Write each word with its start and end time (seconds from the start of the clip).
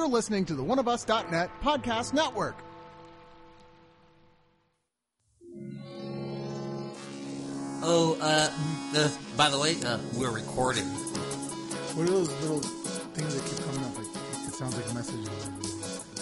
You're 0.00 0.08
listening 0.08 0.46
to 0.46 0.54
the 0.54 0.64
oneofus.net 0.64 1.50
podcast 1.62 2.14
network. 2.14 2.56
Oh, 7.82 8.16
uh, 8.18 8.50
uh, 8.96 9.10
by 9.36 9.50
the 9.50 9.58
way, 9.58 9.76
uh, 9.84 9.98
we're 10.16 10.30
recording. 10.30 10.86
What 10.86 12.08
are 12.08 12.12
those 12.12 12.32
little 12.40 12.60
things 12.60 13.34
that 13.34 13.44
keep 13.44 13.62
coming 13.66 13.84
up? 13.84 13.98
Like 13.98 14.06
it 14.48 14.54
sounds 14.54 14.74
like 14.74 14.90
a 14.90 14.94
message. 14.94 15.28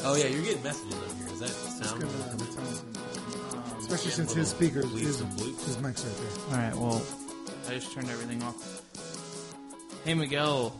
Oh 0.02 0.16
yeah, 0.16 0.26
you're 0.26 0.42
getting 0.42 0.64
messages 0.64 0.94
over 0.96 1.14
here. 1.14 1.34
Is 1.34 1.38
that 1.38 1.50
sound? 1.50 2.00
Good, 2.00 2.10
uh, 2.10 2.34
that 2.34 2.52
sounds 2.52 2.80
good. 2.80 3.78
Especially 3.78 4.10
since 4.10 4.32
his 4.34 4.48
speakers, 4.48 4.86
bleeps 4.86 5.02
his, 5.02 5.66
his 5.66 5.78
mic's 5.78 6.04
right 6.04 6.16
there. 6.16 6.50
All 6.50 6.64
right. 6.64 6.76
Well, 6.76 7.02
I 7.68 7.74
just 7.74 7.92
turned 7.92 8.10
everything 8.10 8.42
off. 8.42 8.82
Hey 10.04 10.14
Miguel, 10.14 10.76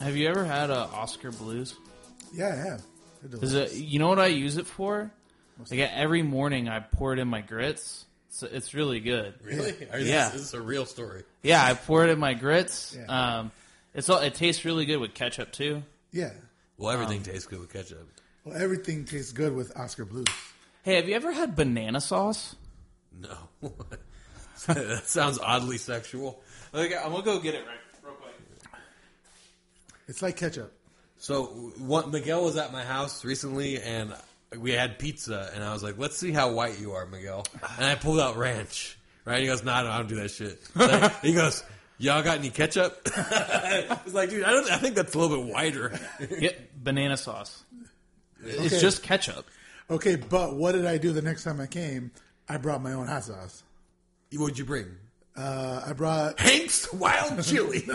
have 0.00 0.16
you 0.16 0.26
ever 0.26 0.44
had 0.44 0.70
a 0.70 0.88
Oskar 0.88 1.30
Blues? 1.30 1.76
Yeah, 2.32 2.48
I 2.48 2.56
have. 2.56 2.82
They're 3.22 3.42
Is 3.42 3.50
delicious. 3.52 3.72
it? 3.76 3.80
You 3.84 3.98
know 3.98 4.08
what 4.08 4.18
I 4.18 4.26
use 4.26 4.56
it 4.56 4.66
for? 4.66 5.10
Like 5.70 5.80
every 5.80 6.22
morning, 6.22 6.68
I 6.68 6.78
pour 6.80 7.12
it 7.12 7.18
in 7.18 7.26
my 7.28 7.40
grits. 7.40 8.04
So 8.30 8.46
it's 8.50 8.74
really 8.74 9.00
good. 9.00 9.34
Really? 9.42 9.74
Are 9.92 9.98
you- 9.98 10.06
Yeah. 10.10 10.28
This 10.28 10.42
is 10.42 10.54
a 10.54 10.60
real 10.60 10.86
story. 10.86 11.24
Yeah, 11.42 11.64
I 11.64 11.74
pour 11.74 12.04
it 12.04 12.10
in 12.10 12.18
my 12.18 12.34
grits. 12.34 12.96
Yeah. 12.98 13.38
Um, 13.38 13.50
it's 13.94 14.08
all. 14.08 14.18
It 14.20 14.34
tastes 14.34 14.64
really 14.64 14.84
good 14.86 14.98
with 14.98 15.14
ketchup 15.14 15.50
too. 15.50 15.82
Yeah. 16.12 16.30
Well, 16.76 16.90
everything 16.90 17.22
tastes 17.22 17.46
good 17.46 17.58
with 17.58 17.72
ketchup. 17.72 18.06
Well, 18.44 18.56
everything 18.56 19.04
tastes 19.04 19.32
good 19.32 19.54
with 19.54 19.76
Oskar 19.76 20.04
Blues. 20.04 20.26
Hey, 20.84 20.94
have 20.96 21.08
you 21.08 21.16
ever 21.16 21.32
had 21.32 21.56
banana 21.56 22.00
sauce? 22.00 22.54
No. 23.20 23.36
that 24.66 25.02
sounds 25.06 25.38
oddly 25.40 25.78
sexual. 25.78 26.40
Okay, 26.72 26.94
I'm 26.96 27.10
gonna 27.10 27.24
go 27.24 27.40
get 27.40 27.54
it 27.56 27.66
right 27.66 27.78
real 28.04 28.14
quick. 28.14 28.34
It's 30.06 30.22
like 30.22 30.36
ketchup. 30.36 30.72
So, 31.18 31.44
what 31.78 32.10
Miguel 32.10 32.44
was 32.44 32.56
at 32.56 32.72
my 32.72 32.84
house 32.84 33.24
recently, 33.24 33.80
and 33.82 34.14
we 34.56 34.70
had 34.72 34.98
pizza, 34.98 35.50
and 35.54 35.64
I 35.64 35.72
was 35.72 35.82
like, 35.82 35.98
"Let's 35.98 36.16
see 36.16 36.30
how 36.32 36.52
white 36.52 36.78
you 36.80 36.92
are, 36.92 37.06
Miguel." 37.06 37.44
And 37.76 37.84
I 37.86 37.96
pulled 37.96 38.20
out 38.20 38.36
ranch. 38.36 38.96
Right? 39.24 39.40
He 39.40 39.46
goes, 39.46 39.62
"No, 39.64 39.82
no, 39.84 39.90
I 39.90 39.98
don't 39.98 40.08
do 40.08 40.16
that 40.16 40.30
shit." 40.30 40.60
Like, 40.76 41.20
he 41.22 41.34
goes, 41.34 41.64
"Y'all 41.98 42.22
got 42.22 42.38
any 42.38 42.50
ketchup?" 42.50 43.00
I 43.16 43.98
was 44.04 44.14
like, 44.14 44.30
"Dude, 44.30 44.44
I 44.44 44.50
don't. 44.52 44.70
I 44.70 44.76
think 44.78 44.94
that's 44.94 45.14
a 45.14 45.18
little 45.18 45.42
bit 45.44 45.52
whiter." 45.52 45.98
Get 46.40 46.82
banana 46.82 47.16
sauce. 47.16 47.64
It's 48.44 48.58
Okay. 48.74 48.78
just 48.80 49.02
ketchup. 49.02 49.46
Okay, 49.90 50.14
but 50.16 50.54
what 50.54 50.72
did 50.72 50.86
I 50.86 50.98
do 50.98 51.12
the 51.12 51.22
next 51.22 51.42
time 51.44 51.60
I 51.60 51.66
came? 51.66 52.12
I 52.48 52.58
brought 52.58 52.80
my 52.82 52.92
own 52.92 53.08
hot 53.08 53.24
sauce. 53.24 53.62
What'd 54.32 54.56
you 54.58 54.64
bring? 54.64 54.86
Uh, 55.36 55.82
I 55.86 55.92
brought. 55.94 56.38
Hank's 56.38 56.92
wild 56.92 57.42
chili. 57.44 57.86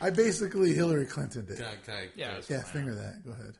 I 0.00 0.10
basically 0.10 0.74
Hillary 0.74 1.06
Clinton 1.06 1.44
did. 1.46 1.56
Can 1.56 1.66
I- 1.66 1.74
can 1.84 1.94
I- 1.94 2.08
Yeah. 2.16 2.26
can 2.28 2.36
I- 2.36 2.58
Yeah, 2.58 2.62
finger 2.64 2.94
that. 2.94 3.24
Go 3.24 3.32
ahead. 3.32 3.54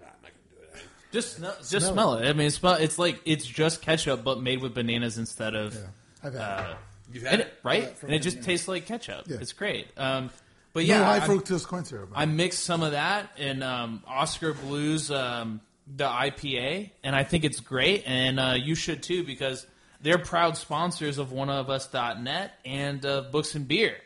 Nah, 0.00 0.06
I'm 0.06 0.12
not 0.22 0.30
gonna 0.32 0.66
do 0.72 0.78
it. 0.78 0.84
Just 1.12 1.36
smell, 1.36 1.54
just 1.58 1.70
Smell 1.70 1.92
smell, 1.92 2.14
it. 2.18 2.28
I 2.28 2.32
mean, 2.32 2.46
it's, 2.48 2.56
smell, 2.56 2.74
it's 2.74 2.98
like 2.98 3.20
it's 3.24 3.46
just 3.46 3.80
ketchup, 3.82 4.22
but 4.24 4.42
made 4.42 4.60
with 4.60 4.74
bananas 4.74 5.16
instead 5.18 5.54
of 5.54 5.74
Yeah, 5.74 5.80
I've 6.22 6.34
had. 6.34 6.40
uh, 6.42 6.66
it. 6.70 6.76
You've 7.14 7.22
had 7.24 7.32
and 7.34 7.42
it? 7.42 7.46
it, 7.48 7.54
right, 7.62 7.96
from 7.98 8.08
and 8.08 8.16
it 8.16 8.20
just 8.20 8.36
bananas. 8.36 8.46
tastes 8.46 8.68
like 8.68 8.86
ketchup. 8.86 9.24
Yeah. 9.28 9.36
It's 9.40 9.52
great. 9.52 9.86
Um, 9.96 10.30
but 10.72 10.80
no 10.82 10.86
yeah, 10.94 11.04
high 11.04 11.24
I, 11.24 11.28
fructose 11.28 11.64
corn 11.66 11.84
syrup. 11.84 12.10
I 12.14 12.24
mixed 12.26 12.64
some 12.64 12.82
of 12.82 12.92
that 12.92 13.30
in 13.38 13.62
um, 13.62 14.02
Oskar 14.08 14.52
Blues, 14.54 15.10
um, 15.10 15.60
the 15.86 16.04
IPA, 16.06 16.90
and 17.04 17.14
I 17.14 17.22
think 17.24 17.44
it's 17.44 17.60
great, 17.60 18.02
and 18.06 18.40
uh, 18.40 18.54
you 18.58 18.74
should 18.74 19.02
too 19.02 19.22
because 19.22 19.66
they're 20.00 20.18
proud 20.18 20.56
sponsors 20.56 21.18
of 21.18 21.30
one 21.30 21.48
of 21.50 21.66
OneOfUs.net 21.68 22.52
and 22.64 23.06
uh, 23.06 23.20
Books 23.30 23.54
and 23.54 23.68
Beer. 23.68 23.96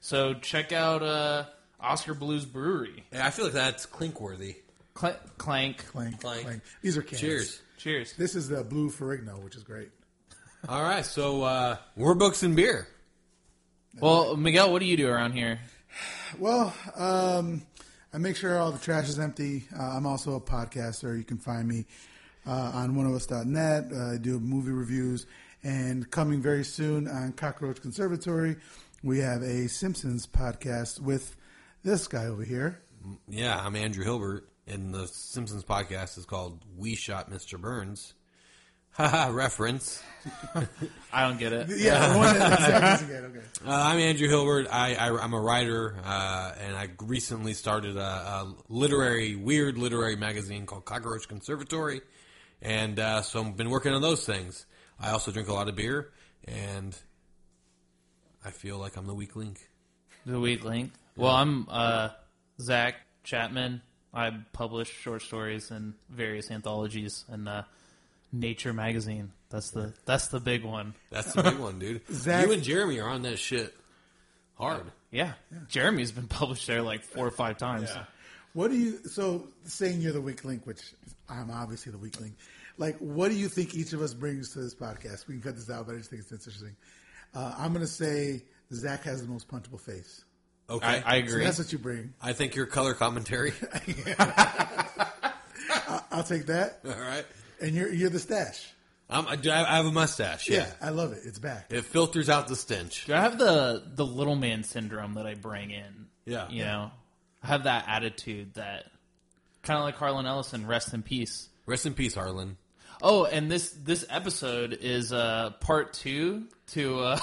So 0.00 0.34
check 0.34 0.72
out 0.72 1.02
uh, 1.02 1.44
Oskar 1.80 2.14
Blues 2.14 2.44
Brewery. 2.44 3.04
Yeah, 3.12 3.26
I 3.26 3.30
feel 3.30 3.46
like 3.46 3.54
that's 3.54 3.86
clink 3.86 4.20
worthy. 4.20 4.56
Cl- 4.98 5.16
clank. 5.38 5.86
clank, 5.86 6.20
Clank. 6.20 6.44
clank. 6.44 6.62
These 6.82 6.96
are 6.96 7.02
cans. 7.02 7.20
Cheers. 7.20 7.62
Cheers. 7.78 8.14
This 8.16 8.34
is 8.34 8.48
the 8.48 8.64
blue 8.64 8.90
Ferrigno, 8.90 9.42
which 9.42 9.54
is 9.56 9.62
great. 9.62 9.90
All 10.68 10.82
right, 10.82 11.04
so 11.06 11.42
uh, 11.44 11.76
we're 11.96 12.14
books 12.14 12.42
and 12.42 12.56
beer. 12.56 12.88
Well, 14.00 14.36
Miguel, 14.36 14.72
what 14.72 14.80
do 14.80 14.86
you 14.86 14.96
do 14.96 15.08
around 15.08 15.32
here? 15.32 15.60
Well, 16.38 16.74
um, 16.96 17.62
I 18.12 18.18
make 18.18 18.36
sure 18.36 18.58
all 18.58 18.70
the 18.70 18.78
trash 18.78 19.08
is 19.08 19.18
empty. 19.18 19.66
Uh, 19.76 19.82
I'm 19.82 20.06
also 20.06 20.34
a 20.34 20.40
podcaster. 20.40 21.16
You 21.16 21.24
can 21.24 21.38
find 21.38 21.66
me 21.66 21.86
uh, 22.46 22.70
on 22.74 22.94
oneofus.net. 22.94 23.84
Uh, 23.92 24.14
I 24.14 24.16
do 24.18 24.38
movie 24.38 24.70
reviews. 24.72 25.26
And 25.64 26.08
coming 26.10 26.40
very 26.40 26.64
soon 26.64 27.08
on 27.08 27.32
Cockroach 27.32 27.80
Conservatory, 27.82 28.56
we 29.08 29.20
have 29.20 29.40
a 29.40 29.66
Simpsons 29.68 30.26
podcast 30.26 31.00
with 31.00 31.34
this 31.82 32.06
guy 32.08 32.26
over 32.26 32.44
here. 32.44 32.82
Yeah, 33.26 33.58
I'm 33.58 33.74
Andrew 33.74 34.04
Hilbert, 34.04 34.46
and 34.66 34.92
the 34.92 35.06
Simpsons 35.06 35.64
podcast 35.64 36.18
is 36.18 36.26
called 36.26 36.62
"We 36.76 36.94
Shot 36.94 37.30
Mr. 37.30 37.58
Burns." 37.58 38.12
Haha, 38.90 39.32
reference. 39.32 40.02
I 41.12 41.26
don't 41.26 41.38
get 41.38 41.54
it. 41.54 41.70
Yeah, 41.70 42.16
one 42.18 42.38
that 42.38 42.52
exactly, 43.00 43.16
okay. 43.16 43.46
Uh, 43.66 43.70
I'm 43.70 43.98
Andrew 43.98 44.28
Hilbert. 44.28 44.66
I, 44.70 44.94
I, 44.94 45.18
I'm 45.18 45.32
a 45.32 45.40
writer, 45.40 45.96
uh, 46.04 46.52
and 46.60 46.76
I 46.76 46.90
recently 47.00 47.54
started 47.54 47.96
a, 47.96 48.00
a 48.00 48.54
literary, 48.68 49.36
weird 49.36 49.78
literary 49.78 50.16
magazine 50.16 50.66
called 50.66 50.84
Cockroach 50.84 51.28
Conservatory, 51.28 52.02
and 52.60 52.98
uh, 53.00 53.22
so 53.22 53.42
I've 53.42 53.56
been 53.56 53.70
working 53.70 53.94
on 53.94 54.02
those 54.02 54.26
things. 54.26 54.66
I 55.00 55.12
also 55.12 55.30
drink 55.30 55.48
a 55.48 55.54
lot 55.54 55.68
of 55.68 55.76
beer, 55.76 56.10
and 56.46 56.94
I 58.48 58.50
feel 58.50 58.78
like 58.78 58.96
I'm 58.96 59.06
the 59.06 59.14
weak 59.14 59.36
link. 59.36 59.68
The 60.24 60.40
weak 60.40 60.64
link. 60.64 60.92
Well, 61.16 61.32
I'm 61.32 61.66
uh, 61.68 62.08
Zach 62.58 62.94
Chapman. 63.22 63.82
I 64.14 64.30
publish 64.54 64.90
short 64.90 65.20
stories 65.20 65.70
in 65.70 65.92
various 66.08 66.50
anthologies 66.50 67.26
and 67.28 67.46
uh, 67.46 67.64
Nature 68.32 68.72
magazine. 68.72 69.32
That's 69.50 69.70
the 69.70 69.92
that's 70.06 70.28
the 70.28 70.40
big 70.40 70.64
one. 70.64 70.94
That's 71.10 71.34
the 71.34 71.42
big 71.42 71.58
one, 71.58 71.78
dude. 71.78 72.00
Zach- 72.10 72.46
you 72.46 72.52
and 72.54 72.62
Jeremy 72.62 73.00
are 73.00 73.10
on 73.10 73.20
that 73.22 73.38
shit 73.38 73.76
hard. 74.54 74.92
Yeah. 75.10 75.32
Jeremy's 75.68 76.12
been 76.12 76.26
published 76.26 76.66
there 76.66 76.80
like 76.80 77.02
four 77.02 77.26
or 77.26 77.30
five 77.30 77.58
times. 77.58 77.94
What 78.54 78.70
do 78.70 78.78
you, 78.78 78.96
so 79.08 79.46
saying 79.64 80.00
you're 80.00 80.14
the 80.14 80.22
weak 80.22 80.42
link, 80.46 80.66
which 80.66 80.80
I'm 81.28 81.50
obviously 81.50 81.92
the 81.92 81.98
weak 81.98 82.18
link, 82.18 82.32
like, 82.78 82.96
what 82.98 83.28
do 83.28 83.34
you 83.34 83.48
think 83.48 83.74
each 83.74 83.92
of 83.92 84.00
us 84.00 84.14
brings 84.14 84.52
to 84.52 84.60
this 84.60 84.74
podcast? 84.74 85.26
We 85.26 85.34
can 85.34 85.42
cut 85.42 85.56
this 85.56 85.68
out, 85.68 85.86
but 85.86 85.96
I 85.96 85.98
just 85.98 86.10
think 86.10 86.22
it's 86.22 86.32
interesting. 86.32 86.74
Uh, 87.34 87.54
I'm 87.58 87.72
going 87.72 87.84
to 87.84 87.90
say 87.92 88.42
Zach 88.72 89.04
has 89.04 89.22
the 89.22 89.28
most 89.28 89.48
punchable 89.48 89.80
face. 89.80 90.24
Okay, 90.70 90.86
I, 90.86 91.16
I 91.16 91.20
So 91.22 91.26
agree. 91.28 91.44
that's 91.44 91.58
what 91.58 91.72
you 91.72 91.78
bring. 91.78 92.12
I 92.20 92.32
think 92.34 92.54
your 92.54 92.66
color 92.66 92.92
commentary. 92.94 93.52
I'll 96.10 96.22
take 96.24 96.46
that. 96.46 96.80
All 96.86 96.92
right. 97.00 97.24
And 97.60 97.74
you're 97.74 97.92
you're 97.92 98.10
the 98.10 98.18
stash. 98.18 98.66
Um, 99.10 99.26
I, 99.26 99.36
do- 99.36 99.50
I 99.50 99.76
have 99.76 99.86
a 99.86 99.92
mustache. 99.92 100.48
Yeah. 100.50 100.66
I 100.82 100.90
love 100.90 101.12
it. 101.12 101.20
It's 101.24 101.38
back. 101.38 101.66
It 101.70 101.82
filters 101.86 102.28
out 102.28 102.46
the 102.48 102.56
stench. 102.56 103.06
Do 103.06 103.14
I 103.14 103.20
have 103.22 103.38
the 103.38 103.82
the 103.94 104.04
little 104.04 104.36
man 104.36 104.64
syndrome 104.64 105.14
that 105.14 105.26
I 105.26 105.34
bring 105.34 105.70
in? 105.70 106.06
Yeah. 106.26 106.48
You 106.50 106.64
know, 106.64 106.90
I 107.42 107.46
have 107.46 107.64
that 107.64 107.84
attitude 107.88 108.54
that 108.54 108.84
kind 109.62 109.78
of 109.78 109.84
like 109.84 109.94
Harlan 109.96 110.26
Ellison. 110.26 110.66
Rest 110.66 110.92
in 110.92 111.02
peace. 111.02 111.48
Rest 111.66 111.86
in 111.86 111.94
peace, 111.94 112.14
Harlan. 112.14 112.56
Oh, 113.02 113.24
and 113.24 113.50
this 113.50 113.70
this 113.70 114.04
episode 114.08 114.76
is 114.80 115.12
uh 115.12 115.50
part 115.60 115.92
two 115.92 116.44
to 116.68 117.00
uh 117.00 117.18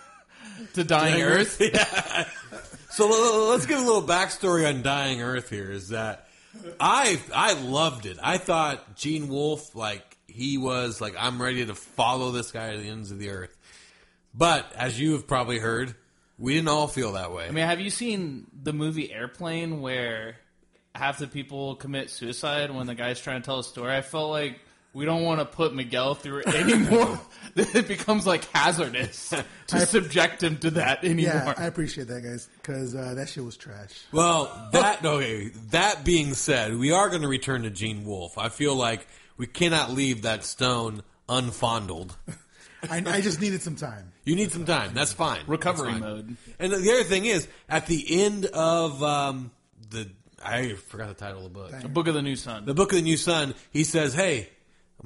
to 0.74 0.84
Dying 0.84 1.22
Earth. 1.22 1.60
So 2.96 3.50
let's 3.50 3.66
give 3.66 3.78
a 3.78 3.84
little 3.84 4.02
backstory 4.02 4.66
on 4.66 4.80
Dying 4.80 5.20
Earth. 5.20 5.50
Here 5.50 5.70
is 5.70 5.90
that 5.90 6.28
I 6.80 7.20
I 7.34 7.52
loved 7.52 8.06
it. 8.06 8.16
I 8.22 8.38
thought 8.38 8.96
Gene 8.96 9.28
Wolfe 9.28 9.74
like 9.74 10.16
he 10.28 10.56
was 10.56 10.98
like 10.98 11.14
I'm 11.18 11.42
ready 11.42 11.66
to 11.66 11.74
follow 11.74 12.30
this 12.30 12.52
guy 12.52 12.72
to 12.72 12.78
the 12.80 12.88
ends 12.88 13.10
of 13.10 13.18
the 13.18 13.28
earth. 13.28 13.54
But 14.32 14.72
as 14.74 14.98
you 14.98 15.12
have 15.12 15.26
probably 15.26 15.58
heard, 15.58 15.94
we 16.38 16.54
didn't 16.54 16.68
all 16.68 16.88
feel 16.88 17.12
that 17.12 17.32
way. 17.32 17.46
I 17.46 17.50
mean, 17.50 17.66
have 17.66 17.80
you 17.80 17.90
seen 17.90 18.46
the 18.62 18.72
movie 18.72 19.12
Airplane 19.12 19.82
where 19.82 20.36
half 20.94 21.18
the 21.18 21.26
people 21.26 21.76
commit 21.76 22.08
suicide 22.08 22.70
when 22.70 22.86
the 22.86 22.94
guy's 22.94 23.20
trying 23.20 23.42
to 23.42 23.44
tell 23.44 23.58
a 23.58 23.64
story? 23.64 23.94
I 23.94 24.00
felt 24.00 24.30
like 24.30 24.58
we 24.96 25.04
don't 25.04 25.24
want 25.24 25.40
to 25.40 25.44
put 25.44 25.74
Miguel 25.74 26.14
through 26.14 26.38
it 26.38 26.54
anymore. 26.54 27.20
it 27.56 27.86
becomes 27.86 28.26
like 28.26 28.46
hazardous 28.46 29.34
to 29.66 29.80
subject 29.80 30.42
him 30.42 30.56
to 30.58 30.70
that 30.70 31.04
anymore. 31.04 31.34
Yeah, 31.34 31.54
I 31.56 31.66
appreciate 31.66 32.08
that, 32.08 32.22
guys, 32.22 32.48
because 32.56 32.94
uh, 32.94 33.12
that 33.14 33.28
shit 33.28 33.44
was 33.44 33.58
trash. 33.58 33.90
Well, 34.10 34.70
that 34.72 35.04
okay. 35.04 35.50
That 35.70 36.02
being 36.02 36.32
said, 36.32 36.78
we 36.78 36.92
are 36.92 37.10
going 37.10 37.20
to 37.20 37.28
return 37.28 37.64
to 37.64 37.70
Gene 37.70 38.06
Wolfe. 38.06 38.38
I 38.38 38.48
feel 38.48 38.74
like 38.74 39.06
we 39.36 39.46
cannot 39.46 39.90
leave 39.90 40.22
that 40.22 40.44
stone 40.44 41.02
unfondled. 41.28 42.12
I, 42.88 43.02
I 43.06 43.20
just 43.20 43.40
needed 43.40 43.60
some 43.60 43.76
time. 43.76 44.12
You 44.24 44.34
need 44.34 44.50
some 44.50 44.64
time. 44.64 44.92
That's 44.94 45.12
fine. 45.12 45.40
Recovery 45.46 45.92
That's 45.92 46.00
fine. 46.00 46.10
mode. 46.10 46.36
And 46.58 46.72
the 46.72 46.92
other 46.92 47.04
thing 47.04 47.26
is, 47.26 47.46
at 47.68 47.86
the 47.86 48.22
end 48.24 48.46
of 48.46 49.02
um, 49.02 49.50
the, 49.90 50.08
I 50.42 50.72
forgot 50.74 51.08
the 51.08 51.14
title 51.14 51.44
of 51.44 51.52
the 51.52 51.58
book. 51.58 51.80
The 51.82 51.88
Book 51.88 52.06
of 52.06 52.14
the 52.14 52.22
New 52.22 52.36
Sun. 52.36 52.64
The 52.64 52.74
book 52.74 52.92
of 52.92 52.96
the 52.96 53.02
new 53.02 53.16
sun. 53.16 53.54
He 53.72 53.84
says, 53.84 54.14
"Hey, 54.14 54.48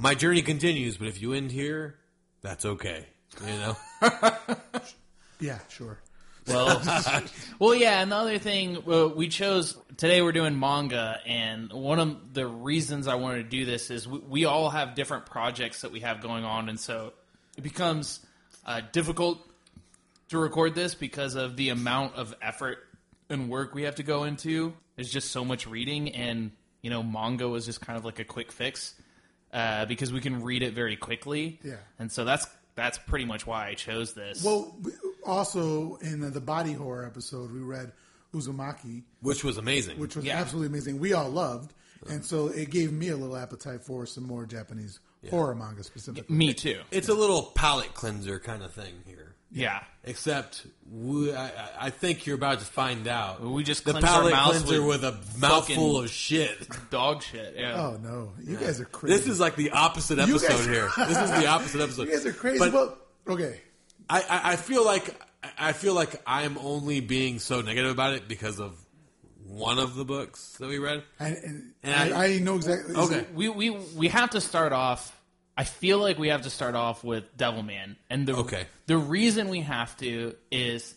my 0.01 0.15
journey 0.15 0.43
continues, 0.43 0.97
but 0.97 1.09
if 1.09 1.21
you 1.23 1.33
end 1.33 1.53
here, 1.53 1.97
that's 2.43 2.65
okay." 2.65 3.07
You 3.41 3.47
know. 3.47 3.77
Yeah, 5.41 5.59
sure. 5.69 5.99
Well, 6.47 6.83
well, 7.59 7.75
yeah. 7.75 8.01
And 8.03 8.13
the 8.13 8.17
other 8.17 8.39
thing, 8.39 8.83
well, 8.85 9.09
we 9.09 9.29
chose 9.29 9.77
today. 9.97 10.21
We're 10.23 10.33
doing 10.33 10.59
manga, 10.59 11.19
and 11.27 11.73
one 11.73 11.99
of 11.99 12.35
the 12.35 12.47
reasons 12.47 13.09
I 13.09 13.15
wanted 13.15 13.45
to 13.45 13.49
do 13.49 13.65
this 13.65 13.91
is 13.91 14.07
we, 14.07 14.19
we 14.19 14.45
all 14.45 14.71
have 14.71 14.95
different 14.95 15.27
projects 15.27 15.83
that 15.83 15.93
we 15.93 16.01
have 16.01 16.21
going 16.21 16.45
on, 16.45 16.69
and 16.69 16.79
so 16.79 17.13
it 17.57 17.63
becomes 17.63 18.21
uh, 18.67 18.83
difficult 18.93 19.39
to 20.29 20.39
record 20.39 20.75
this 20.75 20.95
because 20.95 21.35
of 21.35 21.57
the 21.57 21.71
amount 21.71 22.17
of 22.17 22.35
effort 22.43 22.79
and 23.29 23.49
work 23.49 23.75
we 23.75 23.85
have 23.85 23.97
to 23.97 24.03
go 24.03 24.25
into. 24.25 24.75
There's 24.97 25.11
just 25.11 25.31
so 25.31 25.45
much 25.45 25.67
reading, 25.67 26.11
and 26.15 26.51
you 26.83 26.91
know, 26.91 27.03
manga 27.03 27.49
was 27.49 27.65
just 27.65 27.81
kind 27.81 27.99
of 27.99 28.05
like 28.05 28.19
a 28.19 28.25
quick 28.25 28.53
fix 28.53 28.95
uh, 29.53 29.87
because 29.87 30.13
we 30.13 30.21
can 30.21 30.43
read 30.43 30.63
it 30.63 30.73
very 30.75 30.97
quickly. 30.97 31.59
Yeah. 31.65 31.77
and 31.99 32.11
so 32.11 32.25
that's 32.25 32.47
that's 32.77 32.99
pretty 32.99 33.25
much 33.25 33.47
why 33.47 33.69
I 33.69 33.75
chose 33.75 34.15
this. 34.15 34.43
Well, 34.45 34.77
also 35.25 35.97
in 35.97 36.21
the, 36.21 36.31
the 36.31 36.41
body 36.41 36.73
horror 36.73 37.05
episode, 37.05 37.53
we 37.53 37.61
read 37.61 37.93
Uzumaki, 38.35 39.03
which 39.21 39.45
was 39.45 39.59
amazing. 39.59 39.99
which 39.99 40.17
was 40.17 40.25
Yeah. 40.25 40.39
absolutely 40.41 40.69
amazing. 40.69 40.99
We 41.01 41.13
all 41.13 41.29
loved, 41.29 41.73
and 42.09 42.25
so 42.25 42.47
it 42.49 42.71
gave 42.71 42.93
me 42.93 43.09
a 43.09 43.17
little 43.17 43.37
appetite 43.37 43.83
for 43.83 44.07
some 44.07 44.25
more 44.25 44.47
Japanese 44.47 45.01
horror 45.29 45.55
manga 45.55 45.83
specifically. 45.83 46.35
me 46.35 46.55
too. 46.55 46.81
it's 46.91 47.09
a 47.09 47.15
little 47.15 47.43
palate 47.55 47.93
cleanser 47.93 48.39
kind 48.39 48.63
of 48.63 48.73
thing 48.73 48.95
here. 49.07 49.30
Yeah. 49.53 49.83
Except 50.05 50.65
we, 50.91 51.33
I, 51.33 51.47
I- 51.49 51.53
I 51.83 51.91
think 51.91 52.25
you're 52.27 52.37
about 52.37 52.61
to 52.61 52.65
find 52.65 53.07
out. 53.09 53.41
We 53.43 53.63
just 53.65 53.85
the 53.85 53.91
cleansed 53.93 54.09
our 54.09 54.31
palate 54.31 54.57
cleanser 54.63 54.83
with 54.83 55.03
with, 55.03 55.05
a 55.05 55.39
mouthful 55.39 55.99
of 55.99 56.11
shit. 56.11 56.69
Dog 56.91 57.23
shit. 57.23 57.55
Yeah. 57.59 57.75
Oh 57.81 57.97
no, 58.03 58.33
you 58.43 58.57
guys 58.57 58.81
are 58.81 58.85
crazy. 58.87 59.17
This 59.17 59.27
is 59.27 59.39
like 59.41 59.57
the 59.57 59.71
opposite 59.73 60.19
You 60.19 60.35
guys- 60.39 60.45
episode 60.45 60.71
here. 60.71 60.89
This 61.07 61.19
is 61.19 61.31
the 61.33 61.47
opposite 61.47 61.81
episode. 61.81 62.03
you 62.09 62.13
guys 62.13 62.27
are 62.27 62.33
crazy. 62.33 62.59
But 62.59 62.73
well, 62.73 62.99
okay, 63.29 63.61
I, 64.09 64.21
I, 64.21 64.53
I 64.53 64.57
feel 64.57 64.85
like 64.85 65.15
I 65.59 65.73
feel 65.73 65.95
like 65.95 66.21
I'm 66.27 66.57
only 66.59 67.01
being 67.01 67.39
so 67.39 67.61
negative 67.61 67.91
about 67.91 68.15
it 68.15 68.27
because 68.29 68.59
of 68.61 68.79
one 69.47 69.79
of 69.79 69.97
the 69.97 70.05
books 70.05 70.57
that 70.61 70.69
we 70.69 70.79
read. 70.79 71.03
and, 71.19 71.37
and, 71.37 71.73
And 71.83 72.15
I, 72.15 72.25
I 72.37 72.39
know 72.39 72.57
exactly. 72.57 72.95
Okay. 72.95 73.27
we 73.35 73.49
we 73.49 73.71
we 73.71 74.09
have 74.09 74.31
to 74.31 74.41
start 74.41 74.73
off. 74.73 75.20
I 75.61 75.65
feel 75.65 75.99
like 75.99 76.19
we 76.19 76.29
have 76.29 76.43
to 76.43 76.51
start 76.51 76.75
off 76.75 77.05
with 77.05 77.37
Devilman, 77.37 77.97
and 78.09 78.27
the 78.27 78.35
Okay. 78.37 78.65
the 78.87 78.97
reason 78.97 79.49
we 79.51 79.61
have 79.61 79.95
to 79.99 80.35
is 80.51 80.95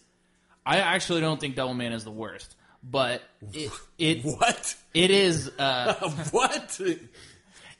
I 0.66 0.78
actually 0.78 1.20
don't 1.20 1.38
think 1.42 1.58
Devilman 1.58 1.92
is 1.92 2.06
the 2.06 2.12
worst, 2.12 2.56
but 2.82 3.22
it 3.52 3.72
it 3.98 4.24
What? 4.24 4.76
it 4.94 5.12
is 5.12 5.50
uh, 5.60 5.94
what? 6.32 6.80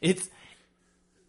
it's 0.02 0.30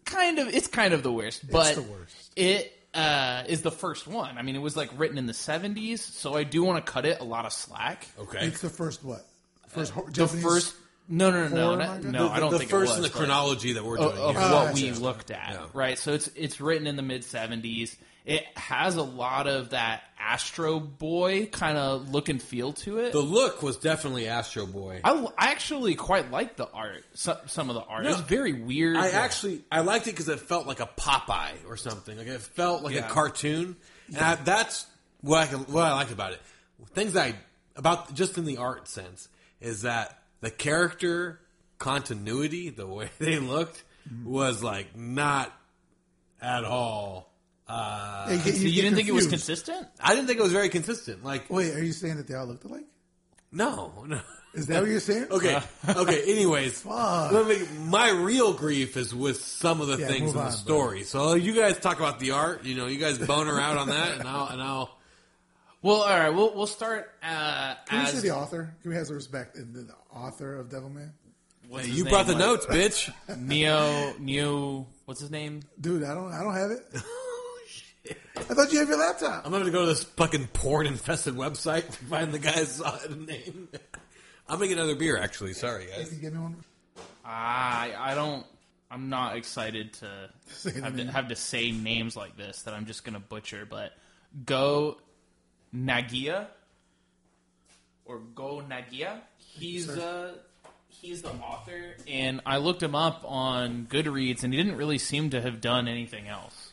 kind 0.03 0.39
of 0.39 0.47
it's 0.53 0.67
kind 0.67 0.93
of 0.93 1.03
the 1.03 1.11
worst, 1.11 1.49
but 1.49 1.75
the 1.75 1.81
worst. 1.83 2.31
it 2.35 2.71
uh, 2.93 3.43
is 3.47 3.61
the 3.61 3.71
first 3.71 4.07
one. 4.07 4.37
I 4.37 4.41
mean, 4.41 4.55
it 4.57 4.61
was 4.61 4.75
like 4.75 4.89
written 4.97 5.17
in 5.17 5.25
the 5.25 5.33
seventies, 5.33 6.01
so 6.03 6.35
I 6.35 6.43
do 6.43 6.63
want 6.63 6.85
to 6.85 6.91
cut 6.91 7.05
it 7.05 7.19
a 7.21 7.23
lot 7.23 7.45
of 7.45 7.53
slack. 7.53 8.07
Okay. 8.19 8.45
It's 8.45 8.59
the 8.61 8.69
first 8.69 9.03
what? 9.05 9.25
First 9.69 9.93
hor- 9.93 10.09
The 10.11 10.27
first. 10.27 10.75
No, 11.07 11.29
no, 11.29 11.47
no, 11.47 11.55
no, 11.55 11.63
horror 11.65 11.77
no, 11.77 11.87
manga? 11.87 12.11
no. 12.11 12.29
I 12.29 12.39
don't 12.39 12.49
think 12.49 12.51
the 12.51 12.57
think 12.59 12.69
first 12.71 12.93
it 12.93 12.97
was, 12.97 12.97
in 12.97 13.03
the 13.03 13.09
chronology 13.09 13.73
that 13.73 13.85
we're 13.85 13.97
doing 13.97 14.09
of, 14.09 14.17
of 14.17 14.35
here. 14.35 14.41
what 14.41 14.67
Ah, 14.69 14.71
we 14.73 14.91
looked 14.91 15.31
at, 15.31 15.49
Yeah. 15.53 15.65
right? 15.73 15.97
So 15.99 16.13
it's 16.13 16.27
it's 16.35 16.59
written 16.59 16.87
in 16.87 16.95
the 16.95 17.03
mid 17.03 17.21
'70s. 17.21 17.95
It 18.25 18.43
has 18.55 18.95
a 18.95 19.03
lot 19.03 19.45
of 19.45 19.69
that 19.69 20.01
Astro 20.19 20.79
Boy 20.79 21.45
kind 21.45 21.77
of 21.77 22.09
look 22.09 22.27
and 22.27 22.41
feel 22.41 22.73
to 22.73 22.97
it. 22.97 23.11
The 23.11 23.19
look 23.19 23.61
was 23.61 23.77
definitely 23.77 24.27
Astro 24.27 24.65
Boy. 24.65 24.99
I, 25.03 25.11
I 25.37 25.51
actually 25.51 25.93
quite 25.93 26.31
like 26.31 26.55
the 26.55 26.67
art. 26.71 27.03
Some, 27.13 27.37
some 27.45 27.69
of 27.69 27.75
the 27.75 27.83
art. 27.83 28.03
No. 28.03 28.09
it's 28.09 28.21
very 28.21 28.53
weird. 28.53 28.97
I 28.97 29.09
actually 29.11 29.61
I 29.71 29.81
liked 29.81 30.07
it 30.07 30.11
because 30.11 30.27
it 30.27 30.39
felt 30.39 30.65
like 30.65 30.79
a 30.79 30.89
Popeye 30.97 31.53
or 31.69 31.77
something. 31.77 32.17
Like 32.17 32.25
it 32.25 32.41
felt 32.41 32.81
like 32.81 32.95
Yeah. 32.95 33.05
a 33.05 33.09
cartoon, 33.11 33.75
and 34.07 34.17
I, 34.17 34.35
that's 34.35 34.87
what 35.21 35.47
I 35.47 35.55
what 35.55 35.83
I 35.83 35.93
liked 35.93 36.11
about 36.11 36.31
it. 36.33 36.41
Things 36.95 37.15
I 37.15 37.35
about 37.75 38.11
just 38.15 38.39
in 38.39 38.45
the 38.45 38.57
art 38.57 38.87
sense 38.87 39.29
is 39.61 39.83
that 39.83 40.17
the 40.41 40.51
character 40.51 41.39
continuity, 41.77 42.69
the 42.69 42.87
way 42.87 43.09
they 43.19 43.39
looked, 43.39 43.83
was 44.23 44.63
like 44.63 44.95
not 44.95 45.51
at 46.41 46.63
all. 46.63 47.31
Uh, 47.67 48.27
Hey, 48.29 48.37
So 48.51 48.61
you, 48.61 48.69
you 48.69 48.81
didn't 48.83 48.95
think 48.95 49.07
it 49.07 49.13
was 49.13 49.27
consistent? 49.27 49.87
I 49.99 50.13
didn't 50.13 50.27
think 50.27 50.39
it 50.39 50.43
was 50.43 50.51
very 50.51 50.69
consistent. 50.69 51.23
Like 51.23 51.49
Wait, 51.49 51.73
are 51.75 51.83
you 51.83 51.93
saying 51.93 52.17
that 52.17 52.27
they 52.27 52.35
all 52.35 52.45
looked 52.45 52.63
alike? 52.65 52.85
no, 53.51 54.03
no. 54.07 54.19
Is 54.53 54.67
that 54.67 54.81
what 54.83 54.89
you're 54.89 54.99
saying? 55.01 55.27
Okay. 55.31 55.59
Okay. 55.85 56.23
Anyways, 56.31 56.79
Fuck. 56.81 57.31
let 57.33 57.45
me- 57.47 57.67
my 57.89 58.09
real 58.11 58.53
grief 58.53 58.95
is 58.95 59.13
with 59.13 59.43
some 59.43 59.81
of 59.81 59.87
the 59.87 59.97
Yeah, 59.97 60.07
things 60.07 60.31
in 60.31 60.37
the 60.37 60.43
on, 60.43 60.51
story. 60.51 61.03
So 61.03 61.33
you 61.33 61.53
guys 61.53 61.77
talk 61.79 61.97
about 61.99 62.19
the 62.19 62.31
art. 62.31 62.63
You 62.63 62.75
know, 62.75 62.85
you 62.85 62.97
guys 62.97 63.17
boner 63.17 63.59
out 63.59 63.77
on 63.77 63.87
that, 63.89 64.19
and 64.19 64.27
I'll 64.27 64.47
and 64.47 64.61
I'll. 64.61 64.97
Well, 65.81 66.03
all 66.03 66.07
right. 66.19 66.29
We'll 66.29 66.55
we'll 66.55 66.67
start 66.67 67.11
uh, 67.21 67.75
Can 67.85 67.99
we 67.99 68.05
as 68.05 68.13
say 68.13 68.19
the 68.21 68.33
author? 68.35 68.73
Can 68.81 68.91
we 68.91 68.95
have 68.97 69.07
some 69.07 69.15
respect 69.17 69.57
in 69.57 69.73
the, 69.73 69.81
the 69.81 69.93
author 70.15 70.55
of 70.57 70.69
Devilman? 70.69 71.11
what's 71.67 71.85
his 71.87 71.97
You 71.97 72.03
name? 72.05 72.11
brought 72.11 72.25
the 72.27 72.33
Like, 72.33 72.39
notes, 72.41 72.65
bitch. 72.67 73.13
Neo 73.37 74.13
Neo. 74.19 74.87
What's 75.05 75.19
his 75.21 75.29
name? 75.31 75.61
Dude, 75.79 76.03
I 76.03 76.13
don't. 76.15 76.31
I 76.33 76.43
don't 76.43 76.55
have 76.55 76.71
it. 76.71 76.79
Oh 77.07 77.59
shit. 77.67 78.17
I 78.37 78.41
thought 78.53 78.71
you 78.71 78.79
have 78.79 78.87
your 78.87 78.99
laptop. 78.99 79.45
I'm 79.45 79.51
gonna 79.51 79.71
go 79.71 79.81
to 79.81 79.87
this 79.87 80.03
fucking 80.03 80.47
porn 80.47 80.85
infested 80.85 81.33
website 81.33 81.85
to 81.87 82.05
find 82.05 82.31
the 82.31 82.37
guy's 82.39 82.79
uh, 82.79 82.99
name. 83.17 83.67
I'm 84.47 84.57
gonna 84.59 84.67
get 84.67 84.77
another 84.77 84.95
beer. 84.95 85.17
Actually, 85.17 85.53
sorry 85.53 85.87
Can 85.87 85.97
guys. 86.03 86.13
you 86.13 86.19
give 86.21 86.33
me 86.33 86.39
one? 86.39 86.55
I 87.25 87.93
I 87.97 88.13
don't. 88.15 88.45
I'm 88.91 89.09
not 89.09 89.35
excited 89.35 89.93
to 89.93 90.29
the 90.63 90.71
have, 90.81 90.91
to 90.91 90.97
name. 90.97 91.07
have 91.07 91.29
to 91.29 91.35
say 91.35 91.71
names 91.71 92.15
like 92.15 92.37
this 92.37 92.61
that 92.63 92.75
I'm 92.75 92.85
just 92.85 93.03
gonna 93.03 93.19
butcher. 93.19 93.65
But 93.67 93.91
Go 94.45 94.97
Nagia 95.75 96.45
or 98.05 98.19
Go 98.19 98.61
Nagia. 98.69 99.19
He's 99.57 99.89
uh 99.89 100.33
he's 100.89 101.21
the 101.21 101.31
author, 101.31 101.95
and 102.07 102.41
I 102.45 102.57
looked 102.57 102.81
him 102.83 102.95
up 102.95 103.23
on 103.25 103.87
Goodreads, 103.89 104.43
and 104.43 104.53
he 104.53 104.61
didn't 104.61 104.77
really 104.77 104.97
seem 104.97 105.29
to 105.31 105.41
have 105.41 105.61
done 105.61 105.87
anything 105.87 106.27
else. 106.27 106.71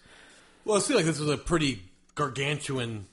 Well, 0.64 0.78
I 0.78 0.80
feel 0.80 0.96
like 0.96 1.06
this 1.06 1.18
was 1.18 1.28
a 1.30 1.36
pretty 1.38 1.82
gargantuan. 2.14 3.06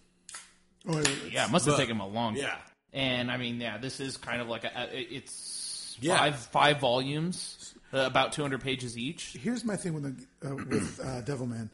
Oh, 0.88 0.95
wait, 0.95 1.07
wait, 1.07 1.31
Yeah, 1.33 1.45
it 1.45 1.51
must 1.51 1.66
have 1.66 1.74
But- 1.74 1.80
taken 1.80 1.95
him 1.95 2.01
a 2.01 2.07
long 2.07 2.33
time. 2.36 2.44
Yeah. 2.44 2.57
And 2.94 3.31
I 3.31 3.38
mean, 3.38 3.60
yeah, 3.62 3.77
this 3.77 4.00
is 4.00 4.18
kind 4.18 4.42
of 4.42 4.48
like 4.48 4.63
a, 4.63 4.71
a- 4.75 4.98
it's 5.16 5.98
Yeah. 6.00 6.18
five 6.18 6.36
five 6.38 6.80
volumes, 6.80 7.75
uh, 7.94 8.00
about 8.00 8.33
200 8.33 8.62
pages 8.62 8.98
each. 8.98 9.33
Here's 9.39 9.63
my 9.63 9.75
thing 9.75 9.94
with 9.94 10.04
the, 10.42 10.48
uh, 10.51 10.56
with 10.56 11.00
uh, 11.00 11.21
Devilman. 11.21 11.69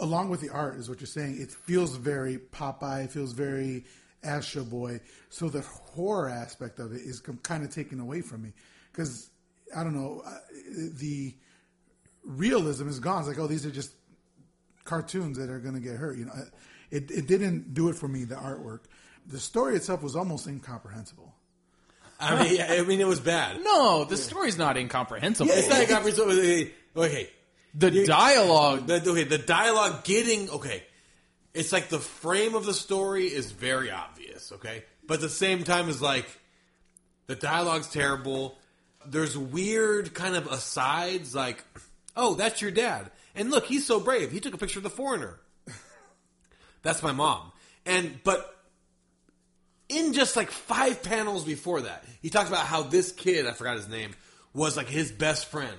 Along 0.00 0.28
with 0.30 0.40
the 0.40 0.50
art, 0.50 0.76
is 0.76 0.88
what 0.88 1.00
you're 1.00 1.06
saying. 1.06 1.40
It 1.40 1.50
feels 1.52 1.96
very 1.96 2.36
Popeye. 2.38 3.04
It 3.04 3.12
feels 3.12 3.32
very 3.32 3.84
Astro 4.22 4.64
Boy. 4.64 5.00
So 5.30 5.48
the 5.48 5.62
horror 5.62 6.28
aspect 6.28 6.78
of 6.78 6.92
it 6.92 7.00
is 7.02 7.20
kind 7.42 7.64
of 7.64 7.70
taken 7.74 8.00
away 8.00 8.20
from 8.20 8.42
me 8.42 8.52
because 8.92 9.30
I 9.76 9.82
don't 9.84 9.94
know 9.94 10.22
uh, 10.24 10.30
the 10.98 11.34
realism 12.24 12.88
is 12.88 12.98
gone. 13.00 13.20
It's 13.20 13.28
like, 13.28 13.38
oh, 13.38 13.46
these 13.46 13.66
are 13.66 13.70
just 13.70 13.90
cartoons 14.84 15.38
that 15.38 15.50
are 15.50 15.58
going 15.58 15.74
to 15.74 15.80
get 15.80 15.96
hurt. 15.96 16.16
You 16.18 16.26
know, 16.26 16.32
it 16.90 17.10
it 17.10 17.26
didn't 17.26 17.74
do 17.74 17.88
it 17.88 17.96
for 17.96 18.08
me. 18.08 18.24
The 18.24 18.36
artwork, 18.36 18.80
the 19.26 19.40
story 19.40 19.76
itself 19.76 20.02
was 20.02 20.16
almost 20.16 20.46
incomprehensible. 20.46 21.34
I 22.20 22.42
mean, 22.44 22.60
I 22.62 22.82
mean, 22.82 23.00
it 23.00 23.06
was 23.06 23.18
bad. 23.18 23.60
No, 23.64 24.04
the 24.04 24.16
story's 24.16 24.56
not 24.56 24.76
incomprehensible. 24.76 25.50
It's 25.52 25.68
not 25.68 25.80
incomprehensible. 25.80 26.30
Okay, 26.96 27.28
the 27.74 27.90
You- 27.90 28.06
dialogue. 28.06 28.86
The, 28.86 29.10
okay, 29.10 29.24
the 29.24 29.38
dialogue 29.38 30.04
getting 30.04 30.48
okay. 30.50 30.84
It's 31.54 31.72
like 31.72 31.88
the 31.88 31.98
frame 31.98 32.54
of 32.54 32.64
the 32.64 32.74
story 32.74 33.26
is 33.26 33.52
very 33.52 33.90
obvious, 33.90 34.52
okay, 34.52 34.84
but 35.06 35.14
at 35.14 35.20
the 35.20 35.28
same 35.28 35.64
time 35.64 35.88
is 35.88 36.00
like 36.00 36.26
the 37.26 37.34
dialogue's 37.36 37.88
terrible. 37.88 38.58
There's 39.06 39.36
weird 39.36 40.14
kind 40.14 40.34
of 40.34 40.46
asides, 40.46 41.34
like, 41.34 41.62
"Oh, 42.16 42.34
that's 42.34 42.62
your 42.62 42.70
dad," 42.70 43.10
and 43.34 43.50
look, 43.50 43.66
he's 43.66 43.86
so 43.86 44.00
brave. 44.00 44.30
He 44.32 44.40
took 44.40 44.54
a 44.54 44.58
picture 44.58 44.78
of 44.78 44.84
the 44.84 44.90
foreigner. 44.90 45.38
That's 46.82 47.02
my 47.02 47.12
mom, 47.12 47.52
and 47.84 48.18
but 48.24 48.56
in 49.88 50.12
just 50.14 50.36
like 50.36 50.50
five 50.50 51.02
panels 51.02 51.44
before 51.44 51.82
that, 51.82 52.04
he 52.22 52.30
talks 52.30 52.48
about 52.48 52.66
how 52.66 52.82
this 52.82 53.12
kid, 53.12 53.46
I 53.46 53.52
forgot 53.52 53.76
his 53.76 53.88
name, 53.88 54.14
was 54.54 54.76
like 54.76 54.88
his 54.88 55.12
best 55.12 55.46
friend. 55.50 55.76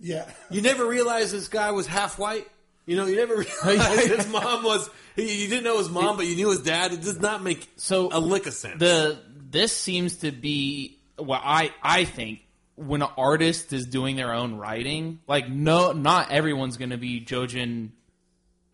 Yeah, 0.00 0.28
You 0.50 0.62
never 0.62 0.84
realized 0.84 1.32
this 1.32 1.46
guy 1.46 1.70
was 1.70 1.86
half 1.86 2.18
white. 2.18 2.48
You 2.86 2.96
know, 2.96 3.06
you 3.06 3.16
never 3.16 3.36
realized 3.66 4.08
his 4.10 4.28
mom 4.28 4.64
was. 4.64 4.88
You 5.16 5.48
didn't 5.48 5.64
know 5.64 5.78
his 5.78 5.90
mom, 5.90 6.16
but 6.16 6.26
you 6.26 6.36
knew 6.36 6.50
his 6.50 6.62
dad. 6.62 6.92
It 6.92 7.02
does 7.02 7.20
not 7.20 7.42
make 7.42 7.68
So 7.76 8.08
a 8.12 8.18
lick 8.18 8.46
of 8.46 8.54
sense. 8.54 8.78
the 8.78 9.18
this 9.50 9.72
seems 9.76 10.16
to 10.18 10.32
be 10.32 10.98
what 11.16 11.42
I 11.44 11.70
I 11.82 12.04
think 12.04 12.40
when 12.76 13.02
an 13.02 13.08
artist 13.18 13.72
is 13.72 13.86
doing 13.86 14.16
their 14.16 14.32
own 14.32 14.56
writing, 14.56 15.20
like 15.28 15.48
no, 15.48 15.92
not 15.92 16.30
everyone's 16.32 16.76
going 16.78 16.90
to 16.90 16.96
be 16.96 17.20
Jojin. 17.20 17.90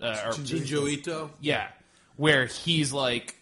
Uh, 0.01 0.07
or, 0.27 0.31
Jinjo 0.33 0.89
Ito. 0.89 1.31
yeah, 1.41 1.67
where 2.17 2.47
he's 2.47 2.93
like 2.93 3.35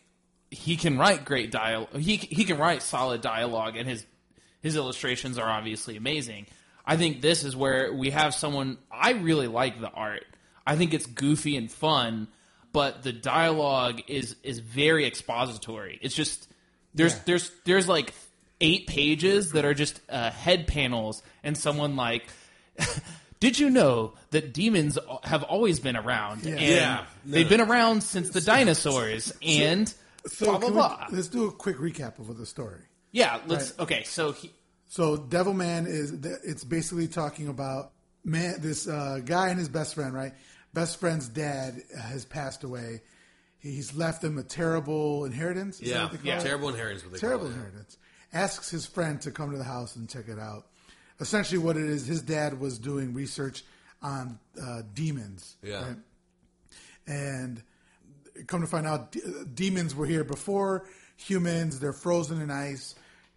he 0.51 0.77
can 0.77 0.97
write 0.97 1.25
great 1.27 1.51
dialogue. 1.51 1.95
He 1.99 2.17
he 2.17 2.45
can 2.45 2.57
write 2.57 2.83
solid 2.83 3.21
dialogue, 3.21 3.77
and 3.77 3.87
his 3.87 4.07
his 4.63 4.75
illustrations 4.75 5.37
are 5.39 5.49
obviously 5.51 5.97
amazing. 5.99 6.47
I 6.85 6.97
think 6.97 7.21
this 7.21 7.45
is 7.45 7.55
where 7.55 7.93
we 7.93 8.11
have 8.11 8.35
someone. 8.35 8.79
I 8.91 9.11
really 9.13 9.49
like 9.49 9.81
the 9.81 9.91
art. 9.91 10.25
I 10.67 10.77
think 10.77 10.93
it's 10.95 11.07
goofy 11.07 11.57
and 11.57 11.71
fun, 11.71 12.29
but 12.73 13.03
the 13.03 13.13
dialogue 13.13 14.03
is 14.09 14.37
is 14.43 14.59
very 14.59 15.07
expository. 15.07 15.99
It's 16.03 16.15
just 16.15 16.49
there's 16.95 17.15
Yeah. 17.15 17.21
there's 17.27 17.51
there's 17.65 17.89
like 17.89 18.13
eight 18.61 18.87
pages 18.87 19.53
that 19.53 19.65
are 19.65 19.75
just 19.75 20.01
uh, 20.09 20.31
head 20.31 20.67
panels 20.67 21.23
and 21.45 21.57
someone 21.57 21.97
like. 21.97 22.25
Did 23.39 23.59
you 23.59 23.69
know 23.69 24.15
that 24.31 24.55
demons 24.55 24.99
have 25.23 25.43
always 25.43 25.79
been 25.79 25.95
around? 25.97 26.47
And 26.47 26.59
Yeah. 26.59 27.05
No, 27.25 27.33
they've 27.33 27.45
no. 27.51 27.57
been 27.59 27.61
around 27.61 28.03
since 28.03 28.31
the 28.31 28.41
dinosaurs. 28.41 29.31
And 29.43 29.93
So 30.27 30.47
blah 30.47 30.59
blah 30.59 30.67
can 30.69 30.69
we- 30.75 30.75
blah. 30.81 31.07
let's 31.13 31.29
do 31.29 31.45
a 31.47 31.53
quick 31.53 31.77
recap 31.77 32.19
of 32.19 32.35
the 32.39 32.47
story. 32.47 32.81
yeah, 33.13 33.41
let's. 33.47 33.79
Okay, 33.79 34.05
so 34.05 34.33
he, 34.33 34.53
So 34.89 35.19
Devilman 35.19 35.87
is 35.87 36.13
it's 36.45 36.65
basically 36.65 37.09
talking 37.09 37.49
about 37.49 37.93
man 38.25 38.55
this 38.61 38.89
uh, 38.89 39.21
guy 39.23 39.51
and 39.51 39.59
his 39.59 39.69
best 39.69 39.95
friend, 39.97 40.15
right? 40.15 40.33
Best 40.77 41.01
friend's 41.01 41.27
dad 41.29 41.83
has 41.99 42.27
passed 42.27 42.63
away. 42.63 43.01
He's 43.59 43.95
left 43.95 44.23
him 44.23 44.37
a 44.37 44.43
terrible 44.43 45.25
inheritance. 45.25 45.81
Is 45.81 45.89
that 45.89 45.95
Yeah, 45.95 46.03
what 46.03 46.13
they 46.13 46.19
call 46.19 46.27
yeah. 46.27 46.39
it? 46.39 46.43
terrible 46.43 46.69
inheritance. 46.69 47.03
What 47.03 47.13
they 47.15 47.19
terrible 47.19 47.47
call 47.47 47.53
it. 47.53 47.55
inheritance. 47.57 47.97
Asks 48.35 48.69
his 48.71 48.85
friend 48.85 49.19
to 49.23 49.31
come 49.31 49.53
to 49.53 49.57
the 49.57 49.65
house 49.65 49.97
and 49.97 50.07
check 50.07 50.29
it 50.29 50.39
out. 50.39 50.67
Essentially, 51.19 51.57
what 51.57 51.79
it 51.79 51.85
is, 51.85 52.05
his 52.07 52.21
dad 52.21 52.61
was 52.61 52.79
doing 52.79 53.15
research 53.15 53.65
on 54.03 54.39
uh, 54.63 54.83
demons. 54.93 55.57
Yeah. 55.63 55.83
right? 55.87 55.97
And 57.07 57.63
come 58.47 58.61
to 58.61 58.67
find 58.67 58.87
out, 58.87 59.13
d- 59.13 59.23
demons 59.55 59.95
were 59.95 60.05
here 60.05 60.25
before 60.25 60.85
humans. 61.17 61.81
They're 61.81 61.95
frozen 61.95 62.43
in 62.43 62.51
ice, 62.51 62.95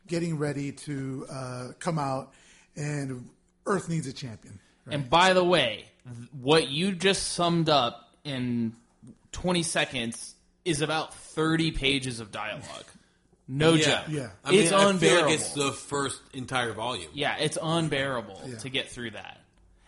getting 0.08 0.38
ready 0.38 0.74
to 0.74 1.25
uh, 1.31 1.67
come 1.79 1.98
out, 2.00 2.34
and 2.75 3.29
Earth 3.65 3.88
needs 3.88 4.08
a 4.08 4.13
champion. 4.13 4.60
And 4.91 5.10
by 5.10 5.31
the 5.34 5.43
way, 5.43 5.75
th- 5.77 5.88
what 6.39 6.70
you 6.70 6.92
just 6.94 7.34
summed 7.34 7.70
up 7.70 8.10
in 8.24 8.74
20 9.32 9.63
seconds 9.63 10.36
is 10.66 10.82
about 10.82 11.13
30 11.13 11.72
pages 11.72 12.20
of 12.20 12.32
dialogue. 12.32 12.86
No 13.48 13.74
Yeah, 13.74 13.86
joke. 13.86 14.04
Yeah. 14.10 14.30
I 14.46 14.51
mean, 14.51 14.60
it's 14.62 14.72
I 14.72 14.89
unbearable. 14.89 15.30
like 15.32 15.39
it's 15.39 15.54
the 15.54 15.72
first 15.72 16.22
entire 16.34 16.74
volume. 16.74 17.10
yeah, 17.13 17.38
it's 17.39 17.58
unbearable 17.62 18.42
Yeah. 18.46 18.58
to 18.60 18.70
get 18.70 18.89
through 18.92 19.12
that. 19.12 19.39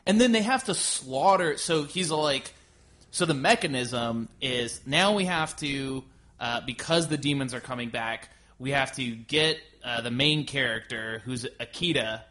And 0.07 0.19
then 0.19 0.31
they 0.31 0.41
have 0.41 0.63
to 0.65 0.73
slaughter. 0.73 1.57
So 1.57 1.83
he's 1.83 2.09
like, 2.09 2.53
so 3.11 3.25
the 3.25 3.35
mechanism 3.35 4.29
is 4.41 4.81
now 4.85 5.13
we 5.13 5.25
have 5.25 5.55
to, 5.57 6.03
uh, 6.39 6.61
because 6.65 7.07
the 7.07 7.17
demons 7.17 7.53
are 7.53 7.59
coming 7.59 7.89
back, 7.89 8.29
we 8.57 8.71
have 8.71 8.95
to 8.95 9.11
get 9.15 9.59
uh, 9.83 10.01
the 10.01 10.11
main 10.11 10.45
character, 10.45 11.21
who's 11.25 11.45
Akira, 11.59 12.23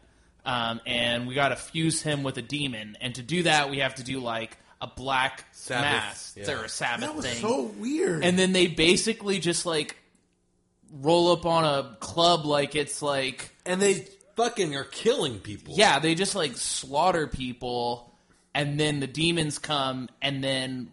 um, 0.45 0.81
and 0.85 1.27
we 1.27 1.35
got 1.35 1.49
to 1.49 1.55
fuse 1.55 2.01
him 2.01 2.23
with 2.23 2.37
a 2.37 2.41
demon. 2.41 2.97
And 3.01 3.15
to 3.15 3.21
do 3.21 3.43
that, 3.43 3.69
we 3.69 3.79
have 3.79 3.95
to 3.95 4.03
do 4.03 4.19
like 4.19 4.57
a 4.81 4.87
black 4.87 5.45
Sabbath, 5.51 5.83
mass 5.83 6.33
yeah. 6.37 6.51
or 6.51 6.63
a 6.65 6.69
Sabbath 6.69 7.01
That 7.05 7.15
was 7.15 7.25
thing. 7.25 7.41
so 7.41 7.63
weird. 7.77 8.23
and 8.23 8.37
then 8.39 8.51
they 8.51 8.65
basically 8.67 9.39
just 9.39 9.65
like 9.65 9.95
roll 10.91 11.31
up 11.31 11.45
on 11.45 11.63
a 11.63 11.95
club 11.99 12.45
like 12.45 12.75
it's 12.75 13.01
like 13.01 13.51
And 13.65 13.81
they 13.81 14.07
fucking 14.35 14.75
are 14.75 14.83
killing 14.83 15.39
people. 15.39 15.75
yeah, 15.77 15.99
they 15.99 16.15
just 16.15 16.35
like 16.35 16.57
slaughter 16.57 17.27
people, 17.27 18.11
and 18.55 18.79
then 18.79 18.99
the 18.99 19.07
demons 19.07 19.59
come, 19.59 20.09
and 20.21 20.43
then 20.43 20.91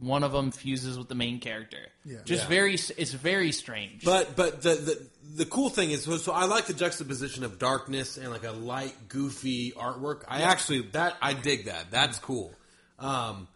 one 0.00 0.22
of 0.24 0.32
them 0.32 0.50
fuses 0.50 0.98
with 0.98 1.08
the 1.08 1.14
main 1.14 1.38
character. 1.40 1.78
Yeah. 2.04 2.18
just 2.24 2.42
Yeah. 2.44 2.48
very, 2.48 2.74
it's 2.74 3.12
very 3.12 3.52
strange. 3.52 4.04
But 4.04 4.34
but 4.36 4.62
the, 4.62 4.74
the 4.74 5.06
the 5.34 5.44
cool 5.46 5.68
thing 5.68 5.90
is 5.90 6.04
so, 6.22 6.32
I 6.32 6.44
like 6.46 6.66
the 6.66 6.72
juxtaposition 6.74 7.44
of 7.44 7.58
darkness 7.58 8.16
and 8.16 8.30
like 8.30 8.44
a 8.44 8.52
light, 8.52 8.94
goofy 9.08 9.72
artwork. 9.72 10.22
I 10.28 10.42
actually 10.42 10.82
that 10.92 11.16
I 11.20 11.34
dig 11.34 11.66
that. 11.66 11.90
That's 11.90 12.18
cool. 12.18 12.52
Um, 12.98 13.48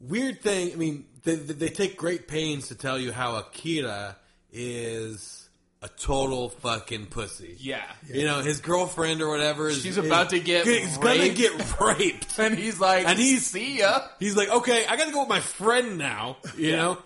weird 0.00 0.40
thing. 0.40 0.72
I 0.72 0.76
mean, 0.76 1.04
they, 1.24 1.34
they 1.36 1.68
take 1.68 1.96
great 1.96 2.28
pains 2.28 2.68
to 2.68 2.74
tell 2.74 2.98
you 2.98 3.12
how 3.12 3.36
Akira 3.36 4.16
is 4.52 5.48
a 5.82 5.88
total 5.88 6.50
fucking 6.50 7.06
pussy. 7.06 7.56
yeah. 7.58 7.82
You 8.06 8.24
know, 8.26 8.40
his 8.42 8.60
girlfriend 8.60 9.22
or 9.22 9.30
whatever 9.30 9.68
is 9.68 9.82
She's 9.82 9.96
about 9.96 10.30
to 10.30 10.38
get 10.38 10.66
He's 10.66 10.98
gonna 10.98 11.18
raped. 11.20 11.36
get 11.38 11.80
raped. 11.80 12.38
and 12.38 12.54
he's 12.56 12.78
like, 12.78 13.06
And 13.08 13.18
he's- 13.18 13.46
see 13.46 13.78
ya. 13.78 14.00
He's 14.18 14.36
like, 14.36 14.50
okay, 14.50 14.84
I 14.86 14.96
got 14.96 15.06
to 15.06 15.12
go 15.12 15.20
with 15.20 15.28
my 15.30 15.40
friend 15.40 15.96
now. 15.98 16.36
You 16.56 16.72
know, 16.76 16.98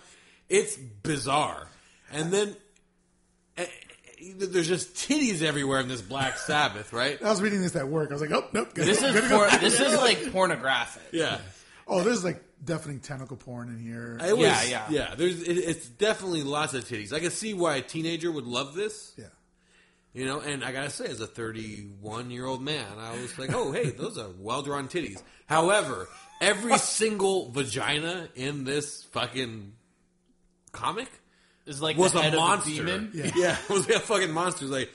it's 0.49 0.75
bizarre. 0.75 1.67
And 2.11 2.31
then 2.33 2.55
there's 4.37 4.67
just 4.67 4.93
titties 4.95 5.41
everywhere 5.41 5.79
in 5.79 5.87
this 5.87 6.01
Black 6.01 6.37
Sabbath, 6.37 6.93
right? 6.93 7.21
I 7.21 7.29
was 7.29 7.41
reading 7.41 7.61
this 7.61 7.75
at 7.75 7.87
work. 7.87 8.09
I 8.09 8.13
was 8.13 8.21
like, 8.21 8.31
oh 8.31 8.47
nope. 8.53 8.73
This 8.73 9.01
is 9.01 9.29
por- 9.29 9.49
this 9.59 9.79
is 9.79 9.95
like 9.97 10.31
pornographic. 10.31 11.03
Yeah, 11.11 11.39
Oh, 11.87 12.01
there's 12.03 12.23
like 12.23 12.41
definitely 12.63 13.01
tentacle 13.01 13.37
porn 13.37 13.69
in 13.69 13.77
here. 13.77 14.17
it 14.25 14.35
was, 14.35 14.41
Yeah, 14.47 14.63
yeah, 14.67 14.85
yeah. 14.89 15.15
There's, 15.15 15.41
it, 15.43 15.57
it's 15.57 15.87
definitely 15.87 16.41
lots 16.43 16.73
of 16.73 16.83
titties. 16.85 17.13
I 17.13 17.19
can 17.19 17.29
see 17.31 17.53
why 17.53 17.75
a 17.75 17.81
teenager 17.81 18.31
would 18.31 18.45
love 18.45 18.73
this. 18.73 19.13
yeah. 19.17 19.25
You 20.13 20.23
know, 20.25 20.39
and 20.39 20.63
I 20.63 20.71
gotta 20.71 20.89
say, 20.89 21.05
as 21.05 21.19
a 21.19 21.27
31 21.27 22.31
year 22.31 22.45
old 22.45 22.61
man, 22.63 22.85
I 22.97 23.11
was 23.21 23.37
like, 23.37 23.53
oh, 23.53 23.71
hey, 23.73 23.89
those 23.91 24.17
are 24.17 24.29
well 24.39 24.61
drawn 24.61 24.87
titties. 24.87 25.21
However, 25.45 26.07
every 26.41 26.77
single 26.77 27.51
vagina 27.51 28.29
in 28.33 28.63
this 28.63 29.03
fucking 29.11 29.73
comic 30.71 31.09
It's 31.65 31.81
like 31.81 31.97
was 31.97 32.13
the 32.13 32.19
a 32.19 32.23
head 32.23 32.33
of 32.33 32.39
monster. 32.39 32.71
demon. 32.71 33.11
Yeah. 33.13 33.57
it 33.69 33.69
was 33.69 33.89
a 33.89 33.99
fucking 33.99 34.31
monster. 34.31 34.65
It's 34.65 34.71
like 34.71 34.91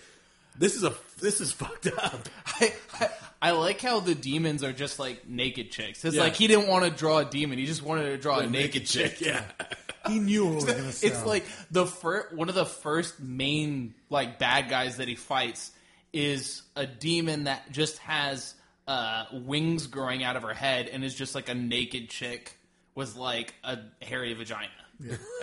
this 0.59 0.77
is 0.77 0.85
a 0.85 0.95
this 1.21 1.41
is 1.41 1.53
fucked 1.53 1.87
up. 1.89 2.29
I, 2.47 2.73
I, 3.01 3.09
I 3.43 3.51
like 3.53 3.81
how 3.81 4.01
the 4.01 4.15
demons 4.15 4.63
are 4.63 4.73
just 4.73 4.99
like 4.99 5.29
naked 5.29 5.71
chicks. 5.71 6.05
It's 6.05 6.17
Yeah. 6.17 6.23
like 6.23 6.37
he 6.37 6.47
didn't 6.47 6.69
want 6.69 6.85
to 6.85 6.91
draw 6.91 7.19
a 7.19 7.25
demon; 7.25 7.59
he 7.59 7.67
just 7.67 7.83
wanted 7.83 8.05
to 8.11 8.19
draw 8.19 8.39
a 8.41 8.47
naked, 8.47 8.87
chick. 8.87 9.21
Yeah, 9.21 9.43
He 10.09 10.19
knew 10.19 10.51
it 10.51 10.55
was 10.55 10.65
going 10.65 10.79
to 10.85 10.93
sell. 10.93 11.11
It's 11.11 11.25
like 11.27 11.45
the 11.71 11.87
first 11.87 12.35
one 12.35 12.49
of 12.49 12.55
the 12.55 12.67
first 12.67 13.21
main 13.21 13.95
like 14.09 14.39
bad 14.39 14.69
guys 14.69 14.99
that 14.99 15.09
he 15.09 15.15
fights 15.15 15.71
is 16.13 16.63
a 16.77 16.87
demon 16.87 17.45
that 17.45 17.71
just 17.73 17.99
has 17.99 18.55
uh, 18.89 19.25
wings 19.33 19.87
growing 19.87 20.25
out 20.25 20.37
of 20.37 20.43
her 20.43 20.55
head 20.55 20.89
and 20.89 21.05
is 21.05 21.15
just 21.15 21.35
like 21.35 21.49
a 21.49 21.55
naked 21.55 22.09
chick 22.11 22.57
with 22.95 23.15
like 23.17 23.55
a 23.65 23.79
hairy 24.03 24.35
vagina. 24.35 24.69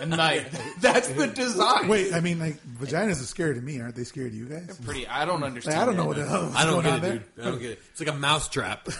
And 0.00 0.16
like 0.16 0.50
that's 0.80 1.08
the 1.08 1.26
design. 1.26 1.88
Wait, 1.88 2.14
I 2.14 2.20
mean, 2.20 2.38
like 2.38 2.62
vaginas 2.64 3.12
are 3.20 3.26
scary 3.26 3.54
to 3.54 3.60
me. 3.60 3.80
Aren't 3.80 3.96
they 3.96 4.04
scary 4.04 4.30
to 4.30 4.36
you 4.36 4.46
guys? 4.46 4.78
pretty. 4.84 5.06
I 5.08 5.24
don't 5.24 5.40
Like, 5.40 5.48
understand. 5.48 5.80
I 5.80 5.84
don't 5.84 5.96
know 5.96 6.06
what 6.06 6.16
the 6.16 6.26
hell 6.26 6.48
is 6.48 6.54
I 6.54 6.64
don't 6.64 6.82
going 6.82 6.84
get 6.84 6.92
on 6.94 7.04
it, 7.04 7.36
dude. 7.36 7.44
I 7.44 7.50
don't 7.50 7.58
get 7.60 7.70
it. 7.72 7.80
It's 7.90 8.00
like 8.00 8.08
a 8.08 8.12
mouse 8.18 8.48
trap. 8.48 8.88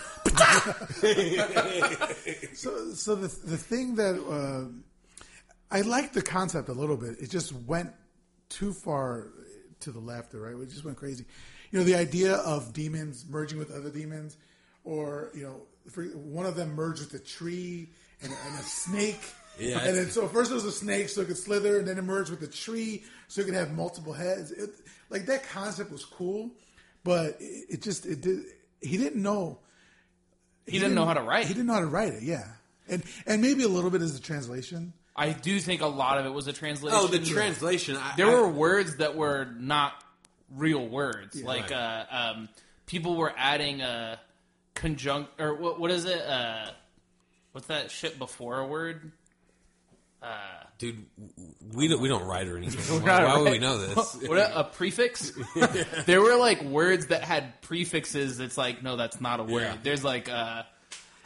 So, 2.54 2.92
so 2.92 3.14
the 3.14 3.28
the 3.28 3.56
thing 3.56 3.94
that 3.96 4.18
uh, 4.20 4.68
I 5.70 5.82
like 5.82 6.12
the 6.12 6.22
concept 6.22 6.68
a 6.68 6.72
little 6.72 6.96
bit. 6.96 7.16
It 7.20 7.30
just 7.30 7.52
went 7.52 7.92
too 8.48 8.72
far 8.72 9.28
to 9.80 9.92
the 9.92 10.00
left 10.00 10.34
or 10.34 10.40
right. 10.40 10.60
It 10.60 10.70
just 10.70 10.84
went 10.84 10.96
crazy. 10.96 11.24
You 11.70 11.78
know, 11.78 11.84
the 11.84 11.94
idea 11.96 12.34
of 12.34 12.72
demons 12.72 13.24
merging 13.28 13.58
with 13.58 13.70
other 13.70 13.90
demons, 13.90 14.36
or 14.84 15.30
you 15.34 15.42
know, 15.44 15.62
for, 15.90 16.04
one 16.04 16.46
of 16.46 16.56
them 16.56 16.74
merged 16.74 17.00
with 17.00 17.14
a 17.14 17.24
tree 17.24 17.90
and, 18.22 18.32
and 18.32 18.54
a 18.58 18.62
snake. 18.62 19.20
Yeah, 19.58 19.78
and 19.80 19.96
then 19.96 20.10
so 20.10 20.28
first 20.28 20.50
it 20.50 20.54
was 20.54 20.64
a 20.64 20.72
snake, 20.72 21.08
so 21.08 21.22
it 21.22 21.26
could 21.26 21.36
slither, 21.36 21.78
and 21.78 21.86
then 21.88 21.98
it 21.98 22.02
merged 22.02 22.30
with 22.30 22.42
a 22.42 22.46
tree, 22.46 23.02
so 23.28 23.40
it 23.40 23.44
could 23.46 23.54
have 23.54 23.72
multiple 23.72 24.12
heads. 24.12 24.52
It, 24.52 24.70
like 25.10 25.26
that 25.26 25.48
concept 25.48 25.90
was 25.90 26.04
cool, 26.04 26.50
but 27.04 27.36
it, 27.40 27.66
it 27.70 27.82
just 27.82 28.06
it 28.06 28.20
did. 28.20 28.44
He 28.80 28.96
didn't 28.96 29.22
know 29.22 29.58
He 30.66 30.78
didn't 30.78 30.94
know 30.94 31.04
how 31.06 31.14
to 31.14 31.22
write. 31.22 31.46
he 31.46 31.54
didn't 31.54 31.66
know 31.66 31.74
how 31.74 31.80
to 31.80 31.86
write 31.86 32.12
it, 32.14 32.22
yeah. 32.22 32.44
And 32.88 33.02
and 33.26 33.42
maybe 33.42 33.62
a 33.64 33.68
little 33.68 33.90
bit 33.90 34.02
is 34.02 34.14
the 34.14 34.24
translation. 34.24 34.92
I 35.16 35.30
do 35.32 35.58
think 35.58 35.80
a 35.82 35.86
lot 35.86 36.18
of 36.18 36.26
it 36.26 36.30
was 36.32 36.46
a 36.46 36.52
translation. 36.52 36.96
oh, 37.00 37.08
the 37.08 37.18
translation. 37.18 37.96
I, 37.96 38.14
there 38.16 38.28
I- 38.28 38.34
were 38.40 38.48
words 38.48 38.96
that 38.98 39.16
were 39.16 39.48
not 39.58 39.92
real 40.54 40.86
words. 40.86 41.42
like 41.42 41.70
Right. 41.70 41.72
uh, 41.72 42.04
um, 42.36 42.48
people 42.86 43.16
were 43.16 43.32
adding 43.36 43.80
a 43.80 44.20
conjunct 44.74 45.40
or 45.40 45.54
what? 45.54 45.80
What 45.80 45.90
is 45.90 46.04
it? 46.04 46.20
Uh, 46.20 46.70
what's 47.52 47.66
that 47.66 47.90
shit 47.90 48.16
before 48.18 48.60
a 48.60 48.66
word? 48.66 49.10
Dude. 50.78 51.04
We 51.74 51.88
don't 51.88 52.00
we 52.00 52.08
don't 52.08 52.24
write 52.24 52.48
or 52.48 52.56
anything. 52.56 53.04
Not 53.04 53.22
Why, 53.22 53.34
why 53.34 53.40
would 53.42 53.52
we 53.52 53.58
know 53.58 53.78
this? 53.78 54.14
what 54.26 54.38
a, 54.38 54.60
a 54.60 54.64
prefix? 54.64 55.32
there 56.06 56.20
were 56.20 56.36
like 56.36 56.62
words 56.62 57.06
that 57.08 57.22
had 57.22 57.60
prefixes. 57.62 58.40
It's 58.40 58.56
like 58.58 58.82
no, 58.82 58.96
that's 58.96 59.20
not 59.20 59.40
a 59.40 59.44
word. 59.44 59.62
Yeah. 59.62 59.76
There's 59.82 60.04
like 60.04 60.28
uh, 60.28 60.62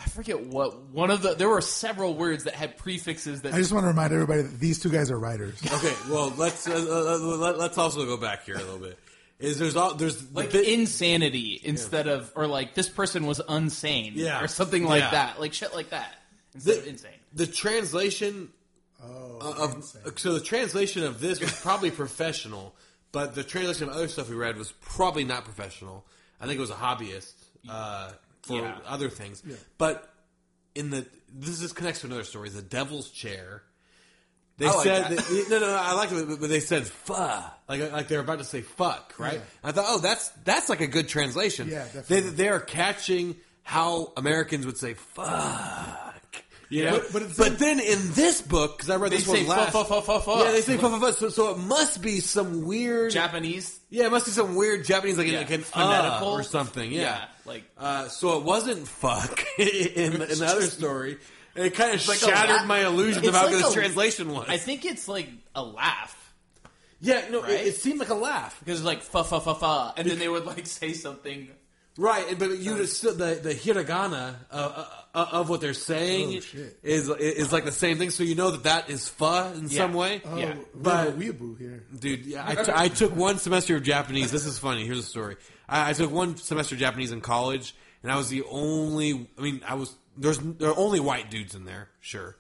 I 0.01 0.05
forget 0.11 0.45
what 0.47 0.89
one 0.89 1.11
of 1.11 1.23
the. 1.23 1.35
There 1.35 1.49
were 1.49 1.61
several 1.61 2.15
words 2.15 2.45
that 2.45 2.55
had 2.55 2.77
prefixes 2.77 3.43
that 3.43 3.55
I 3.55 3.59
just 3.59 3.73
want 3.73 3.85
to 3.85 3.89
remind 3.89 4.13
everybody 4.13 4.43
that 4.43 4.59
these 4.59 4.79
two 4.79 4.91
guys 4.91 5.11
are 5.11 5.19
writers. 5.19 5.59
Okay, 5.65 5.95
well 6.11 6.33
let's 6.37 6.69
uh, 6.69 6.73
uh, 6.73 7.19
let, 7.37 7.59
let's 7.59 7.79
also 7.79 8.05
go 8.05 8.17
back 8.17 8.45
here 8.45 8.57
a 8.57 8.59
little 8.59 8.79
bit. 8.79 8.99
Is 9.39 9.59
there's 9.59 9.75
all 9.75 9.95
there's 9.95 10.19
the 10.19 10.35
like 10.39 10.53
bit- 10.53 10.69
insanity 10.69 11.61
instead 11.65 12.07
of 12.07 12.31
or 12.37 12.47
like 12.47 12.75
this 12.75 12.89
person 12.89 13.27
was 13.27 13.41
unsane 13.41 14.13
Yeah. 14.15 14.43
or 14.43 14.47
something 14.47 14.85
like 14.85 15.01
Yeah. 15.03 15.11
that 15.11 15.41
like 15.41 15.53
shit 15.53 15.75
like 15.75 15.91
that 15.91 16.15
instead 16.55 16.79
of 16.79 16.87
insane 16.87 17.11
the 17.35 17.47
translation 17.49 18.51
of 19.43 19.85
so 20.19 20.35
the 20.35 20.41
translation 20.41 21.05
of 21.05 21.21
this 21.21 21.41
was 21.41 21.53
probably 21.61 21.91
professional, 22.05 22.75
but 23.13 23.35
the 23.35 23.43
translation 23.45 23.89
of 23.89 23.95
other 23.95 24.09
stuff 24.09 24.29
we 24.31 24.37
read 24.37 24.57
was 24.57 24.73
probably 24.81 25.25
not 25.25 25.45
professional. 25.45 26.05
I 26.41 26.47
think 26.47 26.59
it 26.59 26.61
was 26.61 26.71
a 26.71 26.75
hobbyist 26.75 27.33
uh, 27.69 28.13
for 28.43 28.59
Yeah. 28.61 28.79
other 28.87 29.09
things. 29.09 29.43
But 29.79 30.09
in 30.75 30.91
the 30.91 31.07
this 31.35 31.61
is 31.63 31.73
connects 31.73 32.01
to 32.01 32.07
another 32.07 32.25
story. 32.25 32.49
The 32.51 32.61
Devil's 32.63 33.11
Chair 33.11 33.63
They 34.59 34.67
like 34.67 34.85
said 34.85 35.03
that. 35.05 35.11
that- 35.19 35.47
no, 35.51 35.59
no, 35.61 35.67
no. 35.67 35.77
I 35.81 35.95
like 35.95 36.13
it, 36.13 36.41
but 36.41 36.49
they 36.49 36.61
said 36.61 36.87
"fuh," 36.87 37.43
like 37.69 37.91
like 37.93 38.09
they're 38.09 38.21
about 38.21 38.39
to 38.39 38.45
say 38.45 38.61
"fuck," 38.63 39.15
right? 39.19 39.35
Yeah. 39.35 39.41
I 39.65 39.73
thought, 39.73 39.85
oh, 39.89 39.99
that's 39.99 40.29
that's 40.45 40.69
like 40.69 40.81
a 40.83 40.87
good 40.87 41.09
translation. 41.09 41.69
Yeah, 41.69 41.85
They 41.85 42.01
definitely. 42.01 42.31
they 42.31 42.49
are 42.49 42.61
catching 42.61 43.37
how 43.63 44.13
Americans 44.17 44.67
would 44.67 44.77
say 44.77 44.95
"fuck." 44.95 46.12
You 46.73 46.85
know? 46.85 46.91
But- 46.99 47.13
but 47.13 47.23
it's- 47.23 47.37
but 47.37 47.59
then 47.59 47.81
in 47.81 48.13
this 48.13 48.41
book, 48.41 48.77
because 48.79 48.89
I 48.91 48.97
read 48.97 49.13
They 49.13 49.17
this 49.19 49.27
say 49.27 49.45
one 49.45 49.59
last, 49.59 49.73
"fu- 49.73 49.85
fu- 49.85 50.01
fu- 50.01 50.01
fu- 50.01 50.19
fu." 50.21 50.39
yeah, 50.45 50.53
they 50.53 50.63
say 50.63 50.77
"fuh, 50.79 50.89
fuh, 50.89 50.99
fuh." 51.01 51.13
So, 51.13 51.29
so 51.29 51.51
it 51.51 51.59
must 51.59 52.01
be 52.01 52.21
some 52.21 52.63
weird 52.65 53.13
Japanese. 53.13 53.79
Yeah, 53.91 54.07
it 54.07 54.11
must 54.11 54.25
be 54.27 54.33
some 54.33 54.55
weird 54.55 54.85
Japanese, 54.87 55.19
like, 55.19 55.27
Yeah, 55.27 55.39
like 55.39 55.51
an 55.51 55.63
phonetical. 55.63 56.29
uh 56.29 56.33
or 56.39 56.43
something. 56.43 56.91
Yeah, 56.91 57.01
Yeah, 57.03 57.25
like- 57.45 57.65
uh, 57.79 58.09
so 58.09 58.39
it 58.39 58.45
wasn't 58.45 58.89
fuck 58.89 59.45
in, 59.59 60.15
the- 60.19 60.33
in 60.33 60.39
the 60.39 60.47
other 60.47 60.63
story. 60.63 61.19
And 61.55 61.67
it 61.67 61.75
kind 61.75 61.95
of 61.95 62.09
like 62.09 62.17
a 62.23 62.25
shattered 62.25 62.57
laugh. 62.57 62.67
my 62.67 62.87
illusion 62.87 63.19
It's 63.23 63.29
of 63.29 63.35
how 63.35 63.43
like 63.43 63.51
good 63.53 63.65
this 63.65 63.71
a- 63.73 63.75
translation 63.75 64.33
was. 64.33 64.47
I 64.49 64.57
think 64.57 64.87
it's 64.87 65.07
like 65.09 65.29
a 65.55 65.63
laugh 65.63 66.17
yeah, 67.05 67.23
no, 67.31 67.43
Right? 67.43 67.51
it, 67.51 67.67
it 67.67 67.77
seemed 67.77 67.99
like 67.99 68.11
a 68.11 68.15
laugh, 68.15 68.57
because 68.61 68.79
it's 68.79 68.87
like 68.87 69.03
fa 69.03 69.25
fa 69.25 69.41
fa 69.41 69.57
fa, 69.57 69.93
and 69.97 70.09
then 70.09 70.21
they 70.21 70.29
would 70.29 70.47
like 70.47 70.67
say 70.69 70.93
something. 70.93 71.49
Right? 71.97 72.39
But 72.39 72.59
you 72.59 72.77
just 72.77 72.97
still 72.99 73.15
the 73.15 73.41
the 73.43 73.55
hiragana 73.55 74.35
uh, 74.51 74.87
uh, 75.15 75.27
of 75.33 75.49
what 75.49 75.61
they're 75.61 75.75
saying 75.75 76.41
Oh, 76.57 76.61
is 76.83 77.09
is 77.09 77.53
like 77.53 77.65
the 77.65 77.73
same 77.73 77.99
thing. 77.99 78.11
So 78.11 78.23
you 78.23 78.35
know 78.35 78.51
that 78.53 78.65
that 78.65 78.91
is 78.91 79.09
pho 79.09 79.53
in 79.55 79.69
Yeah. 79.69 79.79
some 79.79 79.93
way. 79.95 80.23
Oh, 80.25 80.37
Yeah. 80.37 80.55
But- 80.75 81.17
but 81.17 81.19
weeaboo 81.19 81.59
here. 81.59 81.85
Dude, 81.99 82.27
yeah, 82.27 82.45
I, 82.47 82.55
t- 82.65 82.73
I 82.75 82.89
took 82.89 83.15
one 83.15 83.39
semester 83.39 83.77
of 83.77 83.83
Japanese. 83.83 84.31
This 84.31 84.47
is 84.47 84.59
funny. 84.59 84.85
Here's 84.87 84.99
a 84.99 85.03
story. 85.03 85.37
I, 85.69 85.91
I 85.91 85.93
took 85.93 86.11
one 86.11 86.37
semester 86.37 86.75
of 86.75 86.81
Japanese 86.81 87.13
in 87.13 87.21
college, 87.21 87.75
and 88.03 88.11
I 88.11 88.17
was 88.17 88.29
the 88.29 88.43
only. 88.51 89.29
I 89.39 89.41
mean, 89.41 89.61
I 89.67 89.75
was 89.75 89.95
there's 90.17 90.39
there 90.39 90.71
are 90.71 90.79
only 90.79 91.01
white 91.01 91.31
dudes 91.31 91.55
in 91.55 91.65
there. 91.65 91.89
Sure, 92.01 92.37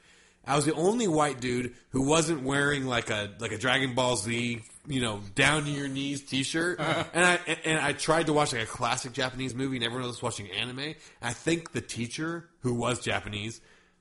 I 0.46 0.56
was 0.56 0.64
the 0.66 0.74
only 0.74 1.08
white 1.08 1.40
dude 1.40 1.74
who 1.90 2.02
wasn't 2.02 2.42
wearing 2.42 2.86
like 2.86 3.10
a 3.10 3.30
like 3.38 3.52
a 3.52 3.58
Dragon 3.58 3.94
Ball 3.94 4.16
Z, 4.16 4.60
you 4.86 5.00
know, 5.00 5.20
down 5.34 5.64
to 5.64 5.70
your 5.70 5.88
knees 5.88 6.22
T-shirt. 6.22 6.80
Uh-huh. 6.80 7.04
And 7.14 7.24
I 7.24 7.38
and, 7.64 7.80
I 7.80 7.92
tried 7.92 8.26
to 8.26 8.32
watch 8.32 8.52
like 8.52 8.62
a 8.62 8.66
classic 8.66 9.12
Japanese 9.12 9.54
movie, 9.54 9.76
and 9.76 9.84
everyone 9.84 10.04
else 10.06 10.20
was 10.20 10.22
watching 10.22 10.50
anime. 10.50 10.94
I 11.20 11.32
think 11.32 11.72
the 11.72 11.80
teacher 11.80 12.48
who 12.60 12.74
was 12.74 13.00
Japanese 13.00 13.60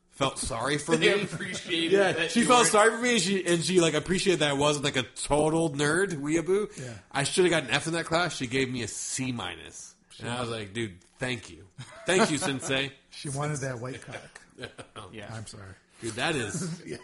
felt 0.10 0.38
sorry 0.40 0.78
for 0.78 0.98
me. 0.98 1.10
appreciated. 1.24 1.92
Yeah, 1.92 2.12
that 2.14 2.32
she 2.32 2.42
you 2.42 2.46
felt 2.46 2.60
weren't- 2.62 2.72
sorry 2.72 2.92
for 2.92 2.98
me, 3.02 3.14
and 3.14 3.22
she 3.22 3.46
and 3.46 3.64
she 3.64 3.80
like 3.82 3.94
appreciated 3.94 4.40
that 4.42 4.50
I 4.50 4.54
wasn't 4.54 4.86
like 4.86 4.96
a 4.98 5.04
total 5.04 5.70
nerd 5.72 6.14
weeaboo. 6.20 6.78
Yeah. 6.80 6.94
I 7.12 7.24
should 7.24 7.46
have 7.46 7.52
got 7.52 7.64
an 7.64 7.70
F 7.72 7.88
in 7.88 7.94
that 7.94 8.06
class. 8.06 8.36
She 8.36 8.48
gave 8.48 8.72
me 8.72 8.82
a 8.84 8.88
C 8.88 9.32
minus, 9.32 9.96
and 10.20 10.30
I 10.30 10.42
was 10.42 10.50
like, 10.50 10.74
dude, 10.74 10.98
thank 11.20 11.50
you, 11.50 11.66
thank 12.06 12.32
you, 12.32 12.38
sensei. 12.40 12.92
She 13.12 13.30
wanted 13.30 13.58
that 13.60 13.80
white 13.80 14.02
cock. 14.06 14.42
Yeah. 15.12 15.28
I'm 15.34 15.48
sorry. 15.48 15.64
Dude, 16.02 16.14
that 16.14 16.36
is 16.36 16.82
Yeah. 16.86 16.98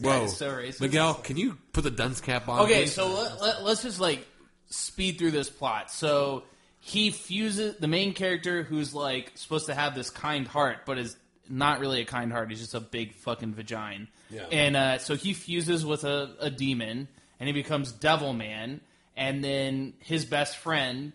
Whoa. 0.00 0.24
is 0.24 0.36
so 0.36 0.50
racist. 0.50 0.80
Miguel, 0.80 1.14
can 1.14 1.36
you 1.36 1.58
put 1.72 1.84
the 1.84 1.90
dunce 1.90 2.20
cap 2.20 2.48
on? 2.48 2.60
Okay, 2.60 2.82
please? 2.82 2.92
so 2.92 3.08
let, 3.08 3.40
let, 3.40 3.64
let's 3.64 3.82
just 3.82 4.00
like 4.00 4.26
speed 4.70 5.18
through 5.18 5.32
this 5.32 5.50
plot. 5.50 5.90
So 5.90 6.44
he 6.80 7.10
fuses 7.10 7.76
the 7.76 7.88
main 7.88 8.14
character 8.14 8.62
who's 8.62 8.94
like 8.94 9.32
supposed 9.34 9.66
to 9.66 9.74
have 9.74 9.94
this 9.94 10.10
kind 10.10 10.46
heart, 10.46 10.78
but 10.86 10.98
is 10.98 11.16
not 11.48 11.80
really 11.80 12.00
a 12.00 12.04
kind 12.04 12.32
heart. 12.32 12.50
He's 12.50 12.60
just 12.60 12.74
a 12.74 12.80
big 12.80 13.14
fucking 13.14 13.54
vagina. 13.54 14.06
Yeah. 14.30 14.46
And 14.50 14.76
uh, 14.76 14.98
so 14.98 15.16
he 15.16 15.32
fuses 15.32 15.84
with 15.84 16.04
a, 16.04 16.34
a 16.40 16.50
demon, 16.50 17.08
and 17.40 17.46
he 17.46 17.52
becomes 17.52 17.92
Devil 17.92 18.32
Man. 18.32 18.80
And 19.16 19.42
then 19.42 19.94
his 20.00 20.24
best 20.24 20.56
friend 20.58 21.12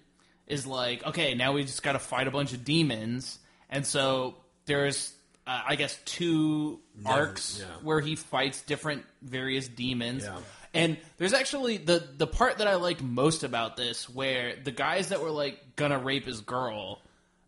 is 0.48 0.68
like, 0.68 1.06
okay, 1.06 1.36
now 1.36 1.54
we 1.54 1.64
just 1.64 1.84
got 1.84 1.94
to 1.94 2.00
fight 2.00 2.28
a 2.28 2.32
bunch 2.32 2.54
of 2.54 2.66
demons. 2.66 3.40
And 3.70 3.86
so 3.86 4.36
there's, 4.66 5.14
uh, 5.46 5.62
I 5.68 5.76
guess, 5.76 6.00
two 6.06 6.80
arcs 7.06 7.60
yeah. 7.60 7.66
where 7.82 8.00
he 8.00 8.16
fights 8.16 8.62
different 8.62 9.04
various 9.22 9.68
demons. 9.68 10.24
Yeah. 10.24 10.38
And 10.74 10.98
there's 11.18 11.34
actually 11.34 11.78
the 11.78 12.04
the 12.18 12.26
part 12.26 12.58
that 12.58 12.68
I 12.68 12.76
like 12.76 13.02
most 13.02 13.44
about 13.44 13.78
this, 13.78 14.10
where 14.10 14.56
the 14.56 14.72
guys 14.72 15.10
that 15.10 15.22
were 15.22 15.30
like 15.30 15.76
gonna 15.76 16.00
rape 16.00 16.26
his 16.26 16.42
girl, 16.42 17.00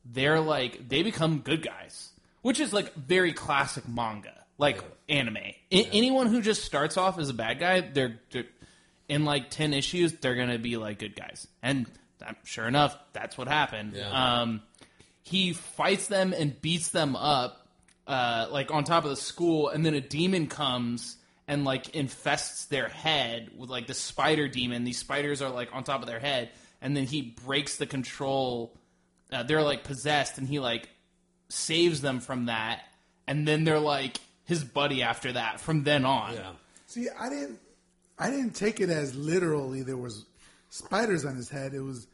they're 0.05 0.39
like 0.39 0.88
they 0.88 1.01
become 1.01 1.39
good 1.39 1.63
guys, 1.63 2.10
which 2.43 2.60
is 2.60 2.71
like 2.71 2.93
very 2.93 3.34
classic 3.34 3.88
manga, 3.88 4.43
like 4.60 4.79
anime. 5.10 5.38
A- 5.38 5.55
Anyone 5.71 6.27
who 6.27 6.41
just 6.41 6.65
starts 6.65 6.97
off 6.97 7.17
as 7.17 7.29
a 7.29 7.34
bad 7.34 7.60
guy, 7.60 7.81
they're, 7.81 8.19
they're 8.29 8.45
in 9.10 9.25
like 9.25 9.49
ten 9.49 9.73
issues, 9.73 10.13
they're 10.13 10.36
gonna 10.36 10.60
be 10.60 10.77
like 10.77 10.99
good 10.99 11.15
guys, 11.15 11.47
and 11.63 11.88
um, 12.23 12.36
sure 12.43 12.67
enough, 12.67 12.95
that's 13.13 13.39
what 13.39 13.47
happened. 13.47 13.93
Yeah. 13.95 14.41
Um, 14.41 14.62
he 15.23 15.53
fights 15.53 16.05
them 16.05 16.31
and 16.31 16.62
beats 16.62 16.89
them 16.89 17.15
up, 17.15 17.64
uh, 18.07 18.47
like 18.51 18.71
on 18.71 18.83
top 18.83 19.03
of 19.03 19.09
the 19.09 19.15
school, 19.15 19.69
and 19.69 19.85
then 19.85 19.93
a 19.93 20.01
demon 20.01 20.47
comes 20.47 21.17
and 21.47 21.63
like 21.63 21.95
infests 21.95 22.65
their 22.65 22.87
head 22.87 23.51
with 23.57 23.69
like 23.69 23.87
the 23.87 23.93
spider 23.93 24.47
demon. 24.47 24.83
These 24.83 24.97
spiders 24.97 25.41
are 25.41 25.49
like 25.49 25.69
on 25.73 25.83
top 25.83 26.01
of 26.01 26.07
their 26.07 26.19
head, 26.19 26.49
and 26.81 26.95
then 26.95 27.05
he 27.05 27.21
breaks 27.21 27.77
the 27.77 27.85
control. 27.85 28.75
Uh, 29.31 29.43
they're 29.43 29.63
like 29.63 29.83
possessed, 29.83 30.37
and 30.37 30.47
he 30.47 30.59
like 30.59 30.89
saves 31.49 32.01
them 32.01 32.19
from 32.19 32.45
that, 32.45 32.83
and 33.27 33.47
then 33.47 33.63
they're 33.63 33.79
like 33.79 34.19
his 34.45 34.63
buddy 34.63 35.01
after 35.01 35.33
that. 35.33 35.59
From 35.59 35.83
then 35.83 36.05
on, 36.05 36.33
yeah, 36.33 36.51
See, 36.87 37.07
I 37.19 37.29
didn't, 37.29 37.59
I 38.17 38.29
didn't 38.29 38.55
take 38.55 38.79
it 38.79 38.89
as 38.89 39.15
literally 39.15 39.81
there 39.81 39.97
was 39.97 40.25
spiders 40.69 41.25
on 41.25 41.35
his 41.35 41.49
head. 41.49 41.73
It 41.73 41.81
was 41.81 42.07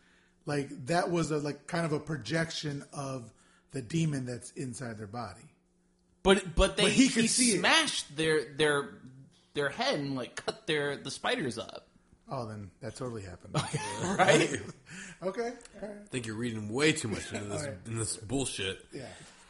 like 0.45 0.69
that 0.87 1.11
was 1.11 1.31
a 1.31 1.37
like 1.37 1.67
kind 1.67 1.85
of 1.85 1.93
a 1.93 1.99
projection 1.99 2.83
of 2.93 3.31
the 3.71 3.81
demon 3.81 4.25
that's 4.25 4.51
inside 4.51 4.97
their 4.97 5.07
body. 5.07 5.50
But 6.23 6.55
but 6.55 6.77
they 6.77 6.83
But 6.83 6.91
he 6.91 7.07
he, 7.07 7.09
could 7.09 7.29
see 7.29 7.51
it. 7.55 7.59
smashed 7.59 8.15
their 8.15 8.43
their 8.55 8.89
their 9.53 9.69
head 9.69 9.99
and 9.99 10.15
like 10.15 10.35
cut 10.35 10.65
their 10.67 10.95
the 10.97 11.11
spiders 11.11 11.57
up. 11.57 11.87
Oh, 12.29 12.47
then 12.47 12.71
that 12.81 12.95
totally 12.95 13.23
happened. 13.23 13.55
Right. 14.17 14.49
okay, 15.23 15.41
all 15.81 15.87
right. 15.89 15.97
I 16.03 16.07
think 16.09 16.25
you're 16.25 16.35
reading 16.37 16.69
way 16.69 16.91
too 16.93 17.09
much 17.09 17.31
into 17.33 17.45
this 17.45 17.61
Alright. 17.61 17.77
in 17.87 17.97
this 17.97 18.15
bullshit. 18.17 18.85
yeah. 18.93 19.05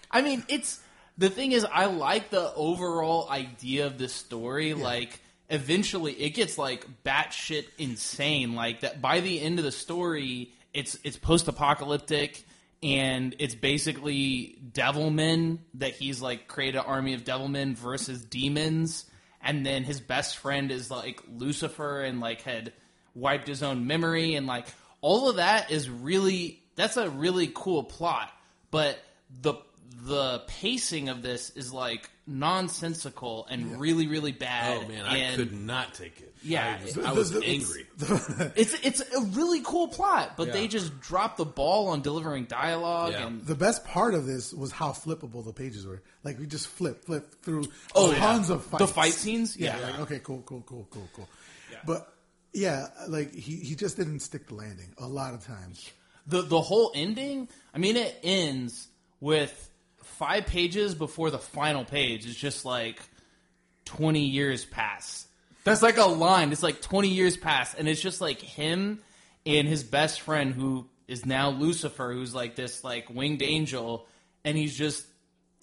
I 0.10 0.22
mean, 0.22 0.44
it's 0.48 0.80
the 1.18 1.30
thing 1.30 1.52
is, 1.52 1.64
I 1.66 1.86
like 1.86 2.32
the 2.32 2.52
overall 2.56 3.30
idea 3.30 3.86
of 3.86 3.98
this 4.00 4.14
story. 4.14 4.74
Like, 4.74 5.20
eventually, 5.50 6.14
it 6.14 6.32
gets 6.32 6.58
like 6.58 6.86
batshit 7.04 7.66
insane. 7.78 8.56
Like 8.56 8.82
that 8.82 9.02
by 9.02 9.20
the 9.20 9.40
end 9.40 9.60
of 9.60 9.66
the 9.66 9.72
story, 9.72 10.52
it's 10.74 10.98
it's 11.04 11.18
post 11.18 11.48
apocalyptic. 11.48 12.44
And 12.84 13.36
it's 13.38 13.54
basically 13.54 14.60
devilmen 14.72 15.60
that 15.76 15.94
he's 15.94 16.22
like 16.22 16.48
created 16.48 16.80
an 16.80 16.86
army 16.86 17.14
of 17.14 17.24
devilmen 17.24 17.76
versus 17.76 18.24
demons, 18.24 19.06
and 19.40 19.66
then 19.66 19.84
his 19.84 20.00
best 20.00 20.38
friend 20.38 20.72
is 20.72 20.90
like 20.90 21.22
Lucifer 21.32 22.02
and 22.02 22.20
like 22.20 22.42
had 22.42 22.74
wiped 23.14 23.48
his 23.48 23.62
own 23.62 23.86
memory. 23.86 24.34
And 24.36 24.48
like 24.48 24.68
all 25.02 25.30
of 25.30 25.36
that 25.36 25.70
is 25.70 25.90
really 25.90 26.64
that's 26.76 26.98
a 26.98 27.10
really 27.10 27.52
cool 27.54 27.84
plot. 27.84 28.32
But 28.72 28.98
the 29.42 29.56
the 30.04 30.42
pacing 30.48 31.10
of 31.10 31.22
this 31.22 31.52
is 31.52 31.72
like 31.72 32.10
nonsensical 32.26 33.46
and 33.50 33.80
really 33.80 34.08
really 34.08 34.32
bad. 34.32 34.86
Oh 34.86 34.88
man, 34.88 35.06
I 35.06 35.18
and 35.18 35.36
could 35.36 35.54
not 35.54 35.94
take 35.94 36.20
it. 36.20 36.31
Yeah. 36.44 36.78
I 36.80 36.84
was, 36.84 36.98
I 36.98 37.12
was 37.12 37.32
The- 37.32 37.40
the- 37.42 37.46
angry. 37.46 38.52
it's 38.56 38.74
it's 38.84 39.02
a 39.02 39.22
really 39.22 39.62
cool 39.64 39.88
plot 39.88 40.34
but 40.38 40.52
they 40.52 40.64
Yeah. 40.64 40.68
just 40.68 41.00
dropped 41.00 41.38
the 41.38 41.46
ball 41.46 41.90
on 41.90 42.02
delivering 42.02 42.46
dialogue 42.46 43.12
Yeah. 43.14 43.28
and 43.28 43.46
The 43.46 43.56
best 43.56 43.86
part 43.86 44.14
of 44.14 44.26
this 44.26 44.54
was 44.54 44.72
how 44.72 44.90
flippable 44.92 45.46
the 45.46 45.54
pages 45.54 45.86
were. 45.86 46.02
Like 46.24 46.40
we 46.40 46.48
just 46.48 46.68
flip, 46.68 47.06
flip 47.06 47.36
through 47.44 47.66
Oh, 47.96 48.12
yeah. 48.12 48.18
tons 48.20 48.50
of 48.50 48.64
fights. 48.66 48.82
The 48.84 48.88
fight 48.88 49.14
scenes? 49.14 49.56
Yeah. 49.58 49.78
Yeah. 49.80 49.86
Like, 49.92 50.00
okay. 50.02 50.20
Cool. 50.20 50.42
Cool. 50.46 50.64
Cool. 50.66 50.88
Cool. 50.90 51.10
Cool. 51.14 51.30
But 51.86 52.08
yeah, 52.54 52.88
like 53.08 53.34
he, 53.34 53.58
he 53.58 53.76
just 53.76 53.96
didn't 53.98 54.20
stick 54.20 54.48
the 54.48 54.56
landing 54.56 54.94
a 54.98 55.08
lot 55.08 55.34
of 55.34 55.46
times. 55.46 55.90
the 56.28 56.42
the 56.44 56.62
whole 56.62 56.92
ending 56.94 57.48
i 57.74 57.78
mean 57.80 57.96
it 57.98 58.16
ends 58.24 58.88
with 59.20 59.52
five 60.04 60.46
pages 60.46 60.94
before 60.94 61.32
the 61.32 61.40
final 61.40 61.84
page 61.84 62.28
it's 62.28 62.36
just 62.36 62.64
like 62.64 63.00
20 63.86 64.20
years 64.26 64.64
pass 64.66 65.26
that's 65.64 65.82
like 65.82 65.98
a 65.98 66.06
line 66.06 66.52
it's 66.52 66.64
like 66.64 66.82
20 66.82 67.08
years 67.10 67.38
pass 67.38 67.74
and 67.74 67.88
it's 67.88 68.02
just 68.02 68.22
like 68.22 68.40
him 68.42 69.00
and 69.46 69.68
his 69.68 69.84
best 69.84 70.22
friend 70.22 70.54
who 70.54 70.88
is 71.08 71.26
now 71.26 71.50
lucifer 71.50 72.14
who's 72.14 72.34
like 72.36 72.56
this 72.56 72.84
like 72.84 73.10
winged 73.10 73.42
angel 73.42 74.08
and 74.44 74.58
he's 74.58 74.76
just 74.78 75.06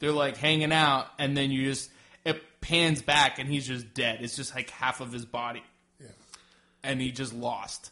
they're 0.01 0.13
like 0.13 0.37
hanging 0.37 0.73
out 0.73 1.07
and 1.19 1.37
then 1.37 1.51
you 1.51 1.65
just 1.65 1.91
it 2.25 2.43
pans 2.61 3.03
back 3.03 3.39
and 3.39 3.49
he's 3.49 3.67
just 3.67 3.93
dead 3.95 4.19
it's 4.21 4.37
just 4.37 4.55
like 4.55 4.71
half 4.71 5.01
of 5.01 5.13
his 5.13 5.25
body 5.25 5.63
Yeah. 6.01 6.07
and 6.83 7.01
he 7.01 7.11
just 7.13 7.33
lost 7.35 7.91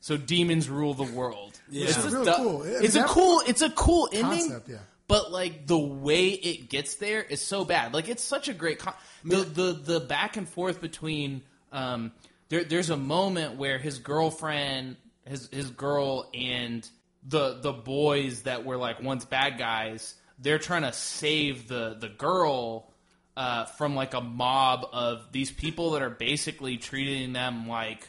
so 0.00 0.18
demons 0.18 0.68
rule 0.68 0.92
the 0.92 1.02
world. 1.14 1.58
Yeah. 1.70 1.84
It's, 1.84 1.94
It's 1.96 2.02
just 2.04 2.14
real 2.14 2.24
du- 2.26 2.34
cool. 2.36 2.62
I 2.62 2.66
mean, 2.66 2.84
it's 2.84 2.94
a 2.94 3.04
cool. 3.04 3.40
It's 3.46 3.62
a 3.62 3.70
cool 3.70 4.06
ending. 4.12 4.50
Concept, 4.50 4.68
yeah. 4.68 4.76
But 5.06 5.30
like 5.30 5.66
the 5.66 5.78
way 5.78 6.28
it 6.28 6.68
gets 6.70 6.94
there 6.96 7.22
is 7.22 7.40
so 7.40 7.64
bad. 7.64 7.92
Like 7.92 8.08
it's 8.08 8.22
such 8.22 8.48
a 8.48 8.54
great. 8.54 8.78
Con- 8.78 8.94
the 9.24 9.36
the 9.38 9.72
the 9.72 10.00
back 10.00 10.36
and 10.36 10.48
forth 10.48 10.80
between. 10.80 11.42
Um, 11.72 12.12
there, 12.48 12.64
there's 12.64 12.90
a 12.90 12.96
moment 12.96 13.56
where 13.56 13.78
his 13.78 13.98
girlfriend, 13.98 14.96
his 15.26 15.48
his 15.52 15.70
girl, 15.70 16.30
and 16.32 16.88
the 17.26 17.58
the 17.60 17.72
boys 17.72 18.42
that 18.42 18.64
were 18.64 18.76
like 18.76 19.02
once 19.02 19.24
bad 19.24 19.58
guys. 19.58 20.14
They're 20.38 20.58
trying 20.58 20.82
to 20.82 20.92
save 20.92 21.68
the 21.68 21.96
the 21.98 22.08
girl 22.08 22.90
uh, 23.36 23.64
from 23.64 23.94
like 23.94 24.14
a 24.14 24.20
mob 24.20 24.86
of 24.92 25.32
these 25.32 25.50
people 25.50 25.92
that 25.92 26.02
are 26.02 26.10
basically 26.10 26.76
treating 26.76 27.32
them 27.32 27.68
like. 27.68 28.08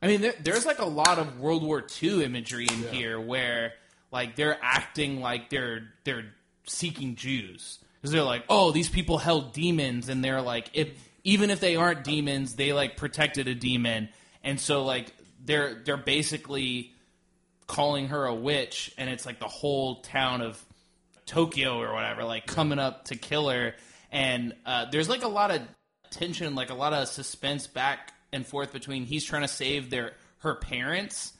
I 0.00 0.08
mean, 0.08 0.20
there, 0.20 0.34
there's 0.42 0.66
like 0.66 0.80
a 0.80 0.86
lot 0.86 1.18
of 1.18 1.38
World 1.38 1.62
War 1.62 1.84
II 2.02 2.24
imagery 2.24 2.66
in 2.66 2.82
here 2.88 3.20
where 3.20 3.74
like 4.12 4.36
they're 4.36 4.58
acting 4.62 5.20
like 5.20 5.50
they're 5.50 5.88
they're 6.04 6.26
seeking 6.66 7.16
Jews 7.16 7.78
because 8.00 8.12
they're 8.12 8.22
like, 8.22 8.44
oh, 8.48 8.70
these 8.72 8.88
people 8.88 9.18
held 9.18 9.52
demons, 9.52 10.08
and 10.08 10.22
they're 10.24 10.42
like, 10.42 10.70
if 10.74 10.88
even 11.24 11.50
if 11.50 11.60
they 11.60 11.76
aren't 11.76 12.04
demons, 12.04 12.54
they 12.54 12.72
like 12.72 12.96
protected 12.96 13.48
a 13.48 13.54
demon, 13.54 14.08
and 14.44 14.60
so 14.60 14.84
like 14.84 15.12
they're 15.44 15.82
they're 15.84 15.96
basically 15.96 16.92
calling 17.66 18.08
her 18.08 18.26
a 18.26 18.34
witch, 18.34 18.92
and 18.98 19.08
it's 19.08 19.24
like 19.24 19.38
the 19.38 19.48
whole 19.48 20.02
town 20.02 20.42
of 20.42 20.62
Tokyo 21.26 21.80
or 21.80 21.94
whatever, 21.94 22.24
like 22.24 22.46
coming 22.46 22.78
up 22.78 23.06
to 23.06 23.16
kill 23.16 23.48
her. 23.48 23.74
And 24.10 24.54
uh, 24.66 24.86
there's 24.90 25.08
like 25.08 25.22
a 25.22 25.28
lot 25.28 25.50
of 25.50 25.62
tension, 26.10 26.54
like 26.54 26.70
a 26.70 26.74
lot 26.74 26.92
of 26.92 27.08
suspense 27.08 27.66
back 27.66 28.12
and 28.32 28.46
forth 28.46 28.72
between 28.72 29.04
he's 29.04 29.24
trying 29.24 29.42
to 29.42 29.48
save 29.48 29.88
their 29.90 30.12
her 30.38 30.56
parents, 30.56 31.32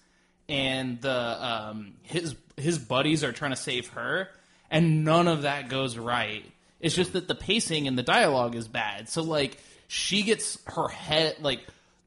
and 0.48 1.00
the 1.00 1.10
um, 1.46 1.94
his 2.02 2.34
his 2.56 2.78
buddies 2.78 3.24
are 3.24 3.32
trying 3.32 3.52
to 3.52 3.56
save 3.56 3.88
her, 3.88 4.28
and 4.70 5.04
none 5.04 5.28
of 5.28 5.42
that 5.42 5.68
goes 5.68 5.96
right. 5.98 6.44
It's 6.80 6.94
just 6.94 7.12
that 7.12 7.28
the 7.28 7.34
pacing 7.34 7.86
and 7.86 7.96
the 7.96 8.02
dialogue 8.02 8.54
is 8.56 8.66
bad. 8.68 9.08
So 9.08 9.22
like 9.22 9.58
she 9.88 10.22
gets 10.22 10.58
her 10.66 10.88
head 10.88 11.36
like 11.40 11.60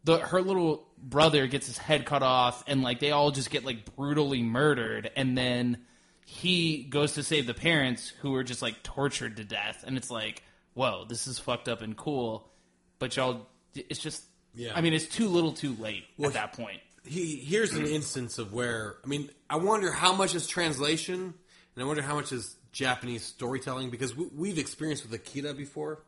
the 0.04 0.18
her 0.20 0.42
little 0.42 0.86
brother 0.98 1.48
gets 1.48 1.68
his 1.68 1.78
head 1.78 2.06
cut 2.06 2.24
off 2.24 2.64
and 2.68 2.82
like 2.82 3.00
they 3.00 3.12
all 3.12 3.32
just 3.32 3.52
get 3.52 3.64
like 3.64 3.96
brutally 3.96 4.42
murdered 4.42 5.10
and 5.16 5.38
then 5.38 5.78
he 6.26 6.82
goes 6.84 7.14
to 7.14 7.22
save 7.24 7.46
the 7.46 7.54
parents 7.54 8.12
who 8.22 8.32
were 8.32 8.44
just 8.44 8.62
like 8.64 8.82
tortured 8.82 9.38
to 9.38 9.44
death 9.44 9.84
and 9.86 9.98
it's 9.98 10.10
like 10.10 10.42
whoa 10.74 11.06
this 11.08 11.28
is 11.28 11.38
fucked 11.38 11.70
up 11.70 11.84
and 11.84 11.96
cool 11.96 12.50
but 12.98 13.16
y'all 13.16 13.46
it's 13.76 14.00
just 14.00 14.24
Yeah. 14.56 14.72
i 14.76 14.82
mean 14.82 14.94
it's 14.94 15.06
too 15.06 15.28
little 15.28 15.52
too 15.52 15.76
late 15.80 16.06
Well, 16.18 16.30
at 16.30 16.34
that 16.34 16.54
point 16.54 16.80
he, 17.08 17.36
here's 17.38 17.74
an 17.74 17.86
instance 17.86 18.38
of 18.38 18.54
where 18.54 18.96
I 19.04 19.08
mean, 19.08 19.30
I 19.50 19.58
wonder 19.58 19.92
how 19.92 20.14
much 20.14 20.36
is 20.36 20.48
translation, 20.48 21.34
and 21.76 21.84
I 21.84 21.86
wonder 21.86 22.02
how 22.02 22.16
much 22.16 22.32
is 22.32 22.56
Japanese 22.72 23.24
storytelling 23.24 23.90
because 23.90 24.16
we, 24.16 24.26
we've 24.36 24.58
experienced 24.58 25.04
with 25.04 25.14
Akira 25.14 25.54
before, 25.54 26.00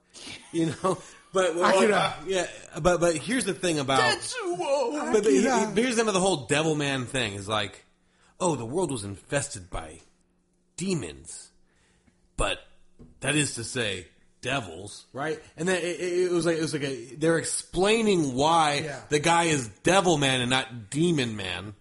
you 0.51 0.73
know. 0.83 0.97
But 1.33 1.55
well, 1.55 1.77
Akira. 1.77 1.95
Uh, 1.95 2.13
yeah, 2.25 2.47
but 2.81 3.01
but 3.01 3.15
here's 3.17 3.43
the 3.43 3.53
thing 3.53 3.79
about 3.79 3.99
but, 5.11 5.23
but 5.23 5.25
he- 5.25 5.41
he- 5.41 5.81
here's 5.81 5.97
them 5.97 6.05
the 6.05 6.13
whole 6.13 6.45
devil 6.47 6.73
man 6.73 7.05
thing 7.05 7.33
is 7.33 7.49
like, 7.49 7.83
oh, 8.39 8.55
the 8.55 8.65
world 8.65 8.91
was 8.91 9.03
infested 9.03 9.69
by 9.69 9.99
demons, 10.77 11.49
but 12.37 12.59
that 13.19 13.35
is 13.35 13.55
to 13.55 13.65
say, 13.65 14.07
devils, 14.41 15.05
right? 15.13 15.39
And 15.57 15.67
then 15.67 15.77
it, 15.77 15.99
it 15.99 16.23
it 16.25 16.31
was 16.31 16.45
like 16.45 16.57
it 16.57 16.61
was 16.61 16.73
like 16.73 16.83
a, 16.83 17.15
they're 17.15 17.37
explaining 17.37 18.33
why 18.35 18.81
Yeah. 18.85 18.99
the 19.09 19.19
guy 19.19 19.45
is 19.45 19.67
devil 19.83 20.17
man 20.17 20.41
and 20.41 20.49
not 20.49 20.89
demon 20.89 21.35
man. 21.35 21.73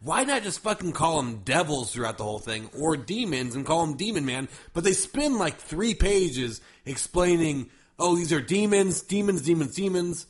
Why 0.00 0.24
not 0.24 0.42
just 0.42 0.60
fucking 0.60 0.92
call 0.92 1.16
them 1.16 1.38
devils 1.44 1.92
throughout 1.92 2.18
the 2.18 2.24
whole 2.24 2.38
thing, 2.38 2.68
or 2.78 2.96
demons 2.96 3.54
and 3.54 3.64
call 3.64 3.86
them 3.86 3.96
demon 3.96 4.26
man? 4.26 4.48
But 4.74 4.84
they 4.84 4.92
spend 4.92 5.38
like 5.38 5.56
three 5.56 5.94
pages 5.94 6.60
explaining, 6.84 7.70
oh, 7.98 8.14
these 8.14 8.30
are 8.32 8.40
demons, 8.42 9.00
demons, 9.00 9.40
demons, 9.42 9.74
demons, 9.74 10.26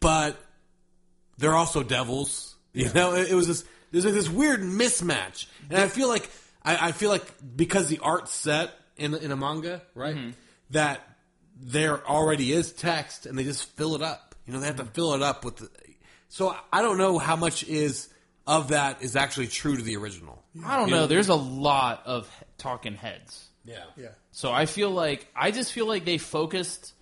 but 0.00 0.36
they're 1.38 1.54
also 1.54 1.82
devils. 1.82 2.56
You 2.74 2.90
know, 2.94 3.14
it, 3.14 3.30
it 3.30 3.34
was 3.34 3.46
this. 3.46 3.64
There's 3.90 4.06
like 4.06 4.14
this 4.14 4.30
weird 4.30 4.60
mismatch, 4.62 5.44
and 5.68 5.78
I 5.78 5.88
feel 5.88 6.08
like 6.08 6.28
I, 6.64 6.88
I 6.88 6.92
feel 6.92 7.10
like 7.10 7.22
because 7.54 7.88
the 7.88 7.98
art's 7.98 8.32
set 8.32 8.72
in 8.96 9.14
in 9.14 9.30
a 9.30 9.36
manga, 9.36 9.82
right? 9.94 10.16
Mm-hmm. 10.16 10.30
That 10.70 11.06
there 11.64 12.04
already 12.06 12.52
is 12.52 12.72
text, 12.72 13.26
and 13.26 13.38
they 13.38 13.44
just 13.44 13.64
fill 13.76 13.94
it 13.94 14.02
up. 14.02 14.34
You 14.46 14.52
know, 14.52 14.60
they 14.60 14.66
have 14.66 14.76
to 14.76 14.84
fill 14.84 15.14
it 15.14 15.22
up 15.22 15.44
with. 15.44 15.56
The, 15.56 15.70
so 16.28 16.56
I 16.72 16.82
don't 16.82 16.98
know 16.98 17.18
how 17.18 17.36
much 17.36 17.62
is 17.64 18.08
of 18.46 18.68
that 18.68 19.02
is 19.02 19.14
actually 19.14 19.46
true 19.46 19.76
to 19.76 19.82
the 19.82 19.96
original. 19.96 20.42
i 20.66 20.76
don't 20.76 20.88
You 20.88 20.94
know 20.96 21.06
there's 21.06 21.28
a 21.28 21.34
lot 21.36 22.02
of 22.06 22.28
he- 22.38 22.44
talking 22.58 22.94
heads 22.96 23.48
Yeah, 23.64 23.84
Yeah. 23.96 24.08
So 24.32 24.50
I 24.50 24.66
feel 24.66 24.90
like 24.90 25.28
I 25.36 25.52
just 25.52 25.72
feel 25.72 25.86
like 25.86 26.04
they 26.04 26.18
focused 26.18 26.92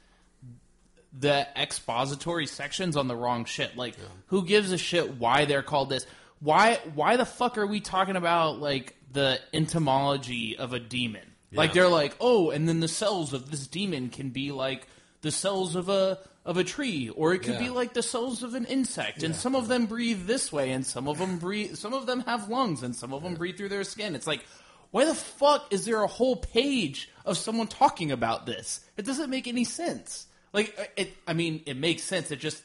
the 1.18 1.46
expository 1.56 2.46
sections 2.46 2.96
on 2.96 3.08
the 3.08 3.16
wrong 3.16 3.44
shit. 3.46 3.76
Like 3.76 3.96
who 4.26 4.44
gives 4.44 4.70
a 4.72 4.78
shit 4.78 5.16
why 5.16 5.44
they're 5.46 5.62
called 5.62 5.88
this? 5.88 6.06
Why 6.40 6.78
why 6.94 7.16
the 7.16 7.24
fuck 7.24 7.56
are 7.56 7.66
we 7.66 7.80
talking 7.80 8.16
about 8.16 8.60
like 8.60 8.94
the 9.12 9.38
entomology 9.54 10.58
of 10.58 10.72
a 10.72 10.78
demon? 10.80 11.22
Like 11.52 11.72
they're 11.72 11.88
like, 11.88 12.16
"Oh, 12.20 12.50
and 12.50 12.68
then 12.68 12.80
the 12.80 12.88
cells 12.88 13.32
of 13.32 13.50
this 13.50 13.66
demon 13.66 14.08
can 14.08 14.30
be 14.30 14.52
like 14.52 14.86
the 15.22 15.30
cells 15.30 15.74
of 15.74 15.88
a 15.88 16.18
of 16.44 16.56
a 16.56 16.64
tree 16.64 17.10
or 17.10 17.34
it 17.34 17.40
could 17.40 17.58
be 17.58 17.68
like 17.68 17.92
the 17.92 18.02
cells 18.02 18.42
of 18.42 18.54
an 18.54 18.64
insect 18.64 19.22
and 19.22 19.36
some 19.36 19.54
of 19.54 19.68
them 19.68 19.84
breathe 19.84 20.26
this 20.26 20.50
way 20.50 20.72
and 20.72 20.86
some 20.86 21.06
of 21.06 21.18
them 21.18 21.38
breathe 21.38 21.76
some 21.76 21.92
of 21.92 22.06
them 22.06 22.20
have 22.20 22.48
lungs 22.48 22.82
and 22.82 22.96
some 22.96 23.12
of 23.12 23.22
them 23.22 23.34
breathe 23.34 23.56
through 23.56 23.68
their 23.68 23.84
skin. 23.84 24.14
It's 24.14 24.26
like 24.26 24.44
why 24.90 25.04
the 25.04 25.14
fuck 25.14 25.72
is 25.72 25.84
there 25.84 26.02
a 26.02 26.06
whole 26.06 26.36
page 26.36 27.10
of 27.24 27.36
someone 27.36 27.66
talking 27.66 28.10
about 28.10 28.46
this? 28.46 28.80
It 28.96 29.04
doesn't 29.04 29.30
make 29.30 29.46
any 29.46 29.64
sense. 29.64 30.26
Like 30.52 30.74
uh, 30.78 30.84
it 30.96 31.14
i 31.26 31.34
mean 31.34 31.62
it 31.66 31.76
makes 31.76 32.02
sense. 32.02 32.30
It 32.30 32.40
just 32.40 32.62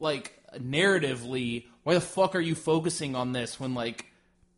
like 0.00 0.40
narratively 0.56 1.66
why 1.82 1.94
the 1.94 2.00
fuck 2.00 2.34
are 2.34 2.40
you 2.40 2.54
focusing 2.54 3.14
on 3.14 3.32
this 3.32 3.60
when 3.60 3.74
like 3.74 4.06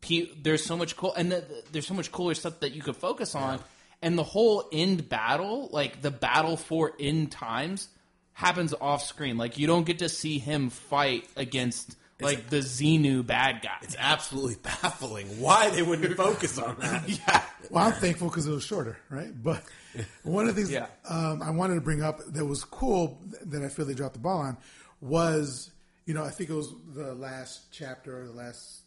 pe- 0.01 0.29
there's 0.41 0.65
so 0.65 0.75
much 0.75 0.97
cool 0.97 1.13
and 1.13 1.31
the, 1.31 1.43
there's 1.71 1.87
so 1.87 1.93
much 1.93 2.11
cooler 2.11 2.33
stuff 2.33 2.59
that 2.59 2.73
you 2.73 2.81
could 2.81 2.95
focus 2.97 3.35
on 3.35 3.59
and 4.01 4.17
the 4.17 4.23
whole 4.23 4.67
end 4.71 5.07
battle 5.09 5.69
like 5.71 6.01
the 6.01 6.11
battle 6.11 6.57
for 6.57 6.93
end 6.99 7.31
times 7.31 7.87
happens 8.33 8.73
off 8.81 9.03
screen 9.03 9.37
like 9.37 9.57
you 9.57 9.67
don't 9.67 9.85
get 9.85 9.99
to 9.99 10.09
see 10.09 10.39
him 10.39 10.69
fight 10.69 11.27
against 11.35 11.95
like 12.19 12.49
the 12.49 12.57
xenu 12.57 13.25
bad 13.25 13.61
guy 13.63 13.77
it's 13.81 13.95
absolutely 13.97 14.55
baffling 14.63 15.27
why 15.39 15.69
they 15.71 15.81
wouldn't 15.81 16.15
focus 16.15 16.57
on 16.59 16.75
that. 16.79 17.07
yeah 17.27 17.41
Well, 17.71 17.85
I'm 17.87 17.93
thankful 17.93 18.27
because 18.27 18.45
it 18.47 18.51
was 18.51 18.63
shorter, 18.63 18.97
right? 19.09 19.31
But 19.43 19.63
one 20.23 20.47
of 20.47 20.55
the 20.55 20.61
things 20.61 20.71
Yeah. 20.71 20.85
um, 21.09 21.41
I 21.41 21.49
wanted 21.51 21.75
to 21.75 21.81
bring 21.81 22.03
up 22.03 22.19
that 22.33 22.45
was 22.45 22.63
cool 22.63 23.19
that 23.45 23.63
I 23.63 23.69
feel 23.69 23.85
they 23.85 23.93
dropped 23.95 24.13
the 24.13 24.19
ball 24.19 24.39
on 24.39 24.57
was, 25.01 25.71
you 26.05 26.13
know, 26.13 26.23
I 26.23 26.29
think 26.29 26.49
it 26.49 26.53
was 26.53 26.71
the 26.93 27.13
last 27.15 27.71
chapter 27.71 28.21
or 28.21 28.25
the 28.27 28.33
last 28.33 28.80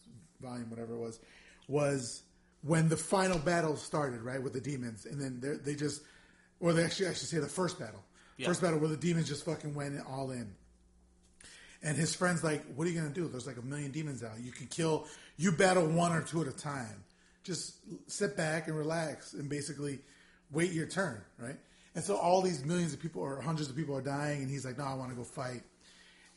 volume, 0.44 0.70
whatever 0.70 0.94
it 0.94 0.98
was, 0.98 1.18
was 1.68 2.22
when 2.62 2.88
the 2.88 2.96
final 2.96 3.38
battle 3.38 3.76
started, 3.76 4.22
right, 4.22 4.42
with 4.42 4.52
the 4.52 4.60
demons, 4.60 5.06
and 5.06 5.20
then 5.20 5.40
they're- 5.40 5.74
just, 5.74 6.02
or 6.60 6.72
they 6.72 6.84
actually, 6.84 7.08
I 7.08 7.12
should 7.14 7.28
say, 7.28 7.38
the 7.38 7.48
first 7.48 7.78
battle, 7.78 8.02
Yeah. 8.36 8.46
first 8.48 8.60
battle 8.62 8.78
where 8.78 8.88
the 8.88 8.96
demons 8.96 9.28
just 9.28 9.44
fucking 9.44 9.74
went 9.74 10.00
all 10.06 10.30
in. 10.30 10.54
And 11.82 11.96
his 11.98 12.14
friend's 12.14 12.42
like, 12.42 12.64
"What 12.74 12.86
are 12.86 12.90
you 12.90 12.98
gonna 12.98 13.12
do? 13.12 13.28
There's 13.28 13.46
like 13.46 13.58
a 13.58 13.62
million 13.62 13.90
demons 13.90 14.22
out. 14.22 14.40
You 14.40 14.52
can 14.52 14.66
kill. 14.68 15.06
You 15.36 15.52
battle 15.52 15.86
one 15.86 16.12
or 16.12 16.22
two 16.22 16.40
at 16.40 16.48
a 16.48 16.52
time. 16.52 17.04
Just 17.42 17.74
sit 18.06 18.36
back 18.38 18.68
and 18.68 18.76
relax, 18.76 19.34
and 19.34 19.50
basically 19.50 20.00
wait 20.50 20.72
your 20.72 20.86
turn, 20.86 21.20
right?" 21.38 21.58
And 21.94 22.02
so 22.02 22.16
all 22.16 22.40
these 22.42 22.64
millions 22.64 22.94
of 22.94 23.00
people 23.00 23.20
or 23.22 23.40
hundreds 23.40 23.68
of 23.68 23.76
people 23.76 23.94
are 23.94 24.00
dying, 24.02 24.40
and 24.42 24.50
he's 24.50 24.64
like, 24.64 24.78
"No, 24.78 24.84
I 24.84 24.94
want 24.94 25.10
to 25.10 25.16
go 25.16 25.24
fight." 25.24 25.62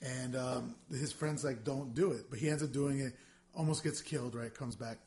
And 0.01 0.35
um, 0.35 0.75
his 0.91 1.13
friend's 1.13 1.43
like, 1.45 1.63
"Don't 1.63 1.95
do 1.95 2.11
it," 2.11 2.29
but 2.29 2.39
he 2.39 2.49
ends 2.49 2.61
up 2.61 2.71
doing 2.73 2.99
it. 2.99 3.15
Almost 3.57 3.83
gets 3.83 4.01
killed, 4.01 4.35
right? 4.35 4.53
Comes 4.53 4.75
back, 4.75 4.99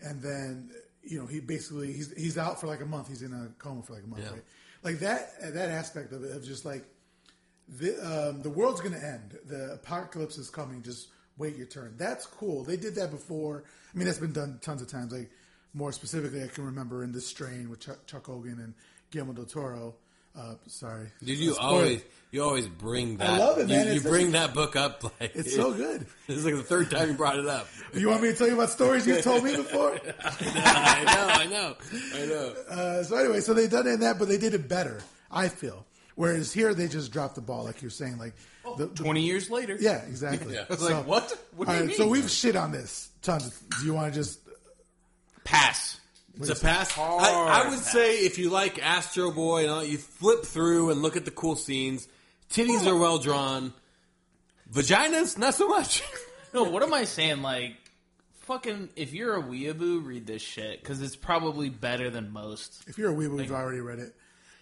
and 0.00 0.20
then 0.20 0.70
you 1.02 1.18
know 1.18 1.26
he 1.26 1.40
basically 1.40 1.92
he's 1.92 2.12
he's 2.16 2.36
out 2.36 2.60
for 2.60 2.66
like 2.66 2.80
a 2.82 2.86
month. 2.86 3.08
He's 3.08 3.22
in 3.22 3.32
a 3.32 3.48
coma 3.58 3.82
for 3.82 3.94
like 3.94 4.02
a 4.04 4.06
month, 4.08 4.24
Yeah. 4.24 4.30
right? 4.32 4.44
Like 4.82 4.98
that 4.98 5.54
that 5.54 5.70
aspect 5.70 6.12
of 6.12 6.24
it 6.24 6.32
of 6.36 6.44
just 6.44 6.64
like 6.64 6.84
the 7.68 7.94
um, 8.30 8.42
the 8.42 8.50
world's 8.50 8.80
going 8.80 8.94
to 8.94 9.02
end. 9.04 9.38
The 9.46 9.74
apocalypse 9.74 10.36
is 10.38 10.50
coming. 10.50 10.82
Just 10.82 11.08
wait 11.38 11.56
your 11.56 11.66
turn. 11.66 11.94
That's 11.96 12.26
cool. 12.26 12.64
They 12.64 12.76
did 12.76 12.94
that 12.96 13.10
before. 13.10 13.64
I 13.94 13.96
mean, 13.96 14.06
that's 14.06 14.18
been 14.18 14.32
done 14.32 14.58
tons 14.60 14.82
of 14.82 14.88
times. 14.88 15.12
Like 15.12 15.30
more 15.72 15.92
specifically, 15.92 16.42
I 16.42 16.48
can 16.48 16.64
remember 16.64 17.02
in 17.04 17.12
this 17.12 17.26
strain 17.26 17.70
with 17.70 17.80
Chuck, 17.80 18.06
Chuck 18.06 18.26
Hogan 18.26 18.58
and 18.60 18.74
Guillermo 19.10 19.32
del 19.34 19.44
Toro. 19.46 19.94
Uh, 20.36 20.54
sorry, 20.66 21.08
Did 21.22 21.38
you 21.38 21.54
Spoiler. 21.54 21.68
always 21.70 22.02
you 22.32 22.42
always 22.42 22.66
bring 22.66 23.18
that? 23.18 23.30
I 23.30 23.38
love 23.38 23.58
it, 23.58 23.68
you, 23.68 23.76
man. 23.76 23.86
You 23.86 23.92
It's 23.94 24.02
bring 24.02 24.26
such 24.26 24.32
that 24.32 24.54
book 24.54 24.74
up 24.74 25.04
like 25.04 25.30
It's 25.36 25.54
so 25.54 25.72
good. 25.76 26.06
This 26.26 26.38
is 26.38 26.44
like 26.44 26.56
the 26.56 26.62
third 26.64 26.90
time 26.90 27.08
you 27.10 27.14
brought 27.14 27.38
it 27.38 27.46
up. 27.46 27.68
You 27.94 28.08
want 28.08 28.22
me 28.22 28.32
to 28.32 28.34
tell 28.36 28.48
you 28.48 28.54
about 28.54 28.70
stories 28.70 29.06
you've 29.06 29.22
told 29.22 29.44
me 29.44 29.54
before? 29.54 29.92
I 30.24 31.04
know, 31.04 31.26
I 31.28 31.46
know, 31.46 31.76
I 32.16 32.26
know. 32.26 32.54
Uh, 32.68 33.02
so 33.04 33.16
anyway, 33.16 33.40
so 33.40 33.54
they 33.54 33.68
done 33.68 33.86
it 33.86 33.92
in 33.92 34.00
that, 34.00 34.18
but 34.18 34.26
they 34.26 34.36
did 34.38 34.52
it 34.54 34.68
better. 34.68 35.00
I 35.30 35.46
feel. 35.46 35.86
Whereas 36.16 36.52
here, 36.52 36.74
they 36.74 36.88
just 36.88 37.12
dropped 37.12 37.36
the 37.36 37.40
ball, 37.40 37.62
like 37.62 37.80
you're 37.82 37.90
saying. 37.92 38.18
Like, 38.18 38.34
the, 38.76 38.86
the- 38.86 38.94
20 39.04 39.20
years 39.22 39.48
later 39.50 39.76
yeah, 39.78 40.02
exactly. 40.06 40.54
Yeah. 40.54 40.64
it's 40.68 40.82
So- 40.82 40.92
like 40.92 41.06
what 41.06 41.38
what 41.54 41.68
do 41.68 41.74
you 41.74 41.78
right, 41.80 41.86
mean 41.88 41.96
so 41.96 42.08
we've 42.08 42.28
shit 42.28 42.56
on 42.56 42.72
this 42.72 43.10
tons. 43.22 43.48
Do 43.78 43.86
you 43.86 43.94
want 43.94 44.12
to 44.12 44.18
just? 44.20 44.40
pass 45.44 46.00
It's 46.36 46.48
a 46.50 46.56
pass. 46.56 46.96
I, 46.98 47.62
I 47.64 47.68
would 47.70 47.78
say 47.78 48.18
if 48.18 48.38
you 48.38 48.50
like 48.50 48.82
Astro 48.84 49.30
Boy 49.30 49.62
and 49.62 49.70
all, 49.70 49.84
you 49.84 49.98
flip 49.98 50.44
through 50.44 50.90
and 50.90 51.00
look 51.02 51.16
at 51.16 51.24
the 51.24 51.30
cool 51.30 51.54
scenes. 51.56 52.08
Titties 52.50 52.86
are 52.86 52.96
well 52.96 53.18
drawn. 53.18 53.72
Vaginas, 54.72 55.38
not 55.38 55.54
so 55.54 55.68
much. 55.68 56.02
No, 56.54 56.62
what 56.62 56.84
am 56.84 56.94
I 56.94 57.02
saying? 57.02 57.42
Like, 57.42 57.74
fucking, 58.42 58.90
if 58.94 59.12
you're 59.12 59.36
a 59.36 59.42
weeaboo, 59.42 60.06
read 60.06 60.24
this 60.24 60.40
shit 60.40 60.80
because 60.80 61.02
it's 61.02 61.16
probably 61.16 61.68
better 61.68 62.10
than 62.10 62.30
most. 62.32 62.84
If 62.86 62.96
you're 62.96 63.10
a 63.10 63.12
weeble, 63.14 63.38
we've 63.38 63.50
already 63.50 63.80
read 63.80 63.98
it. 63.98 64.14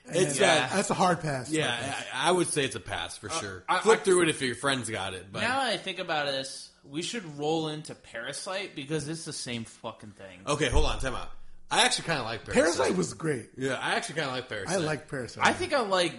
It's 0.06 0.40
Yeah. 0.40 0.68
uh, 0.72 0.76
That's 0.76 0.88
a 0.88 0.94
hard 0.94 1.20
pass. 1.20 1.50
yeah, 1.50 1.94
I, 2.14 2.28
I 2.28 2.32
would 2.32 2.46
say 2.48 2.64
it's 2.64 2.76
a 2.76 2.80
pass 2.80 3.18
for 3.18 3.28
sure. 3.28 3.62
I- 3.68 3.80
Flip 3.80 4.00
I- 4.00 4.04
through 4.04 4.22
it 4.22 4.30
if 4.30 4.40
your 4.40 4.54
friends 4.54 4.88
got 4.88 5.12
it, 5.12 5.26
but 5.30 5.40
Now 5.42 5.60
I 5.60 5.76
think 5.76 5.98
about 5.98 6.24
this, 6.28 6.70
we 6.82 7.02
should 7.02 7.38
roll 7.38 7.68
into 7.68 7.94
Parasite 7.94 8.74
because 8.74 9.06
it's 9.06 9.26
the 9.26 9.32
same 9.34 9.64
fucking 9.64 10.12
thing. 10.12 10.40
okay, 10.46 10.70
hold 10.70 10.86
on, 10.86 10.98
time 10.98 11.14
out. 11.14 11.28
I 11.72 11.84
actually 11.84 12.04
kind 12.04 12.18
of 12.20 12.26
like 12.26 12.44
Parasite. 12.44 12.62
Parasite 12.62 12.96
was 12.96 13.14
great. 13.14 13.50
yeah, 13.56 13.78
I 13.80 13.94
actually 13.94 14.16
kind 14.16 14.28
of 14.28 14.34
like 14.34 14.48
Parasite. 14.48 14.76
I 14.76 14.78
like 14.78 15.08
Parasite. 15.08 15.44
I 15.44 15.52
think 15.52 15.72
I 15.72 15.80
like 15.80 16.14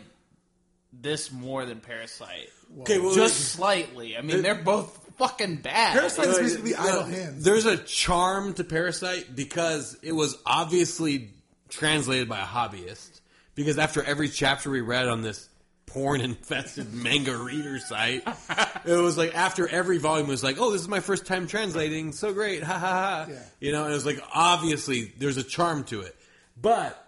this 0.91 1.31
more 1.31 1.65
than 1.65 1.79
Parasite. 1.79 2.49
Okay, 2.81 2.97
well, 2.97 3.13
Just 3.13 3.39
slightly. 3.51 4.17
I 4.17 4.21
mean, 4.21 4.41
they're 4.41 4.55
both 4.55 5.11
fucking 5.17 5.57
bad. 5.57 5.93
Parasite 5.93 6.27
is 6.27 6.39
basically 6.39 6.73
uh, 6.73 6.83
idle 6.83 7.03
hands. 7.03 7.43
There's 7.43 7.67
a 7.67 7.77
charm 7.77 8.55
to 8.55 8.63
Parasite 8.63 9.35
because 9.35 9.95
it 10.01 10.11
was 10.11 10.35
obviously 10.45 11.29
translated 11.69 12.27
by 12.27 12.39
a 12.39 12.45
hobbyist. 12.45 13.21
Because 13.55 13.77
after 13.77 14.01
every 14.03 14.29
chapter 14.29 14.71
we 14.71 14.81
read 14.81 15.07
on 15.07 15.21
this 15.21 15.47
porn 15.93 16.21
infested 16.21 16.93
manga 16.93 17.37
reader 17.37 17.79
site, 17.79 18.23
it 18.85 18.95
was 18.97 19.17
like 19.17 19.35
after 19.35 19.67
every 19.67 19.97
volume 19.99 20.27
it 20.27 20.31
was 20.31 20.43
like, 20.43 20.57
oh, 20.59 20.71
this 20.71 20.81
is 20.81 20.87
my 20.87 20.99
first 20.99 21.25
time 21.25 21.47
translating, 21.47 22.11
so 22.11 22.33
great, 22.33 22.63
ha 22.63 22.73
ha 22.79 22.89
ha. 22.89 23.25
Yeah. 23.29 23.35
You 23.59 23.71
know, 23.71 23.83
and 23.83 23.91
it 23.91 23.95
was 23.95 24.05
like 24.05 24.21
obviously 24.33 25.13
there's 25.17 25.37
a 25.37 25.43
charm 25.43 25.83
to 25.85 26.01
it, 26.01 26.15
but 26.59 26.99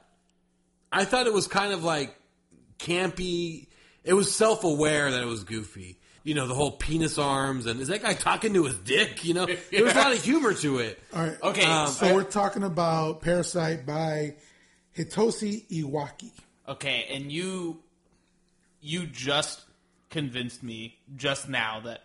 I 0.91 1.04
thought 1.06 1.28
it 1.28 1.34
was 1.34 1.48
kind 1.48 1.74
of 1.74 1.84
like 1.84 2.15
campy. 2.80 3.67
It 4.04 4.13
was 4.13 4.34
self 4.34 4.63
aware 4.63 5.12
that 5.12 5.21
it 5.21 5.28
was 5.28 5.43
goofy. 5.43 6.00
You 6.24 6.34
know, 6.34 6.48
the 6.48 6.56
whole 6.56 6.71
penis 6.71 7.17
arms 7.19 7.65
and 7.67 7.80
is 7.80 7.88
that 7.89 8.02
guy 8.02 8.13
talking 8.13 8.54
to 8.56 8.65
his 8.65 8.78
dick? 8.80 9.24
You 9.26 9.34
know, 9.36 9.45
there 9.71 9.84
was 9.84 9.93
a 9.93 9.98
lot 9.98 10.13
of 10.13 10.24
humor 10.24 10.54
to 10.56 10.80
it. 10.80 11.00
All 11.13 11.21
right. 11.24 11.38
Okay, 11.41 11.65
Um, 11.65 11.88
So 11.89 12.15
we're 12.15 12.24
talking 12.24 12.63
about 12.63 13.21
Parasite 13.21 13.86
by 13.86 14.36
Hitoshi 14.98 15.67
Iwaki. 15.69 16.32
Okay, 16.67 17.08
and 17.12 17.32
you 17.32 17.84
you 18.86 19.06
just 19.06 19.62
convinced 20.10 20.63
me 20.63 20.98
just 21.15 21.50
now 21.50 21.82
that 21.82 22.04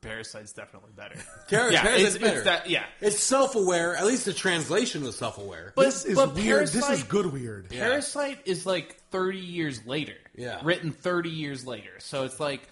Parasite's 0.00 0.52
definitely 0.52 0.90
better. 0.96 1.14
Par- 1.48 1.70
yeah, 1.70 1.82
Parasite's 1.82 2.14
it's, 2.16 2.24
better. 2.24 2.36
it's 2.38 2.44
that 2.44 2.68
yeah. 2.68 2.84
It's 3.00 3.22
self 3.22 3.54
aware. 3.54 3.94
At 3.96 4.04
least 4.04 4.24
the 4.24 4.32
translation 4.32 5.04
was 5.04 5.16
self 5.16 5.38
aware. 5.38 5.72
But, 5.76 5.84
This 5.84 6.04
is 6.04 6.16
but 6.16 6.34
weird. 6.34 6.68
This 6.68 6.88
is 6.90 7.04
good 7.04 7.26
weird. 7.32 7.70
Parasite 7.70 8.40
is 8.44 8.66
like 8.66 8.96
30 9.10 9.38
years 9.38 9.86
later. 9.86 10.16
Yeah. 10.34 10.60
Written 10.64 10.90
30 10.90 11.30
years 11.30 11.64
later. 11.66 11.92
So 12.00 12.24
it's 12.24 12.40
like, 12.40 12.68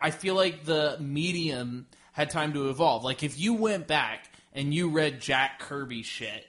I 0.00 0.10
feel 0.10 0.34
like 0.34 0.64
the 0.64 0.96
medium 1.00 1.86
had 2.12 2.30
time 2.30 2.52
to 2.54 2.68
evolve. 2.68 3.04
Like, 3.04 3.22
if 3.22 3.38
you 3.38 3.54
went 3.54 3.86
back 3.86 4.28
and 4.52 4.74
you 4.74 4.88
read 4.88 5.20
Jack 5.20 5.60
Kirby 5.60 6.02
shit 6.02 6.44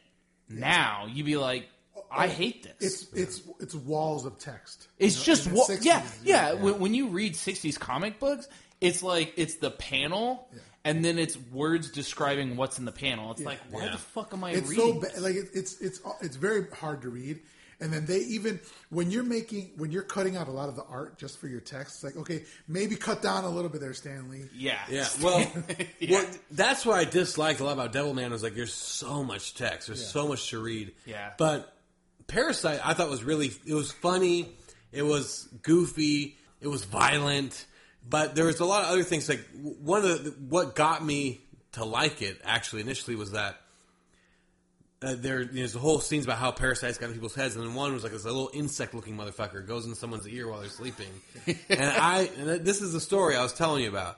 now, 0.50 1.08
you'd 1.12 1.26
be 1.26 1.38
like, 1.38 1.68
I 2.12 2.28
hate 2.28 2.64
this. 2.80 3.04
It's 3.14 3.14
it's 3.14 3.42
it's 3.60 3.76
walls 3.76 4.26
of 4.26 4.38
text. 4.40 4.88
It's 5.00 5.16
You 5.16 5.20
know, 5.22 5.26
just 5.36 5.48
in 5.48 5.54
wa- 5.54 5.66
60s, 5.66 5.84
yeah, 5.86 6.04
yeah. 6.24 6.54
When, 6.54 6.80
when 6.80 6.94
you 6.94 7.08
read 7.08 7.34
'60s 7.34 7.80
comic 7.80 8.20
books, 8.20 8.48
it's 8.82 9.04
like 9.04 9.34
it's 9.38 9.56
the 9.56 9.72
panel, 9.72 10.48
and 10.86 11.04
then 11.04 11.20
it's 11.20 11.38
words 11.52 11.92
describing 11.92 12.56
what's 12.58 12.80
in 12.80 12.86
the 12.86 12.92
panel. 12.92 13.32
It's 13.32 13.42
like, 13.42 13.60
why 13.70 13.86
Yeah. 13.86 13.92
the 13.92 13.98
fuck 13.98 14.34
am 14.34 14.44
I 14.44 14.52
It's 14.52 14.70
reading? 14.70 14.94
so 14.94 15.00
bad. 15.02 15.20
Like 15.22 15.36
it, 15.36 15.50
it's 15.54 15.82
it's 15.82 16.00
it's 16.22 16.36
very 16.36 16.68
hard 16.72 17.02
to 17.04 17.10
read. 17.10 17.40
And 17.80 17.94
then 17.94 18.08
they 18.08 18.22
even 18.22 18.60
when 18.90 19.12
you're 19.12 19.22
making 19.24 19.74
when 19.78 19.92
you're 19.92 20.02
cutting 20.02 20.36
out 20.36 20.48
a 20.48 20.52
lot 20.52 20.68
of 20.68 20.76
the 20.76 20.84
art 20.86 21.20
just 21.20 21.38
for 21.40 21.48
your 21.48 21.60
text, 21.60 21.98
it's 21.98 22.04
like 22.04 22.18
okay, 22.18 22.44
maybe 22.68 22.96
cut 22.96 23.22
down 23.22 23.44
a 23.44 23.50
little 23.50 23.70
bit 23.70 23.82
there, 23.82 23.94
Stanley. 23.94 24.50
yeah, 24.56 24.80
Yeah, 24.90 25.08
well, 25.22 25.46
Yeah. 26.00 26.12
well, 26.24 26.26
that's 26.50 26.88
what 26.88 26.98
I 26.98 27.04
disliked 27.04 27.60
a 27.60 27.64
lot 27.66 27.74
about 27.74 27.94
Devilman 27.94 28.32
was 28.32 28.42
like 28.42 28.56
there's 28.56 28.74
so 28.74 29.24
much 29.24 29.54
text, 29.54 29.90
there's 29.90 30.04
so 30.08 30.28
much 30.28 30.50
to 30.50 30.58
read. 30.60 30.94
Yeah. 31.06 31.34
But 31.38 31.72
Parasite, 32.28 32.82
I 32.84 32.94
thought 32.94 33.10
was 33.10 33.24
really 33.24 33.52
it 33.66 33.74
was 33.74 33.92
funny, 33.92 34.50
it 34.92 35.04
was 35.04 35.48
goofy, 35.62 36.38
it 36.62 36.68
was 36.68 36.84
violent, 36.84 37.66
but 38.08 38.36
there 38.36 38.46
was 38.46 38.60
a 38.60 38.66
lot 38.66 38.84
of 38.84 38.90
other 38.90 39.04
things. 39.04 39.30
Like 39.30 39.46
one 39.54 40.04
of 40.04 40.24
the, 40.24 40.32
what 40.50 40.76
got 40.76 41.04
me 41.04 41.42
to 41.74 41.86
like 41.86 42.22
it 42.22 42.42
actually 42.44 42.82
initially 42.82 43.16
was 43.16 43.32
that. 43.32 43.62
Uh, 45.00 45.14
there, 45.16 45.46
there's 45.46 45.76
a 45.76 45.80
whole 45.80 46.00
scenes 46.00 46.26
about 46.26 46.40
how 46.40 46.52
parasites 46.52 46.98
got 46.98 47.06
in 47.06 47.14
people's 47.14 47.36
heads, 47.36 47.56
and 47.56 47.64
then 47.64 47.76
one 47.76 47.94
was 47.94 48.02
like 48.02 48.12
this 48.12 48.26
little 48.26 48.50
insect-looking 48.52 49.16
motherfucker 49.16 49.66
goes 49.66 49.86
in 49.86 49.94
someone's 49.94 50.28
ear 50.28 50.50
while 50.50 50.60
they're 50.60 50.70
sleeping. 50.70 51.06
and 51.70 51.84
I, 51.84 52.32
and 52.36 52.66
this 52.66 52.82
is 52.82 52.94
the 52.94 53.00
story 53.00 53.36
I 53.36 53.44
was 53.44 53.54
telling 53.54 53.84
you 53.84 53.90
about 53.90 54.18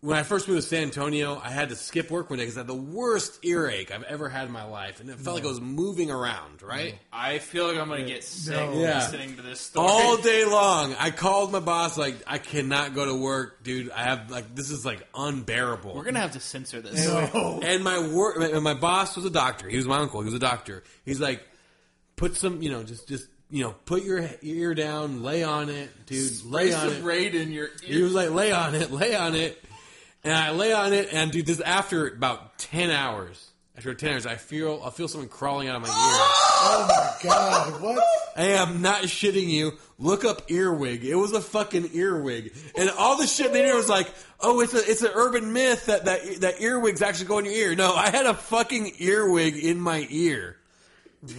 when 0.00 0.16
I 0.16 0.22
first 0.22 0.46
moved 0.46 0.62
to 0.62 0.68
San 0.68 0.84
Antonio, 0.84 1.40
I 1.42 1.50
had 1.50 1.70
to 1.70 1.74
skip 1.76 2.08
work 2.08 2.30
one 2.30 2.38
day 2.38 2.44
because 2.44 2.56
I 2.56 2.60
had 2.60 2.68
the 2.68 2.74
worst 2.74 3.44
earache 3.44 3.90
I've 3.90 4.04
ever 4.04 4.28
had 4.28 4.46
in 4.46 4.52
my 4.52 4.62
life, 4.62 5.00
and 5.00 5.10
it 5.10 5.18
felt 5.18 5.34
like 5.34 5.44
I 5.44 5.48
was 5.48 5.60
moving 5.60 6.08
around. 6.10 6.62
Right, 6.62 6.96
I 7.12 7.38
feel 7.38 7.66
like 7.66 7.76
I'm 7.78 7.88
gonna 7.88 8.04
get 8.04 8.22
sick 8.22 8.54
Yeah. 8.54 8.98
listening 8.98 9.34
to 9.36 9.42
this 9.42 9.60
story. 9.60 9.88
all 9.88 10.16
day 10.22 10.44
long. 10.44 10.94
I 11.00 11.10
called 11.10 11.50
my 11.50 11.58
boss 11.60 11.98
like, 11.98 12.14
I 12.28 12.38
cannot 12.38 12.94
go 12.94 13.06
to 13.06 13.14
work, 13.14 13.64
dude. 13.64 13.90
I 13.90 14.04
have 14.04 14.30
like 14.30 14.54
this 14.54 14.70
is 14.70 14.84
like 14.86 15.04
unbearable. 15.14 15.94
We're 15.94 16.04
gonna 16.04 16.20
have 16.20 16.32
to 16.32 16.40
censor 16.40 16.80
this. 16.80 17.04
No. 17.06 17.60
And 17.68 17.82
my 17.82 17.98
work, 18.08 18.36
and 18.38 18.62
my 18.62 18.74
boss 18.74 19.16
was 19.16 19.24
a 19.24 19.30
doctor. 19.30 19.68
He 19.68 19.76
was 19.76 19.86
my 19.88 19.98
uncle. 19.98 20.20
He 20.20 20.26
was 20.26 20.34
a 20.34 20.38
doctor. 20.38 20.84
He's 21.04 21.18
like, 21.20 21.42
put 22.16 22.36
some, 22.36 22.62
you 22.62 22.70
know, 22.70 22.82
just 22.84 23.08
just 23.08 23.26
you 23.50 23.64
know, 23.64 23.74
put 23.86 24.02
your 24.04 24.28
ear 24.42 24.74
down, 24.74 25.22
lay 25.22 25.42
on 25.42 25.70
it, 25.70 25.88
dude, 26.06 26.44
lay 26.44 26.70
Spray 26.70 26.72
on 26.74 26.80
some 26.90 26.98
it. 26.98 27.02
raid 27.02 27.34
in 27.34 27.50
your 27.50 27.68
He 27.82 28.02
was 28.02 28.12
like, 28.12 28.30
lay 28.30 28.52
on 28.52 28.74
it, 28.74 28.92
lay 28.92 29.14
on 29.16 29.34
it. 29.34 29.60
And 30.28 30.36
I 30.36 30.50
lay 30.50 30.74
on 30.74 30.92
it, 30.92 31.08
and 31.10 31.32
dude, 31.32 31.46
this 31.46 31.58
after 31.58 32.06
about 32.06 32.58
ten 32.58 32.90
hours. 32.90 33.48
After 33.78 33.94
ten 33.94 34.12
hours, 34.12 34.26
I 34.26 34.34
feel 34.34 34.82
I 34.84 34.90
feel 34.90 35.08
something 35.08 35.30
crawling 35.30 35.68
out 35.68 35.76
of 35.76 35.80
my 35.80 35.88
ear. 35.88 35.94
Oh 35.94 36.86
my 36.86 37.30
god, 37.30 37.80
what? 37.80 38.04
I 38.36 38.48
am 38.48 38.82
not 38.82 39.04
shitting 39.04 39.48
you. 39.48 39.72
Look 39.98 40.26
up 40.26 40.50
earwig. 40.50 41.02
It 41.02 41.14
was 41.14 41.32
a 41.32 41.40
fucking 41.40 41.92
earwig, 41.94 42.54
and 42.76 42.90
all 42.90 43.16
the 43.16 43.26
shit 43.26 43.46
in 43.46 43.52
the 43.54 43.74
was 43.74 43.88
like, 43.88 44.12
oh, 44.38 44.60
it's 44.60 44.74
a 44.74 44.90
it's 44.90 45.00
an 45.00 45.12
urban 45.14 45.54
myth 45.54 45.86
that 45.86 46.04
that 46.04 46.42
that 46.42 46.60
earwigs 46.60 47.00
actually 47.00 47.28
go 47.28 47.38
in 47.38 47.46
your 47.46 47.54
ear. 47.54 47.74
No, 47.74 47.94
I 47.94 48.10
had 48.10 48.26
a 48.26 48.34
fucking 48.34 48.96
earwig 48.98 49.56
in 49.56 49.80
my 49.80 50.06
ear. 50.10 50.57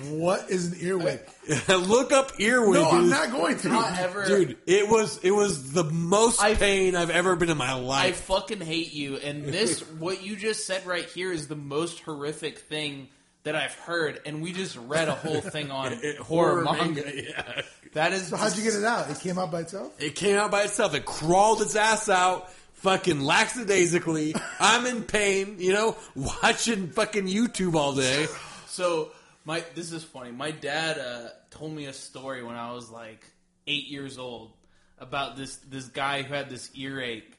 What 0.10 0.50
is 0.50 0.74
an 0.74 0.78
earwig? 0.82 1.22
Look 1.70 2.12
up 2.12 2.34
earwig. 2.40 2.74
No, 2.82 2.90
I'm 2.90 3.10
not 3.10 3.32
going 3.32 3.58
to. 3.60 3.70
Not 3.70 3.98
ever, 3.98 4.26
Dude, 4.26 4.58
it 4.68 4.90
was 4.90 5.20
it 5.24 5.32
was 5.32 5.72
the 5.72 5.86
most 5.86 6.42
I- 6.42 6.56
pain 6.56 6.96
I've 6.98 7.10
ever 7.10 7.36
been 7.38 7.50
in 7.50 7.58
my 7.58 7.74
life. 7.74 8.02
I 8.02 8.06
life. 8.08 8.18
fucking 8.24 8.60
hate 8.60 8.94
you. 8.94 9.16
And 9.18 9.46
this, 9.46 9.80
what 10.00 10.22
you 10.22 10.36
just 10.36 10.66
said 10.68 10.86
right 10.86 11.06
here, 11.06 11.32
is 11.32 11.48
the 11.48 11.56
most 11.56 12.02
horrific 12.02 12.60
thing 12.60 13.08
that 13.44 13.56
I've 13.56 13.74
heard. 13.74 14.20
And 14.26 14.42
we 14.42 14.52
just 14.52 14.76
read 14.76 15.08
a 15.08 15.16
whole 15.16 15.40
thing 15.40 15.72
on 15.72 15.98
horror, 16.24 16.66
manga. 16.66 17.04
Yeah. 17.16 17.62
That 17.94 18.12
is. 18.12 18.28
So 18.28 18.36
how'd 18.36 18.58
you 18.58 18.64
get 18.64 18.76
it 18.76 18.84
out? 18.84 19.10
It 19.10 19.22
came 19.22 19.40
out 19.40 19.50
by 19.50 19.62
itself. 19.62 19.94
It 20.02 20.14
came 20.14 20.36
out 20.36 20.52
by 20.52 20.64
itself. 20.64 20.94
It 20.94 21.06
crawled 21.06 21.62
its 21.62 21.78
ass 21.78 22.10
out, 22.10 22.52
fucking 22.74 23.22
lackadaisically. 23.22 24.36
I'm 24.60 24.86
in 24.86 25.04
pain, 25.04 25.56
you 25.60 25.72
know, 25.72 25.96
watching 26.16 26.90
fucking 26.90 27.28
YouTube 27.28 27.76
all 27.76 27.96
day. 27.96 28.26
So 28.68 29.12
my 29.46 29.64
this 29.76 29.92
is 29.92 30.04
funny. 30.04 30.32
My 30.32 30.52
dad 30.52 30.98
uh, 30.98 31.30
told 31.50 31.74
me 31.74 31.86
a 31.86 31.94
story 31.94 32.44
when 32.44 32.56
I 32.56 32.74
was 32.74 32.90
like 32.90 33.26
eight 33.68 33.88
years 33.88 34.18
old 34.18 34.52
about 34.98 35.38
this 35.38 35.56
this 35.58 35.86
guy 35.86 36.22
who 36.22 36.34
had 36.34 36.50
this 36.50 36.70
earache, 36.76 37.32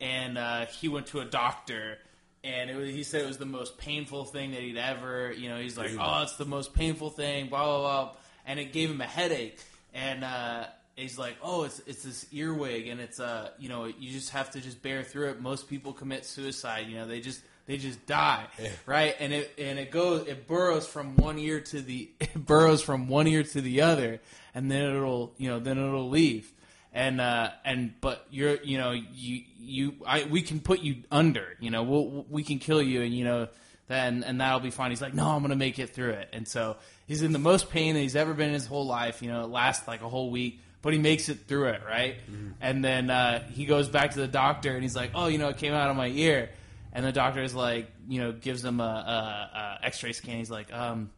and 0.00 0.36
uh, 0.38 0.66
he 0.66 0.88
went 0.88 1.08
to 1.08 1.20
a 1.20 1.24
doctor. 1.24 1.98
And 2.46 2.68
it 2.68 2.76
was, 2.76 2.90
he 2.90 3.04
said 3.04 3.22
it 3.22 3.26
was 3.26 3.38
the 3.38 3.46
most 3.46 3.78
painful 3.78 4.26
thing 4.26 4.50
that 4.50 4.60
he'd 4.60 4.76
ever, 4.76 5.32
you 5.32 5.48
know, 5.48 5.58
he's 5.58 5.78
like, 5.78 5.92
oh, 5.98 6.20
it's 6.24 6.36
the 6.36 6.44
most 6.44 6.74
painful 6.74 7.08
thing, 7.08 7.48
blah, 7.48 7.64
blah, 7.64 7.78
blah. 7.80 8.16
And 8.44 8.60
it 8.60 8.70
gave 8.70 8.90
him 8.90 9.00
a 9.00 9.06
headache. 9.06 9.58
And 9.94 10.22
uh, 10.22 10.66
he's 10.94 11.18
like, 11.18 11.38
oh, 11.42 11.62
it's, 11.62 11.80
it's 11.86 12.02
this 12.02 12.26
earwig. 12.34 12.88
And 12.88 13.00
it's, 13.00 13.18
uh, 13.18 13.48
you 13.58 13.70
know, 13.70 13.86
you 13.86 14.12
just 14.12 14.28
have 14.32 14.50
to 14.50 14.60
just 14.60 14.82
bear 14.82 15.02
through 15.02 15.30
it. 15.30 15.40
Most 15.40 15.70
people 15.70 15.94
commit 15.94 16.26
suicide, 16.26 16.86
you 16.86 16.98
know, 16.98 17.06
they 17.06 17.20
just, 17.20 17.40
they 17.66 17.78
just 17.78 18.04
die, 18.06 18.46
right? 18.86 19.14
And 19.18 19.32
it 19.32 19.52
and 19.58 19.78
it 19.78 19.90
goes, 19.90 20.26
it 20.26 20.46
burrows 20.46 20.86
from 20.86 21.16
one 21.16 21.38
ear 21.38 21.60
to 21.60 21.80
the, 21.80 22.10
it 22.20 22.34
burrows 22.34 22.82
from 22.82 23.08
one 23.08 23.26
ear 23.26 23.42
to 23.42 23.60
the 23.60 23.82
other, 23.82 24.20
and 24.54 24.70
then 24.70 24.94
it'll, 24.94 25.32
you 25.38 25.48
know, 25.48 25.58
then 25.58 25.78
it'll 25.78 26.08
leave, 26.08 26.52
and 26.92 27.20
uh, 27.20 27.50
and 27.64 27.94
but 28.00 28.26
you're, 28.30 28.62
you 28.62 28.78
know, 28.78 28.92
you 28.92 29.42
you, 29.58 29.94
I 30.06 30.24
we 30.24 30.42
can 30.42 30.60
put 30.60 30.80
you 30.80 30.96
under, 31.10 31.56
you 31.60 31.70
know, 31.70 31.82
we'll 31.82 32.26
we 32.28 32.42
can 32.42 32.58
kill 32.58 32.82
you, 32.82 33.02
and 33.02 33.14
you 33.14 33.24
know, 33.24 33.48
then 33.88 34.24
and 34.24 34.40
that'll 34.40 34.60
be 34.60 34.70
fine. 34.70 34.90
He's 34.90 35.02
like, 35.02 35.14
no, 35.14 35.28
I'm 35.28 35.42
gonna 35.42 35.56
make 35.56 35.78
it 35.78 35.90
through 35.90 36.12
it, 36.12 36.28
and 36.32 36.46
so 36.46 36.76
he's 37.06 37.22
in 37.22 37.32
the 37.32 37.38
most 37.38 37.70
pain 37.70 37.94
that 37.94 38.00
he's 38.00 38.16
ever 38.16 38.34
been 38.34 38.48
in 38.48 38.54
his 38.54 38.66
whole 38.66 38.86
life. 38.86 39.22
You 39.22 39.30
know, 39.30 39.42
it 39.44 39.50
lasts 39.50 39.88
like 39.88 40.02
a 40.02 40.08
whole 40.08 40.30
week. 40.30 40.60
But 40.82 40.92
he 40.92 40.98
makes 40.98 41.30
it 41.30 41.46
through 41.48 41.68
it, 41.68 41.80
right? 41.88 42.16
And 42.60 42.84
then 42.84 43.08
uh, 43.08 43.42
he 43.48 43.64
goes 43.64 43.88
back 43.88 44.10
to 44.10 44.20
the 44.20 44.28
doctor, 44.28 44.74
and 44.74 44.82
he's 44.82 44.94
like, 44.94 45.12
"Oh, 45.14 45.28
you 45.28 45.38
know, 45.38 45.48
it 45.48 45.56
came 45.56 45.72
out 45.72 45.88
of 45.88 45.96
my 45.96 46.08
ear." 46.08 46.50
And 46.94 47.04
the 47.04 47.12
doctor 47.12 47.42
is 47.42 47.54
like, 47.54 47.90
you 48.08 48.20
know, 48.20 48.32
gives 48.32 48.64
him 48.64 48.80
a, 48.80 48.84
a, 48.84 49.58
a 49.82 49.86
X-ray 49.86 50.12
scan. 50.12 50.36
He's 50.38 50.50
like, 50.50 50.72
um, 50.72 51.10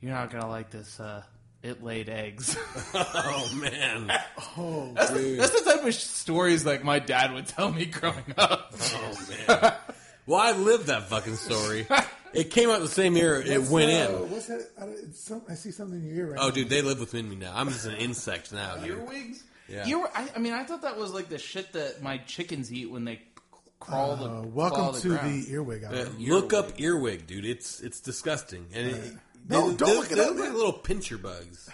"You're 0.00 0.12
not 0.12 0.30
gonna 0.30 0.48
like 0.48 0.70
this. 0.70 1.00
Uh, 1.00 1.22
it 1.62 1.82
laid 1.82 2.08
eggs." 2.08 2.56
Oh 2.94 3.50
man. 3.60 4.10
Oh, 4.56 4.92
that's, 4.94 5.10
the, 5.10 5.34
that's 5.36 5.60
the 5.62 5.70
type 5.70 5.84
of 5.84 5.94
stories 5.94 6.64
like 6.64 6.82
my 6.84 6.98
dad 7.00 7.32
would 7.34 7.46
tell 7.46 7.70
me 7.72 7.84
growing 7.86 8.34
up. 8.38 8.72
Oh 8.94 9.26
man. 9.48 9.72
Well, 10.26 10.40
I 10.40 10.52
lived 10.52 10.86
that 10.86 11.04
fucking 11.08 11.36
story. 11.36 11.86
It 12.34 12.50
came 12.50 12.68
out 12.68 12.80
the 12.80 12.88
same 12.88 13.16
year 13.16 13.40
it 13.40 13.62
went 13.62 13.90
uh, 13.90 14.12
in. 14.24 14.30
What's 14.30 14.48
that? 14.48 14.68
I 14.78 14.88
some, 15.14 15.40
I 15.48 15.54
see 15.54 15.70
something 15.70 15.98
in 16.00 16.06
your 16.06 16.16
ear 16.16 16.30
right 16.32 16.38
Oh, 16.38 16.48
now. 16.48 16.54
dude, 16.54 16.68
they 16.68 16.82
live 16.82 17.00
within 17.00 17.30
me 17.30 17.36
now. 17.36 17.52
I'm 17.54 17.68
just 17.70 17.86
an 17.86 17.94
insect 17.94 18.52
now. 18.52 18.76
dude. 18.76 18.98
Earwigs? 18.98 19.42
Yeah. 19.70 19.86
Ear, 19.86 20.06
I, 20.14 20.28
I 20.36 20.38
mean, 20.38 20.52
I 20.52 20.64
thought 20.64 20.82
that 20.82 20.98
was 20.98 21.14
like 21.14 21.30
the 21.30 21.38
shit 21.38 21.72
that 21.72 22.02
my 22.02 22.18
chickens 22.18 22.70
eat 22.70 22.90
when 22.90 23.06
they 23.06 23.22
crawl 23.80 24.16
the. 24.16 24.24
Uh, 24.24 24.28
claw 24.28 24.42
welcome 24.42 24.94
the 24.94 25.00
to 25.00 25.08
ground. 25.08 25.44
the 25.44 25.52
earwig. 25.52 25.84
Uh, 25.84 25.88
Hour. 25.88 26.06
look 26.18 26.52
up 26.52 26.80
earwig, 26.80 27.26
dude. 27.26 27.44
It's 27.44 27.80
it's 27.80 28.00
disgusting. 28.00 28.66
And 28.72 28.86
it, 28.88 29.12
No, 29.48 29.70
they, 29.70 29.76
don't 29.76 29.88
they, 29.90 29.96
look 29.96 30.12
it 30.12 30.16
they 30.16 30.24
up, 30.24 30.36
like 30.36 30.52
little 30.52 30.72
pincher 30.72 31.18
bugs. 31.18 31.68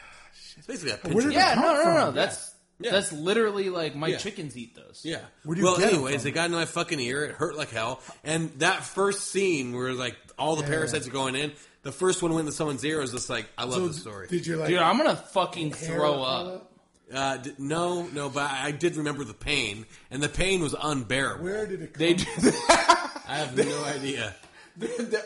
It's 0.59 0.67
basically 0.67 0.93
a 0.93 0.97
pincher. 0.97 1.15
Where 1.15 1.23
did 1.25 1.35
bug. 1.35 1.35
Yeah, 1.35 1.55
no, 1.55 1.75
no, 1.75 1.85
no, 1.85 1.95
no. 2.07 2.11
That's 2.13 2.55
Yeah. 2.79 2.91
that's 2.93 3.13
literally 3.13 3.71
like 3.71 3.95
my 3.97 4.09
Yeah. 4.09 4.19
chickens 4.19 4.57
eat 4.57 4.75
those. 4.75 5.01
Yeah. 5.05 5.21
Where 5.45 5.55
do 5.55 5.61
you 5.61 5.67
well, 5.67 5.77
get 5.79 5.89
'em 5.89 5.95
anyways, 5.95 6.23
from? 6.23 6.29
it 6.29 6.33
got 6.33 6.47
in 6.47 6.53
my 6.53 6.65
fucking 6.67 7.01
ear. 7.01 7.25
It 7.25 7.33
hurt 7.37 7.57
like 7.57 7.71
hell. 7.71 8.01
And 8.25 8.51
that 8.59 8.85
first 8.85 9.29
scene 9.31 9.73
where 9.75 9.93
like 9.95 10.17
all 10.39 10.57
the 10.57 10.63
Yeah. 10.63 10.69
parasites 10.69 11.07
are 11.07 11.11
going 11.11 11.35
in, 11.37 11.53
the 11.83 11.93
first 11.93 12.23
one 12.23 12.33
went 12.33 12.47
into 12.47 12.53
someone's 12.57 12.85
ear. 12.85 12.99
I 12.99 13.03
was 13.03 13.13
just 13.13 13.31
like, 13.31 13.49
I 13.57 13.65
love 13.65 13.75
So 13.75 13.89
the 13.89 13.95
story. 13.95 14.27
Did 14.29 14.47
you 14.47 14.57
like? 14.57 14.69
Dude, 14.69 14.79
I'm 14.79 14.97
gonna 14.99 15.17
fucking 15.17 15.73
throw 15.73 16.15
fall 16.15 16.25
up. 16.25 16.72
Out? 17.15 17.39
Uh, 17.39 17.43
d- 17.43 17.53
no, 17.59 18.07
no, 18.13 18.29
but 18.29 18.51
I, 18.51 18.67
I 18.67 18.71
did 18.71 18.97
remember 18.97 19.25
the 19.25 19.35
pain, 19.35 19.87
and 20.11 20.23
the 20.23 20.29
pain 20.29 20.61
was 20.61 20.75
unbearable. 20.81 21.45
Where 21.45 21.67
did 21.67 21.83
it 21.83 21.93
come? 21.95 21.99
They 22.01 22.15
do 22.15 22.27
I 22.37 23.37
have 23.37 23.57
no 23.57 23.85
idea. 23.85 24.35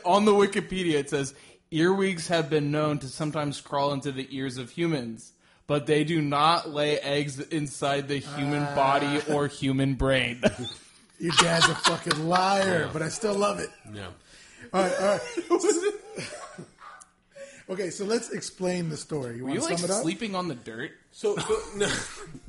on 0.05 0.25
the 0.25 0.33
Wikipedia. 0.33 0.95
It 0.95 1.11
says 1.11 1.35
earwigs 1.71 2.29
have 2.29 2.49
been 2.51 2.71
known 2.71 2.99
to 3.01 3.09
sometimes 3.09 3.61
crawl 3.61 3.93
into 3.93 4.13
the 4.13 4.27
ears 4.31 4.59
of 4.59 4.71
humans, 4.71 5.33
but 5.67 5.87
they 5.87 6.05
do 6.05 6.21
not 6.23 6.71
lay 6.71 6.99
eggs 6.99 7.41
inside 7.41 8.09
the 8.09 8.19
human 8.19 8.63
Ah. 8.63 8.75
body 8.75 9.21
or 9.33 9.47
human 9.49 9.95
brain. 9.95 10.41
Your 11.19 11.33
dad's 11.41 11.69
a 11.69 11.75
fucking 11.75 12.29
liar, 12.29 12.91
but 12.93 13.01
I 13.03 13.09
still 13.09 13.35
love 13.35 13.59
it. 13.59 13.71
Yeah. 13.93 14.09
All 14.73 14.83
right, 14.83 15.01
all 15.01 15.07
right. 15.09 16.29
okay, 17.71 17.91
so 17.91 18.05
let's 18.05 18.31
explain 18.31 18.89
the 18.89 18.97
story. 18.97 19.37
You 19.37 19.43
Were 19.45 19.49
want 19.51 19.55
you 19.55 19.61
to 19.61 19.67
like 19.73 19.79
sum 19.79 19.91
it 19.91 19.95
up? 19.95 20.03
sleeping 20.03 20.35
on 20.35 20.49
the 20.49 20.55
dirt? 20.55 20.93
So, 21.13 21.37
so 21.37 21.57
no, 21.77 21.89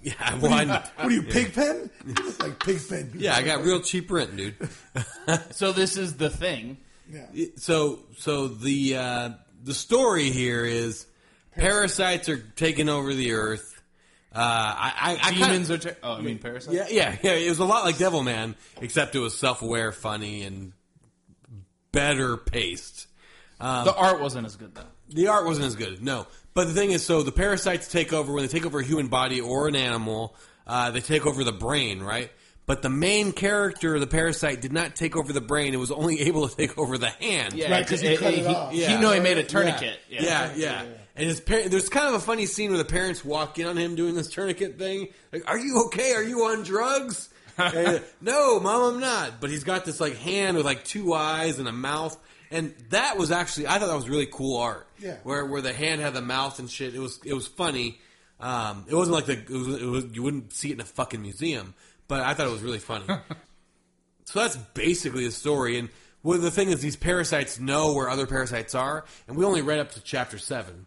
yeah, 0.01 0.35
well, 0.39 0.53
I, 0.53 0.65
What 0.65 0.91
are 0.99 1.11
you, 1.11 1.23
pig 1.23 1.53
pen? 1.53 1.89
like 2.39 2.59
pig 2.63 2.79
pen. 2.87 3.11
yeah, 3.15 3.35
I 3.35 3.41
got 3.43 3.63
real 3.63 3.81
cheap 3.81 4.09
rent, 4.11 4.35
dude. 4.35 4.55
So 5.51 5.71
this 5.73 5.97
is 5.97 6.15
the 6.17 6.29
thing. 6.29 6.77
Yeah. 7.11 7.25
So 7.57 7.99
so 8.17 8.47
the 8.47 8.95
uh, 8.97 9.29
the 9.63 9.73
story 9.73 10.29
here 10.31 10.65
is 10.65 11.05
parasites 11.55 12.29
are 12.29 12.37
taking 12.37 12.89
over 12.89 13.13
the 13.13 13.33
earth. 13.33 13.73
Uh, 14.33 14.39
I, 14.39 14.93
I, 14.95 15.11
I 15.13 15.31
kinda- 15.31 15.45
Demons 15.47 15.71
are. 15.71 15.77
Ter- 15.77 15.97
oh, 16.03 16.13
I 16.15 16.21
mean 16.21 16.37
parasites. 16.39 16.75
yeah, 16.75 16.87
yeah, 16.89 17.15
yeah. 17.23 17.31
It 17.33 17.49
was 17.49 17.59
a 17.59 17.65
lot 17.65 17.85
like 17.85 17.95
Devilman, 17.95 18.55
except 18.81 19.15
it 19.15 19.19
was 19.19 19.37
self 19.37 19.61
aware, 19.61 19.91
funny, 19.91 20.43
and 20.43 20.73
better 21.91 22.37
paced. 22.37 23.07
The 23.59 23.93
art 23.95 24.19
wasn't 24.21 24.45
as 24.45 24.55
good 24.55 24.75
though. 24.75 24.83
The 25.09 25.27
art 25.27 25.45
wasn't 25.45 25.67
as 25.67 25.75
good, 25.75 26.03
no. 26.03 26.27
But 26.53 26.67
the 26.67 26.73
thing 26.73 26.91
is, 26.91 27.05
so 27.05 27.23
the 27.23 27.31
parasites 27.31 27.87
take 27.87 28.13
over 28.13 28.33
when 28.33 28.41
they 28.43 28.47
take 28.47 28.65
over 28.65 28.79
a 28.79 28.83
human 28.83 29.07
body 29.07 29.41
or 29.41 29.67
an 29.67 29.75
animal. 29.75 30.35
Uh, 30.65 30.91
they 30.91 30.99
take 31.01 31.25
over 31.25 31.43
the 31.43 31.51
brain, 31.51 32.01
right? 32.01 32.31
But 32.65 32.81
the 32.81 32.89
main 32.89 33.31
character, 33.31 33.97
the 33.99 34.07
parasite, 34.07 34.59
did 34.59 34.73
not 34.73 34.95
take 34.95 35.15
over 35.15 35.31
the 35.31 35.39
brain. 35.39 35.73
It 35.73 35.77
was 35.77 35.91
only 35.91 36.19
able 36.27 36.49
to 36.49 36.55
take 36.55 36.77
over 36.77 36.97
the 36.97 37.09
hand. 37.09 37.53
Yeah, 37.53 37.71
Right, 37.71 37.87
'cause 37.87 38.01
he 38.01 38.17
cut 38.17 38.33
it 38.33 38.45
off. 38.45 38.73
He, 38.73 38.81
Yeah. 38.81 38.99
know 38.99 39.11
he 39.13 39.19
made 39.21 39.37
a 39.37 39.43
tourniquet. 39.43 39.97
Yeah, 40.09 40.23
yeah. 40.23 40.53
yeah. 40.55 40.83
And 41.15 41.25
his 41.27 41.39
par- 41.39 41.67
there's 41.67 41.89
kind 41.89 42.07
of 42.09 42.15
a 42.15 42.19
funny 42.19 42.45
scene 42.45 42.69
where 42.69 42.77
the 42.77 42.85
parents 42.85 43.23
walk 43.23 43.57
in 43.59 43.65
on 43.67 43.77
him 43.77 43.95
doing 43.95 44.13
this 44.15 44.29
tourniquet 44.29 44.77
thing. 44.77 45.07
Like, 45.31 45.49
are 45.49 45.57
you 45.57 45.85
okay? 45.85 46.13
Are 46.13 46.23
you 46.23 46.43
on 46.45 46.63
drugs? 46.63 47.29
And, 47.59 48.03
no, 48.21 48.59
mom, 48.59 48.95
I'm 48.95 48.99
not. 48.99 49.41
But 49.41 49.49
he's 49.49 49.63
got 49.63 49.83
this 49.83 49.99
like 49.99 50.17
hand 50.17 50.57
with 50.57 50.65
like 50.65 50.83
two 50.83 51.13
eyes 51.15 51.57
and 51.57 51.67
a 51.67 51.71
mouth. 51.71 52.15
And 52.51 52.73
that 52.91 53.17
was 53.17 53.31
actually, 53.31 53.65
I 53.67 53.79
thought 53.79 53.87
that 53.87 53.95
was 53.95 54.07
really 54.07 54.27
cool 54.31 54.57
art. 54.59 54.86
Yeah. 54.99 55.17
Where 55.23 55.45
where 55.45 55.61
the 55.61 55.73
hand 55.73 56.01
had 56.01 56.13
the 56.13 56.21
mouth 56.21 56.59
and 56.59 56.69
shit. 56.69 56.95
It 56.95 56.99
was 56.99 57.19
it 57.23 57.33
was 57.33 57.47
funny. 57.47 57.99
Um, 58.39 58.85
it 58.87 58.95
wasn't 58.95 59.15
like 59.15 59.25
the 59.25 59.33
it 59.33 59.49
was, 59.49 59.81
it 59.81 59.85
was 59.85 60.05
you 60.13 60.23
wouldn't 60.23 60.53
see 60.53 60.69
it 60.69 60.73
in 60.73 60.81
a 60.81 60.85
fucking 60.85 61.21
museum. 61.21 61.73
But 62.07 62.21
I 62.21 62.33
thought 62.33 62.47
it 62.47 62.51
was 62.51 62.61
really 62.61 62.79
funny. 62.79 63.05
So 64.27 64.41
that's 64.41 64.57
basically 64.57 65.23
the 65.23 65.31
story. 65.31 65.79
And 65.79 65.87
well, 66.21 66.37
the 66.37 66.51
thing 66.51 66.67
is, 66.69 66.81
these 66.81 66.97
parasites 66.97 67.61
know 67.61 67.93
where 67.93 68.09
other 68.09 68.27
parasites 68.27 68.75
are, 68.75 69.05
and 69.25 69.37
we 69.37 69.45
only 69.45 69.61
read 69.61 69.79
up 69.79 69.93
to 69.93 70.01
chapter 70.01 70.37
seven. 70.37 70.85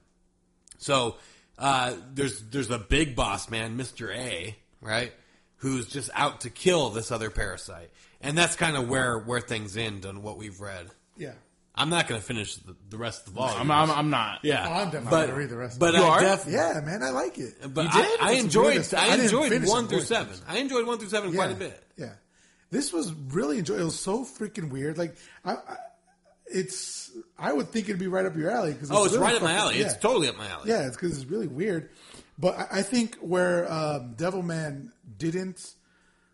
So 0.77 1.17
uh, 1.59 1.95
there's 2.13 2.43
there's 2.51 2.71
a 2.71 2.79
big 2.79 3.17
boss 3.17 3.49
man, 3.49 3.79
Mister 3.79 4.13
A, 4.13 4.55
right, 4.83 5.15
who's 5.57 5.87
just 5.87 6.11
out 6.15 6.43
to 6.43 6.51
kill 6.51 6.91
this 6.91 7.11
other 7.11 7.31
parasite, 7.31 7.91
and 8.21 8.37
that's 8.37 8.57
kind 8.57 8.77
of 8.77 8.91
where 8.91 9.19
where 9.19 9.41
things 9.41 9.75
end 9.75 10.05
on 10.05 10.23
what 10.23 10.37
we've 10.37 10.61
read. 10.61 10.89
Yeah. 11.17 11.33
I'm 11.81 11.91
not 11.91 12.07
going 12.09 12.21
to 12.21 12.27
finish 12.27 12.57
the, 12.57 12.77
the 12.91 12.97
rest 12.97 13.27
of 13.27 13.33
the 13.35 13.41
volume. 13.41 13.61
I'm, 13.63 13.71
I'm, 13.71 13.91
I'm 13.91 14.11
not. 14.11 14.41
yeah, 14.43 14.67
Oh, 14.69 14.73
I'm 14.73 14.85
definitely 14.87 15.11
but, 15.11 15.27
gonna 15.27 15.39
read 15.39 15.49
the 15.51 15.57
rest 15.57 15.75
of 15.75 15.81
But 15.81 15.95
it. 15.95 15.99
You 15.99 16.05
I 16.05 16.09
are? 16.09 16.21
def- 16.21 16.47
Yeah, 16.49 16.81
man, 16.85 17.03
I 17.03 17.11
like 17.11 17.39
it. 17.39 17.55
but 17.75 17.85
You 17.85 17.91
I, 17.93 18.03
did? 18.03 18.21
I 18.21 18.33
It's 18.33 18.43
enjoyed 18.45 18.75
weird. 18.77 18.95
I 18.95 19.01
I 19.03 19.11
didn't 19.11 19.25
enjoyed 19.25 19.49
finish 19.51 19.69
one 19.69 19.85
it, 19.85 19.89
through 19.89 20.01
seven. 20.03 20.35
I 20.47 20.59
enjoyed 20.59 20.87
one 20.87 20.99
through 20.99 21.09
seven 21.09 21.33
quite 21.35 21.51
a 21.53 21.55
bit. 21.55 21.83
Yeah, 21.97 22.13
this 22.71 22.93
was 22.93 23.13
really 23.13 23.59
enjoyable. 23.59 23.83
It 23.83 23.85
was 23.87 23.99
so 23.99 24.25
freaking 24.25 24.71
weird. 24.71 24.99
Like, 24.99 25.17
I, 25.45 25.53
I, 25.55 25.77
it's 26.47 27.11
I 27.39 27.53
would 27.53 27.69
think 27.69 27.89
it'd 27.89 27.99
be 28.01 28.07
right 28.09 28.27
up 28.27 28.37
your 28.37 28.51
alley 28.51 28.73
because 28.73 28.91
Oh, 28.91 29.05
it's 29.05 29.15
really 29.15 29.25
right 29.25 29.35
up 29.37 29.43
my 29.43 29.49
fucking- 29.49 29.61
alley. 29.63 29.79
Yeah. 29.81 29.87
It's 29.87 29.97
totally 29.97 30.29
up 30.29 30.37
my 30.37 30.49
alley. 30.49 30.69
Yeah, 30.71 30.87
it's 30.87 30.97
because 30.97 31.17
it's 31.21 31.31
really 31.31 31.47
weird. 31.47 31.91
But 32.39 32.59
I, 32.59 32.67
I 32.79 32.83
think 32.83 33.17
where 33.17 33.71
um, 33.71 34.15
Devilman 34.17 34.91
didn't 35.19 35.75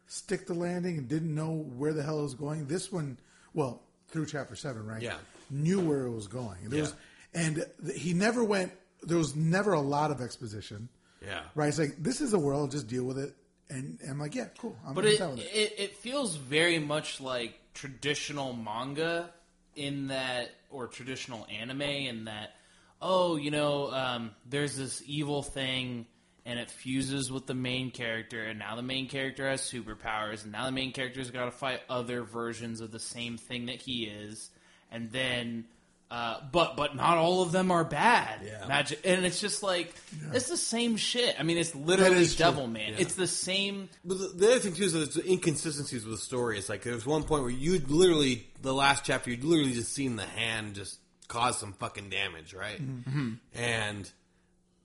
stick 0.07 0.47
the 0.47 0.55
landing 0.55 0.99
and 0.99 1.09
didn't 1.09 1.35
know 1.35 1.53
where 1.77 1.93
the 1.93 2.03
hell 2.03 2.21
it 2.21 2.23
was 2.23 2.35
going, 2.35 2.67
this 2.67 2.93
one, 2.93 3.19
well, 3.55 3.83
through 4.09 4.27
chapter 4.27 4.55
seven, 4.55 4.87
right? 4.87 5.03
Yeah. 5.03 5.17
Knew 5.51 5.81
where 5.81 6.07
it 6.07 6.11
was 6.13 6.27
going. 6.29 6.59
And, 6.65 6.71
there 6.73 6.81
was, 6.83 6.95
and 7.35 7.65
he 7.95 8.15
never 8.15 8.43
went. 8.45 8.73
There 9.03 9.19
was 9.19 9.37
never 9.37 9.73
a 9.73 9.81
lot 9.81 10.11
of 10.11 10.21
exposition. 10.21 10.89
Yeah. 11.25 11.43
Right. 11.55 11.69
It's 11.69 11.79
like 11.79 11.97
this 11.99 12.21
is 12.21 12.33
a 12.33 12.39
world. 12.39 12.71
Just 12.73 12.87
deal 12.89 13.05
with 13.05 13.19
it. 13.19 13.35
And, 13.69 13.99
and 14.01 14.11
I'm 14.13 14.19
like, 14.21 14.35
yeah, 14.35 14.47
cool. 14.59 14.77
I'm, 14.87 14.95
But 14.95 15.07
it, 15.07 15.21
with 15.21 15.41
it. 15.41 15.51
it 15.53 15.75
it 15.79 15.97
feels 15.97 16.37
very 16.37 16.79
much 16.79 17.21
like 17.21 17.59
traditional 17.75 18.53
manga 18.53 19.31
in 19.75 20.09
that, 20.09 20.51
or 20.71 20.87
traditional 20.87 21.47
anime 21.51 21.83
in 21.83 22.25
that. 22.27 22.55
Oh, 23.03 23.37
you 23.37 23.51
know, 23.51 23.91
um, 23.93 24.31
there's 24.49 24.77
this 24.77 25.03
evil 25.07 25.43
thing, 25.43 26.07
and 26.47 26.59
it 26.59 26.71
fuses 26.71 27.31
with 27.31 27.47
the 27.47 27.55
main 27.55 27.91
character, 27.91 28.43
and 28.45 28.59
now 28.59 28.77
the 28.77 28.83
main 28.83 29.09
character 29.09 29.49
has 29.49 29.61
superpowers, 29.61 30.45
and 30.45 30.53
now 30.53 30.65
the 30.65 30.73
main 30.73 30.93
character's 30.93 31.31
got 31.31 31.45
to 31.47 31.51
fight 31.51 31.81
other 31.91 32.23
versions 32.23 32.81
of 32.81 32.91
the 32.93 32.99
same 33.01 33.37
thing 33.37 33.67
that 33.67 33.83
he 33.83 34.05
is, 34.05 34.49
and 34.91 35.11
then. 35.11 35.65
Uh, 36.09 36.39
but 36.53 36.77
but 36.77 36.95
not 36.95 37.19
all 37.19 37.43
of 37.43 37.51
them 37.51 37.73
are 37.73 37.83
bad. 37.83 38.41
Yeah. 38.45 38.65
Magic, 38.69 39.01
and 39.05 39.27
it's 39.27 39.41
just 39.41 39.65
like 39.65 39.93
it's 40.33 40.49
the 40.49 40.57
same 40.57 40.97
shit. 40.97 41.35
I 41.37 41.43
mean, 41.43 41.59
it's 41.59 41.75
literally. 41.75 42.29
Devil 42.29 42.69
Man. 42.69 42.95
It's 42.97 43.17
the 43.17 43.27
same 43.27 43.89
But 44.05 44.19
the, 44.19 44.29
the 44.29 44.47
other 44.53 44.59
thing 44.61 44.75
too 44.75 44.85
is 44.85 44.93
the 44.93 45.29
inconsistencies 45.29 46.05
with 46.05 46.15
the 46.15 46.21
story. 46.23 46.59
It's 46.59 46.69
like 46.69 46.83
there 46.83 46.95
was 46.95 47.07
one 47.07 47.25
point 47.25 47.43
where 47.43 47.51
you'd 47.51 47.91
literally 47.91 48.47
the 48.63 48.73
last 48.73 49.05
chapter 49.05 49.31
you'd 49.31 49.43
literally 49.43 49.73
just 49.73 49.93
seen 49.95 50.15
the 50.15 50.23
hand 50.23 50.77
just 50.77 51.01
cause 51.27 51.59
some 51.59 51.73
fucking 51.73 52.09
damage, 52.09 52.55
right? 52.55 52.81
Mm-hmm. 52.81 53.33
And 53.55 54.09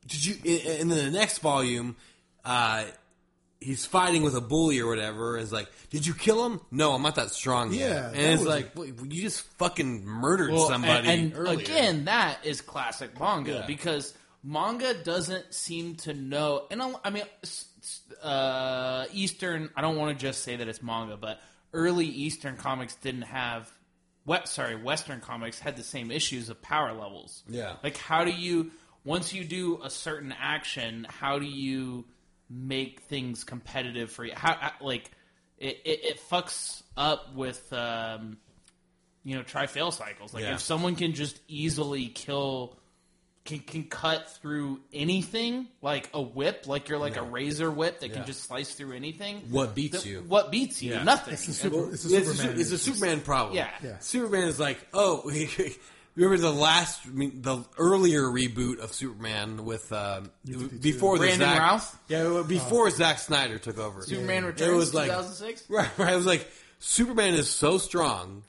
did 0.07 0.25
you? 0.25 0.33
And 0.79 0.91
then 0.91 1.11
the 1.11 1.11
next 1.11 1.37
volume, 1.37 1.95
uh, 2.43 2.85
he's 3.61 3.85
fighting 3.85 4.23
with 4.23 4.35
a 4.35 4.41
bully 4.41 4.79
or 4.79 4.87
whatever. 4.87 5.37
is 5.37 5.51
like, 5.53 5.69
did 5.91 6.05
you 6.05 6.13
kill 6.13 6.45
him? 6.45 6.59
No, 6.71 6.91
I'm 6.93 7.01
not 7.01 7.15
that 7.15 7.29
strong. 7.31 7.71
yet. 7.71 7.89
Yeah, 7.89 8.07
and 8.07 8.17
it's 8.17 8.39
was- 8.39 8.47
like 8.49 8.71
well, 8.75 8.87
you 8.87 9.21
just 9.21 9.41
fucking 9.57 10.03
murdered 10.03 10.51
Well, 10.51 10.67
somebody. 10.67 11.07
And, 11.07 11.33
and 11.33 11.47
again, 11.47 12.05
that 12.05 12.39
is 12.43 12.59
classic 12.61 13.17
manga 13.19 13.51
Yeah. 13.53 13.65
because 13.67 14.13
manga 14.43 14.93
doesn't 15.03 15.53
seem 15.53 15.95
to 15.97 16.13
know. 16.13 16.65
And 16.71 16.81
I 16.81 16.91
I 17.05 17.09
mean, 17.11 17.23
s- 17.43 17.65
s- 17.81 18.01
uh, 18.23 19.05
Eastern. 19.13 19.69
I 19.75 19.81
don't 19.81 19.95
want 19.97 20.17
to 20.17 20.21
just 20.21 20.43
say 20.43 20.55
that 20.55 20.67
it's 20.67 20.81
manga, 20.81 21.15
but 21.17 21.39
early 21.73 22.05
Eastern 22.07 22.57
comics 22.57 22.95
didn't 22.95 23.21
have. 23.23 23.71
What? 24.23 24.47
Sorry, 24.47 24.75
Western 24.75 25.19
comics 25.19 25.59
had 25.59 25.77
the 25.77 25.83
same 25.83 26.11
issues 26.11 26.49
of 26.49 26.61
power 26.61 26.93
levels. 26.93 27.43
Yeah. 27.47 27.75
Like, 27.83 27.97
how 27.97 28.23
do 28.25 28.31
you 28.31 28.71
once 29.03 29.33
you 29.33 29.43
do 29.43 29.81
a 29.83 29.89
certain 29.89 30.31
action, 30.39 31.07
how 31.09 31.39
do 31.39 31.45
you 31.45 32.05
make 32.53 33.01
things 33.01 33.43
competitive 33.43 34.11
for 34.11 34.25
you? 34.25 34.33
How 34.35 34.55
how- 34.55 34.71
like 34.85 35.09
it, 35.57 35.79
it, 35.85 36.03
it 36.05 36.19
fucks 36.29 36.81
up 36.97 37.33
with. 37.35 37.71
Um, 37.73 38.37
you 39.23 39.35
know, 39.35 39.43
try 39.43 39.67
fail 39.67 39.91
cycles. 39.91 40.33
Like 40.33 40.45
Yeah. 40.45 40.55
if 40.55 40.61
someone 40.61 40.95
can 40.95 41.13
just 41.13 41.39
easily 41.47 42.07
kill, 42.07 42.75
can 43.45 43.59
can 43.59 43.83
cut 43.83 44.27
through 44.41 44.79
anything, 44.91 45.67
like 45.83 46.09
a 46.15 46.19
whip, 46.21 46.65
like 46.65 46.89
you're 46.89 46.97
like 46.97 47.17
a 47.17 47.21
razor 47.21 47.69
whip 47.69 47.99
that 47.99 48.07
Yeah. 48.09 48.15
can 48.15 48.25
just 48.25 48.41
slice 48.45 48.73
through 48.73 48.93
anything. 48.95 49.43
What 49.51 49.75
beats 49.75 50.01
th- 50.01 50.05
you? 50.11 50.23
What 50.27 50.49
beats 50.51 50.81
you? 50.81 50.93
Yeah. 50.93 51.03
Nothing. 51.03 51.35
It's 51.35 51.47
a 51.47 51.53
super. 51.53 51.93
It's 51.93 52.03
a 52.03 52.09
Yeah, 52.09 52.17
it's, 52.17 52.29
a, 52.29 52.33
Superman. 52.33 52.59
it's 52.61 52.71
a 52.71 52.77
Superman 52.79 53.21
problem. 53.21 53.55
Yeah. 53.57 53.69
Yeah. 53.83 53.99
Superman 53.99 54.47
is 54.47 54.59
like, 54.59 54.79
oh, 54.91 55.29
remember 56.15 56.37
the 56.37 56.51
last, 56.51 57.01
I 57.05 57.09
mean, 57.09 57.41
the 57.41 57.63
earlier 57.77 58.23
reboot 58.23 58.79
of 58.79 58.93
Superman 58.93 59.65
with 59.65 59.91
um, 59.93 60.31
before 60.81 61.17
the 61.17 61.25
Brandon 61.25 61.47
Zack, 61.49 61.59
Routh? 61.59 61.99
Yeah, 62.07 62.23
well, 62.25 62.43
before 62.43 62.89
Zack 62.89 63.19
Snyder 63.19 63.57
took 63.57 63.77
over. 63.77 64.01
Superman 64.03 64.43
It 64.43 64.47
Returns, 64.47 64.75
was 64.75 64.93
like 64.93 65.07
2006. 65.09 65.65
right, 65.69 65.89
right. 65.97 66.13
It 66.13 66.15
was 66.17 66.25
like 66.25 66.49
Superman 66.79 67.33
is 67.33 67.49
so 67.49 67.77
strong. 67.77 68.43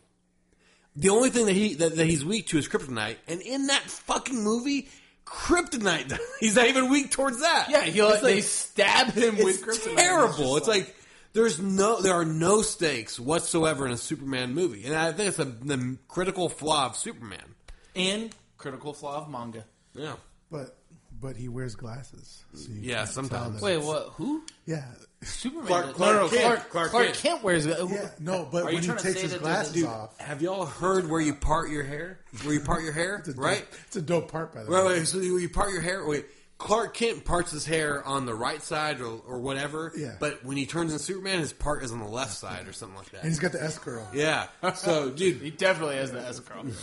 The 0.97 1.09
only 1.09 1.31
thing 1.31 1.47
that 1.47 1.55
he 1.55 1.75
that, 1.75 1.97
that 1.97 2.07
he's 2.07 2.25
weak 2.25 2.49
to 2.49 2.59
is 2.59 2.69
kryptonite, 2.69 3.17
and 3.27 3.41
in 3.41 3.69
that 3.69 3.83
fucking 3.83 4.43
movie, 4.45 4.89
kryptonite. 5.25 6.19
He's 6.41 6.57
not 6.57 6.67
even 6.67 6.91
weak 6.91 7.11
towards 7.11 7.41
that. 7.41 7.69
Yeah, 7.71 7.83
he, 7.83 7.99
It's 7.99 8.21
they 8.21 8.41
stab 8.43 9.13
him 9.13 9.37
with 9.39 9.67
it's 9.67 9.87
kryptonite. 9.87 9.97
terrible. 9.97 10.57
It's 10.59 10.67
It's, 10.69 10.77
just 10.77 10.87
like 10.89 10.97
there's 11.33 11.59
no, 11.61 12.03
there 12.03 12.13
are 12.13 12.27
no 12.27 12.61
stakes 12.61 13.19
whatsoever 13.19 13.87
in 13.87 13.93
a 13.93 13.97
Superman 13.97 14.55
movie, 14.55 14.85
and 14.85 14.95
I 14.95 15.13
think 15.13 15.29
it's 15.29 15.39
a, 15.39 15.47
the 15.47 15.97
critical 16.09 16.51
flaw 16.51 16.87
of 16.87 16.97
Superman. 16.97 17.52
And 17.95 18.31
critical 18.59 18.93
flaw 18.93 19.19
of 19.19 19.29
manga. 19.31 19.65
Yeah, 19.95 20.15
But 20.51 20.77
but 21.21 21.37
he 21.37 21.49
wears 21.49 21.75
glasses. 21.77 22.43
so 22.55 22.71
you 22.73 22.81
Yeah, 22.81 22.95
can't 22.97 23.07
tell 23.07 23.15
sometimes. 23.15 23.55
that 23.57 23.63
Wait, 23.63 23.73
it's- 23.75 23.87
what? 23.87 24.09
Who? 24.17 24.43
Yeah, 24.67 24.85
Superman? 25.23 25.67
Clark- 25.67 25.87
does- 25.87 25.95
Clark 25.97 26.17
no, 26.17 26.23
no, 26.23 26.29
Kent. 26.29 26.43
Clark, 26.43 26.71
Clark 26.71 26.91
Clark 26.91 27.05
Kent. 27.07 27.17
Kent 27.19 27.43
wears. 27.45 27.67
yeah. 27.67 28.11
No, 28.19 28.49
but 28.51 28.65
Are 28.65 28.71
you 28.71 28.75
when 28.77 28.83
he 28.83 28.87
trying 28.89 28.99
to 28.99 29.03
takes 29.05 29.17
say 29.17 29.23
his 29.23 29.33
that 29.33 29.41
glasses 29.43 29.73
there's- 29.75 29.89
off, 29.89 30.19
have 30.19 30.43
y'all 30.43 30.67
heard 30.67 31.09
where 31.09 31.21
you 31.21 31.35
part 31.35 31.71
your 31.71 31.85
hair? 31.85 32.19
Where 32.43 32.55
you 32.55 32.61
part 32.61 32.83
your 32.83 32.93
hair, 32.93 33.17
it's 33.17 33.29
a 33.29 33.35
dope- 33.35 33.45
right? 33.45 33.67
It's 33.87 33.97
a 33.97 34.03
dope 34.03 34.33
part, 34.33 34.53
by 34.55 34.65
the 34.65 34.71
Right, 34.71 34.85
way. 34.85 34.99
wait, 34.99 35.07
so 35.07 35.19
you, 35.19 35.37
you 35.39 35.49
part 35.49 35.71
your 35.73 35.83
hair. 35.83 36.05
Wait, 36.05 36.27
Clark 36.59 36.95
Kent 36.95 37.25
parts 37.25 37.51
his 37.53 37.67
hair 37.67 38.05
on 38.05 38.25
the 38.27 38.35
right 38.35 38.63
side 38.63 39.01
or, 39.01 39.21
or 39.27 39.39
whatever. 39.41 39.93
Yeah. 39.97 40.15
But 40.19 40.45
when 40.45 40.57
he 40.57 40.65
turns 40.67 40.93
into 40.93 41.05
Superman, 41.05 41.39
his 41.41 41.53
part 41.53 41.83
is 41.85 41.93
on 41.93 41.99
the 42.01 42.07
left 42.07 42.33
side 42.35 42.67
or 42.69 42.73
something 42.73 42.97
like 42.97 43.09
And 43.13 43.23
that. 43.23 43.29
he's 43.29 43.39
got 43.41 43.53
the 43.53 43.63
S 43.63 43.79
curl. 43.79 44.09
Yeah. 44.15 44.47
So, 44.77 45.11
dude, 45.11 45.41
He 45.43 45.51
definitely 45.51 45.97
has 45.97 46.11
the 46.13 46.21
S 46.21 46.41
curl. 46.41 46.65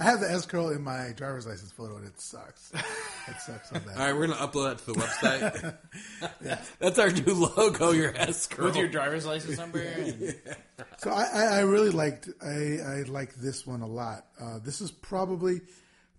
I 0.00 0.04
have 0.04 0.20
the 0.20 0.30
S 0.30 0.46
curl 0.46 0.70
in 0.70 0.82
my 0.82 1.12
driver's 1.14 1.46
license 1.46 1.70
photo, 1.72 1.96
and 1.96 2.06
it 2.06 2.18
sucks. 2.20 2.72
it 2.74 3.36
sucks 3.40 3.70
on 3.72 3.82
that. 3.86 3.96
all 3.98 4.06
right, 4.06 4.16
we're 4.16 4.26
gonna 4.28 4.38
upload 4.40 4.70
that 4.70 4.78
to 4.78 4.86
the 4.86 4.94
website. 4.94 6.58
That's 6.78 6.98
our 6.98 7.10
new 7.10 7.34
logo. 7.34 7.90
Your 7.92 8.12
S 8.16 8.46
curl. 8.46 8.66
With 8.66 8.76
your 8.76 8.88
driver's 8.88 9.26
license 9.26 9.58
number. 9.58 9.80
and- 9.80 10.34
So 10.98 11.10
I, 11.10 11.24
I, 11.24 11.42
I 11.44 11.60
really 11.60 11.90
liked 11.90 12.28
I, 12.42 12.78
I 12.84 13.02
liked 13.06 13.40
this 13.40 13.66
one 13.66 13.82
a 13.82 13.86
lot. 13.86 14.24
Uh, 14.40 14.58
this 14.64 14.80
is 14.80 14.90
probably 14.90 15.60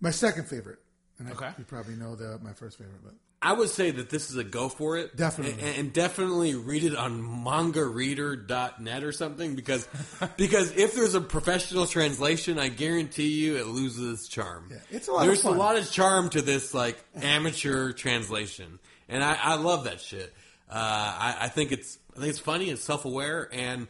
my 0.00 0.10
second 0.10 0.46
favorite, 0.48 0.78
and 1.18 1.28
I, 1.28 1.32
Okay. 1.32 1.50
you 1.58 1.64
probably 1.64 1.94
know 1.96 2.14
the 2.14 2.38
my 2.42 2.52
first 2.52 2.78
favorite, 2.78 3.00
but 3.02 3.14
I 3.42 3.52
would 3.52 3.68
say 3.68 3.90
that 3.90 4.08
this 4.08 4.30
is 4.30 4.36
a 4.36 4.44
go 4.44 4.68
for 4.68 4.96
it. 4.96 5.16
Definitely. 5.16 5.60
And, 5.62 5.76
and 5.78 5.92
definitely 5.92 6.54
read 6.54 6.84
it 6.84 6.96
on 6.96 7.22
mangareader.net 7.22 9.02
or 9.04 9.12
something 9.12 9.54
because 9.56 9.88
because 10.36 10.70
if 10.76 10.94
there's 10.94 11.14
a 11.14 11.20
professional 11.20 11.86
translation, 11.86 12.58
I 12.58 12.68
guarantee 12.68 13.28
you 13.28 13.56
it 13.56 13.66
loses 13.66 14.20
its 14.20 14.28
charm. 14.28 14.68
Yeah, 14.70 14.78
it's 14.90 15.08
a 15.08 15.12
lot 15.12 15.20
of 15.22 15.26
There's 15.26 15.44
a 15.44 15.50
lot 15.50 15.76
of 15.76 15.90
charm 15.90 16.30
to 16.30 16.42
this 16.42 16.72
like 16.72 17.02
amateur 17.16 17.92
translation. 17.92 18.78
And 19.08 19.22
I, 19.22 19.36
I 19.40 19.54
love 19.56 19.84
that 19.84 20.00
shit. 20.00 20.32
Uh, 20.70 20.74
I, 20.74 21.36
I 21.42 21.48
think 21.48 21.72
it's 21.72 21.98
I 22.16 22.20
think 22.20 22.30
it's 22.30 22.38
funny, 22.38 22.70
it's 22.70 22.82
self 22.82 23.04
aware, 23.04 23.48
and 23.52 23.88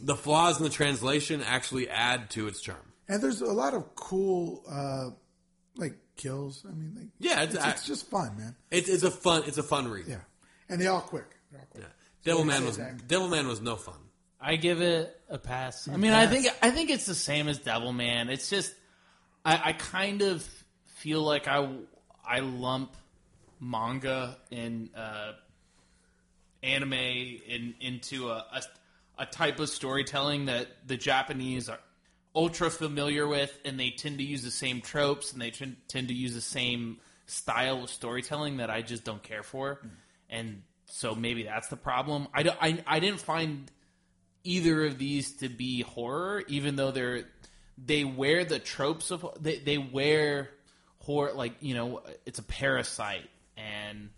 the 0.00 0.16
flaws 0.16 0.58
in 0.58 0.64
the 0.64 0.70
translation 0.70 1.42
actually 1.42 1.88
add 1.88 2.30
to 2.30 2.48
its 2.48 2.60
charm. 2.60 2.92
and 3.08 3.22
there's 3.22 3.40
a 3.40 3.52
lot 3.52 3.74
of 3.74 3.94
cool 3.94 4.62
uh, 4.70 5.10
like 5.76 5.94
kills. 6.20 6.64
I 6.68 6.72
mean, 6.72 6.92
like, 6.96 7.06
Yeah, 7.18 7.42
it's, 7.42 7.54
it's, 7.54 7.64
I- 7.64 7.70
it's 7.70 7.86
just 7.86 8.08
fun, 8.10 8.36
man. 8.36 8.54
it's, 8.70 8.88
it's 8.88 9.02
a 9.02 9.10
fun 9.10 9.42
it's 9.46 9.58
a 9.58 9.62
fun 9.62 9.88
read. 9.88 10.06
Yeah, 10.06 10.16
and 10.68 10.80
they 10.80 10.86
all 10.86 11.00
quick. 11.00 11.26
They're 11.50 11.60
all 11.60 11.66
quick. 11.70 11.84
Devilman 12.24 12.58
So 12.58 12.64
was 12.66 12.78
exactly. 12.78 13.06
Devilman 13.08 13.46
was 13.46 13.60
no 13.60 13.76
fun. 13.76 13.94
I 14.40 14.56
give 14.56 14.80
it 14.80 15.18
a 15.28 15.38
pass. 15.38 15.88
I 15.88 15.96
mean, 15.96 16.12
I 16.12 16.26
think 16.26 16.46
I 16.62 16.70
think 16.70 16.90
it's 16.90 17.06
the 17.06 17.14
same 17.14 17.48
as 17.48 17.58
Devil 17.58 17.92
Man. 17.92 18.28
It's 18.30 18.48
just 18.50 18.74
I, 19.44 19.60
I 19.66 19.72
kind 19.74 20.22
of 20.22 20.46
feel 20.96 21.22
like 21.22 21.48
I 21.48 21.68
I 22.26 22.40
lump 22.40 22.94
manga 23.60 24.36
and 24.52 24.90
uh, 24.96 25.32
anime 26.62 26.92
in 26.92 27.74
into 27.80 28.28
a, 28.30 28.44
a 28.52 28.62
a 29.18 29.26
type 29.26 29.60
of 29.60 29.68
storytelling 29.68 30.46
that 30.46 30.68
the 30.86 30.96
Japanese 30.96 31.68
are 31.68 31.78
ultra 32.34 32.70
familiar 32.70 33.26
with, 33.26 33.56
and 33.64 33.78
they 33.78 33.90
tend 33.90 34.18
to 34.18 34.24
use 34.24 34.42
the 34.42 34.50
same 34.50 34.80
tropes 34.80 35.32
and 35.32 35.40
they 35.40 35.50
tend 35.50 35.76
tend 35.88 36.08
to 36.08 36.14
use 36.14 36.34
the 36.34 36.40
same 36.40 36.98
style 37.26 37.84
of 37.84 37.90
storytelling 37.90 38.58
that 38.58 38.70
I 38.70 38.82
just 38.82 39.04
don't 39.04 39.22
care 39.22 39.42
for, 39.42 39.76
mm-hmm. 39.76 39.88
and 40.30 40.62
so 40.86 41.14
maybe 41.14 41.44
that's 41.44 41.68
the 41.68 41.76
problem. 41.76 42.26
I, 42.34 42.42
don't- 42.42 42.58
I, 42.60 42.82
I 42.84 42.98
didn't 42.98 43.20
find 43.20 43.70
either 44.42 44.84
of 44.86 44.98
these 44.98 45.36
to 45.36 45.48
be 45.48 45.82
horror, 45.82 46.42
even 46.48 46.76
though 46.76 46.90
they're 46.90 47.24
they 47.82 48.04
wear 48.04 48.44
the 48.44 48.58
tropes 48.58 49.10
of 49.10 49.26
they 49.40 49.58
they 49.58 49.78
wear 49.78 50.50
horror 50.98 51.32
like 51.32 51.54
you 51.60 51.74
know 51.74 52.02
it's 52.26 52.38
a 52.38 52.42
parasite 52.42 53.28
and 53.56 54.10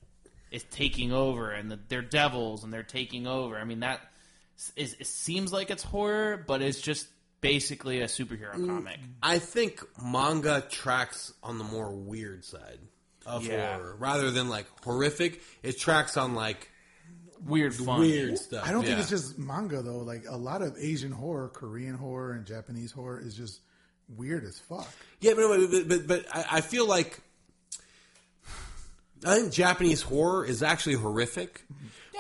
it's 0.51 0.65
taking 0.71 1.13
over 1.13 1.51
and 1.51 1.71
the, 1.71 1.79
they're 1.89 2.03
devils 2.03 2.65
and 2.65 2.73
they're 2.73 2.83
taking 2.83 3.27
over. 3.27 3.57
I 3.57 3.65
mean 3.65 3.81
that 3.81 4.01
is, 4.77 4.97
it 4.99 5.07
seems 5.07 5.53
like 5.53 5.71
it's 5.71 5.83
horror, 5.83 6.43
but 6.47 6.63
it's 6.63 6.81
just 6.81 7.07
basically 7.43 8.01
a 8.01 8.07
superhero 8.07 8.55
mm, 8.55 8.67
comic. 8.67 8.99
I 9.23 9.39
think 9.39 9.83
manga 10.03 10.65
tracks 10.71 11.35
on 11.43 11.59
the 11.59 11.65
more 11.65 11.93
weird 11.93 12.45
side 12.47 12.79
of 13.27 13.45
Yeah. 13.47 13.75
horror 13.77 13.97
rather 13.99 14.31
than 14.31 14.49
like 14.49 14.65
horrific. 14.83 15.43
It 15.63 15.79
tracks 15.79 16.17
on 16.17 16.35
like 16.35 16.71
Weird 17.45 17.75
fun. 17.75 18.01
weird 18.01 18.39
stuff. 18.39 18.67
I 18.67 18.71
don't 18.71 18.83
think 18.85 18.95
Yeah. 18.95 19.01
it's 19.01 19.11
just 19.11 19.39
manga 19.39 19.83
though. 19.83 19.99
Like 19.99 20.25
a 20.29 20.37
lot 20.37 20.63
of 20.63 20.77
Asian 20.79 21.11
horror, 21.13 21.49
Korean 21.49 21.97
horror, 21.97 22.33
and 22.33 22.47
Japanese 22.47 22.93
horror 22.93 23.21
is 23.21 23.35
just 23.35 23.61
weird 24.09 24.45
as 24.45 24.59
fuck. 24.61 24.89
yeah, 25.21 25.35
but 25.35 25.69
but, 25.71 25.89
but, 25.89 26.07
but 26.07 26.27
I, 26.37 26.59
I 26.59 26.61
feel 26.61 26.87
like 26.87 27.21
I 29.25 29.37
think 29.37 29.53
Japanese 29.53 30.03
horror 30.03 30.45
is 30.45 30.63
actually 30.63 30.95
horrific, 30.97 31.65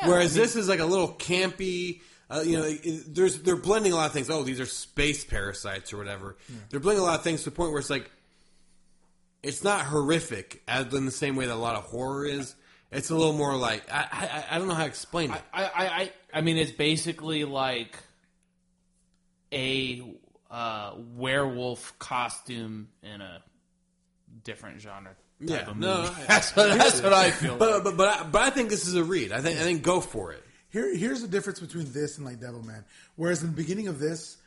whereas 0.05 0.35
this 0.35 0.55
is 0.57 0.69
like 0.69 0.81
a 0.81 0.85
little 0.85 1.09
campy. 1.15 2.01
Uh, 2.33 2.41
you 2.41 2.57
know, 2.57 2.65
it- 2.65 3.15
there's 3.15 3.41
they're 3.43 3.57
blending 3.57 3.93
a 3.93 3.97
lot 3.97 4.07
of 4.07 4.13
things. 4.13 4.31
Oh, 4.31 4.43
these 4.43 4.59
are 4.61 4.65
space 4.67 5.23
parasites 5.25 5.93
or 5.93 5.99
whatever. 5.99 6.37
They're 6.71 6.81
blending 6.81 7.03
a 7.03 7.07
lot 7.07 7.17
of 7.19 7.23
things 7.25 7.43
to 7.45 7.51
the 7.51 7.57
point 7.57 7.71
where 7.73 7.81
it's 7.81 7.91
like 7.91 8.11
it's 9.43 9.63
not 9.63 9.85
horrific 9.87 10.63
as 10.67 10.93
in 10.95 11.05
the 11.05 11.11
same 11.11 11.37
way 11.37 11.47
that 11.47 11.55
a 11.55 11.57
lot 11.57 11.77
of 11.77 11.85
horror 11.85 12.25
is. 12.25 12.55
It's 12.91 13.11
a 13.11 13.15
little 13.15 13.33
more 13.35 13.55
like 13.57 13.83
I 13.93 14.07
I, 14.51 14.55
I 14.57 14.59
don't 14.59 14.69
know 14.69 14.75
how 14.75 14.85
to 14.85 14.89
explain 14.89 15.31
it. 15.33 15.43
I, 15.53 15.65
I, 15.65 15.71
I, 15.87 16.13
I 16.35 16.41
mean, 16.41 16.57
it's 16.57 16.73
basically 16.73 17.45
like 17.45 17.97
a 19.53 20.03
uh, 20.51 20.93
werewolf 21.17 21.99
costume 21.99 22.89
in 23.03 23.21
a 23.21 23.43
different 24.45 24.81
genre. 24.81 25.11
Type 25.11 25.17
Yeah, 25.67 25.71
of 25.71 25.77
no. 25.77 26.03
I- 26.17 26.25
that's 26.29 26.55
what 26.57 26.79
that's 26.79 27.03
what 27.03 27.13
I 27.13 27.31
feel. 27.31 27.57
but 27.57 27.83
but 27.85 27.97
but 27.97 28.09
I, 28.09 28.23
but 28.25 28.43
I 28.43 28.51
think 28.51 28.71
this 28.71 28.87
is 28.87 28.95
a 28.95 29.05
read. 29.05 29.33
I 29.33 29.41
think 29.41 29.59
I 29.59 29.63
think 29.63 29.83
go 29.83 30.01
for 30.01 30.33
it. 30.33 30.43
Here, 30.73 30.95
here's 30.97 31.21
the 31.23 31.29
difference 31.29 31.61
between 31.61 31.91
this 31.93 32.17
and 32.17 32.27
like 32.27 32.41
Devil 32.41 32.63
Man. 32.63 32.85
Whereas 33.17 33.43
in 33.43 33.51
the 33.51 33.57
beginning 33.57 33.89
of 33.89 33.99
this, 33.99 34.39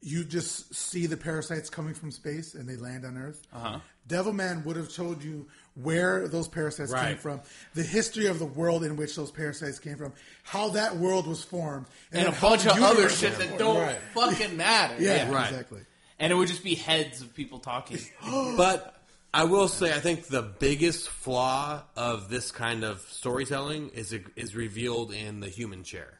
you 0.00 0.24
just 0.24 0.74
see 0.74 1.06
the 1.06 1.16
parasites 1.16 1.70
coming 1.70 1.94
from 1.94 2.10
space 2.12 2.54
and 2.54 2.68
they 2.68 2.76
land 2.76 3.04
on 3.04 3.16
Earth. 3.16 3.42
Uh-huh. 3.52 3.80
Devilman 4.08 4.64
would 4.64 4.76
have 4.76 4.92
told 4.92 5.22
you 5.22 5.46
where 5.74 6.28
those 6.28 6.48
parasites 6.48 6.92
came 6.94 7.18
from, 7.18 7.40
the 7.74 7.82
history 7.82 8.26
of 8.26 8.38
the 8.38 8.44
world 8.46 8.82
in 8.84 8.96
which 8.96 9.14
those 9.16 9.30
parasites 9.30 9.78
came 9.78 9.96
from, 9.96 10.12
how 10.44 10.68
that 10.70 10.96
world 10.96 11.26
was 11.26 11.44
formed, 11.44 11.86
and 12.12 12.26
a 12.26 12.32
bunch 12.40 12.64
of 12.66 12.80
other 12.82 13.08
shit 13.08 13.36
that 13.38 13.58
don't 13.58 13.76
Right. 13.78 13.98
fucking 14.14 14.56
matter. 14.56 14.94
Yeah, 15.02 15.30
Right. 15.30 15.50
exactly. 15.50 15.82
and 16.18 16.32
it 16.32 16.36
would 16.36 16.48
just 16.48 16.64
be 16.64 16.74
heads 16.74 17.20
of 17.20 17.34
people 17.34 17.58
talking. 17.58 17.98
But 18.56 18.97
I 19.32 19.44
will 19.44 19.68
say, 19.68 19.92
I 19.94 20.00
think 20.00 20.26
the 20.26 20.42
biggest 20.42 21.08
flaw 21.08 21.82
of 21.96 22.30
this 22.30 22.50
kind 22.50 22.84
of 22.84 23.00
storytelling 23.10 23.90
is 23.90 24.14
is 24.36 24.54
revealed 24.56 25.12
in 25.12 25.40
the 25.40 25.48
human 25.48 25.84
chair. 25.84 26.18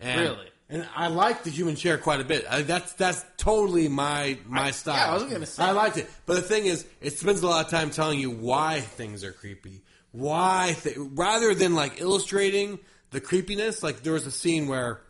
And, 0.00 0.20
Really? 0.20 0.48
And 0.70 0.86
I 0.94 1.08
like 1.08 1.44
the 1.44 1.50
human 1.50 1.76
chair 1.76 1.96
quite 1.96 2.20
a 2.20 2.24
bit. 2.24 2.44
I, 2.48 2.62
that's 2.62 2.92
that's 2.94 3.24
totally 3.36 3.88
my 3.88 4.38
my 4.46 4.70
style. 4.70 4.96
yeah, 4.96 5.10
I 5.10 5.14
was 5.14 5.24
gonna 5.24 5.46
say. 5.46 5.62
I 5.62 5.70
liked 5.70 5.96
it, 5.96 6.10
but 6.26 6.34
the 6.34 6.42
thing 6.42 6.66
is, 6.66 6.86
it 7.00 7.18
spends 7.18 7.42
a 7.42 7.46
lot 7.46 7.64
of 7.64 7.70
time 7.70 7.90
telling 7.90 8.18
you 8.20 8.30
why 8.30 8.80
things 8.80 9.24
are 9.24 9.32
creepy. 9.32 9.82
Why, 10.12 10.76
th- 10.82 10.96
rather 10.98 11.54
than 11.54 11.74
like 11.74 12.00
illustrating 12.00 12.78
the 13.10 13.20
creepiness. 13.20 13.82
Like 13.82 14.02
there 14.02 14.12
was 14.12 14.26
a 14.26 14.30
scene 14.30 14.68
where 14.68 15.00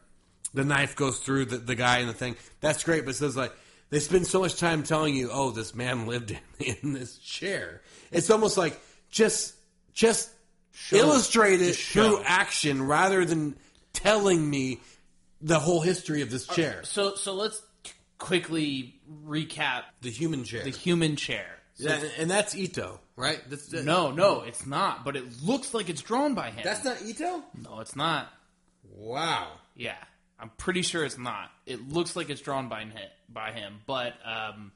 the 0.55 0.64
knife 0.64 0.96
goes 0.96 1.18
through 1.18 1.46
the, 1.46 1.59
the 1.59 1.74
guy 1.74 1.99
and 1.99 2.09
the 2.09 2.14
thing. 2.14 2.36
That's 2.61 2.84
great, 2.84 3.05
but 3.05 3.11
it 3.11 3.18
says 3.18 3.36
like 3.36 3.53
they 3.91 4.01
spend 4.01 4.26
so 4.26 4.41
much 4.41 4.57
time 4.57 4.82
telling 4.82 5.14
you, 5.14 5.30
oh, 5.32 5.51
this 5.51 5.74
man 5.74 6.07
lived 6.07 6.30
in, 6.30 6.39
in 6.82 6.93
this 6.93 7.18
chair. 7.18 7.80
It's 8.11 8.30
almost 8.30 8.57
like 8.59 8.80
just 9.11 9.55
just 9.95 10.30
illustrate 10.93 11.61
it 11.61 11.74
show. 11.74 12.16
through 12.16 12.22
action 12.24 12.86
rather 12.86 13.24
than 13.24 13.57
telling 13.93 14.49
me 14.49 14.80
the 15.41 15.59
whole 15.59 15.80
history 15.80 16.22
of 16.22 16.30
this 16.30 16.47
chair. 16.47 16.80
so 16.84 17.14
so 17.14 17.34
let's 17.34 17.61
quickly 18.18 18.95
recap 19.26 19.82
The 20.03 20.11
human 20.11 20.45
chair. 20.45 20.64
the 20.64 20.70
human 20.70 21.16
chair. 21.16 21.47
So- 21.74 21.89
yeah, 21.89 22.01
and 22.18 22.28
that's 22.28 22.57
Ito, 22.57 22.99
right? 23.14 23.41
That's, 23.49 23.72
no, 23.72 24.11
no, 24.11 24.43
it's 24.43 24.66
not. 24.66 25.05
But 25.05 25.14
it 25.16 25.24
looks 25.45 25.72
like 25.74 25.89
it's 25.89 26.03
drawn 26.03 26.34
by 26.34 26.51
him. 26.51 26.62
that's 26.64 26.84
not 26.84 27.01
Ito. 27.03 27.45
no, 27.62 27.78
it's 27.80 27.95
not. 27.95 28.28
Wow. 28.97 29.49
Yeah, 29.76 29.95
I'm 30.41 30.51
pretty 30.59 30.82
sure 30.82 31.05
it's 31.05 31.18
not. 31.18 31.51
It 31.66 31.89
looks 31.89 32.16
like 32.16 32.30
it's 32.30 32.41
drawn 32.41 32.68
by 32.68 32.80
him, 32.80 32.93
by 33.29 33.53
him, 33.53 33.81
but 33.87 34.14
um, 34.24 34.72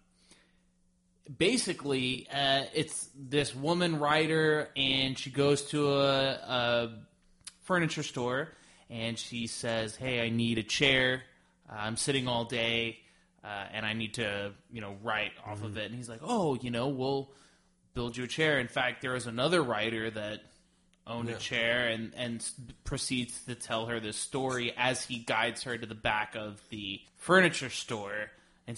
basically, 1.39 2.27
uh, 2.33 2.65
it's 2.75 3.09
this 3.17 3.55
woman 3.55 3.99
writer, 3.99 4.69
and 4.77 5.19
she 5.19 5.31
goes 5.31 5.63
to 5.71 5.93
a, 5.93 6.31
a 6.33 6.91
furniture 7.63 8.03
store, 8.03 8.49
and 8.91 9.19
she 9.19 9.47
says, 9.47 9.97
"Hey, 9.97 10.21
I 10.21 10.29
need 10.31 10.59
a 10.59 10.63
chair. 10.63 11.23
Uh, 11.69 11.77
I'm 11.79 11.97
sitting 11.97 12.29
all 12.29 12.45
day, 12.45 12.99
uh, 13.45 13.65
and 13.73 13.87
I 13.87 13.93
need 13.95 14.15
to, 14.15 14.53
you 14.71 14.81
know, 14.81 14.97
write 15.03 15.33
off 15.47 15.63
of 15.63 15.77
it." 15.77 15.87
And 15.87 15.95
he's 15.95 16.09
like, 16.09 16.21
"Oh, 16.23 16.55
you 16.55 16.71
know, 16.71 16.89
we'll." 16.89 17.31
build 17.95 18.17
you 18.17 18.25
a 18.25 18.29
chair. 18.29 18.59
In 18.59 18.69
fact, 18.69 19.03
there 19.03 19.13
was 19.13 19.27
another 19.27 19.63
writer 19.63 20.11
that 20.11 20.41
owned 21.07 21.29
a 21.29 21.37
chair 21.37 21.89
and 21.89 22.13
and 22.17 22.49
proceeds 22.85 23.45
to 23.45 23.55
tell 23.55 23.87
her 23.87 23.99
this 23.99 24.17
story 24.17 24.73
as 24.77 25.05
he 25.05 25.19
guides 25.19 25.65
her 25.65 25.77
to 25.77 25.87
the 25.87 25.95
back 25.97 26.37
of 26.37 26.63
the 26.71 27.01
furniture 27.17 27.71
store 27.71 28.31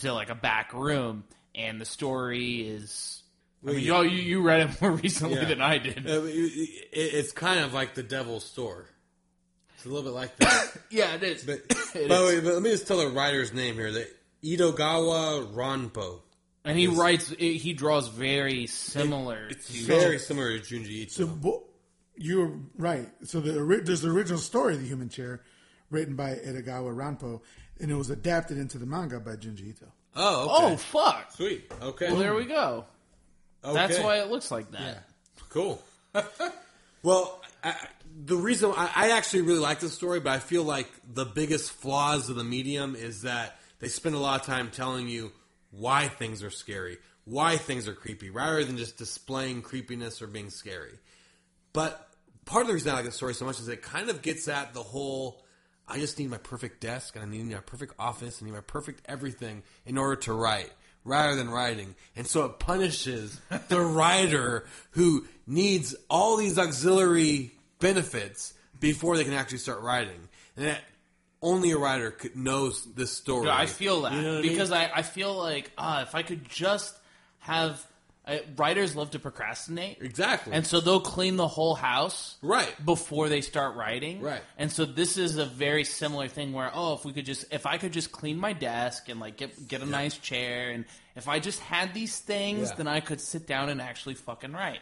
into 0.02 0.12
like 0.12 0.30
a 0.30 0.34
back 0.34 0.72
room, 0.74 1.24
and 1.54 1.80
the 1.80 1.84
story 1.84 2.60
is. 2.68 3.22
I 3.66 3.70
mean, 3.72 3.80
yeah. 3.80 4.02
you, 4.02 4.08
you 4.10 4.22
you 4.22 4.42
read 4.42 4.60
it 4.68 4.82
more 4.82 4.90
recently 5.06 5.36
Yeah. 5.36 5.44
than 5.46 5.60
I 5.62 5.78
did. 5.78 6.06
Uh, 6.08 6.22
it- 6.24 6.32
it- 6.32 6.90
it's 6.92 7.32
kind 7.32 7.60
of 7.60 7.72
like 7.72 7.94
the 7.94 8.02
devil's 8.02 8.44
store. 8.44 8.86
It's 9.76 9.86
a 9.86 9.88
little 9.88 10.02
bit 10.04 10.12
like 10.14 10.36
that. 10.36 10.72
yeah, 10.90 11.14
it 11.14 11.22
is. 11.22 11.44
But, 11.44 11.60
It 11.94 12.08
by 12.08 12.18
the 12.18 12.26
is. 12.26 12.34
way, 12.34 12.40
but 12.40 12.54
let 12.54 12.62
me 12.62 12.70
just 12.70 12.86
tell 12.86 12.98
the 12.98 13.08
writer's 13.08 13.52
name 13.54 13.74
here: 13.76 13.90
the 13.92 14.08
Itogawa 14.44 15.52
Ranpo. 15.54 16.20
and 16.64 16.78
he 16.78 16.86
writes, 16.86 17.28
he 17.38 17.72
draws 17.72 18.08
very 18.08 18.66
similar 18.66 19.48
It's 19.50 19.68
to. 19.72 19.84
very 19.86 20.18
similar 20.18 20.58
to 20.58 20.62
Junji 20.74 20.90
Ito. 21.04 21.10
So 21.10 21.26
bo- 21.26 21.64
you're 22.16 22.52
right. 22.76 23.08
So 23.24 23.40
the 23.40 23.58
ori- 23.58 23.80
there's 23.82 24.02
the 24.02 24.10
original 24.10 24.38
story 24.40 24.74
of 24.74 24.80
the 24.80 24.86
Human 24.86 25.08
Chair, 25.08 25.42
written 25.90 26.16
by 26.16 26.34
Edogawa 26.34 26.94
Ranpo, 26.94 27.40
and 27.80 27.90
it 27.90 27.94
was 27.94 28.10
adapted 28.10 28.58
into 28.58 28.78
the 28.78 28.86
manga 28.86 29.20
by 29.20 29.32
Junji 29.36 29.68
Ito. 29.70 29.86
oh, 30.16 30.48
oh 30.50 30.76
fuck! 30.76 31.32
sweet. 31.32 31.70
Okay, 31.82 32.08
Well, 32.08 32.16
there 32.16 32.34
we 32.34 32.44
go. 32.46 32.84
okay. 33.64 33.74
That's 33.74 33.98
why 34.00 34.18
it 34.20 34.30
looks 34.30 34.50
like 34.50 34.70
that. 34.72 35.08
Cool. 35.48 35.82
well, 37.02 37.40
I, 37.62 37.70
I- 37.70 37.88
the 38.26 38.36
reason 38.36 38.70
I, 38.76 38.90
I 38.94 39.10
actually 39.10 39.42
really 39.42 39.58
like 39.58 39.80
this 39.80 39.92
story, 39.92 40.20
but 40.20 40.30
I 40.30 40.38
feel 40.38 40.62
like 40.62 40.88
the 41.12 41.24
biggest 41.24 41.72
flaws 41.72 42.30
of 42.30 42.36
the 42.36 42.44
medium 42.44 42.94
is 42.94 43.22
that 43.22 43.58
they 43.80 43.88
spend 43.88 44.14
a 44.14 44.18
lot 44.18 44.40
of 44.40 44.46
time 44.46 44.70
telling 44.70 45.08
you 45.08 45.32
why 45.72 46.06
things 46.06 46.44
are 46.44 46.50
scary, 46.50 46.98
why 47.24 47.56
things 47.56 47.88
are 47.88 47.92
creepy, 47.92 48.30
rather 48.30 48.62
than 48.64 48.76
just 48.76 48.98
displaying 48.98 49.62
creepiness 49.62 50.22
or 50.22 50.28
being 50.28 50.50
scary. 50.50 50.92
But 51.72 52.08
part 52.44 52.62
of 52.62 52.68
the 52.68 52.74
reason 52.74 52.92
I 52.92 52.94
like 52.94 53.04
this 53.06 53.16
story 53.16 53.34
so 53.34 53.44
much 53.46 53.58
is 53.58 53.66
it 53.66 53.82
kind 53.82 54.10
of 54.10 54.22
gets 54.22 54.46
at 54.46 54.74
the 54.74 54.82
whole 54.84 55.42
I 55.86 55.98
just 55.98 56.18
need 56.18 56.30
my 56.30 56.38
perfect 56.38 56.80
desk 56.80 57.16
and 57.16 57.24
I 57.24 57.28
need 57.28 57.44
my 57.44 57.58
perfect 57.58 57.94
office, 57.98 58.40
I 58.40 58.46
need 58.46 58.54
my 58.54 58.60
perfect 58.60 59.02
everything 59.06 59.62
in 59.84 59.98
order 59.98 60.16
to 60.22 60.32
write 60.32 60.72
rather 61.04 61.36
than 61.36 61.50
writing. 61.50 61.94
And 62.16 62.26
so 62.26 62.44
it 62.46 62.58
punishes 62.58 63.40
the 63.68 63.80
writer 63.82 64.66
who 64.92 65.26
needs 65.46 65.94
all 66.08 66.36
these 66.36 66.58
auxiliary 66.58 67.52
benefits 67.78 68.54
before 68.80 69.16
they 69.16 69.24
can 69.24 69.34
actually 69.34 69.58
start 69.58 69.82
writing. 69.82 70.28
And 70.56 70.66
that 70.66 70.80
only 71.42 71.72
a 71.72 71.78
writer 71.78 72.10
could, 72.10 72.34
knows 72.34 72.84
this 72.94 73.12
story. 73.12 73.46
Yeah, 73.46 73.56
I 73.56 73.66
feel 73.66 74.02
that 74.02 74.12
You 74.14 74.22
know 74.22 74.28
what 74.30 74.38
I 74.38 74.42
mean? 74.42 74.50
because 74.50 74.72
I, 74.72 74.90
I 74.94 75.02
feel 75.02 75.34
like 75.34 75.70
ah, 75.76 76.02
if 76.02 76.14
I 76.14 76.22
could 76.22 76.48
just 76.48 76.96
have 77.40 77.86
uh, 78.26 78.38
writers 78.56 78.96
love 78.96 79.10
to 79.10 79.18
procrastinate 79.18 79.98
Exactly. 80.00 80.52
and 80.54 80.66
so 80.66 80.80
they'll 80.80 81.00
clean 81.00 81.36
the 81.36 81.46
whole 81.48 81.74
house 81.74 82.36
Right. 82.42 82.72
before 82.84 83.28
they 83.28 83.40
start 83.42 83.76
writing 83.76 84.20
Right. 84.22 84.40
and 84.56 84.72
so 84.72 84.84
this 84.84 85.18
is 85.18 85.36
a 85.36 85.44
very 85.44 85.84
similar 85.84 86.28
thing 86.28 86.52
where 86.52 86.70
oh 86.74 86.94
if 86.94 87.04
we 87.04 87.12
could 87.12 87.26
just 87.26 87.44
if 87.52 87.66
I 87.66 87.76
could 87.78 87.92
just 87.92 88.12
clean 88.12 88.38
my 88.38 88.52
desk 88.54 89.08
and 89.08 89.20
like 89.20 89.36
get 89.36 89.68
get 89.68 89.82
a 89.82 89.86
nice 89.86 90.16
chair 90.16 90.70
and 90.70 90.84
if 91.16 91.28
I 91.28 91.38
just 91.38 91.60
had 91.60 91.92
these 91.94 92.18
things 92.18 92.70
Yeah. 92.70 92.76
then 92.76 92.88
I 92.88 93.00
could 93.00 93.20
sit 93.20 93.46
down 93.46 93.68
and 93.68 93.80
actually 93.80 94.14
fucking 94.14 94.52
write. 94.52 94.80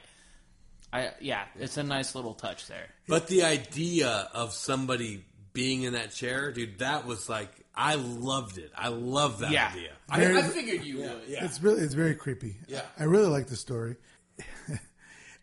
I 0.92 1.10
yeah, 1.20 1.44
it's 1.58 1.76
a 1.78 1.82
nice 1.82 2.14
little 2.14 2.34
touch 2.34 2.66
there. 2.66 2.88
But 3.08 3.26
the 3.26 3.44
idea 3.44 4.28
of 4.34 4.52
somebody 4.52 5.24
being 5.54 5.82
in 5.82 5.94
that 5.94 6.12
chair, 6.12 6.52
dude, 6.52 6.78
that 6.78 7.06
was 7.06 7.28
like 7.28 7.50
I 7.74 7.94
loved 7.94 8.58
it. 8.58 8.70
I 8.76 8.88
love 8.88 9.38
that 9.40 9.50
Yeah, 9.50 9.68
idea. 9.72 9.90
Very- 10.14 10.36
I, 10.36 10.40
I 10.40 10.48
figured 10.48 10.84
you 10.84 10.98
would. 10.98 11.22
Yeah. 11.26 11.44
It's 11.44 11.62
really 11.62 11.82
it's 11.82 11.94
very 11.94 12.14
creepy. 12.14 12.56
Yeah. 12.68 12.82
I 12.98 13.04
really 13.04 13.28
like 13.28 13.46
the 13.46 13.56
story. 13.56 13.96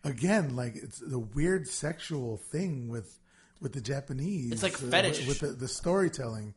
Again, 0.04 0.56
like 0.56 0.76
it's 0.76 0.98
the 0.98 1.18
weird 1.18 1.68
sexual 1.68 2.38
thing 2.38 2.88
with 2.88 3.18
with 3.60 3.72
the 3.74 3.80
Japanese. 3.82 4.52
It's 4.52 4.62
like 4.62 4.74
uh, 4.74 4.86
fetish. 4.86 5.26
with 5.26 5.40
the, 5.40 5.48
the 5.48 5.68
storytelling. 5.68 6.54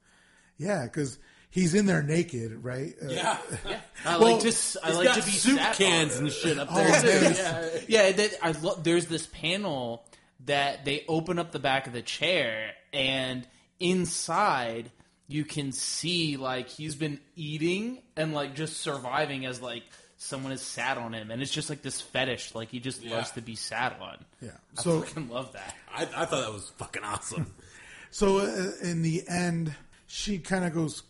Yeah, 0.58 0.84
because 0.84 1.18
he's 1.50 1.74
in 1.74 1.86
there 1.86 2.02
naked, 2.04 2.64
right? 2.64 2.94
Uh, 3.04 3.08
Yeah. 3.10 3.38
I 4.06 4.18
Well, 4.18 4.34
like 4.34 4.42
to 4.42 4.48
I 4.48 4.52
He's 4.52 4.76
like 4.96 5.06
got 5.08 5.16
to 5.20 5.26
be 5.26 5.32
soup 5.32 5.58
sat 5.60 5.76
cans 5.76 6.16
on. 6.18 6.24
and 6.24 6.32
shit 6.32 6.58
up 6.58 6.70
Oh, 6.72 6.76
there. 6.78 7.22
man. 7.22 7.34
too. 7.34 7.42
yeah, 7.42 8.06
yeah. 8.06 8.12
That, 8.14 8.32
I 8.42 8.52
lo- 8.52 8.80
there's 8.82 9.08
this 9.08 9.26
panel 9.28 10.06
that 10.46 10.86
they 10.86 11.04
open 11.10 11.38
up 11.40 11.52
the 11.52 11.60
back 11.60 11.88
of 11.88 11.94
the 11.94 12.02
chair, 12.02 12.72
and 12.94 13.46
inside 13.82 14.90
you 15.28 15.46
can 15.46 15.72
see 15.72 16.38
like 16.38 16.68
he's 16.70 16.96
been 16.96 17.20
eating 17.36 18.02
and 18.16 18.34
like 18.34 18.56
just 18.56 18.78
surviving 18.78 19.46
as 19.46 19.62
like 19.62 19.84
someone 20.18 20.52
has 20.52 20.62
sat 20.62 20.98
on 20.98 21.14
him, 21.14 21.32
and 21.32 21.42
it's 21.42 21.52
just 21.52 21.70
like 21.70 21.82
this 21.82 22.00
fetish. 22.02 22.56
Like 22.56 22.70
he 22.70 22.80
just 22.80 23.04
loves 23.04 23.32
to 23.32 23.42
be 23.42 23.56
sat 23.56 24.00
on. 24.02 24.18
Yeah. 24.42 24.52
I 24.78 24.82
So 24.82 25.02
fucking 25.02 25.30
love 25.30 25.54
that. 25.54 25.76
I, 25.94 26.04
I 26.04 26.26
thought 26.26 26.32
that 26.42 26.54
was 26.54 26.72
fucking 26.78 27.04
awesome. 27.04 27.54
So 28.12 28.38
uh, 28.42 28.72
in 28.84 29.02
the 29.02 29.24
end, 29.28 29.74
she 30.06 30.38
kind 30.38 30.64
of 30.66 30.72
goes. 30.76 31.02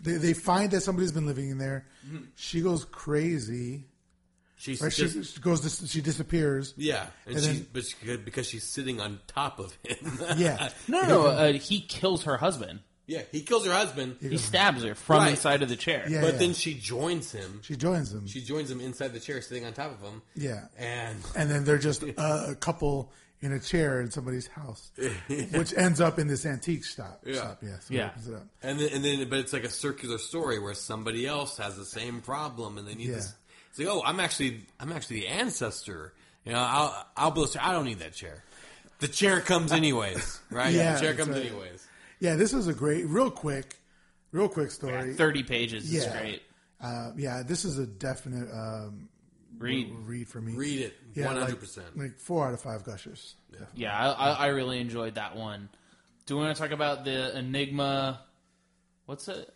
They, 0.00 0.12
they 0.12 0.32
find 0.32 0.70
that 0.70 0.80
somebody's 0.80 1.12
been 1.12 1.26
living 1.26 1.50
in 1.50 1.58
there. 1.58 1.84
Mm-hmm. 2.08 2.24
She 2.34 2.62
goes 2.62 2.86
crazy. 2.86 3.84
She's 4.56 4.80
Right? 4.80 4.90
just 4.90 5.14
she, 5.16 5.22
she 5.22 5.40
goes. 5.42 5.60
dis- 5.60 5.90
She 5.90 6.00
disappears. 6.00 6.72
yeah, 6.78 7.08
and, 7.26 7.34
And 7.36 7.44
she's 7.44 7.58
then- 7.60 7.66
but 7.74 7.84
she, 7.84 8.16
because 8.16 8.46
she's 8.46 8.64
sitting 8.64 9.02
on 9.02 9.20
top 9.26 9.58
of 9.58 9.76
him. 9.84 10.18
Yeah. 10.38 10.70
No, 10.88 11.02
no, 11.02 11.08
no. 11.08 11.26
Uh, 11.26 11.52
he 11.52 11.82
kills 11.82 12.24
her 12.24 12.38
husband. 12.38 12.80
Yeah, 13.10 13.22
he 13.32 13.40
kills 13.42 13.66
her 13.66 13.72
husband, 13.72 14.16
He 14.20 14.36
stabs 14.38 14.82
her 14.84 14.94
from 14.94 15.18
Right. 15.18 15.30
inside 15.32 15.62
of 15.62 15.68
the 15.68 15.76
chair. 15.76 16.06
Yeah. 16.08 16.20
but 16.20 16.38
then 16.38 16.54
she 16.54 16.74
joins 16.74 17.32
him. 17.32 17.60
She 17.62 17.76
joins 17.76 18.12
them. 18.12 18.26
She 18.26 18.40
joins 18.40 18.70
him 18.70 18.80
inside 18.80 19.12
the 19.12 19.20
chair, 19.20 19.40
sitting 19.42 19.64
on 19.66 19.72
top 19.72 19.92
of 19.92 20.00
him. 20.00 20.22
yeah. 20.36 20.66
and 20.78 21.18
And 21.34 21.50
then 21.50 21.64
they're 21.64 21.78
just 21.78 22.02
uh, 22.04 22.46
a 22.48 22.54
couple 22.54 23.12
in 23.42 23.52
a 23.52 23.58
chair 23.58 24.00
in 24.02 24.10
somebody's 24.10 24.46
house, 24.46 24.90
which 25.52 25.72
ends 25.76 26.00
up 26.00 26.18
in 26.18 26.28
this 26.28 26.44
antique 26.46 26.84
shop. 26.84 27.22
Yeah. 27.26 27.34
Shop, 27.34 27.58
yeah. 27.62 27.78
So 27.80 27.94
Yeah. 27.94 28.00
it 28.06 28.08
opens 28.10 28.28
it 28.28 28.34
up. 28.34 28.46
and 28.62 28.78
then 28.78 28.88
and 28.94 29.04
then 29.04 29.28
but 29.28 29.38
it's 29.38 29.52
like 29.52 29.64
a 29.64 29.70
circular 29.70 30.18
story 30.18 30.58
where 30.58 30.74
somebody 30.74 31.26
else 31.26 31.56
has 31.58 31.76
the 31.76 31.86
same 31.86 32.20
problem, 32.20 32.78
and 32.78 32.86
they 32.86 32.94
need 32.94 33.08
Yeah. 33.08 33.14
this. 33.16 33.32
It's 33.70 33.78
like, 33.78 33.88
oh, 33.88 34.02
I'm 34.04 34.20
actually 34.20 34.60
I'm 34.78 34.92
actually 34.92 35.20
the 35.20 35.28
ancestor. 35.28 36.12
You 36.44 36.52
know, 36.52 36.58
I'll 36.60 37.06
I'll 37.16 37.30
build. 37.30 37.54
a. 37.56 37.64
I 37.66 37.72
don't 37.72 37.86
need 37.86 37.98
that 38.00 38.12
chair. 38.14 38.44
The 39.00 39.08
chair 39.08 39.40
comes 39.40 39.72
anyways, 39.72 40.40
right? 40.50 40.74
Yeah, 40.74 40.94
the 40.94 41.00
chair 41.00 41.12
that's 41.14 41.24
comes 41.26 41.36
right. 41.38 41.46
anyways. 41.46 41.86
Yeah, 42.20 42.36
this 42.36 42.52
is 42.52 42.68
a 42.68 42.74
great, 42.74 43.06
real 43.06 43.30
quick, 43.30 43.76
real 44.32 44.48
quick 44.48 44.70
story. 44.70 45.14
Thirty 45.14 45.42
pages 45.42 45.84
is 45.92 46.04
Yeah. 46.04 46.20
great. 46.20 46.42
Uh, 46.80 47.12
yeah, 47.16 47.42
this 47.46 47.64
is 47.64 47.78
a 47.78 47.86
definite 47.86 48.48
um, 48.52 49.08
Read. 49.58 49.90
read 50.06 50.28
for 50.28 50.40
me. 50.40 50.52
Read 50.54 50.80
it, 50.80 50.96
Yeah, 51.14 51.26
hundred 51.28 51.60
percent. 51.60 51.96
Like 51.98 52.18
four 52.18 52.46
out 52.46 52.54
of 52.54 52.60
five 52.60 52.84
gushers. 52.84 53.34
Yeah, 53.74 53.94
I, 53.98 54.10
I, 54.12 54.30
I 54.32 54.46
really 54.48 54.78
enjoyed 54.80 55.16
that 55.16 55.36
one. 55.36 55.68
Do 56.26 56.36
we 56.36 56.42
want 56.44 56.56
to 56.56 56.62
talk 56.62 56.70
about 56.72 57.04
the 57.04 57.36
Enigma? 57.36 58.20
What's 59.06 59.28
it? 59.28 59.52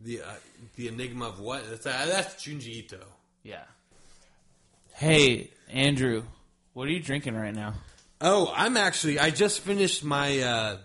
The 0.00 0.22
uh, 0.22 0.34
the 0.76 0.88
enigma 0.88 1.26
of 1.26 1.40
what? 1.40 1.68
That's 1.68 1.86
uh, 1.86 2.06
that's 2.08 2.34
Junji 2.44 2.68
Ito. 2.68 3.00
Yeah. 3.42 3.62
Hey, 4.94 5.50
Andrew, 5.70 6.22
what 6.72 6.86
are 6.88 6.90
you 6.92 7.00
drinking 7.00 7.34
right 7.34 7.54
now? 7.54 7.74
Oh, 8.20 8.52
I'm 8.54 8.76
actually. 8.76 9.18
I 9.18 9.30
just 9.30 9.60
finished 9.60 10.04
my 10.04 10.40
uh, 10.40 10.76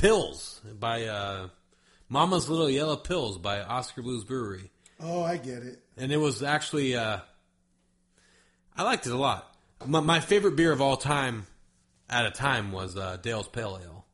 pills 0.00 0.60
by 0.78 1.04
uh, 1.04 1.48
Mama's 2.08 2.48
Little 2.48 2.70
Yellow 2.70 2.96
Pills 2.96 3.38
by 3.38 3.60
Oskar 3.62 4.02
Blues 4.02 4.24
Brewery. 4.24 4.70
Oh, 5.00 5.22
I 5.22 5.36
get 5.36 5.62
it. 5.62 5.80
and 5.96 6.10
it 6.12 6.16
was 6.16 6.42
actually 6.42 6.96
uh, 6.96 7.18
I 8.76 8.82
liked 8.82 9.06
it 9.06 9.12
a 9.12 9.16
lot. 9.16 9.54
My, 9.86 10.00
my 10.00 10.20
favorite 10.20 10.56
beer 10.56 10.72
of 10.72 10.80
all 10.80 10.96
time 10.96 11.46
at 12.10 12.26
a 12.26 12.30
time 12.30 12.72
was 12.72 12.96
uh, 12.96 13.16
Dale's 13.20 13.48
Pale 13.48 13.80
Ale. 13.82 14.04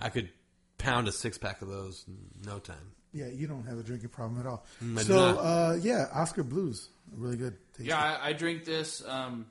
I 0.00 0.08
could 0.10 0.28
pound 0.76 1.08
a 1.08 1.12
six 1.12 1.38
pack 1.38 1.62
of 1.62 1.68
those 1.68 2.04
in 2.06 2.16
no 2.46 2.58
time. 2.58 2.92
Yeah, 3.12 3.26
you 3.28 3.46
don't 3.46 3.64
have 3.66 3.78
a 3.78 3.82
drinking 3.82 4.10
problem 4.10 4.38
at 4.40 4.46
all. 4.46 4.64
Mm, 4.82 4.98
I 4.98 5.02
so, 5.02 5.18
uh, 5.38 5.78
yeah, 5.80 6.06
Oskar 6.14 6.42
Blues, 6.42 6.88
really 7.16 7.36
good. 7.36 7.56
Tasty. 7.72 7.88
Yeah, 7.88 7.98
I, 7.98 8.28
I 8.28 8.32
drink 8.34 8.64
this 8.64 9.02
um, 9.06 9.46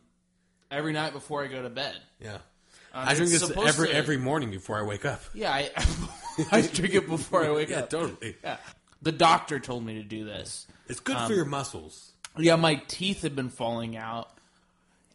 every 0.70 0.94
night 0.94 1.14
before 1.14 1.44
I 1.44 1.48
go 1.48 1.62
to 1.64 1.70
bed. 1.70 1.96
Yeah, 2.22 2.38
Um, 2.94 3.08
I 3.08 3.14
drink 3.16 3.32
this 3.32 3.50
every 3.50 3.88
to- 3.90 3.94
every 3.96 4.18
morning 4.18 4.52
before 4.52 4.78
I 4.80 4.84
wake 4.84 5.06
up. 5.06 5.22
Yeah, 5.34 5.52
I, 5.52 5.70
I 6.52 6.62
drink 6.62 6.94
it 6.94 7.08
before 7.08 7.44
I 7.46 7.52
wake 7.52 7.70
Yeah, 7.70 7.80
up. 7.80 7.90
totally. 7.90 8.36
Yeah. 8.44 8.58
The 9.02 9.12
doctor 9.12 9.60
told 9.60 9.86
me 9.86 9.96
to 9.96 10.04
do 10.04 10.26
this. 10.26 10.68
It's 10.88 11.00
good 11.00 11.16
Um, 11.16 11.28
for 11.28 11.36
your 11.36 11.46
muscles. 11.46 12.12
Yeah, 12.38 12.56
my 12.56 12.76
teeth 12.88 13.24
had 13.24 13.36
been 13.36 13.50
falling 13.50 13.98
out, 13.98 14.30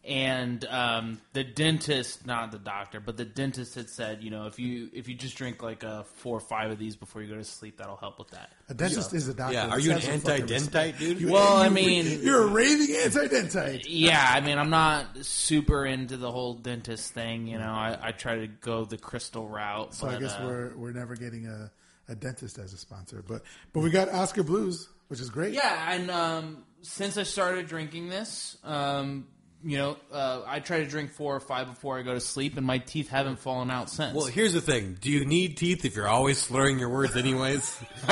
and 0.05 0.65
um, 0.65 1.21
the 1.31 1.45
dentist, 1.45 2.25
not 2.25 2.51
the 2.51 2.59
doctor, 2.59 2.99
but 2.99 3.15
the 3.15 3.23
dentist 3.23 3.75
had 3.75 3.89
said, 3.89 4.21
you 4.21 4.29
know, 4.31 4.47
if 4.47 4.59
you 4.59 4.89
if 4.93 5.07
you 5.07 5.15
just 5.15 5.37
drink 5.37 5.63
like 5.63 5.83
a 5.83 6.03
four 6.15 6.35
or 6.35 6.41
five 6.41 6.71
of 6.71 6.77
these 6.77 6.97
before 6.97 7.21
you 7.21 7.29
go 7.29 7.35
to 7.37 7.43
sleep, 7.45 7.77
that'll 7.77 7.95
help 7.95 8.19
with 8.19 8.29
that. 8.31 8.51
a 8.67 8.73
dentist 8.73 9.13
is 9.13 9.29
a 9.29 9.33
doctor. 9.33 9.53
Yeah, 9.53 9.67
are 9.69 9.79
you 9.79 9.91
an 9.91 9.99
have 9.99 10.03
some 10.03 10.19
fucking 10.19 10.47
respect. 10.47 10.75
anti-dentite 10.75 10.99
dude? 10.99 11.21
You- 11.21 11.31
Well, 11.31 11.55
I 11.55 11.69
mean- 11.69 12.21
you're 12.21 12.43
a 12.43 12.47
raving 12.47 12.95
anti-dentite. 12.97 13.85
Yeah, 13.87 14.25
I 14.29 14.41
mean, 14.41 14.57
I'm 14.57 14.69
not 14.69 15.23
super 15.25 15.85
into 15.85 16.17
the 16.17 16.31
whole 16.31 16.55
dentist 16.55 17.13
thing. 17.13 17.47
You 17.47 17.57
know, 17.59 17.71
I, 17.71 17.97
I 18.01 18.11
try 18.11 18.39
to 18.39 18.47
go 18.47 18.83
the 18.83 18.97
crystal 18.97 19.47
route. 19.47 19.93
So 19.93 20.07
but, 20.07 20.15
I 20.15 20.19
guess 20.19 20.33
uh, 20.33 20.43
we're 20.45 20.75
we're 20.75 20.91
never 20.91 21.15
getting 21.15 21.47
a, 21.47 21.71
a 22.09 22.15
dentist 22.15 22.57
as 22.57 22.73
a 22.73 22.77
sponsor, 22.77 23.23
but 23.25 23.43
but 23.71 23.79
we 23.79 23.89
got 23.89 24.09
Oskar 24.09 24.43
Blues, 24.43 24.89
which 25.07 25.21
is 25.21 25.29
great. 25.29 25.53
Yeah, 25.53 25.93
and 25.93 26.11
um, 26.11 26.63
since 26.81 27.17
I 27.17 27.23
started 27.23 27.67
drinking 27.67 28.09
this, 28.09 28.57
um, 28.65 29.27
you 29.63 29.77
know, 29.77 29.97
uh, 30.11 30.41
I 30.45 30.59
try 30.59 30.79
to 30.79 30.85
drink 30.85 31.11
four 31.11 31.35
or 31.35 31.39
five 31.39 31.67
before 31.67 31.97
I 31.97 32.01
go 32.01 32.13
to 32.13 32.19
sleep, 32.19 32.57
and 32.57 32.65
my 32.65 32.79
teeth 32.79 33.09
haven't 33.09 33.39
fallen 33.39 33.71
out 33.71 33.89
since. 33.89 34.13
Well, 34.15 34.25
here's 34.25 34.53
the 34.53 34.61
thing: 34.61 34.97
Do 34.99 35.09
you 35.09 35.25
need 35.25 35.57
teeth 35.57 35.85
if 35.85 35.95
you're 35.95 36.07
always 36.07 36.37
slurring 36.37 36.79
your 36.79 36.89
words, 36.89 37.15
anyways? 37.15 37.77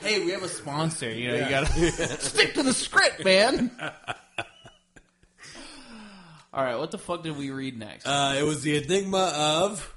hey, 0.00 0.24
we 0.24 0.30
have 0.30 0.42
a 0.42 0.48
sponsor. 0.48 1.10
You 1.10 1.28
know, 1.28 1.34
you 1.36 1.48
gotta 1.50 1.66
stick 2.20 2.54
to 2.54 2.62
the 2.62 2.72
script, 2.72 3.24
man. 3.24 3.70
All 6.52 6.62
right, 6.62 6.76
what 6.76 6.90
the 6.92 6.98
fuck 6.98 7.22
did 7.24 7.36
we 7.36 7.50
read 7.50 7.76
next? 7.78 8.06
uh, 8.06 8.36
it 8.38 8.44
was 8.44 8.62
the 8.62 8.76
enigma 8.76 9.32
of. 9.34 9.90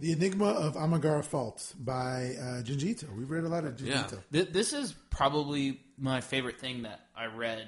The 0.00 0.12
Enigma 0.12 0.50
of 0.50 0.76
Amigara 0.76 1.24
Fault 1.24 1.74
by 1.76 2.36
uh, 2.40 2.62
Junji 2.62 2.90
Ito. 2.90 3.08
We've 3.16 3.28
read 3.28 3.42
a 3.42 3.48
lot 3.48 3.64
of 3.64 3.74
Junji 3.74 3.88
Yeah. 3.88 4.06
Th- 4.30 4.48
this 4.48 4.72
is 4.72 4.94
probably 5.10 5.80
my 5.98 6.20
favorite 6.20 6.60
thing 6.60 6.82
that 6.82 7.00
I 7.18 7.26
read 7.26 7.66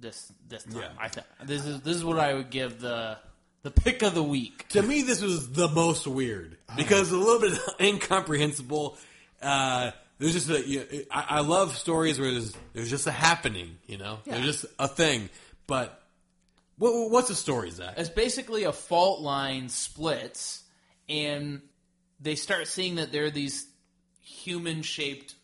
this 0.00 0.32
this 0.48 0.64
time. 0.64 0.82
Yeah. 0.82 0.88
I 0.98 1.08
th- 1.08 1.26
this 1.44 1.66
is 1.66 1.80
this 1.80 1.96
is 1.96 2.04
what 2.04 2.18
I 2.18 2.34
would 2.34 2.50
give 2.50 2.80
the 2.80 3.18
the 3.62 3.70
pick 3.70 4.02
of 4.02 4.14
the 4.14 4.22
week. 4.22 4.68
To 4.70 4.82
me, 4.82 5.02
this 5.02 5.22
was 5.22 5.50
the 5.52 5.68
most 5.68 6.06
weird 6.06 6.56
because 6.76 7.10
a 7.10 7.16
little 7.16 7.40
bit 7.40 7.58
incomprehensible. 7.80 8.96
Uh, 9.42 9.90
there's 10.18 10.32
just 10.32 10.50
a. 10.50 10.66
You 10.66 11.06
I, 11.10 11.26
I 11.28 11.40
love 11.40 11.76
stories 11.76 12.20
where 12.20 12.30
there's 12.30 12.54
there's 12.72 12.90
just 12.90 13.06
a 13.06 13.12
happening. 13.12 13.78
You 13.86 13.98
know, 13.98 14.18
there's 14.24 14.44
just 14.44 14.66
a 14.78 14.86
thing. 14.86 15.28
But 15.66 16.00
what, 16.78 17.10
what's 17.10 17.28
the 17.28 17.34
story, 17.34 17.70
Zach? 17.70 17.94
It's 17.96 18.08
basically 18.08 18.64
a 18.64 18.72
fault 18.72 19.20
line 19.20 19.68
splits, 19.68 20.62
and 21.08 21.62
they 22.20 22.34
start 22.34 22.68
seeing 22.68 22.96
that 22.96 23.12
there 23.12 23.24
are 23.24 23.30
these 23.30 23.66
human 24.20 24.82
shaped 24.82 25.34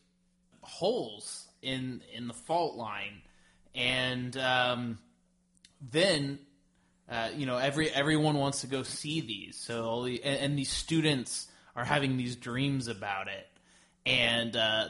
holes 0.61 1.49
in 1.63 2.03
in 2.15 2.29
the 2.29 2.35
fault 2.35 2.77
line, 2.77 3.23
and 3.75 4.37
um, 4.37 4.99
then 5.91 6.39
uh, 7.09 7.31
you 7.37 7.47
know 7.47 7.57
every 7.57 7.91
everyone 7.91 8.37
wants 8.37 8.63
to 8.63 8.67
go 8.67 8.83
see 8.83 9.21
these. 9.21 9.57
So 9.57 9.85
all 9.85 10.03
the 10.03 10.23
and, 10.23 10.41
and 10.41 10.59
these 10.59 10.71
students 10.71 11.49
are 11.77 11.85
having 11.85 12.17
these 12.17 12.37
dreams 12.37 12.89
about 12.89 13.29
it, 13.29 13.47
and 14.07 14.57
uh, 14.57 14.89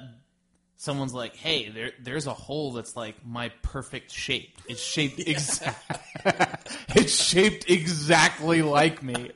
someone's 0.76 1.14
like, 1.14 1.36
"Hey, 1.36 1.68
there 1.68 1.92
there's 2.02 2.26
a 2.26 2.34
hole 2.34 2.72
that's 2.72 2.96
like 2.96 3.26
my 3.26 3.50
perfect 3.62 4.10
shape. 4.10 4.58
It's 4.68 4.82
shaped 4.82 5.18
exact. 5.26 5.98
it's 6.94 7.14
shaped 7.14 7.70
exactly 7.70 8.62
like 8.62 9.02
me, 9.02 9.30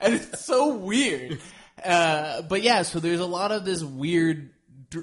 and 0.00 0.14
it's 0.14 0.44
so 0.44 0.74
weird." 0.74 1.40
Uh, 1.84 2.42
but 2.42 2.62
yeah, 2.62 2.82
so 2.82 3.00
there's 3.00 3.20
a 3.20 3.26
lot 3.26 3.52
of 3.52 3.64
this 3.64 3.82
weird 3.82 4.50
d- 4.90 5.00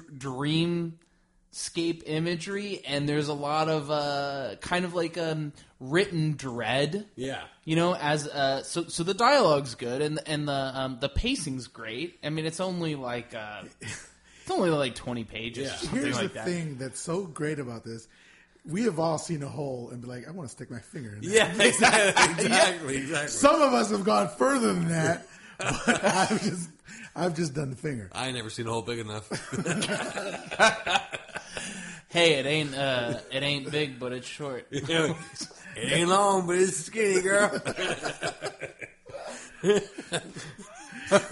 dreamscape 1.52 2.02
imagery, 2.06 2.82
and 2.86 3.08
there's 3.08 3.28
a 3.28 3.34
lot 3.34 3.68
of 3.68 3.90
uh, 3.90 4.56
kind 4.60 4.84
of 4.84 4.94
like 4.94 5.16
um, 5.18 5.52
written 5.80 6.34
dread 6.36 7.06
Yeah. 7.16 7.42
you 7.64 7.76
know 7.76 7.94
as 7.94 8.26
uh 8.26 8.64
so 8.64 8.84
so 8.88 9.04
the 9.04 9.14
dialogue's 9.14 9.76
good 9.76 10.02
and 10.02 10.18
and 10.26 10.48
the 10.48 10.52
um 10.52 10.98
the 11.00 11.08
pacing's 11.08 11.68
great 11.68 12.18
i 12.24 12.30
mean 12.30 12.46
it's 12.46 12.58
only 12.58 12.96
like 12.96 13.32
uh 13.32 13.62
it's 13.80 14.50
only 14.50 14.70
like 14.70 14.96
20 14.96 15.22
pages 15.22 15.68
Yeah. 15.68 15.74
or 15.74 15.76
something 15.78 16.02
Here's 16.02 16.16
like 16.16 16.28
the 16.30 16.34
that 16.34 16.46
thing 16.46 16.78
that's 16.78 16.98
so 16.98 17.26
great 17.26 17.60
about 17.60 17.84
this. 17.84 18.08
We 18.66 18.82
have 18.82 18.98
all 18.98 19.18
seen 19.18 19.42
a 19.44 19.48
hole 19.48 19.90
and 19.92 20.02
be 20.02 20.08
like, 20.08 20.26
I 20.28 20.32
want 20.32 20.48
to 20.48 20.52
stick 20.54 20.68
my 20.70 20.80
finger 20.80 21.10
in 21.14 21.20
that. 21.20 21.28
Yeah, 21.30 21.62
exactly, 21.66 22.44
exactly, 22.44 22.96
exactly. 22.96 23.28
Some 23.28 23.62
of 23.62 23.72
us 23.72 23.90
have 23.92 24.02
gone 24.04 24.28
further 24.36 24.72
than 24.74 24.88
that, 24.88 25.26
but 25.58 26.04
I've 26.04 26.42
just 26.42 26.70
I've 27.14 27.36
just 27.36 27.54
done 27.54 27.70
the 27.70 27.76
finger. 27.76 28.10
I 28.12 28.26
ain't 28.26 28.36
never 28.36 28.50
seen 28.50 28.66
a 28.66 28.70
hole 28.70 28.82
big 28.82 28.98
enough. 28.98 29.28
hey 32.08 32.34
it 32.34 32.46
ain't 32.46 32.74
uh 32.74 33.18
it 33.30 33.42
ain't 33.42 33.70
big 33.70 33.98
but 33.98 34.12
it's 34.12 34.26
short 34.26 34.66
it 34.70 35.92
ain't 35.92 36.08
long, 36.08 36.46
but 36.46 36.56
it's 36.56 36.76
skinny, 36.76 37.20
girl. 37.20 37.50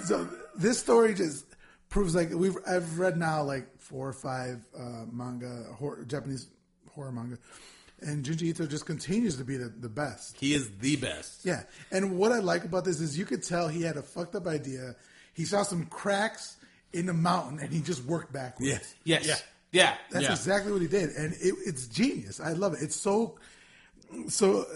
So 0.05 0.27
this 0.57 0.79
story 0.79 1.15
just 1.15 1.45
proves 1.91 2.15
like 2.15 2.31
we've 2.33 2.57
I've 2.67 2.99
read 2.99 3.19
now 3.19 3.43
like 3.43 3.79
four 3.79 4.09
or 4.09 4.13
five 4.15 4.65
uh, 4.79 5.05
manga 5.13 5.65
horror, 5.79 6.05
Japanese 6.05 6.47
horror 6.95 7.13
manga, 7.13 7.37
and 8.01 8.25
Junji 8.25 8.45
Ito 8.45 8.67
just 8.67 8.87
continues 8.87 9.37
to 9.37 9.45
be 9.45 9.59
the, 9.59 9.69
the 9.69 9.91
best. 9.91 10.39
He 10.39 10.55
is 10.55 10.71
the 10.79 10.97
best. 10.97 11.45
Yeah, 11.45 11.65
and 11.93 12.19
what 12.19 12.33
I 12.33 12.39
like 12.39 12.65
about 12.65 12.85
this 12.87 13.01
is 13.01 13.19
you 13.19 13.27
could 13.27 13.43
tell 13.43 13.69
he 13.69 13.83
had 13.83 13.99
a 13.99 14.03
fucked 14.03 14.35
up 14.35 14.47
idea. 14.47 14.97
He 15.35 15.45
saw 15.45 15.63
some 15.63 15.85
cracks 15.87 16.57
in 16.95 17.07
the 17.07 17.13
mountain 17.13 17.59
and 17.61 17.71
he 17.71 17.81
just 17.81 18.03
worked 18.05 18.33
backwards. 18.33 18.71
Yes. 18.71 18.95
yes 19.05 19.27
Yeah. 19.27 19.37
Yeah 19.81 19.95
That's 20.11 20.25
Yeah. 20.25 20.33
exactly 20.33 20.73
what 20.73 20.83
he 20.83 20.89
did, 20.89 21.09
and 21.21 21.33
it, 21.35 21.55
it's 21.69 21.87
genius. 22.01 22.41
I 22.41 22.53
love 22.63 22.73
it. 22.75 22.81
It's 22.87 22.97
so 22.97 23.39
so. 24.29 24.67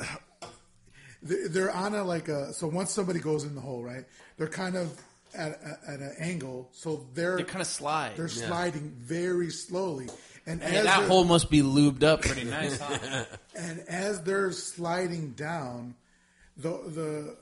they- 1.22 1.46
They're 1.48 1.70
on 1.70 1.94
a 1.94 2.02
like 2.04 2.28
a 2.28 2.52
so 2.52 2.66
once 2.66 2.90
somebody 2.90 3.20
goes 3.20 3.44
in 3.44 3.54
the 3.54 3.60
hole, 3.60 3.82
right? 3.82 4.04
They're 4.36 4.48
kind 4.48 4.76
of 4.76 4.86
at 5.34 5.52
a, 5.62 5.78
at 5.92 6.00
an 6.00 6.14
angle, 6.18 6.68
so 6.72 7.06
they're 7.14 7.36
they 7.36 7.44
kind 7.44 7.60
of 7.60 7.66
slide 7.68 8.16
they're 8.16 8.28
sliding 8.28 8.94
very 8.98 9.50
slowly, 9.50 10.08
and 10.46 10.62
and 10.62 10.74
as 10.76 10.84
that 10.84 11.06
hole 11.08 11.24
must 11.24 11.50
be 11.50 11.62
lubed 11.62 12.02
up 12.02 12.22
pretty 12.22 12.44
nice 12.58 12.78
huh? 12.80 13.24
and 13.54 13.80
as 13.88 14.22
they're 14.22 14.50
sliding 14.52 15.30
down, 15.32 15.94
the 16.56 16.70
the 16.70 17.36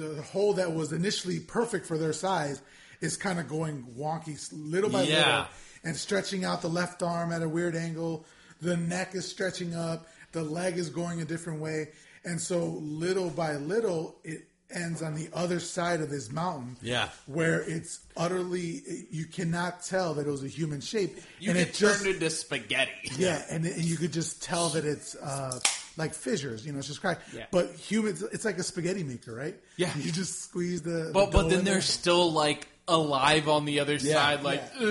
the 0.00 0.22
hole 0.22 0.54
that 0.54 0.72
was 0.74 0.92
initially 0.92 1.38
perfect 1.40 1.86
for 1.86 1.96
their 1.98 2.12
size 2.12 2.60
is 3.00 3.16
kind 3.16 3.38
of 3.38 3.48
going 3.48 3.84
wonky 3.98 4.36
little 4.52 4.90
by 4.90 5.02
Yeah. 5.02 5.16
little 5.18 5.46
and 5.84 5.96
stretching 5.96 6.44
out 6.44 6.62
the 6.62 6.68
left 6.68 7.02
arm 7.02 7.32
at 7.32 7.42
a 7.42 7.48
weird 7.48 7.76
angle. 7.76 8.24
The 8.60 8.76
neck 8.76 9.14
is 9.14 9.28
stretching 9.28 9.74
up. 9.74 10.06
The 10.32 10.42
leg 10.42 10.78
is 10.78 10.90
going 10.90 11.20
a 11.20 11.24
different 11.24 11.60
way, 11.60 11.88
and 12.24 12.40
so 12.40 12.64
little 12.80 13.30
by 13.30 13.54
little 13.54 14.16
it 14.24 14.48
ends 14.74 15.02
on 15.02 15.14
the 15.14 15.28
other 15.32 15.60
side 15.60 16.00
of 16.00 16.10
this 16.10 16.32
mountain. 16.32 16.76
Yeah. 16.82 17.08
where 17.26 17.60
it's 17.60 18.00
utterly 18.16 18.82
you 19.10 19.26
cannot 19.26 19.84
tell 19.84 20.14
that 20.14 20.26
it 20.26 20.30
was 20.30 20.42
a 20.42 20.48
human 20.48 20.80
shape, 20.80 21.18
you 21.38 21.50
and 21.50 21.58
it 21.58 21.74
just 21.74 22.02
turned 22.02 22.14
into 22.14 22.30
spaghetti 22.30 22.90
yeah, 23.16 23.42
and, 23.50 23.64
and 23.64 23.84
you 23.84 23.96
could 23.96 24.12
just 24.12 24.42
tell 24.42 24.70
that 24.70 24.84
it's 24.84 25.14
uh, 25.16 25.60
like 25.96 26.14
fissures, 26.14 26.66
you 26.66 26.72
know, 26.72 26.78
it's 26.78 26.88
just 26.88 27.00
cracked. 27.00 27.32
Yeah. 27.32 27.46
But 27.50 27.72
humans, 27.74 28.22
it's 28.22 28.44
like 28.44 28.58
a 28.58 28.62
spaghetti 28.62 29.04
maker, 29.04 29.34
right? 29.34 29.54
Yeah. 29.76 29.90
you 29.96 30.10
just 30.10 30.42
squeeze 30.42 30.82
the. 30.82 31.10
but 31.12 31.26
the 31.26 31.38
but 31.38 31.50
then 31.50 31.64
there's 31.64 31.74
there. 31.74 31.80
still 31.82 32.32
like 32.32 32.68
alive 32.86 33.48
on 33.48 33.64
the 33.64 33.80
other 33.80 33.98
side 33.98 34.42
like 34.42 34.62
yeah. 34.78 34.86
"Ugh, 34.86 34.88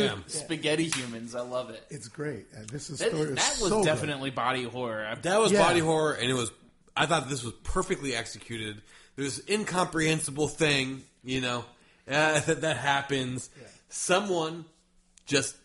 Yeah. 0.00 0.14
spaghetti 0.28 0.88
humans 0.88 1.34
i 1.34 1.40
love 1.42 1.68
it 1.70 1.84
It's 1.90 2.08
great. 2.08 2.46
Uh, 2.56 2.60
this 2.72 2.88
is 2.90 2.98
that, 3.00 3.08
story 3.10 3.22
is 3.30 3.34
that 3.34 3.58
was 3.60 3.68
so 3.70 3.78
good. 3.80 3.84
definitely 3.86 4.30
body 4.30 4.64
horror 4.64 5.14
That 5.22 5.38
was 5.40 5.52
Yeah. 5.52 5.62
body 5.62 5.80
horror, 5.80 6.12
and 6.14 6.30
it 6.30 6.34
was. 6.34 6.50
I 6.96 7.06
thought 7.06 7.28
this 7.28 7.42
was 7.42 7.52
perfectly 7.64 8.14
executed. 8.14 8.80
There's 9.16 9.40
incomprehensible 9.48 10.48
thing, 10.48 11.02
you 11.24 11.40
know, 11.40 11.64
uh, 12.08 12.40
that, 12.40 12.60
that 12.62 12.76
happens. 12.78 13.50
Someone 13.88 14.64
just 15.26 15.56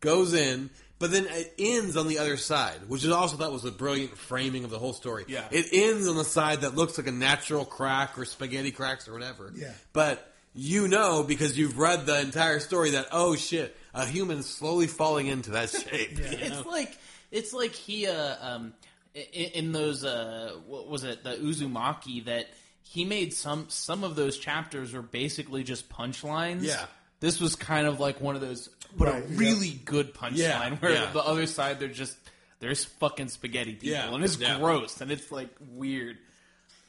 goes 0.00 0.34
in, 0.34 0.70
but 0.98 1.10
then 1.10 1.26
it 1.28 1.54
ends 1.58 1.96
on 1.96 2.08
the 2.08 2.18
other 2.18 2.36
side, 2.36 2.78
which 2.88 3.04
is 3.04 3.10
also 3.10 3.36
thought 3.36 3.52
was 3.52 3.64
a 3.64 3.70
brilliant 3.70 4.16
framing 4.18 4.64
of 4.64 4.70
the 4.70 4.78
whole 4.78 4.92
story. 4.92 5.24
Yeah. 5.28 5.46
it 5.50 5.66
ends 5.72 6.08
on 6.08 6.16
the 6.16 6.24
side 6.24 6.62
that 6.62 6.74
looks 6.74 6.98
like 6.98 7.06
a 7.06 7.12
natural 7.12 7.64
crack 7.64 8.18
or 8.18 8.24
spaghetti 8.24 8.70
cracks 8.70 9.06
or 9.08 9.12
whatever. 9.12 9.52
Yeah. 9.54 9.72
but 9.92 10.29
you 10.54 10.88
know 10.88 11.22
because 11.22 11.56
you've 11.58 11.78
read 11.78 12.06
the 12.06 12.20
entire 12.20 12.60
story 12.60 12.90
that 12.90 13.06
oh 13.12 13.36
shit, 13.36 13.76
a 13.94 14.06
human 14.06 14.42
slowly 14.42 14.86
falling 14.86 15.26
into 15.26 15.50
that 15.52 15.70
shape. 15.90 16.18
you 16.18 16.24
know? 16.24 16.30
It's 16.58 16.66
like 16.66 16.98
it's 17.30 17.52
like 17.52 17.72
he 17.72 18.06
uh, 18.06 18.36
um 18.40 18.74
in, 19.14 19.22
in 19.24 19.72
those 19.72 20.04
uh 20.04 20.52
what 20.66 20.88
was 20.88 21.04
it 21.04 21.24
the 21.24 21.34
Uzumaki 21.36 22.24
that 22.26 22.46
he 22.82 23.04
made 23.04 23.32
some 23.32 23.66
some 23.68 24.02
of 24.04 24.16
those 24.16 24.36
chapters 24.38 24.92
were 24.92 25.02
basically 25.02 25.62
just 25.62 25.88
punchlines. 25.88 26.62
Yeah. 26.62 26.86
This 27.20 27.38
was 27.40 27.54
kind 27.54 27.86
of 27.86 28.00
like 28.00 28.20
one 28.20 28.34
of 28.34 28.40
those, 28.40 28.70
but 28.96 29.08
Right, 29.08 29.24
a 29.24 29.28
yeah. 29.28 29.38
really 29.38 29.70
good 29.84 30.14
punchline 30.14 30.36
Yeah, 30.36 30.74
where 30.76 30.92
yeah. 30.92 31.10
the 31.12 31.22
other 31.22 31.46
side 31.46 31.78
they're 31.78 31.88
just 31.88 32.16
there's 32.60 32.84
fucking 32.84 33.28
spaghetti 33.28 33.72
people 33.74 33.90
Yeah, 33.90 34.12
and 34.14 34.24
it's 34.24 34.38
yeah. 34.38 34.58
gross 34.58 35.00
and 35.00 35.10
it's 35.12 35.30
like 35.30 35.50
weird. 35.72 36.16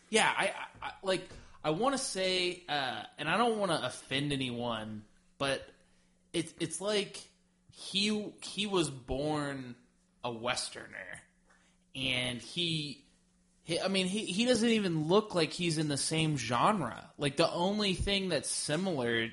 Yeah, 0.10 0.30
I, 0.36 0.46
I, 0.82 0.88
I 0.88 0.92
like 1.04 1.28
I 1.64 1.72
want 1.72 1.96
to 1.96 2.02
say, 2.02 2.64
uh, 2.68 3.04
and 3.18 3.30
I 3.30 3.38
don't 3.38 3.58
want 3.60 3.72
to 3.72 3.86
offend 3.86 4.34
anyone, 4.34 5.04
but 5.38 5.62
it's 6.34 6.54
it's 6.60 6.82
like 6.82 7.20
he 7.72 8.32
he 8.42 8.68
was 8.68 8.90
born 8.90 9.76
a 10.24 10.32
Westerner, 10.32 11.22
and 11.96 12.42
he, 12.42 13.04
he 13.64 13.80
I 13.80 13.88
mean 13.88 14.08
he 14.08 14.26
he 14.26 14.46
doesn't 14.46 14.70
even 14.70 15.08
look 15.08 15.36
like 15.36 15.52
he's 15.52 15.78
in 15.78 15.88
the 15.88 15.98
same 15.98 16.38
genre. 16.38 17.10
Like 17.18 17.38
the 17.38 17.52
only 17.52 17.94
thing 17.94 18.30
that's 18.30 18.50
similar 18.50 19.30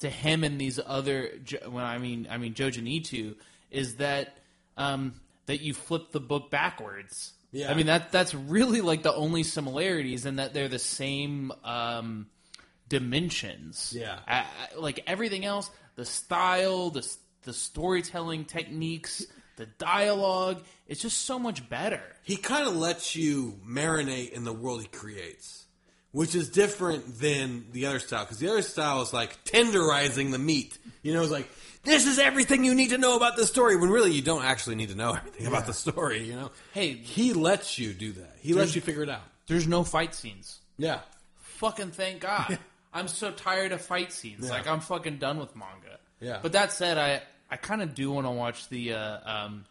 to 0.00 0.10
him 0.10 0.44
and 0.44 0.60
these 0.60 0.78
other 0.84 1.30
when 1.68 1.84
I 1.84 1.98
mean 1.98 2.28
I 2.30 2.38
mean 2.38 2.54
Jojen 2.54 2.88
Itu 2.88 3.34
is 3.70 3.96
that 3.96 4.36
um, 4.76 5.14
that 5.46 5.60
you 5.60 5.74
flip 5.74 6.12
the 6.12 6.20
book 6.20 6.50
backwards. 6.50 7.32
Yeah. 7.52 7.70
I 7.70 7.74
mean 7.74 7.86
that 7.86 8.12
that's 8.12 8.34
really 8.34 8.80
like 8.80 9.02
the 9.02 9.14
only 9.14 9.42
similarities, 9.42 10.26
and 10.26 10.38
that 10.38 10.52
they're 10.54 10.68
the 10.68 10.78
same 10.78 11.52
um, 11.64 12.26
dimensions. 12.88 13.92
Yeah. 13.96 14.18
I, 14.26 14.38
I- 14.40 14.78
like 14.78 15.00
everything 15.06 15.44
else, 15.44 15.70
the 15.96 16.04
style, 16.04 16.90
the 16.90 17.06
the 17.44 17.52
storytelling 17.52 18.44
techniques, 18.44 19.24
the 19.56 19.66
dialogue. 19.66 20.62
It's 20.88 21.00
just 21.00 21.22
so 21.22 21.38
much 21.38 21.68
better. 21.68 22.02
he 22.22 22.36
kind 22.36 22.66
of 22.68 22.76
lets 22.76 23.16
you 23.16 23.58
marinate 23.66 24.30
in 24.32 24.44
the 24.44 24.52
world 24.52 24.82
he 24.82 24.88
creates, 24.88 25.64
which 26.12 26.34
is 26.34 26.48
different 26.50 27.18
than 27.20 27.66
the 27.72 27.86
other 27.86 27.98
style. 28.00 28.24
Because 28.24 28.38
the 28.38 28.48
other 28.48 28.62
style 28.62 29.02
is 29.02 29.12
like 29.12 29.44
tenderizing 29.44 30.30
the 30.32 30.38
meat. 30.38 30.76
You 31.02 31.12
know, 31.14 31.22
it's 31.22 31.30
like 31.32 31.48
this 31.86 32.06
is 32.06 32.18
everything 32.18 32.64
you 32.64 32.74
need 32.74 32.90
to 32.90 32.98
know 32.98 33.16
about 33.16 33.36
the 33.36 33.46
story. 33.46 33.76
When 33.76 33.88
really 33.90 34.12
you 34.12 34.22
don't 34.22 34.44
actually 34.44 34.76
need 34.76 34.90
to 34.90 34.94
know 34.94 35.12
everything 35.16 35.46
about 35.46 35.66
the 35.66 35.72
story. 35.72 36.22
You 36.24 36.34
know, 36.36 36.50
Hey, 36.72 36.92
he 36.92 37.32
lets 37.32 37.78
you 37.78 37.92
do 37.94 38.12
that. 38.12 38.34
He 38.40 38.52
lets 38.52 38.74
you 38.74 38.80
figure 38.82 39.02
it 39.02 39.08
out. 39.08 39.22
There's 39.46 39.66
no 39.66 39.84
fight 39.84 40.14
scenes. 40.14 40.58
Yeah, 40.76 41.00
Fucking 41.40 41.92
thank 41.92 42.20
God. 42.20 42.58
I'm 42.92 43.08
so 43.08 43.30
tired 43.30 43.72
of 43.72 43.80
fight 43.80 44.12
scenes. 44.12 44.44
Yeah. 44.46 44.50
Like 44.52 44.66
I'm 44.66 44.80
fucking 44.80 45.18
done 45.18 45.38
with 45.38 45.54
manga. 45.56 45.98
Yeah. 46.20 46.38
But 46.42 46.52
that 46.52 46.72
said, 46.72 46.98
I 46.98 47.22
I 47.50 47.56
kind 47.56 47.80
of 47.82 47.94
do 47.94 48.10
want 48.10 48.26
to 48.26 48.30
watch 48.30 48.68
the 48.68 48.92
uh, 48.94 49.18
um 49.24 49.64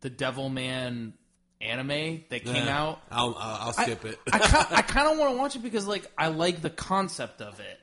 the 0.00 0.10
Devilman 0.10 1.12
anime 1.60 2.22
that 2.30 2.44
came 2.44 2.66
Yeah. 2.66 2.80
out. 2.82 3.00
I'll 3.10 3.36
I'll 3.38 3.72
skip 3.72 4.04
it. 4.04 4.18
I 4.32 4.66
I 4.78 4.82
kind 4.82 5.08
of 5.10 5.18
want 5.18 5.32
to 5.34 5.38
watch 5.38 5.56
it 5.56 5.62
because 5.62 5.86
like 5.86 6.10
I 6.16 6.28
like 6.28 6.62
the 6.62 6.70
concept 6.70 7.40
of 7.40 7.58
it. 7.60 7.80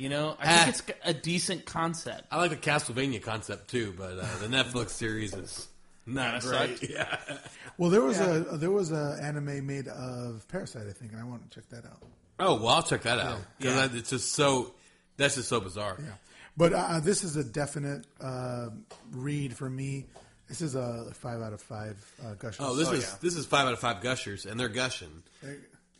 You 0.00 0.08
know, 0.08 0.36
I 0.40 0.44
Ah. 0.46 0.64
think 0.64 0.88
it's 0.88 0.98
a 1.04 1.12
decent 1.12 1.66
concept. 1.66 2.22
I 2.30 2.38
like 2.38 2.50
the 2.50 2.56
Castlevania 2.56 3.22
concept 3.22 3.68
too, 3.68 3.92
but 3.98 4.18
uh, 4.18 4.26
the 4.40 4.46
Netflix 4.48 4.90
series 4.90 5.34
is 5.34 5.68
not 6.06 6.40
Kinda 6.40 6.66
great. 6.78 6.90
Yeah. 6.90 7.18
Well, 7.76 7.88
there 7.90 8.00
was 8.02 8.18
a 8.20 8.40
there 8.58 8.70
was 8.70 8.92
a 8.92 9.18
anime 9.22 9.66
made 9.66 9.88
of 9.88 10.46
Parasite, 10.48 10.86
I 10.86 10.92
think, 10.92 11.12
and 11.12 11.20
I 11.20 11.24
want 11.24 11.50
to 11.50 11.54
check 11.60 11.68
that 11.70 11.84
out. 11.86 12.02
Oh 12.38 12.54
well, 12.56 12.68
I'll 12.68 12.82
check 12.82 13.02
that 13.02 13.18
out 13.18 13.38
because 13.58 13.74
Yeah. 13.92 13.98
it's 13.98 14.10
just 14.10 14.32
so 14.32 14.72
that's 15.16 15.34
just 15.36 15.48
so 15.48 15.60
bizarre. 15.60 15.96
Yeah, 15.98 16.12
but 16.58 16.72
uh, 16.74 17.00
this 17.00 17.22
is 17.24 17.36
a 17.36 17.44
definite 17.44 18.06
uh, 18.20 18.68
read 19.12 19.54
for 19.56 19.68
me. 19.70 20.06
This 20.48 20.60
is 20.62 20.74
a 20.74 21.10
five 21.14 21.40
out 21.40 21.52
of 21.54 21.60
five 21.62 21.96
uh, 22.22 22.34
gushers. 22.34 22.56
Oh, 22.60 22.74
this 22.74 22.88
Oh, 22.88 22.92
is 22.92 23.04
yeah. 23.04 23.14
this 23.22 23.34
is 23.36 23.46
five 23.46 23.66
out 23.66 23.72
of 23.74 23.78
five 23.80 24.00
gushers, 24.02 24.44
and 24.46 24.58
they're 24.60 24.68
gushing. 24.68 25.22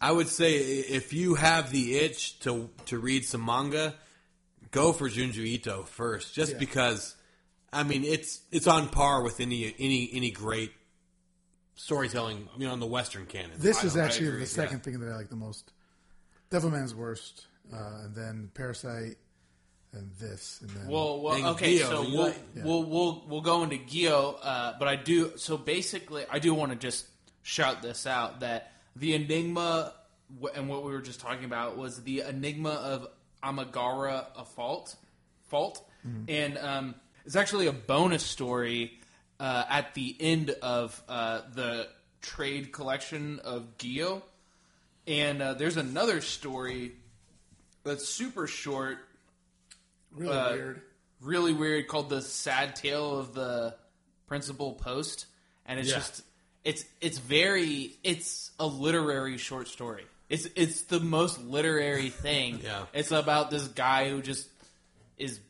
There- 0.00 0.08
I 0.08 0.12
would 0.12 0.28
say 0.28 0.56
if 0.56 1.12
you 1.12 1.34
have 1.34 1.70
the 1.70 1.96
itch 1.98 2.38
to 2.40 2.70
to 2.86 2.98
read 2.98 3.24
some 3.24 3.44
manga, 3.44 3.94
go 4.70 4.92
for 4.92 5.08
Junji 5.08 5.44
Ito 5.46 5.84
first, 5.84 6.34
just 6.34 6.52
Yeah. 6.52 6.58
because. 6.58 7.16
I 7.72 7.84
mean, 7.84 8.02
it's 8.02 8.40
it's 8.50 8.66
on 8.66 8.88
par 8.88 9.22
with 9.22 9.38
any 9.38 9.72
any 9.78 10.10
any 10.12 10.32
great 10.32 10.72
storytelling, 11.76 12.48
you 12.58 12.66
know, 12.66 12.74
in 12.74 12.80
the 12.80 12.86
Western 12.86 13.26
canon. 13.26 13.52
This 13.58 13.84
I- 13.84 13.86
is 13.86 13.96
actually 13.96 14.30
the 14.38 14.46
second 14.46 14.82
thing 14.82 14.98
that 14.98 15.08
I 15.08 15.14
like 15.16 15.30
the 15.30 15.36
most. 15.36 15.70
Devilman's 16.50 16.96
worst, 16.96 17.46
uh, 17.72 18.00
and 18.06 18.14
then 18.16 18.50
Parasite, 18.54 19.18
and 19.92 20.10
this, 20.18 20.58
and 20.62 20.70
then 20.70 20.88
Well, 20.88 21.20
well 21.20 21.34
And 21.34 21.46
okay, 21.46 21.78
Gyo, 21.78 21.88
so 21.88 22.00
we'll, 22.02 22.22
like- 22.24 22.42
we'll 22.56 22.82
we'll 22.84 23.24
we'll 23.28 23.40
go 23.40 23.62
into 23.62 23.76
Gyo, 23.76 24.36
uh, 24.42 24.72
but 24.76 24.88
I 24.88 24.96
do 24.96 25.36
so 25.36 25.56
basically 25.56 26.24
I 26.28 26.40
do 26.40 26.52
want 26.52 26.72
to 26.72 26.76
just 26.76 27.06
shout 27.42 27.82
this 27.82 28.04
out 28.04 28.40
that 28.40 28.72
the 28.96 29.14
enigma 29.14 29.92
and 30.54 30.68
what 30.68 30.84
we 30.84 30.92
were 30.92 31.00
just 31.00 31.20
talking 31.20 31.44
about 31.44 31.76
was 31.76 32.02
the 32.04 32.20
enigma 32.20 32.70
of 32.70 33.08
Amigara 33.42 34.26
a 34.36 34.44
fault 34.44 34.94
fault, 35.48 35.84
and 36.28 36.56
um, 36.58 36.94
it's 37.26 37.36
actually 37.36 37.66
a 37.66 37.72
bonus 37.72 38.22
story 38.24 38.92
uh, 39.40 39.64
at 39.68 39.94
the 39.94 40.16
end 40.20 40.50
of 40.62 41.02
uh, 41.08 41.40
the 41.54 41.88
trade 42.22 42.70
collection 42.72 43.40
of 43.40 43.76
Gyo, 43.78 44.22
and 45.06 45.42
uh, 45.42 45.54
there's 45.54 45.76
another 45.76 46.20
story 46.20 46.92
that's 47.82 48.08
super 48.08 48.46
short 48.46 48.98
really 50.12 50.36
uh, 50.36 50.52
weird. 50.52 50.82
really 51.22 51.52
weird 51.52 51.88
called 51.88 52.08
the 52.10 52.20
sad 52.22 52.76
tale 52.76 53.18
of 53.18 53.32
the 53.34 53.74
principal 54.26 54.74
post 54.74 55.26
and 55.66 55.78
it's 55.80 55.88
Yeah. 55.88 55.96
just 55.96 56.22
it's 56.64 56.84
it's 57.00 57.18
very 57.18 57.96
it's 58.04 58.50
a 58.58 58.66
literary 58.66 59.38
short 59.38 59.66
story 59.68 60.04
it's 60.28 60.46
it's 60.56 60.82
the 60.82 61.00
most 61.00 61.40
literary 61.42 62.10
thing 62.10 62.60
Yeah. 62.64 62.84
it's 62.92 63.12
about 63.12 63.50
this 63.50 63.66
guy 63.68 64.10
who 64.10 64.20
just 64.22 64.46
is 65.16 65.40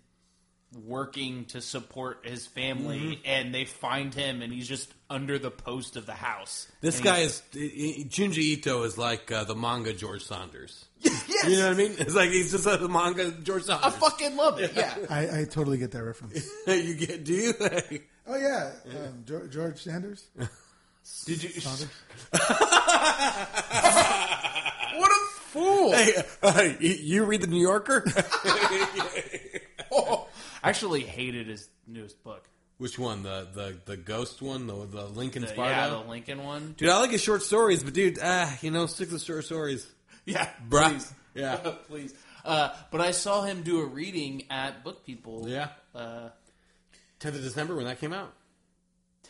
working 0.86 1.46
to 1.46 1.60
support 1.60 2.20
his 2.24 2.46
family 2.46 2.98
Mm-hmm. 3.00 3.20
and 3.24 3.52
they 3.54 3.64
find 3.64 4.14
him 4.14 4.40
and 4.40 4.52
he's 4.52 4.68
just 4.68 4.92
under 5.08 5.36
the 5.36 5.50
post 5.50 5.96
of 5.96 6.06
the 6.06 6.12
house 6.14 6.68
This 6.80 7.00
guy 7.00 7.18
is 7.18 7.42
I- 7.54 7.58
I- 7.58 8.04
Junji 8.08 8.38
Ito 8.38 8.84
is 8.84 8.96
like 8.96 9.32
uh, 9.32 9.42
the 9.44 9.56
manga 9.56 9.92
George 9.92 10.22
Saunders. 10.22 10.84
yes 11.00 11.44
You 11.48 11.56
know 11.56 11.64
what 11.70 11.74
I 11.74 11.76
mean? 11.76 11.94
It's 11.98 12.14
like 12.14 12.30
he's 12.30 12.52
just 12.52 12.66
like 12.66 12.78
the 12.78 12.88
manga 12.88 13.32
George 13.32 13.64
Saunders. 13.64 13.84
i 13.94 13.98
fucking 13.98 14.36
love 14.36 14.60
it 14.60 14.70
yeah 14.76 14.94
I, 15.10 15.40
I 15.40 15.44
totally 15.44 15.78
get 15.78 15.90
that 15.90 16.04
reference. 16.04 16.48
you 16.68 16.94
get? 16.94 17.24
Do 17.24 17.32
you? 17.34 17.54
oh 18.28 18.36
yeah, 18.36 18.70
um, 18.96 19.24
George, 19.26 19.50
George 19.50 19.82
Sanders. 19.82 20.24
Did 21.26 21.42
you 21.42 21.50
what 24.96 25.10
a 25.10 25.26
fool 25.50 25.92
hey, 25.92 26.22
uh, 26.42 26.68
you- 26.80 26.90
you 27.00 27.24
read 27.24 27.40
the 27.42 27.46
New 27.46 27.60
Yorker? 27.60 28.04
I 30.62 30.68
actually 30.68 31.02
hated 31.02 31.46
his 31.48 31.68
newest 31.86 32.22
book. 32.22 32.44
Which 32.78 32.98
one? 32.98 33.22
The 33.22 33.48
the 33.52 33.76
the 33.86 33.96
ghost 33.96 34.40
one? 34.42 34.66
The 34.66 34.74
the 34.86 35.06
Lincoln 35.06 35.42
The- 35.42 35.48
Sparta? 35.48 35.70
yeah, 35.70 35.88
the 35.88 35.98
Lincoln 36.08 36.42
one. 36.44 36.74
Dude, 36.76 36.88
I 36.90 36.98
like 37.00 37.10
his 37.10 37.22
short 37.22 37.42
stories, 37.42 37.82
but 37.82 37.92
dude, 37.94 38.18
ah, 38.22 38.56
you 38.62 38.70
know, 38.70 38.86
stick 38.86 39.10
to 39.10 39.18
short 39.18 39.44
stories. 39.44 39.86
Yeah, 40.24 40.48
Bruh. 40.68 40.90
please. 40.90 41.12
Yeah. 41.34 41.56
please. 41.88 42.14
Uh, 42.44 42.70
but 42.90 43.00
I 43.00 43.10
saw 43.10 43.42
him 43.42 43.62
do 43.62 43.80
a 43.80 43.86
reading 43.86 44.44
at 44.50 44.82
Book 44.84 45.04
People. 45.04 45.46
Yeah. 45.48 45.68
Uh, 45.94 46.28
10th 47.20 47.34
of 47.36 47.42
December 47.42 47.74
when 47.76 47.84
that 47.86 48.00
came 48.00 48.12
out. 48.14 48.32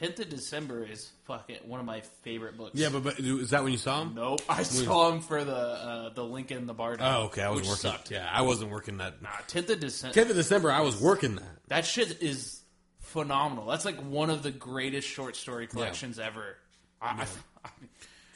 10th 0.01 0.20
of 0.20 0.28
December 0.30 0.84
is 0.84 1.11
fucking 1.24 1.59
one 1.66 1.78
of 1.80 1.86
my 1.86 2.01
favorite 2.22 2.57
books. 2.57 2.72
Yeah, 2.74 2.88
but, 2.90 3.03
but 3.05 3.18
is 3.18 3.51
that 3.51 3.62
when 3.62 3.72
you 3.72 3.78
saw 3.78 4.03
him? 4.03 4.14
nope. 4.14 4.40
I 4.48 4.62
saw 4.62 5.12
him 5.12 5.20
for 5.20 5.44
the 5.44 5.53
uh, 5.57 6.09
the 6.14 6.24
Lincoln 6.24 6.66
the 6.66 6.74
Bardo. 6.74 7.05
Oh, 7.05 7.22
okay. 7.24 7.42
I 7.42 7.51
was 7.51 7.61
which 7.61 7.68
working. 7.68 7.90
Sucked. 7.90 8.11
Yeah, 8.11 8.28
I 8.32 8.42
wasn't 8.42 8.70
working 8.70 8.98
that. 8.98 9.20
Nah, 9.20 9.28
10th 9.48 9.70
of 9.70 9.80
December. 9.80 10.20
10th 10.20 10.30
of 10.30 10.36
December, 10.36 10.72
I 10.72 10.80
was 10.80 11.01
working 11.01 11.36
that. 11.36 11.44
That 11.68 11.84
shit 11.84 12.22
is 12.22 12.62
phenomenal. 13.01 13.66
That's 13.66 13.84
like 13.84 14.01
one 14.01 14.30
of 14.30 14.42
the 14.42 14.51
greatest 14.51 15.07
short 15.09 15.36
story 15.36 15.66
collections 15.66 16.18
ever. 16.18 16.57
I, 17.03 17.26
I, 17.64 17.68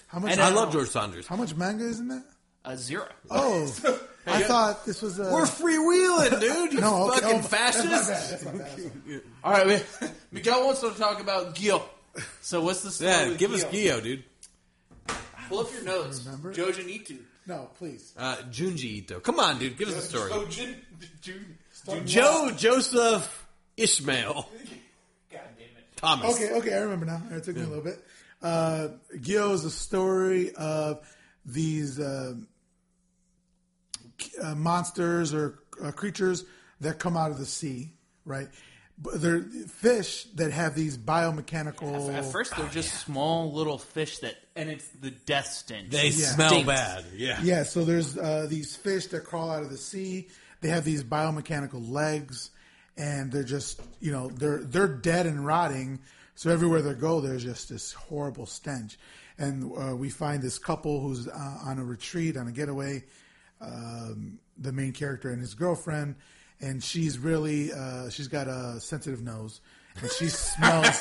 How 0.08 0.18
much? 0.18 0.32
And 0.32 0.40
I 0.40 0.48
I 0.48 0.50
love 0.50 0.68
know. 0.68 0.80
George 0.80 0.88
Saunders. 0.88 1.26
How 1.26 1.36
much 1.36 1.54
manga 1.54 1.84
is 1.84 1.98
in 2.00 2.08
that? 2.08 2.24
A 2.64 2.76
zero. 2.76 3.06
Oh, 3.30 3.64
I 4.26 4.42
thought 4.42 4.86
this 4.86 5.02
was 5.02 5.18
a. 5.18 5.24
We're 5.24 5.42
freewheeling, 5.42 6.40
dude. 6.40 6.72
You 6.72 6.80
no, 6.80 7.10
okay, 7.10 7.20
fucking 7.20 7.38
oh, 7.38 7.42
fascist. 7.42 8.08
That's 8.30 8.44
my 8.44 8.52
bad. 8.52 8.60
That's 8.60 8.84
my 8.84 8.90
bad. 8.90 9.22
All 9.44 9.52
right, 9.52 9.66
we- 9.66 10.08
Miguel 10.32 10.64
wants 10.64 10.80
to 10.80 10.90
talk 10.90 11.20
about 11.20 11.54
Gil. 11.54 11.84
So 12.40 12.62
what's 12.62 12.82
the 12.82 12.90
story? 12.90 13.10
Yeah, 13.10 13.28
with 13.28 13.38
give 13.38 13.52
us 13.52 13.64
Gil? 13.64 13.98
Gyo, 13.98 14.02
dude. 14.02 14.24
Pull 15.48 15.60
up 15.60 15.72
your 15.72 15.84
notes. 15.84 16.24
Remember? 16.24 16.54
Jojen 16.54 16.88
Itu. 16.88 17.18
No, 17.46 17.68
please. 17.76 18.14
Uh, 18.16 18.36
Junji 18.50 18.84
Ito. 18.84 19.20
Come 19.20 19.38
on, 19.38 19.58
dude. 19.58 19.76
Give 19.76 19.88
us 19.88 19.96
a 19.96 20.02
story. 20.02 20.30
Jojen. 20.30 20.74
Jun- 21.20 22.06
Joe 22.06 22.50
Joseph 22.56 23.46
Ishmael 23.76 24.48
God 25.30 25.40
damn 25.58 25.66
it. 25.66 25.96
Thomas. 25.96 26.34
Okay, 26.34 26.52
okay, 26.54 26.74
I 26.74 26.78
remember 26.78 27.06
now. 27.06 27.22
It 27.30 27.44
took 27.44 27.56
me 27.56 27.62
a 27.62 27.66
little 27.66 27.84
bit. 27.84 28.02
Uh, 28.42 28.88
Gyo 29.16 29.52
is 29.52 29.64
a 29.64 29.70
story 29.70 30.54
of 30.54 31.06
these 31.44 32.00
uh, 32.00 32.34
uh, 34.42 34.54
monsters 34.54 35.32
or 35.34 35.58
uh, 35.82 35.90
creatures 35.92 36.44
that 36.80 36.98
come 36.98 37.16
out 37.16 37.30
of 37.30 37.38
the 37.38 37.46
sea, 37.46 37.92
right? 38.24 38.48
But 38.96 39.20
they're 39.20 39.40
fish 39.42 40.24
that 40.36 40.52
have 40.52 40.74
these 40.76 40.96
biomechanical. 40.96 42.14
At 42.14 42.24
first, 42.26 42.56
they're 42.56 42.68
just 42.68 42.94
small 43.00 43.52
little 43.52 43.78
fish 43.78 44.18
that, 44.18 44.36
and 44.54 44.70
it's 44.70 44.86
the 45.00 45.10
death 45.10 45.46
stench. 45.46 45.90
They 45.90 46.08
Yeah. 46.08 46.26
smell 46.34 46.50
Stinks. 46.50 46.66
bad. 46.66 47.04
Yeah. 47.16 47.40
Yeah, 47.42 47.62
so 47.64 47.84
there's 47.84 48.16
uh, 48.16 48.46
these 48.48 48.76
fish 48.76 49.06
that 49.08 49.24
crawl 49.24 49.50
out 49.50 49.62
of 49.64 49.70
the 49.70 49.76
sea. 49.78 50.28
They 50.60 50.68
have 50.68 50.84
these 50.84 51.02
biomechanical 51.02 51.90
legs, 51.90 52.50
and 52.96 53.32
they're 53.32 53.42
just 53.42 53.80
you 54.00 54.12
know 54.12 54.28
they're 54.30 54.62
they're 54.62 54.88
dead 54.88 55.26
and 55.26 55.44
rotting. 55.44 55.98
So 56.36 56.50
everywhere 56.50 56.82
they 56.82 56.94
go, 56.94 57.20
there's 57.20 57.42
just 57.44 57.68
this 57.70 57.92
horrible 57.92 58.46
stench. 58.46 58.96
And 59.38 59.72
uh, 59.76 59.96
we 59.96 60.10
find 60.10 60.40
this 60.42 60.58
couple 60.58 61.00
who's 61.00 61.26
uh, 61.26 61.58
on 61.64 61.78
a 61.78 61.84
retreat 61.84 62.36
on 62.36 62.46
a 62.46 62.52
getaway. 62.52 63.02
Um, 63.64 64.38
the 64.56 64.72
main 64.72 64.92
character 64.92 65.30
and 65.30 65.40
his 65.40 65.54
girlfriend, 65.54 66.16
and 66.60 66.82
she's 66.82 67.18
really 67.18 67.72
uh, 67.72 68.10
she's 68.10 68.28
got 68.28 68.46
a 68.46 68.80
sensitive 68.80 69.22
nose, 69.22 69.60
and 70.00 70.10
she 70.12 70.26
smells 70.28 71.00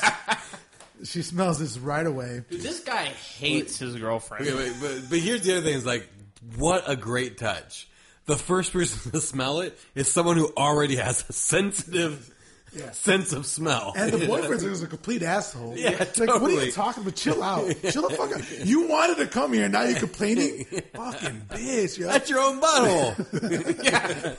she 1.02 1.22
smells 1.22 1.58
this 1.58 1.78
right 1.78 2.06
away. 2.06 2.44
Dude, 2.48 2.60
this 2.60 2.80
guy 2.80 3.04
hates 3.04 3.78
his 3.78 3.96
girlfriend. 3.96 4.46
Okay, 4.46 4.56
wait, 4.56 4.72
but, 4.80 5.10
but 5.10 5.18
here's 5.18 5.42
the 5.42 5.52
other 5.52 5.62
thing: 5.62 5.74
is 5.74 5.86
like, 5.86 6.08
what 6.56 6.84
a 6.88 6.96
great 6.96 7.38
touch. 7.38 7.88
The 8.26 8.36
first 8.36 8.72
person 8.72 9.10
to 9.12 9.20
smell 9.20 9.60
it 9.60 9.78
is 9.94 10.10
someone 10.10 10.36
who 10.36 10.52
already 10.56 10.96
has 10.96 11.24
a 11.28 11.32
sensitive 11.32 12.33
Yeah. 12.74 12.90
sense 12.92 13.32
of 13.32 13.46
smell. 13.46 13.92
And 13.96 14.12
the 14.12 14.26
boyfriend 14.26 14.62
is 14.62 14.82
a 14.82 14.86
complete 14.86 15.22
asshole. 15.22 15.74
Yeah, 15.76 15.90
It's 16.02 16.18
like, 16.18 16.28
what 16.40 16.50
are 16.50 16.64
you 16.64 16.72
talking 16.72 17.02
about? 17.02 17.14
Chill 17.16 17.42
out. 17.42 17.66
Chill 17.90 18.08
the 18.08 18.14
fuck 18.16 18.32
out. 18.32 18.66
You 18.66 18.88
wanted 18.88 19.18
to 19.18 19.26
come 19.26 19.52
here, 19.52 19.68
now 19.68 19.82
you're 19.82 19.98
complaining? 19.98 20.64
Fucking 20.94 21.42
bitch, 21.50 21.98
yo. 21.98 22.08
That's 22.08 22.28
your 22.28 22.40
own 22.40 22.60
butthole. 22.60 23.84
yeah, 23.84 24.34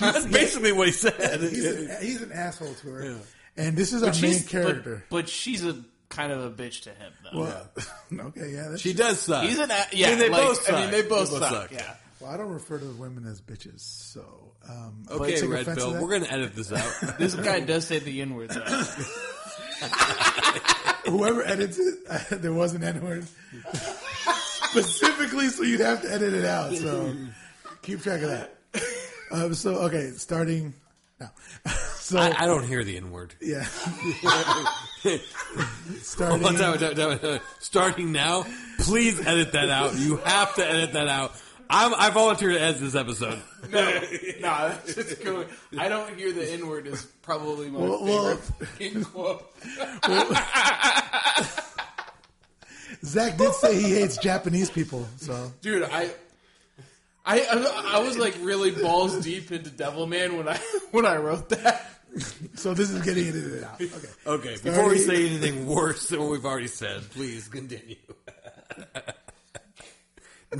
that's 0.00 0.26
basically 0.26 0.72
what 0.72 0.88
he 0.88 0.92
said. 0.92 1.40
He's 1.40 1.64
an, 1.66 1.96
he's 2.02 2.22
an 2.22 2.32
asshole 2.32 2.74
to 2.74 2.88
her. 2.90 3.16
and 3.56 3.76
this 3.76 3.92
is 3.92 4.02
our 4.02 4.10
But 4.10 4.22
main 4.22 4.42
character. 4.42 5.04
But, 5.08 5.16
but 5.24 5.28
she's 5.28 5.64
a 5.64 5.76
kind 6.08 6.32
of 6.32 6.44
a 6.44 6.50
bitch 6.50 6.82
to 6.82 6.90
him, 6.90 7.12
though. 7.32 7.40
well, 7.40 7.70
okay, 8.28 8.50
yeah. 8.52 8.68
That's, 8.70 8.80
She 8.82 8.92
does 8.94 9.20
suck. 9.20 9.44
He's 9.44 9.58
an 9.60 9.70
a- 9.70 9.86
yeah. 9.92 10.08
I 10.08 10.10
mean, 10.10 10.18
they 10.18 10.28
like, 10.28 10.42
both 10.42 10.62
suck. 10.62 10.74
I 10.74 10.80
mean, 10.82 10.90
they 10.90 11.02
both 11.02 11.28
suck. 11.28 11.70
yeah. 11.70 11.78
Yeah. 11.78 11.94
Well, 12.20 12.30
I 12.30 12.36
don't 12.36 12.50
refer 12.52 12.78
to 12.78 12.84
women 12.84 13.26
as 13.26 13.40
bitches, 13.40 13.80
so 13.80 14.52
um, 14.68 15.04
Okay, 15.10 15.40
Red 15.46 15.62
offense 15.62 15.78
Pill, 15.78 16.02
we're 16.02 16.10
gonna 16.10 16.30
edit 16.30 16.54
this 16.54 16.70
out. 16.72 16.92
This 17.18 17.34
guy 17.34 17.60
does 17.60 17.86
say 17.86 17.98
the 17.98 18.20
N 18.20 18.34
word. 18.34 18.50
though. 18.50 18.60
Whoever 21.06 21.42
edits 21.42 21.78
it, 21.78 21.96
there 22.42 22.52
was 22.52 22.74
an 22.74 22.84
N 22.84 23.02
word 23.02 23.26
specifically, 24.70 25.48
so 25.48 25.62
you'd 25.62 25.80
have 25.80 26.02
to 26.02 26.12
edit 26.12 26.34
it 26.34 26.44
out. 26.44 26.74
So 26.74 27.14
keep 27.82 28.02
track 28.02 28.20
of 28.22 28.28
that. 28.28 28.54
Um, 29.32 29.54
so 29.54 29.76
okay, 29.86 30.10
starting 30.10 30.74
now. 31.18 31.30
so 31.96 32.18
I, 32.18 32.42
I 32.42 32.46
don't 32.46 32.64
hear 32.66 32.84
the 32.84 32.96
N 32.98 33.10
word. 33.10 33.32
yeah, 33.40 33.64
starting. 36.02 37.40
Starting 37.60 38.12
now, 38.12 38.44
please 38.80 39.18
edit 39.26 39.52
that 39.52 39.70
out. 39.70 39.96
You 39.96 40.16
have 40.18 40.54
to 40.56 40.68
edit 40.68 40.92
that 40.92 41.08
out. 41.08 41.32
I'm, 41.72 41.94
I 41.94 42.10
volunteer 42.10 42.48
to 42.50 42.60
edit 42.60 42.80
this 42.80 42.96
episode. 42.96 43.40
no, 43.70 44.00
no, 44.40 44.42
that's 44.68 44.92
just 44.96 45.22
going. 45.24 45.46
I 45.78 45.88
don't 45.88 46.16
hear 46.18 46.32
the 46.32 46.50
N 46.52 46.66
word 46.66 46.88
is 46.88 47.04
probably 47.22 47.70
my 47.70 47.78
Well, 47.78 48.04
well- 48.04 48.36
favorite 48.36 48.68
fucking 48.68 49.04
quote. 49.12 49.46
Zach 53.04 53.36
did 53.38 53.52
say 53.54 53.80
he 53.80 53.94
hates 53.94 54.18
Japanese 54.18 54.70
people, 54.70 55.06
so 55.16 55.52
Dude, 55.62 55.84
I, 55.84 56.10
I, 57.24 57.40
I, 57.40 57.92
I 57.94 57.98
was 58.00 58.18
like 58.18 58.36
really 58.40 58.72
balls 58.72 59.22
deep 59.24 59.50
into 59.52 59.70
Devilman 59.70 60.36
when 60.36 60.48
I 60.48 60.56
when 60.90 61.06
I 61.06 61.16
wrote 61.16 61.48
that. 61.50 61.86
so 62.56 62.74
this 62.74 62.90
is 62.90 63.00
getting 63.02 63.28
edited 63.28 63.62
out. 63.64 63.80
Okay. 63.80 64.08
Okay, 64.26 64.56
before 64.62 64.88
we 64.88 64.98
say 64.98 65.26
anything 65.28 65.66
worse 65.66 66.08
than 66.08 66.20
what 66.20 66.30
we've 66.30 66.44
already 66.44 66.66
said, 66.66 67.02
please 67.10 67.48
continue. 67.48 67.96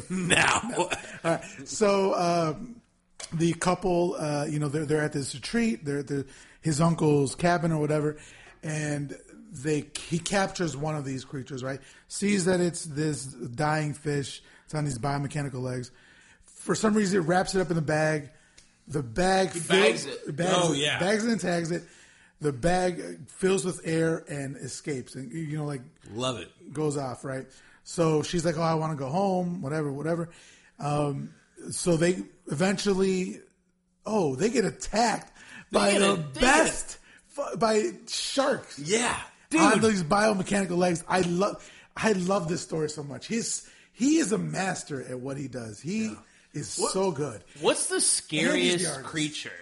Now, 0.09 0.89
So 1.65 2.15
um, 2.15 2.81
the 3.33 3.53
couple, 3.55 4.17
uh, 4.19 4.47
you 4.49 4.59
know, 4.59 4.69
they're 4.69 4.87
they're 4.87 5.03
at 5.03 5.13
this 5.13 5.35
retreat. 5.35 5.85
They're 5.85 5.99
at 5.99 6.07
the, 6.07 6.27
his 6.61 6.81
uncle's 6.81 7.35
cabin 7.35 7.73
or 7.73 7.81
whatever, 7.81 8.17
and 8.63 9.17
they 9.53 9.87
he 10.09 10.19
captures 10.19 10.77
one 10.77 10.95
of 10.97 11.05
these 11.05 11.25
creatures. 11.25 11.63
Right, 11.65 11.81
sees 12.09 12.45
that 12.47 12.61
it's 12.61 12.85
this 12.85 13.25
dying 13.27 13.95
fish. 13.95 14.43
It's 14.65 14.75
on 14.75 14.85
these 14.85 14.99
biomechanical 14.99 15.61
legs. 15.61 15.91
For 16.45 16.75
some 16.75 16.95
reason, 16.95 17.19
it 17.21 17.27
wraps 17.27 17.55
it 17.55 17.61
up 17.61 17.71
in 17.71 17.77
the 17.77 17.83
bag. 17.83 18.31
The 18.87 19.03
bag 19.03 19.51
fills- 19.51 19.67
bags 19.67 20.07
it. 20.07 20.37
bags 20.37 20.53
Oh, 20.57 20.73
it- 20.73 20.79
yeah. 20.79 20.99
bags 21.01 21.25
it 21.25 21.31
and 21.33 21.41
tags 21.41 21.71
it. 21.71 21.83
The 22.41 22.53
bag 22.53 23.29
fills 23.29 23.65
with 23.65 23.81
air 23.85 24.25
and 24.29 24.57
escapes, 24.57 25.15
and 25.15 25.31
you 25.33 25.59
know, 25.59 25.65
like 25.67 25.83
love 26.15 26.39
it. 26.39 26.49
goes 26.73 26.97
off, 26.97 27.25
right? 27.25 27.47
So 27.85 28.23
she's 28.23 28.45
like, 28.45 28.57
"Oh, 28.59 28.63
I 28.63 28.75
want 28.75 28.93
to 28.93 28.97
go 28.97 29.09
home, 29.09 29.63
whatever, 29.63 29.93
whatever." 29.93 30.31
Um, 30.79 31.35
so 31.71 31.97
they 31.97 32.23
eventually, 32.51 33.41
oh, 34.07 34.37
they 34.37 34.51
get 34.51 34.65
attacked 34.65 35.33
by 35.73 35.93
get 35.93 35.99
the 36.01 36.13
a- 36.13 36.17
best, 36.41 36.99
by 37.59 37.91
sharks 38.09 38.79
Yeah, 38.79 39.17
on 39.59 39.81
dude. 39.81 39.91
these 39.91 40.03
biomechanical 40.03 40.77
legs. 40.77 41.03
I 41.09 41.21
love, 41.23 41.69
I 41.97 42.13
love 42.13 42.49
this 42.49 42.61
story 42.63 42.89
so 42.91 43.03
much. 43.03 43.27
He's 43.27 43.69
he 43.93 44.17
is 44.19 44.33
a 44.33 44.39
master 44.39 45.03
at 45.03 45.21
what 45.21 45.37
he 45.37 45.49
does. 45.49 45.81
He 45.81 46.15
is 46.53 46.69
so 46.69 47.11
good. 47.11 47.43
What's 47.61 47.87
the 47.89 48.01
scariest 48.01 48.79
he's 48.79 48.85
the 48.85 48.91
artist. 48.95 49.11
creature? 49.11 49.53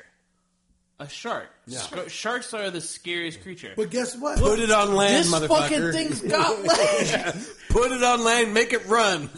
A 1.00 1.08
shark. 1.08 1.46
Sc- 1.68 2.08
Sharks 2.08 2.52
are 2.54 2.70
the 2.70 2.80
scariest 2.80 3.42
creature. 3.42 3.72
But 3.76 3.90
guess 3.90 4.16
what? 4.16 4.38
Put 4.40 4.58
it 4.58 4.70
on 4.72 4.94
land, 4.96 5.26
this 5.26 5.32
motherfucker. 5.32 5.48
fucking 5.48 5.92
thing's 5.92 6.20
got 6.28 6.60
legs. 6.64 7.52
Put 7.68 7.92
it 7.92 8.02
on 8.02 8.24
land. 8.24 8.52
Make 8.52 8.72
it 8.72 8.84
run. 8.86 9.30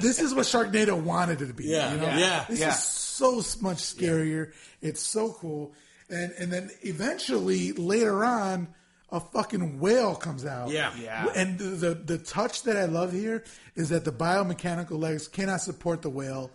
this 0.00 0.20
is 0.20 0.32
what 0.32 0.44
Sharknado 0.46 0.96
wanted 1.00 1.42
it 1.42 1.46
to 1.48 1.54
be. 1.54 1.64
Yeah, 1.64 1.92
you 1.92 1.98
know? 2.00 2.06
yeah, 2.06 2.44
This 2.48 2.60
yeah. 2.60 2.68
is 2.68 2.82
so 2.82 3.36
much 3.60 3.78
scarier. 3.78 4.52
It's 4.80 5.00
so 5.02 5.32
cool. 5.32 5.72
And 6.08 6.30
and 6.38 6.52
then 6.52 6.70
eventually 6.82 7.72
later 7.72 8.24
on, 8.24 8.68
a 9.10 9.18
fucking 9.18 9.80
whale 9.80 10.14
comes 10.14 10.46
out. 10.46 10.70
Yeah. 10.70 10.92
Yeah. 11.02 11.26
And 11.34 11.58
the, 11.58 11.64
the 11.64 11.94
the 11.94 12.18
touch 12.18 12.62
that 12.62 12.76
I 12.76 12.84
love 12.84 13.12
here 13.12 13.42
is 13.74 13.88
that 13.88 14.04
the 14.04 14.12
biomechanical 14.12 15.00
legs 15.00 15.26
cannot 15.26 15.62
support 15.62 16.02
the 16.02 16.10
whale 16.10 16.52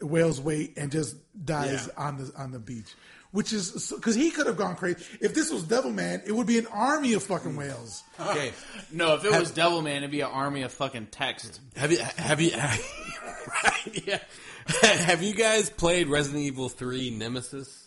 whale's 0.00 0.40
weight 0.40 0.74
and 0.76 0.92
just 0.92 1.16
dies 1.44 1.88
Yeah. 1.96 2.04
on 2.06 2.18
the 2.18 2.32
on 2.36 2.52
the 2.52 2.58
beach. 2.60 2.94
Which 3.32 3.52
is 3.52 3.92
because 3.96 4.14
he 4.14 4.30
could 4.30 4.46
have 4.46 4.58
gone 4.58 4.76
crazy. 4.76 5.02
If 5.20 5.32
this 5.32 5.50
was 5.50 5.64
Devilman, 5.64 6.22
it 6.26 6.32
would 6.32 6.46
be 6.46 6.58
an 6.58 6.66
army 6.66 7.14
of 7.14 7.22
fucking 7.22 7.56
whales. 7.56 8.02
okay. 8.20 8.52
no, 8.92 9.14
if 9.14 9.24
it 9.24 9.30
was 9.30 9.52
Devilman, 9.52 9.98
it'd 9.98 10.10
be 10.10 10.20
an 10.20 10.30
army 10.30 10.62
of 10.62 10.72
fucking 10.72 11.06
text. 11.06 11.60
Have 11.76 11.90
you 11.90 11.98
have 11.98 12.40
you 12.42 12.50
right, 13.64 14.06
yeah. 14.06 14.18
have 14.82 15.22
you 15.22 15.34
guys 15.34 15.70
played 15.70 16.08
Resident 16.08 16.42
Evil 16.42 16.68
3 16.68 17.10
Nemesis 17.10 17.86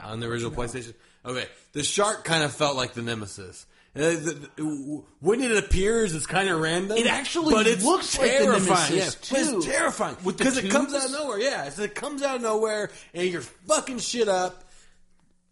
on 0.00 0.20
the 0.20 0.26
original 0.26 0.52
PlayStation? 0.52 0.94
Okay, 1.24 1.46
the 1.72 1.82
shark 1.82 2.24
kind 2.24 2.42
of 2.42 2.52
felt 2.52 2.76
like 2.76 2.94
the 2.94 3.02
Nemesis. 3.02 3.66
Uh, 3.96 4.00
the- 4.00 4.50
the- 4.56 5.02
when 5.18 5.40
it 5.40 5.56
appears, 5.56 6.14
it's 6.14 6.26
kind 6.26 6.48
of 6.48 6.60
random. 6.60 6.96
It 6.96 7.06
actually 7.08 7.54
but 7.54 7.66
it's 7.66 7.84
looks 7.84 8.16
like 8.18 8.30
the 8.30 8.44
terrifying. 8.44 8.94
Nemesis, 8.96 9.30
yeah, 9.30 9.36
too. 9.44 9.56
It's 9.56 9.66
terrifying 9.66 10.16
because 10.24 10.56
it 10.58 10.70
comes 10.70 10.94
out 10.94 11.06
of 11.06 11.10
nowhere. 11.12 11.40
Yeah, 11.40 11.64
it's, 11.64 11.78
it 11.78 11.94
comes 11.96 12.22
out 12.22 12.36
of 12.36 12.42
nowhere, 12.42 12.90
and 13.14 13.28
you're 13.28 13.40
fucking 13.40 13.98
shit 13.98 14.28
up. 14.28 14.62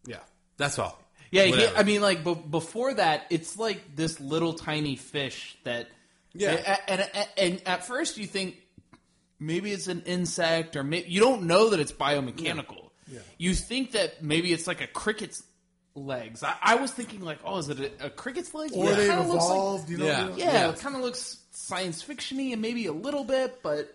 Yeah, 0.07 0.19
that's 0.57 0.79
all. 0.79 1.03
Yeah, 1.33 1.45
he, 1.45 1.67
I 1.77 1.83
mean, 1.83 2.01
like 2.01 2.23
be- 2.25 2.35
before 2.35 2.95
that, 2.95 3.27
it's 3.29 3.59
like 3.59 3.97
this 3.97 4.21
little 4.21 4.55
tiny 4.55 4.97
fish 4.97 5.57
that. 5.65 5.89
Yeah. 6.35 6.79
and, 6.87 7.01
and, 7.13 7.29
and 7.37 7.63
at 7.67 7.87
first 7.87 8.17
you 8.19 8.27
think 8.27 8.57
maybe 9.41 9.73
it's 9.73 9.89
an 9.89 10.03
insect 10.07 10.77
or 10.77 10.85
maybe 10.85 11.09
you 11.11 11.21
don't 11.21 11.45
know 11.45 11.71
that 11.71 11.81
it's 11.81 11.91
biomechanical. 11.91 12.91
Yeah, 13.11 13.21
You 13.39 13.55
think 13.55 13.93
that 13.93 14.23
maybe 14.23 14.53
it's 14.53 14.67
like 14.67 14.81
a 14.81 14.87
cricket's 14.87 15.43
legs. 16.05 16.43
I, 16.43 16.55
I 16.63 16.75
was 16.77 16.91
thinking 16.93 17.21
like, 17.21 17.39
oh, 17.45 17.59
is 17.59 17.69
it 17.69 17.93
a, 18.01 18.07
a 18.07 18.11
cricket's 18.11 18.55
legs? 18.55 18.73
Or 18.75 18.91
It 18.91 18.97
they've 18.97 19.09
kinda 19.11 19.23
looks 19.29 19.45
like- 19.45 19.53
evolved, 19.55 19.91
you 19.91 19.99
know. 19.99 20.07
Yeah. 20.07 20.23
you 20.25 20.31
know? 20.31 20.37
yeah, 20.37 20.53
Yeah. 20.53 20.69
it 20.71 20.79
kind 20.79 20.97
of 20.97 21.03
looks 21.03 21.39
science 21.51 22.03
fictiony 22.05 22.53
and 22.53 22.63
maybe 22.63 22.87
a 22.87 22.93
little 22.93 23.25
bit, 23.25 23.61
but 23.63 23.95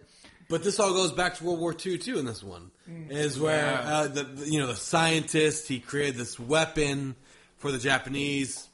But 0.49 0.63
this 0.63 0.79
all 0.79 0.91
goes 0.93 1.11
back 1.11 1.35
to 1.37 1.43
World 1.45 1.59
War 1.59 1.73
II 1.73 1.97
too. 1.97 2.19
In 2.19 2.25
this 2.25 2.43
one 2.43 2.71
is 3.09 3.39
where 3.39 3.77
uh, 3.81 4.07
the, 4.07 4.23
the- 4.23 4.49
you 4.49 4.59
know 4.59 4.67
the 4.67 4.75
scientist 4.75 5.67
he 5.67 5.79
created 5.79 6.15
this 6.15 6.39
weapon 6.39 7.15
for 7.57 7.71
the 7.71 7.77
Japanese, 7.79 8.67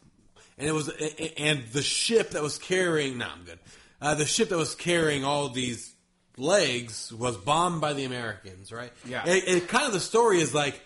and 0.58 0.68
it 0.68 0.72
was 0.74 0.90
and 1.38 1.64
the 1.72 1.84
ship 1.84 2.32
that 2.32 2.42
was 2.42 2.58
carrying. 2.58 3.20
No, 3.20 3.28
I'm 3.28 3.44
good. 3.46 3.60
Uh, 4.02 4.16
the 4.16 4.26
ship 4.26 4.50
that 4.50 4.58
was 4.58 4.74
carrying 4.76 5.24
all 5.24 5.50
these 5.50 5.94
legs 6.38 7.12
was 7.12 7.38
bombed 7.38 7.82
by 7.82 7.94
the 7.94 8.06
Americans. 8.06 8.72
Right? 8.72 8.92
Yeah. 9.06 9.28
It, 9.28 9.48
it 9.48 9.68
kind 9.68 9.86
of 9.86 9.94
the 9.94 10.00
story 10.00 10.40
is 10.42 10.54
like 10.54 10.82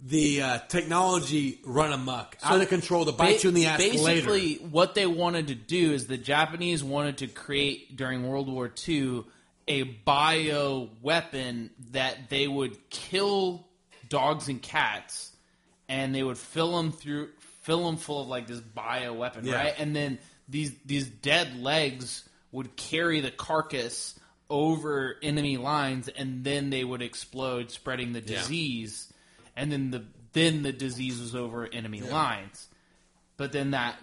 the 0.00 0.42
uh, 0.42 0.58
technology 0.68 1.58
run 1.64 1.92
amok, 1.92 2.36
out 2.42 2.60
of 2.60 2.68
control, 2.68 3.04
to 3.04 3.12
bite 3.12 3.38
Ba- 3.38 3.42
you 3.42 3.48
in 3.48 3.54
the 3.54 3.66
ass 3.66 3.78
Basically, 3.78 4.54
later. 4.58 4.64
what 4.64 4.94
they 4.94 5.06
wanted 5.06 5.48
to 5.48 5.54
do 5.54 5.92
is 5.92 6.06
the 6.06 6.16
Japanese 6.16 6.84
wanted 6.84 7.18
to 7.18 7.26
create 7.26 7.96
during 7.96 8.28
World 8.28 8.48
War 8.48 8.72
II 8.88 9.24
a 9.66 9.82
bio 9.82 10.88
weapon 11.02 11.70
that 11.90 12.30
they 12.30 12.46
would 12.48 12.88
kill 12.90 13.66
dogs 14.08 14.48
and 14.48 14.62
cats, 14.62 15.32
and 15.88 16.14
they 16.14 16.22
would 16.22 16.38
fill 16.38 16.76
them 16.76 16.92
through, 16.92 17.28
fill 17.62 17.84
them 17.84 17.96
full 17.96 18.22
of 18.22 18.28
like 18.28 18.46
this 18.46 18.60
bio 18.60 19.12
weapon, 19.12 19.44
Yeah. 19.44 19.56
right? 19.56 19.74
And 19.78 19.94
then 19.94 20.18
these 20.48 20.72
these 20.86 21.06
dead 21.06 21.60
legs 21.60 22.26
would 22.52 22.76
carry 22.76 23.20
the 23.20 23.30
carcass 23.30 24.18
over 24.48 25.16
enemy 25.22 25.58
lines, 25.58 26.08
and 26.08 26.44
then 26.44 26.70
they 26.70 26.82
would 26.84 27.02
explode, 27.02 27.70
spreading 27.70 28.12
the 28.14 28.20
Yeah. 28.20 28.40
And 29.58 29.70
then 29.72 29.90
the 29.90 30.04
then 30.32 30.62
the 30.62 30.72
disease 30.72 31.20
was 31.20 31.34
over 31.34 31.66
enemy 31.70 32.00
lines. 32.00 32.68
But 33.36 33.52
then 33.52 33.72
that 33.72 33.96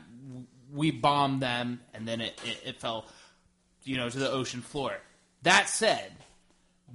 we 0.74 0.92
bombed 0.92 1.42
them 1.42 1.80
and 1.94 2.08
then 2.08 2.20
it, 2.22 2.40
it, 2.46 2.62
it 2.66 2.82
fell 2.82 3.06
you 3.84 3.98
know 3.98 4.10
to 4.10 4.18
the 4.20 4.30
ocean 4.32 4.62
floor. 4.62 4.98
That 5.44 5.70
said 5.70 6.12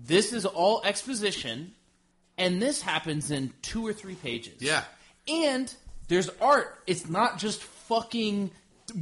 this 0.07 0.33
is 0.33 0.45
all 0.47 0.83
exposition 0.85 1.73
and 2.39 2.61
this 2.61 2.81
happens 2.83 3.31
in 3.31 3.53
two 3.63 3.87
or 3.87 3.93
three 3.93 4.15
pages. 4.15 4.61
Yeah. 4.61 4.85
and 5.29 5.73
there's 6.09 6.29
art. 6.41 6.79
It's 6.87 7.09
not 7.09 7.39
just 7.39 7.63
fucking 7.63 8.51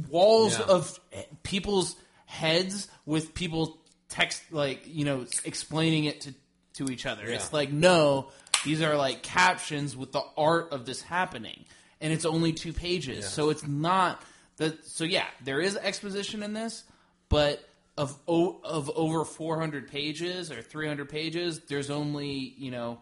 walls 0.09 0.57
Yeah. 0.59 0.65
of 0.65 0.99
eh, 1.11 1.23
people's 1.43 1.95
heads 2.25 2.87
with 3.07 3.33
people 3.33 3.77
text 4.09 4.41
like 4.51 4.81
you 4.85 5.05
know 5.05 5.25
explaining 5.45 6.03
it 6.05 6.21
to 6.21 6.33
to 6.75 6.91
each 6.91 7.05
other. 7.07 7.25
It's 7.25 7.51
like 7.51 7.71
no 7.71 8.29
these 8.65 8.81
are 8.81 8.95
like 8.95 9.21
captions 9.21 9.95
with 9.95 10.11
the 10.11 10.23
art 10.37 10.71
of 10.71 10.85
this 10.85 11.01
happening 11.01 11.65
and 12.01 12.13
it's 12.13 12.25
only 12.25 12.53
two 12.53 12.73
pages 12.73 13.27
so 13.27 13.49
it's 13.49 13.65
not 13.67 14.21
that 14.57 14.85
so 14.85 15.03
yeah 15.03 15.25
there 15.43 15.59
is 15.59 15.75
exposition 15.77 16.43
in 16.43 16.53
this 16.53 16.83
but 17.29 17.63
of 17.97 18.17
o- 18.27 18.59
of 18.63 18.89
over 18.95 19.25
400 19.25 19.89
pages 19.89 20.51
or 20.51 20.61
300 20.61 21.09
pages 21.09 21.59
there's 21.67 21.89
only 21.89 22.53
you 22.57 22.71
know 22.71 22.99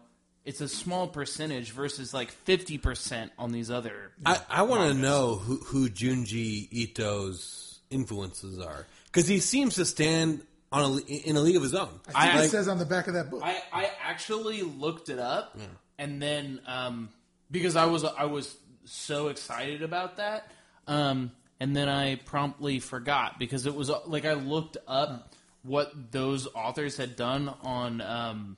it's 0.48 0.62
a 0.62 0.68
small 0.68 1.06
percentage 1.06 1.72
versus 1.72 2.14
like 2.14 2.30
fifty 2.30 2.78
percent 2.78 3.32
on 3.38 3.52
these 3.52 3.70
other. 3.70 4.12
I, 4.24 4.40
I 4.48 4.62
want 4.62 4.90
to 4.90 4.98
know 4.98 5.34
who, 5.34 5.56
who 5.56 5.90
Junji 5.90 6.68
Ito's 6.72 7.80
influences 7.90 8.58
are 8.58 8.86
because 9.06 9.28
he 9.28 9.40
seems 9.40 9.74
to 9.74 9.84
stand 9.84 10.40
on 10.72 10.82
a, 10.84 10.96
in 11.12 11.36
a 11.36 11.40
league 11.40 11.56
of 11.56 11.62
his 11.62 11.74
own. 11.74 11.88
I 12.14 12.26
think 12.28 12.34
I- 12.40 12.44
it 12.44 12.48
says 12.50 12.68
on 12.68 12.78
the 12.78 12.84
back 12.86 13.06
of 13.08 13.14
that 13.14 13.30
book. 13.30 13.42
I, 13.44 13.62
I 13.72 13.90
actually 14.02 14.62
looked 14.62 15.08
it 15.08 15.18
up, 15.18 15.56
and 15.98 16.20
then 16.20 16.60
um, 16.66 17.08
because 17.50 17.76
I 17.76 17.86
was 17.86 18.04
I 18.04 18.24
was 18.26 18.54
so 18.84 19.28
excited 19.28 19.82
about 19.82 20.16
that, 20.18 20.50
um, 20.86 21.32
and 21.60 21.74
then 21.76 21.88
I 21.88 22.16
promptly 22.16 22.80
forgot 22.80 23.38
because 23.38 23.66
it 23.66 23.74
was 23.74 23.90
like 24.06 24.24
I 24.24 24.34
looked 24.34 24.76
up 24.86 25.32
what 25.62 25.92
those 26.12 26.46
authors 26.54 26.96
had 26.96 27.16
done 27.16 27.48
on 27.62 28.00
um, 28.00 28.56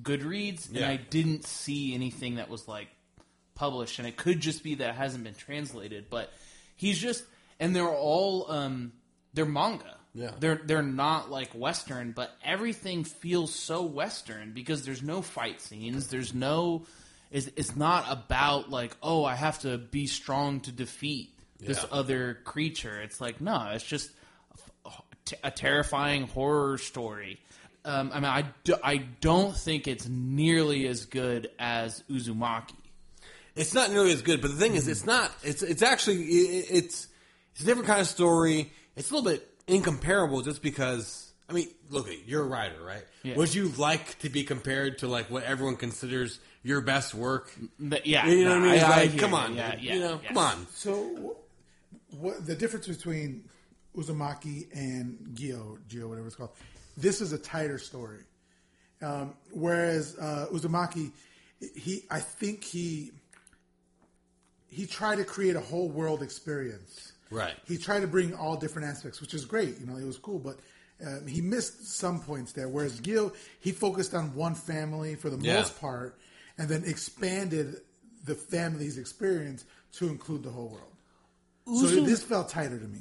Goodreads, 0.00 0.68
and 0.68 0.78
I 0.84 0.96
didn't 0.96 1.44
see 1.46 1.94
anything 1.94 2.36
that 2.36 2.48
was 2.48 2.66
like 2.66 2.88
published, 3.54 3.98
and 3.98 4.08
it 4.08 4.16
could 4.16 4.40
just 4.40 4.62
be 4.64 4.76
that 4.76 4.90
it 4.90 4.94
hasn't 4.94 5.24
been 5.24 5.34
translated. 5.34 6.06
But 6.08 6.32
he's 6.76 6.98
just, 6.98 7.24
and 7.60 7.76
they're 7.76 7.88
all 7.88 8.50
um, 8.50 8.92
they're 9.34 9.44
manga. 9.44 9.96
Yeah. 10.14 10.32
they're 10.38 10.60
they're 10.64 10.82
not 10.82 11.30
like 11.30 11.52
Western, 11.52 12.12
but 12.12 12.30
everything 12.44 13.04
feels 13.04 13.54
so 13.54 13.82
Western 13.82 14.52
because 14.52 14.84
there's 14.84 15.02
no 15.02 15.22
fight 15.22 15.60
scenes. 15.60 16.08
There's 16.08 16.34
no, 16.34 16.84
it's, 17.30 17.48
it's 17.56 17.74
not 17.76 18.06
about 18.10 18.68
like 18.70 18.94
oh 19.02 19.24
I 19.24 19.34
have 19.34 19.60
to 19.60 19.78
be 19.78 20.06
strong 20.06 20.60
to 20.60 20.72
defeat 20.72 21.30
this 21.58 21.78
Yeah. 21.82 21.88
other 21.98 22.38
creature. 22.44 23.00
It's 23.00 23.20
like 23.20 23.40
no, 23.40 23.70
it's 23.72 23.84
just 23.84 24.10
a 25.42 25.50
terrifying 25.50 26.26
horror 26.28 26.78
story. 26.78 27.40
Um, 27.84 28.10
I 28.12 28.16
mean, 28.16 28.24
I, 28.26 28.44
do, 28.64 28.74
I 28.84 28.98
don't 29.20 29.56
think 29.56 29.88
it's 29.88 30.06
nearly 30.08 30.86
as 30.86 31.06
good 31.06 31.50
as 31.58 32.02
Uzumaki. 32.10 32.74
It's 33.56 33.74
not 33.74 33.90
nearly 33.90 34.12
as 34.12 34.22
good, 34.22 34.40
but 34.40 34.50
the 34.50 34.56
thing 34.56 34.74
is, 34.74 34.88
it's 34.88 35.04
not. 35.04 35.30
It's 35.42 35.62
it's 35.62 35.82
actually 35.82 36.22
it, 36.22 36.66
it's 36.70 37.06
it's 37.52 37.62
a 37.62 37.64
different 37.64 37.86
kind 37.86 38.00
of 38.00 38.06
story. 38.06 38.72
It's 38.96 39.10
a 39.10 39.14
little 39.14 39.30
bit 39.30 39.46
incomparable, 39.66 40.42
just 40.42 40.62
because. 40.62 41.32
I 41.48 41.54
mean, 41.54 41.68
look, 41.90 42.08
at 42.08 42.26
you're 42.26 42.42
a 42.42 42.46
writer, 42.46 42.82
right? 42.82 43.04
Yeah. 43.22 43.36
Would 43.36 43.54
you 43.54 43.68
like 43.76 44.18
to 44.20 44.30
be 44.30 44.42
compared 44.44 44.98
to 44.98 45.08
like 45.08 45.30
what 45.30 45.42
everyone 45.44 45.76
considers 45.76 46.40
your 46.62 46.80
best 46.80 47.14
work? 47.14 47.52
But 47.78 48.06
yeah, 48.06 48.26
You 48.26 48.44
know 48.44 48.50
what 48.50 48.58
I 48.58 48.64
mean? 48.64 48.74
It's 48.74 48.82
like, 48.84 49.10
hear 49.10 49.20
come 49.20 49.34
on, 49.34 49.54
yeah, 49.54 49.76
yeah, 49.78 49.94
you 49.94 50.00
know, 50.00 50.20
yeah. 50.22 50.28
come 50.28 50.38
on. 50.38 50.66
So, 50.72 51.36
what 52.10 52.46
the 52.46 52.54
difference 52.54 52.86
between 52.86 53.44
Uzumaki 53.96 54.66
and 54.74 55.18
Gyo, 55.34 55.78
Gyo, 55.88 56.08
whatever 56.08 56.26
it's 56.26 56.36
called? 56.36 56.52
This 56.96 57.20
is 57.20 57.32
a 57.32 57.38
tighter 57.38 57.78
story, 57.78 58.20
um, 59.02 59.34
whereas 59.50 60.16
uh, 60.18 60.46
Uzumaki, 60.52 61.12
he, 61.74 62.02
I 62.10 62.20
think 62.20 62.64
he, 62.64 63.12
he 64.68 64.86
tried 64.86 65.16
to 65.16 65.24
create 65.24 65.56
a 65.56 65.60
whole 65.60 65.88
world 65.88 66.22
experience. 66.22 67.11
Right. 67.32 67.54
He 67.66 67.78
tried 67.78 68.00
to 68.00 68.06
bring 68.06 68.34
all 68.34 68.56
different 68.56 68.88
aspects, 68.88 69.20
which 69.20 69.34
is 69.34 69.44
great. 69.44 69.78
You 69.80 69.86
know, 69.86 69.96
it 69.96 70.04
was 70.04 70.18
cool, 70.18 70.38
but. 70.38 70.58
Um, 71.04 71.26
he 71.26 71.40
missed 71.40 71.84
some 71.96 72.20
points 72.20 72.52
there. 72.52 72.68
Whereas 72.68 73.00
Gyo, 73.00 73.34
he 73.58 73.72
focused 73.72 74.14
on 74.14 74.36
one 74.36 74.54
family 74.54 75.16
for 75.16 75.30
the 75.30 75.36
Yeah. 75.44 75.54
most 75.56 75.80
part, 75.80 76.16
and 76.58 76.68
then 76.68 76.84
expanded 76.84 77.80
the 78.24 78.36
family's 78.36 78.98
experience 78.98 79.64
to 79.94 80.06
include 80.08 80.44
the 80.44 80.50
whole 80.50 80.68
world. 80.68 81.80
So 81.80 82.04
this 82.04 82.22
felt 82.22 82.50
tighter 82.50 82.78
to 82.78 82.86
me. 82.86 83.00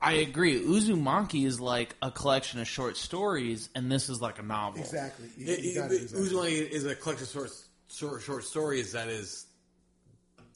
I 0.00 0.12
agree. 0.14 0.58
Uzumaki 0.64 1.44
is 1.44 1.60
like 1.60 1.96
a 2.00 2.10
collection 2.10 2.60
of 2.60 2.68
short 2.68 2.96
stories, 2.96 3.68
and 3.74 3.92
this 3.92 4.08
is 4.08 4.22
like 4.22 4.38
a 4.38 4.42
novel. 4.42 4.80
Exactly. 4.80 5.28
You- 5.36 5.52
It, 5.52 5.60
you 5.60 5.74
got 5.74 5.92
it, 5.92 6.00
exactly. 6.02 6.28
Uzumaki 6.30 6.70
is 6.70 6.86
a 6.86 6.94
collection 6.94 7.24
of 7.24 7.30
short, 7.30 7.50
short, 7.92 8.22
short 8.22 8.44
stories 8.44 8.92
that 8.92 9.08
is 9.08 9.44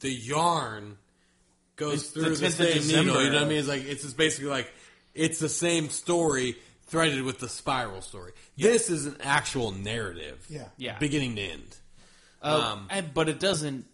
the 0.00 0.10
yarn 0.10 0.96
goes 1.76 1.94
It's 2.02 2.10
through 2.10 2.22
the 2.24 2.28
the, 2.30 2.50
same 2.50 2.72
December. 2.74 3.02
needle. 3.12 3.24
You 3.24 3.30
know 3.30 3.36
what 3.36 3.44
I 3.44 3.48
mean? 3.48 3.58
It's 3.58 3.68
like 3.68 3.84
it's 3.84 4.02
just 4.02 4.16
basically 4.16 4.50
like 4.50 4.72
it's 5.14 5.38
the 5.38 5.48
same 5.48 5.88
story 5.90 6.56
threaded 6.86 7.22
with 7.22 7.38
the 7.38 7.48
spiral 7.48 8.02
story. 8.02 8.32
This 8.56 8.90
is 8.90 9.06
an 9.06 9.16
actual 9.22 9.72
narrative. 9.72 10.44
Yeah. 10.48 10.68
Yeah. 10.76 10.98
beginning 10.98 11.36
to 11.36 11.42
end. 11.42 11.76
Uh, 12.42 12.72
Um, 12.74 12.86
and- 12.90 13.14
but 13.14 13.28
it 13.28 13.38
doesn't. 13.40 13.86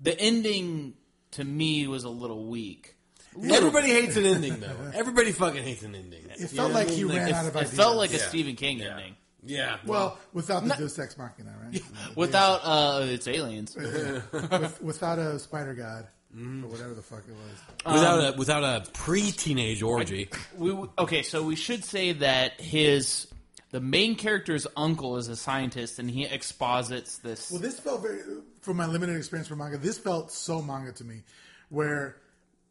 The 0.00 0.18
ending 0.20 0.94
to 1.32 1.44
me 1.44 1.86
was 1.86 2.04
a 2.04 2.08
little 2.10 2.46
weak. 2.46 2.94
Everybody 3.42 3.88
hates 3.90 4.16
an 4.16 4.24
ending, 4.24 4.60
though. 4.60 4.76
Everybody 4.94 5.32
fucking 5.32 5.62
hates 5.62 5.82
an 5.82 5.94
ending. 5.94 6.24
It 6.30 6.40
You 6.40 6.46
felt 6.48 6.72
like 6.72 6.86
what 6.86 6.92
I 6.94 6.96
he 6.96 7.04
ran 7.04 7.26
Like, 7.26 7.34
out 7.34 7.46
of 7.46 7.56
ideas. 7.56 7.72
It 7.72 7.76
felt 7.76 7.96
like 7.96 8.10
a 8.10 8.16
Yeah. 8.16 8.28
Stephen 8.28 8.56
King 8.56 8.78
Yeah. 8.78 8.90
ending. 8.92 9.16
Yeah. 9.44 9.76
well, 9.86 10.18
without 10.32 10.66
the 10.66 10.74
Deus 10.74 10.98
Ex 10.98 11.16
Machina, 11.18 11.54
right? 11.62 11.82
Without 12.16 12.60
uh, 12.64 13.00
it's 13.04 13.28
aliens. 13.28 13.76
With, 13.76 14.80
without 14.82 15.18
a 15.20 15.38
spider 15.38 15.72
god 15.74 16.08
Mm-hmm. 16.36 16.64
or 16.64 16.68
whatever 16.68 16.92
the 16.94 17.02
fuck 17.02 17.22
it 17.26 17.34
was. 17.34 17.94
without 17.94 18.34
a 18.34 18.36
without 18.36 18.62
a 18.62 18.90
pre-teenage 18.92 19.82
orgy. 19.82 20.28
we 20.58 20.70
okay, 20.98 21.22
so 21.22 21.42
we 21.42 21.56
should 21.56 21.82
say 21.84 22.12
that 22.12 22.60
his 22.60 23.26
the 23.70 23.80
main 23.80 24.16
character's 24.16 24.66
uncle 24.76 25.16
is 25.16 25.28
a 25.28 25.36
scientist, 25.36 25.98
and 25.98 26.10
he 26.10 26.24
exposits 26.24 27.18
this. 27.18 27.50
Well, 27.50 27.60
this 27.60 27.80
felt 27.80 28.02
very, 28.02 28.20
from 28.60 28.76
my 28.76 28.86
limited 28.86 29.16
experience 29.16 29.48
for 29.48 29.56
manga, 29.56 29.78
this 29.78 29.98
felt 29.98 30.30
so 30.30 30.60
manga 30.62 30.92
to 30.92 31.04
me, 31.04 31.22
where 31.70 32.16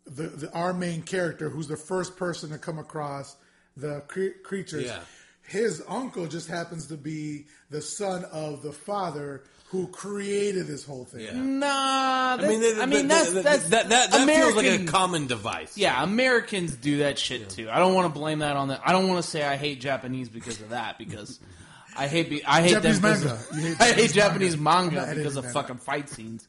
the, 0.05 0.24
the 0.28 0.51
our 0.53 0.74
main 0.74 1.01
character, 1.01 1.49
who's 1.49 1.68
the 1.68 1.76
first 1.78 2.18
person 2.18 2.51
to 2.51 2.57
come 2.59 2.78
across 2.78 3.36
the 3.76 4.01
cre- 4.07 4.39
creatures, 4.43 4.86
Yeah. 4.86 4.99
his 5.47 5.84
uncle 5.88 6.28
just 6.28 6.47
happens 6.47 6.88
to 6.88 6.97
be 6.97 7.47
the 7.72 7.82
son 7.82 8.24
of 8.32 8.61
the 8.61 8.72
father 8.72 9.43
who 9.70 9.88
created 9.88 10.68
this 10.68 10.86
whole 10.86 11.05
thing. 11.05 11.22
Yeah. 11.22 11.34
Nah, 11.34 12.38
I 12.39 12.47
mean, 12.47 12.61
that- 12.61 12.76
that, 12.76 12.82
I 12.82 12.86
mean 12.86 13.07
that, 13.07 13.24
that's 13.24 13.34
that, 13.34 13.43
that's 13.43 13.70
that, 13.70 13.89
that, 13.89 14.11
that 14.11 14.28
feels 14.28 14.55
like 14.55 14.66
a 14.68 14.86
common 14.86 15.28
device. 15.28 15.78
Yeah, 15.78 16.01
Americans 16.03 16.76
do 16.76 16.99
that 16.99 17.18
shit 17.20 17.49
too. 17.49 17.70
I 17.70 17.80
don't 17.80 17.93
want 17.93 18.13
to 18.13 18.18
blame 18.20 18.39
that 18.39 18.55
on 18.55 18.68
that. 18.70 18.82
I 18.86 18.91
don't 18.91 19.07
want 19.07 19.24
to 19.24 19.30
say 19.30 19.43
I 19.43 19.55
hate 19.57 19.82
Japanese 19.82 20.30
because 20.30 20.61
of 20.61 20.70
that 20.70 20.97
because 20.97 21.39
I 21.97 22.07
hate 22.07 22.30
be, 22.30 22.45
I 22.45 22.61
hate 22.61 22.72
Japanese 22.74 23.01
them 23.01 23.11
'cause 23.13 23.24
manga. 23.26 23.34
of- 23.36 23.49
hate 23.63 23.76
I 23.82 23.86
hate 23.86 24.11
Japanese 24.11 24.13
Japanese 24.13 24.57
manga. 24.57 24.95
manga, 25.01 25.16
because 25.16 25.36
of 25.36 25.43
that 25.45 25.53
fucking 25.53 25.78
fight 25.78 26.09
scenes. 26.09 26.47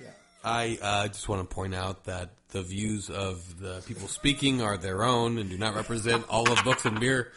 Yeah. 0.00 0.08
I 0.44 0.78
uh, 0.82 1.08
just 1.08 1.28
want 1.28 1.48
to 1.48 1.54
point 1.54 1.74
out 1.74 2.04
that 2.04 2.30
the 2.50 2.62
views 2.62 3.08
of 3.08 3.60
the 3.60 3.80
people 3.86 4.06
speaking 4.08 4.60
are 4.60 4.76
their 4.76 5.02
own 5.04 5.38
and 5.38 5.48
do 5.48 5.56
not 5.56 5.74
represent 5.76 6.28
all 6.28 6.50
of 6.52 6.62
books 6.64 6.84
and 6.84 6.98
beer. 7.00 7.32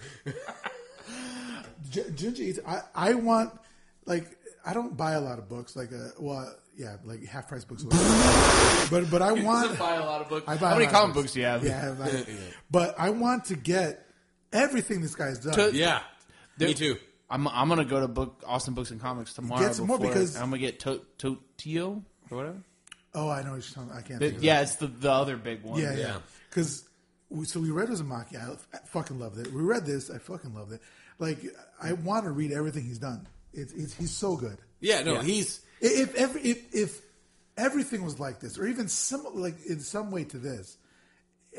J- 1.91 2.02
Junji, 2.04 2.39
Ito, 2.39 2.62
I, 2.68 2.82
I 2.96 3.14
want 3.14 3.52
like 4.06 4.38
I 4.66 4.74
don't 4.74 4.95
buy 4.95 5.14
a 5.14 5.22
lot 5.22 5.39
of 5.39 5.49
books 5.49 5.76
like 5.76 5.91
a 5.91 6.12
well 6.20 6.54
yeah 6.78 6.97
like 7.04 7.26
half 7.26 7.47
price 7.47 7.66
books, 7.66 7.84
but 8.89 9.10
but 9.10 9.22
I 9.22 9.32
want 9.32 9.72
to 9.72 9.78
buy 9.78 9.95
a 9.95 10.06
lot 10.06 10.22
of 10.22 10.30
books. 10.30 10.45
I 10.47 10.56
buy 10.58 10.70
How 10.70 10.76
a 10.76 10.80
many 10.80 10.86
lot 10.91 10.93
comic 10.93 11.14
books 11.16 11.34
do 11.34 11.39
you 11.39 11.45
have? 11.45 11.64
Yeah, 11.64 11.95
I 11.99 12.10
have, 12.10 12.28
but 12.72 12.95
I 12.97 13.10
want 13.12 13.45
to 13.45 13.56
get 13.56 14.06
everything 14.51 15.01
this 15.01 15.16
guy's 15.16 15.39
done. 15.39 15.54
To- 15.54 15.76
Yeah, 15.76 16.01
me 16.60 16.74
too. 16.74 16.97
I'm 17.30 17.47
I'm 17.47 17.70
gonna 17.70 17.86
go 17.86 17.99
to 17.99 18.08
book 18.08 18.43
Austin 18.45 18.74
Books 18.74 18.91
and 18.91 19.01
Comics 19.01 19.34
tomorrow. 19.34 19.62
Get 19.62 19.76
some 19.76 19.88
more 19.88 19.99
because- 19.99 20.36
I'm 20.36 20.49
gonna 20.49 20.60
get 20.60 20.80
to, 20.82 21.01
Totio 21.18 22.04
or 22.30 22.38
whatever. 22.38 22.58
oh, 23.16 23.30
I 23.30 23.41
know 23.43 23.51
what 23.51 23.56
you're 23.56 23.74
talking. 23.74 23.84
About. 23.89 23.97
I 23.97 24.01
can't. 24.01 24.20
But, 24.20 24.26
think 24.26 24.38
of 24.38 24.43
yeah, 24.43 24.62
it's 24.62 24.76
the 24.76 24.88
the 24.88 25.12
other 25.12 25.38
big 25.38 25.64
one. 25.64 25.80
Yeah, 25.82 25.93
yeah. 25.93 25.99
Yeah. 25.99 26.18
Because 26.49 26.88
we, 27.30 27.45
so 27.45 27.60
we 27.60 27.72
read 27.72 27.89
Uzumaki. 27.89 28.36
I, 28.36 28.54
I 28.76 28.80
fucking 28.86 29.20
loved 29.20 29.39
it. 29.39 29.51
We 29.51 29.62
read 29.62 29.86
this. 29.86 30.10
I 30.12 30.20
fucking 30.20 30.54
loved 30.54 30.74
it. 30.74 30.82
Like 31.20 31.39
I 31.82 31.93
want 31.93 32.26
to 32.26 32.32
read 32.32 32.51
everything 32.51 32.84
he's 32.84 32.99
done. 32.99 33.28
It's, 33.54 33.72
it's 33.74 33.93
he's 33.93 34.12
so 34.12 34.36
good. 34.36 34.58
Yeah, 34.80 35.04
no, 35.04 35.14
Yeah. 35.16 35.24
he's 35.24 35.62
If 35.82 36.16
every 36.16 36.41
if, 36.41 36.74
if 36.76 37.01
everything 37.58 38.04
was 38.04 38.20
like 38.20 38.39
this, 38.39 38.58
or 38.58 38.66
even 38.66 38.88
similar, 38.88 39.32
like 39.36 39.66
in 39.66 39.80
some 39.80 40.12
way 40.12 40.24
to 40.26 40.38
this. 40.38 40.78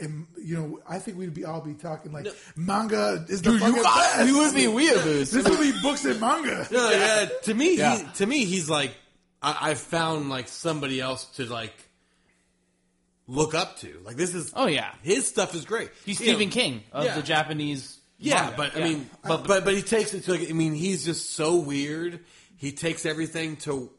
And 0.00 0.26
you 0.42 0.56
know, 0.56 0.80
I 0.88 0.98
think 0.98 1.16
we'd 1.18 1.32
be 1.34 1.44
all 1.44 1.60
be 1.60 1.74
talking 1.74 2.10
like 2.10 2.26
manga 2.56 3.24
is 3.28 3.42
the 3.42 3.50
Dude, 3.52 3.60
fucking 3.60 3.76
you, 3.76 3.82
best. 3.84 4.26
you 4.26 4.38
would 4.38 4.52
be 4.54 4.62
weeaboos. 4.64 5.30
This 5.30 5.48
would 5.48 5.60
be 5.60 5.72
books 5.82 6.04
and 6.04 6.18
manga. 6.20 6.66
no, 6.72 6.90
yeah. 6.90 7.28
To 7.44 7.54
me, 7.54 7.76
Yeah. 7.76 7.98
he, 7.98 8.12
to 8.14 8.26
me, 8.26 8.44
he's 8.44 8.68
like 8.68 8.92
I, 9.40 9.70
I 9.70 9.74
found 9.74 10.30
like 10.30 10.48
somebody 10.48 11.00
else 11.00 11.26
to 11.36 11.44
like 11.46 11.74
look 13.26 13.54
up 13.54 13.78
to. 13.80 14.00
Like 14.04 14.16
this 14.16 14.34
is 14.34 14.52
Oh 14.56 14.66
yeah, 14.66 14.92
his 15.02 15.28
stuff 15.28 15.54
is 15.54 15.64
great. 15.64 15.90
he's 16.04 16.20
You 16.20 16.26
know, 16.26 16.32
Stephen 16.32 16.50
King 16.50 16.82
of 16.92 17.04
yeah. 17.04 17.14
the 17.14 17.22
Japanese. 17.22 17.98
Yeah, 18.24 18.42
manga. 18.42 18.56
but 18.56 18.76
I 18.76 18.78
Yeah. 18.80 18.84
mean, 18.88 19.10
but, 19.22 19.46
but 19.46 19.64
but 19.64 19.74
he 19.74 19.82
takes 19.82 20.14
it 20.14 20.24
to. 20.24 20.32
Like, 20.32 20.48
I 20.48 20.52
mean, 20.52 20.74
he's 20.74 21.04
just 21.04 21.30
so 21.32 21.56
weird. 21.56 22.20
He 22.56 22.72
takes 22.72 23.04
everything 23.06 23.56
to. 23.58 23.90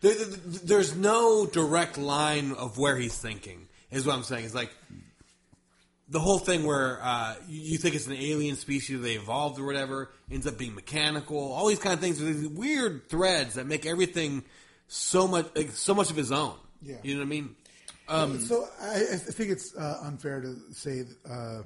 There, 0.00 0.14
there- 0.14 0.38
there's 0.64 0.94
no 0.96 1.46
direct 1.46 1.98
line 1.98 2.52
of 2.52 2.78
where 2.78 2.96
he's 2.96 3.16
thinking. 3.16 3.68
Is 3.90 4.06
what 4.06 4.14
I'm 4.16 4.22
saying. 4.22 4.44
It's 4.44 4.54
like 4.54 4.70
the 6.08 6.20
whole 6.20 6.38
thing 6.38 6.64
where 6.64 7.00
uh, 7.02 7.34
you 7.48 7.72
you 7.72 7.78
think 7.78 7.94
it's 7.94 8.06
an 8.06 8.14
alien 8.14 8.56
species, 8.56 9.00
they 9.00 9.14
evolved 9.14 9.58
or 9.60 9.64
whatever, 9.66 10.10
ends 10.30 10.46
up 10.46 10.56
being 10.58 10.74
mechanical. 10.74 11.52
All 11.52 11.66
these 11.68 11.78
kind 11.78 11.92
of 11.94 12.00
things, 12.00 12.18
these 12.18 12.46
weird 12.48 13.08
threads 13.08 13.54
that 13.54 13.66
make 13.66 13.84
everything 13.86 14.42
so 14.88 15.28
much, 15.28 15.46
like, 15.54 15.70
so 15.72 15.94
much 15.94 16.10
of 16.10 16.16
his 16.16 16.32
own. 16.32 16.54
Yeah. 16.82 16.96
you 17.02 17.14
know 17.14 17.20
what 17.20 17.26
I 17.26 18.28
mean. 18.30 18.40
so 18.40 18.68
I, 18.80 18.94
I 18.94 19.16
think 19.16 19.50
it's 19.50 19.74
uh, 19.76 20.00
unfair 20.04 20.40
to 20.40 20.56
say 20.72 21.04
uh, 21.30 21.62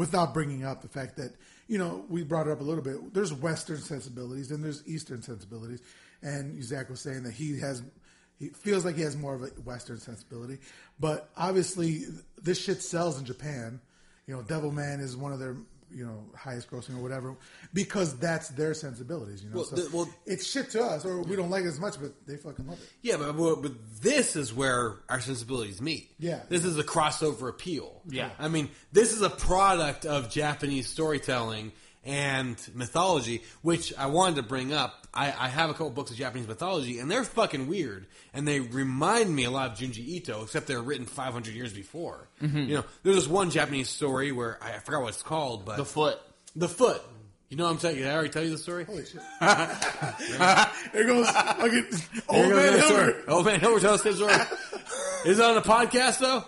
without 0.00 0.32
bringing 0.32 0.64
up 0.64 0.80
the 0.80 0.88
fact 0.88 1.18
that 1.18 1.30
you 1.68 1.76
know 1.76 2.06
we 2.08 2.22
brought 2.24 2.46
it 2.46 2.50
up 2.50 2.60
a 2.62 2.64
little 2.64 2.82
bit. 2.82 3.12
There's 3.12 3.34
Western 3.34 3.76
sensibilities 3.76 4.50
and 4.50 4.64
there's 4.64 4.82
Eastern 4.86 5.20
sensibilities, 5.20 5.82
and 6.22 6.64
Zach 6.64 6.88
was 6.88 7.02
saying 7.02 7.24
that 7.24 7.34
he 7.34 7.60
has. 7.60 7.82
He 8.38 8.48
feels 8.48 8.86
like 8.86 8.96
he 8.96 9.02
has 9.02 9.14
more 9.14 9.34
of 9.34 9.42
a 9.42 9.48
Western 9.60 9.98
sensibility, 9.98 10.56
but 10.98 11.28
obviously 11.36 12.06
this 12.42 12.58
shit 12.58 12.82
sells 12.82 13.18
in 13.18 13.26
Japan. 13.26 13.78
You 14.26 14.36
know, 14.36 14.42
Devilman 14.42 15.00
is 15.00 15.18
one 15.18 15.34
of 15.34 15.38
their 15.38 15.58
you 15.92 16.06
know 16.06 16.24
highest 16.36 16.70
grossing 16.70 16.96
or 16.98 17.02
whatever 17.02 17.36
because 17.74 18.16
that's 18.18 18.48
their 18.50 18.74
sensibilities. 18.74 19.42
You 19.42 19.50
know, 19.50 19.56
Well, 19.56 19.64
so 19.64 19.76
the- 19.76 19.96
well- 19.96 20.08
it's 20.26 20.46
shit 20.46 20.70
to 20.70 20.82
us, 20.82 21.04
or 21.04 21.22
we 21.22 21.36
don't 21.36 21.50
like 21.50 21.64
it 21.64 21.68
as 21.68 21.80
much, 21.80 22.00
but 22.00 22.12
they 22.26 22.36
fucking 22.36 22.66
love 22.66 22.78
it. 22.80 22.88
Yeah, 23.02 23.16
but, 23.16 23.32
but 23.36 23.62
but 23.62 23.72
this 24.02 24.36
is 24.36 24.52
where 24.54 24.96
our 25.08 25.20
sensibilities 25.20 25.80
meet. 25.80 26.10
Yeah. 26.18 26.40
this 26.48 26.64
is 26.64 26.78
a 26.78 26.84
crossover 26.84 27.48
appeal. 27.48 28.02
Yeah. 28.08 28.30
I 28.38 28.48
mean, 28.48 28.68
this 28.92 29.12
is 29.12 29.22
a 29.22 29.30
product 29.30 30.06
of 30.06 30.30
Japanese 30.30 30.88
storytelling 30.88 31.72
and 32.04 32.56
mythology, 32.74 33.42
which 33.62 33.92
I 33.96 34.06
wanted 34.06 34.36
to 34.36 34.42
bring 34.42 34.72
up. 34.72 35.06
I, 35.12 35.26
I 35.26 35.48
have 35.48 35.70
a 35.70 35.72
couple 35.72 35.90
books 35.90 36.10
of 36.10 36.16
Japanese 36.16 36.46
mythology, 36.48 36.98
and 36.98 37.10
they're 37.10 37.24
fucking 37.24 37.66
weird, 37.66 38.06
and 38.32 38.46
they 38.46 38.60
remind 38.60 39.34
me 39.34 39.44
a 39.44 39.50
lot 39.50 39.70
of 39.72 39.78
Junji 39.78 39.98
Ito, 40.06 40.42
except 40.44 40.66
they're 40.66 40.80
written 40.80 41.04
500 41.04 41.52
years 41.54 41.72
before. 41.72 42.28
Mm-hmm. 42.40 42.58
You 42.58 42.74
know, 42.76 42.84
there's 43.02 43.16
this 43.16 43.26
one 43.28 43.50
Japanese 43.50 43.88
story 43.88 44.30
where 44.32 44.58
I, 44.62 44.74
I 44.74 44.78
forgot 44.78 45.02
what 45.02 45.08
it's 45.08 45.22
called, 45.22 45.64
but 45.66 45.76
The 45.78 45.84
foot. 45.84 46.18
the 46.56 46.68
foot. 46.68 47.02
You 47.48 47.56
know 47.56 47.64
what 47.64 47.70
I'm 47.72 47.78
saying? 47.80 47.96
Did 47.96 48.06
I 48.06 48.12
already 48.14 48.28
tell 48.28 48.44
you 48.44 48.50
the 48.50 48.58
story? 48.58 48.84
Holy 48.84 49.04
shit! 49.04 49.20
there 49.40 51.04
goes 51.04 51.28
fucking 51.28 51.86
old 52.28 52.44
Here 52.44 52.48
goes 52.48 52.62
man 52.62 52.72
the 52.74 52.82
story. 52.82 53.04
Hilbert. 53.12 53.24
Old 53.28 53.44
man 53.46 53.58
Hilbert 53.60 53.80
tells 53.80 54.02
his 54.04 54.16
story. 54.16 54.34
Is 55.26 55.38
it 55.40 55.44
on 55.44 55.56
the 55.56 55.60
podcast 55.60 56.20
though? 56.20 56.44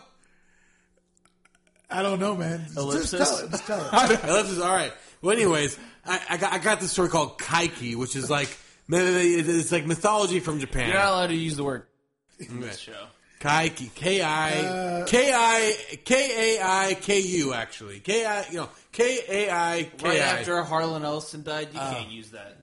I 1.90 2.03
don't 2.03 2.20
know, 2.20 2.36
man. 2.36 2.61
Just 2.66 2.76
Ellipsis? 2.78 3.11
tell 3.28 3.38
it. 3.38 3.50
Just 3.50 3.66
tell 3.66 3.84
it. 3.84 3.90
That's 4.22 4.48
just 4.48 4.61
all 4.62 4.72
right. 4.74 4.92
Well, 5.22 5.34
anyways, 5.36 5.78
I, 6.04 6.20
I 6.30 6.36
got 6.36 6.52
I 6.52 6.58
got 6.58 6.80
this 6.80 6.92
story 6.92 7.08
called 7.08 7.38
Kaiki, 7.38 7.94
which 7.96 8.16
is 8.16 8.28
like 8.28 8.56
it's 8.88 9.72
like 9.72 9.86
mythology 9.86 10.40
from 10.40 10.58
Japan. 10.60 10.88
You're 10.88 10.98
not 10.98 11.08
allowed 11.12 11.26
to 11.28 11.34
use 11.36 11.56
the 11.56 11.64
word 11.64 11.84
in 12.38 12.60
this 12.60 12.78
show. 12.78 13.06
Kaiki, 13.40 13.92
K 13.94 14.20
I 14.20 14.50
Uh, 14.60 15.06
K 15.06 15.32
I 15.34 15.76
K 16.04 16.58
A 16.58 16.62
I 16.64 16.94
K 16.94 17.20
U 17.20 17.52
actually 17.54 17.98
K 18.00 18.24
I 18.24 18.46
you 18.50 18.56
know 18.58 18.68
K 18.92 19.18
A 19.28 19.50
I 19.50 19.90
K 19.96 20.08
Right 20.08 20.20
after 20.20 20.62
Harlan 20.62 21.04
Ellison 21.04 21.42
died, 21.42 21.68
you 21.72 21.78
can't 21.80 22.10
use 22.10 22.30
that. 22.30 22.58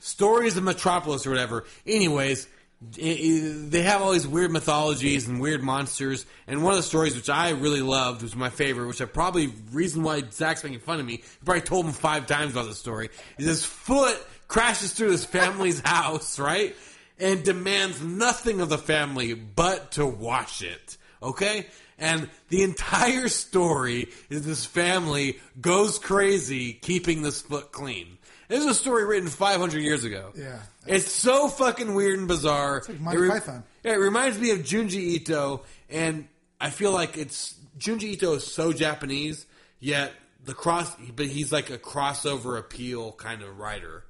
stories 0.00 0.56
of 0.56 0.64
Metropolis 0.64 1.24
or 1.26 1.30
whatever. 1.30 1.64
Anyways, 1.86 2.48
they 2.90 3.82
have 3.82 4.02
all 4.02 4.12
these 4.12 4.26
weird 4.26 4.50
mythologies 4.50 5.28
and 5.28 5.40
weird 5.40 5.62
monsters. 5.62 6.26
And 6.46 6.62
one 6.62 6.72
of 6.72 6.78
the 6.78 6.82
stories 6.82 7.14
which 7.14 7.30
I 7.30 7.50
really 7.50 7.82
loved 7.82 8.22
was 8.22 8.34
my 8.34 8.50
favorite, 8.50 8.86
which 8.88 9.00
I 9.00 9.04
probably 9.04 9.52
reason 9.72 10.02
why 10.02 10.22
Zach's 10.30 10.64
making 10.64 10.80
fun 10.80 11.00
of 11.00 11.06
me. 11.06 11.22
I 11.22 11.44
probably 11.44 11.62
told 11.62 11.86
him 11.86 11.92
five 11.92 12.26
times 12.26 12.52
about 12.52 12.66
this 12.66 12.78
story. 12.78 13.10
Is 13.38 13.46
this 13.46 13.64
foot 13.64 14.18
crashes 14.48 14.92
through 14.92 15.10
this 15.10 15.24
family's 15.24 15.80
house, 15.84 16.38
right? 16.38 16.76
And 17.18 17.44
demands 17.44 18.02
nothing 18.02 18.60
of 18.60 18.68
the 18.68 18.78
family 18.78 19.34
but 19.34 19.92
to 19.92 20.06
watch 20.06 20.62
it. 20.62 20.96
Okay? 21.22 21.66
And 21.98 22.28
the 22.48 22.62
entire 22.62 23.28
story 23.28 24.08
is 24.28 24.44
this 24.44 24.64
family 24.64 25.38
goes 25.60 25.98
crazy 25.98 26.72
keeping 26.72 27.22
this 27.22 27.42
foot 27.42 27.70
clean. 27.70 28.18
This 28.52 28.64
is 28.64 28.70
a 28.72 28.74
story 28.74 29.06
written 29.06 29.30
500 29.30 29.80
years 29.80 30.04
ago. 30.04 30.30
Yeah. 30.36 30.58
It's 30.86 31.10
so 31.10 31.48
fucking 31.48 31.94
weird 31.94 32.18
and 32.18 32.28
bizarre. 32.28 32.76
It's 32.76 32.88
like 32.90 33.00
Monty 33.00 33.26
Python. 33.26 33.64
Yeah, 33.82 33.92
it 33.94 33.96
reminds 33.96 34.38
me 34.38 34.50
of 34.50 34.58
Junji 34.58 34.96
Ito, 34.96 35.62
and 35.88 36.28
I 36.60 36.68
feel 36.68 36.92
like 36.92 37.16
it's 37.16 37.54
Junji 37.78 38.10
Ito 38.10 38.34
is 38.34 38.46
so 38.46 38.74
Japanese, 38.74 39.46
yet 39.80 40.12
the 40.44 40.52
cross, 40.52 40.94
but 41.16 41.28
he's 41.28 41.50
like 41.50 41.70
a 41.70 41.78
crossover 41.78 42.58
appeal 42.58 43.12
kind 43.12 43.40
of 43.40 43.58
writer. 43.58 44.04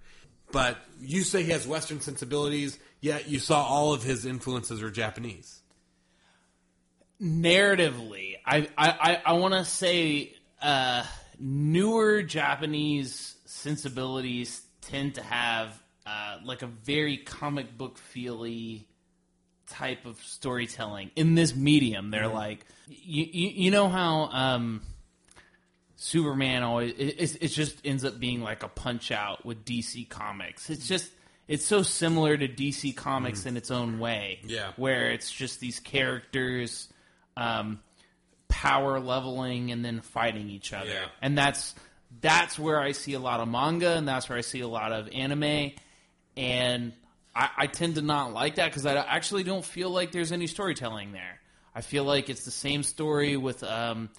But 0.50 0.76
you 1.00 1.22
say 1.22 1.44
he 1.44 1.52
has 1.52 1.64
Western 1.64 2.00
sensibilities, 2.00 2.80
yet 3.00 3.28
you 3.28 3.38
saw 3.38 3.62
all 3.64 3.92
of 3.92 4.02
his 4.02 4.26
influences 4.26 4.82
are 4.82 4.90
Japanese. 4.90 5.62
narratively, 7.22 8.38
I 8.44 8.68
I, 8.76 8.88
I, 8.90 9.22
I 9.26 9.32
want 9.34 9.54
to 9.54 9.64
say 9.64 10.34
uh, 10.60 11.04
newer 11.38 12.22
Japanese 12.22 13.36
sensibilities 13.52 14.62
tend 14.80 15.14
to 15.16 15.22
have 15.22 15.80
uh, 16.06 16.38
like 16.44 16.62
a 16.62 16.66
very 16.66 17.18
comic 17.18 17.76
book 17.76 17.98
feely 17.98 18.86
type 19.68 20.04
of 20.06 20.18
storytelling 20.22 21.10
in 21.16 21.34
this 21.34 21.54
medium. 21.54 22.10
They're 22.10 22.28
like 22.28 22.66
you, 22.88 23.24
you 23.30 23.48
you 23.64 23.70
know 23.70 23.88
how 23.88 24.24
um, 24.32 24.82
Superman 25.96 26.62
always 26.62 26.92
it, 26.96 27.38
it, 27.42 27.48
just 27.48 27.78
ends 27.84 28.04
up 28.04 28.18
being 28.18 28.40
like 28.40 28.62
a 28.62 28.68
punch 28.68 29.12
out 29.12 29.44
with 29.46 29.64
DC 29.64 30.08
Comics. 30.08 30.68
It's 30.70 30.88
just 30.88 31.10
it's 31.46 31.64
so 31.64 31.82
similar 31.82 32.36
to 32.36 32.48
DC 32.48 32.96
Comics 32.96 33.46
in 33.46 33.56
its 33.56 33.70
own 33.70 33.98
way. 33.98 34.40
Yeah. 34.44 34.72
where 34.76 35.10
it's 35.10 35.30
just 35.30 35.60
these 35.60 35.78
characters 35.78 36.88
um, 37.36 37.80
power 38.48 38.98
leveling 38.98 39.70
and 39.70 39.84
then 39.84 40.00
fighting 40.00 40.48
each 40.50 40.72
other, 40.72 40.90
Yeah. 40.90 41.06
and 41.20 41.36
that's 41.36 41.74
that's 42.20 42.58
where 42.58 42.80
I 42.80 42.92
see 42.92 43.14
a 43.14 43.18
lot 43.18 43.40
of 43.40 43.48
manga 43.48 43.96
and 43.96 44.06
that's 44.06 44.28
where 44.28 44.38
I 44.38 44.42
see 44.42 44.60
a 44.60 44.68
lot 44.68 44.92
of 44.92 45.08
anime, 45.12 45.72
and 46.36 46.92
I, 47.34 47.48
I 47.56 47.66
tend 47.66 47.94
to 47.96 48.02
not 48.02 48.32
like 48.32 48.56
that 48.56 48.66
because 48.70 48.86
I 48.86 48.94
actually 48.96 49.42
don't 49.42 49.64
feel 49.64 49.90
like 49.90 50.12
there's 50.12 50.32
any 50.32 50.46
storytelling 50.46 51.12
there. 51.12 51.40
I 51.74 51.80
feel 51.80 52.04
like 52.04 52.28
it's 52.28 52.44
the 52.44 52.50
same 52.50 52.82
story 52.82 53.36
with 53.36 53.64
um, 53.64 54.10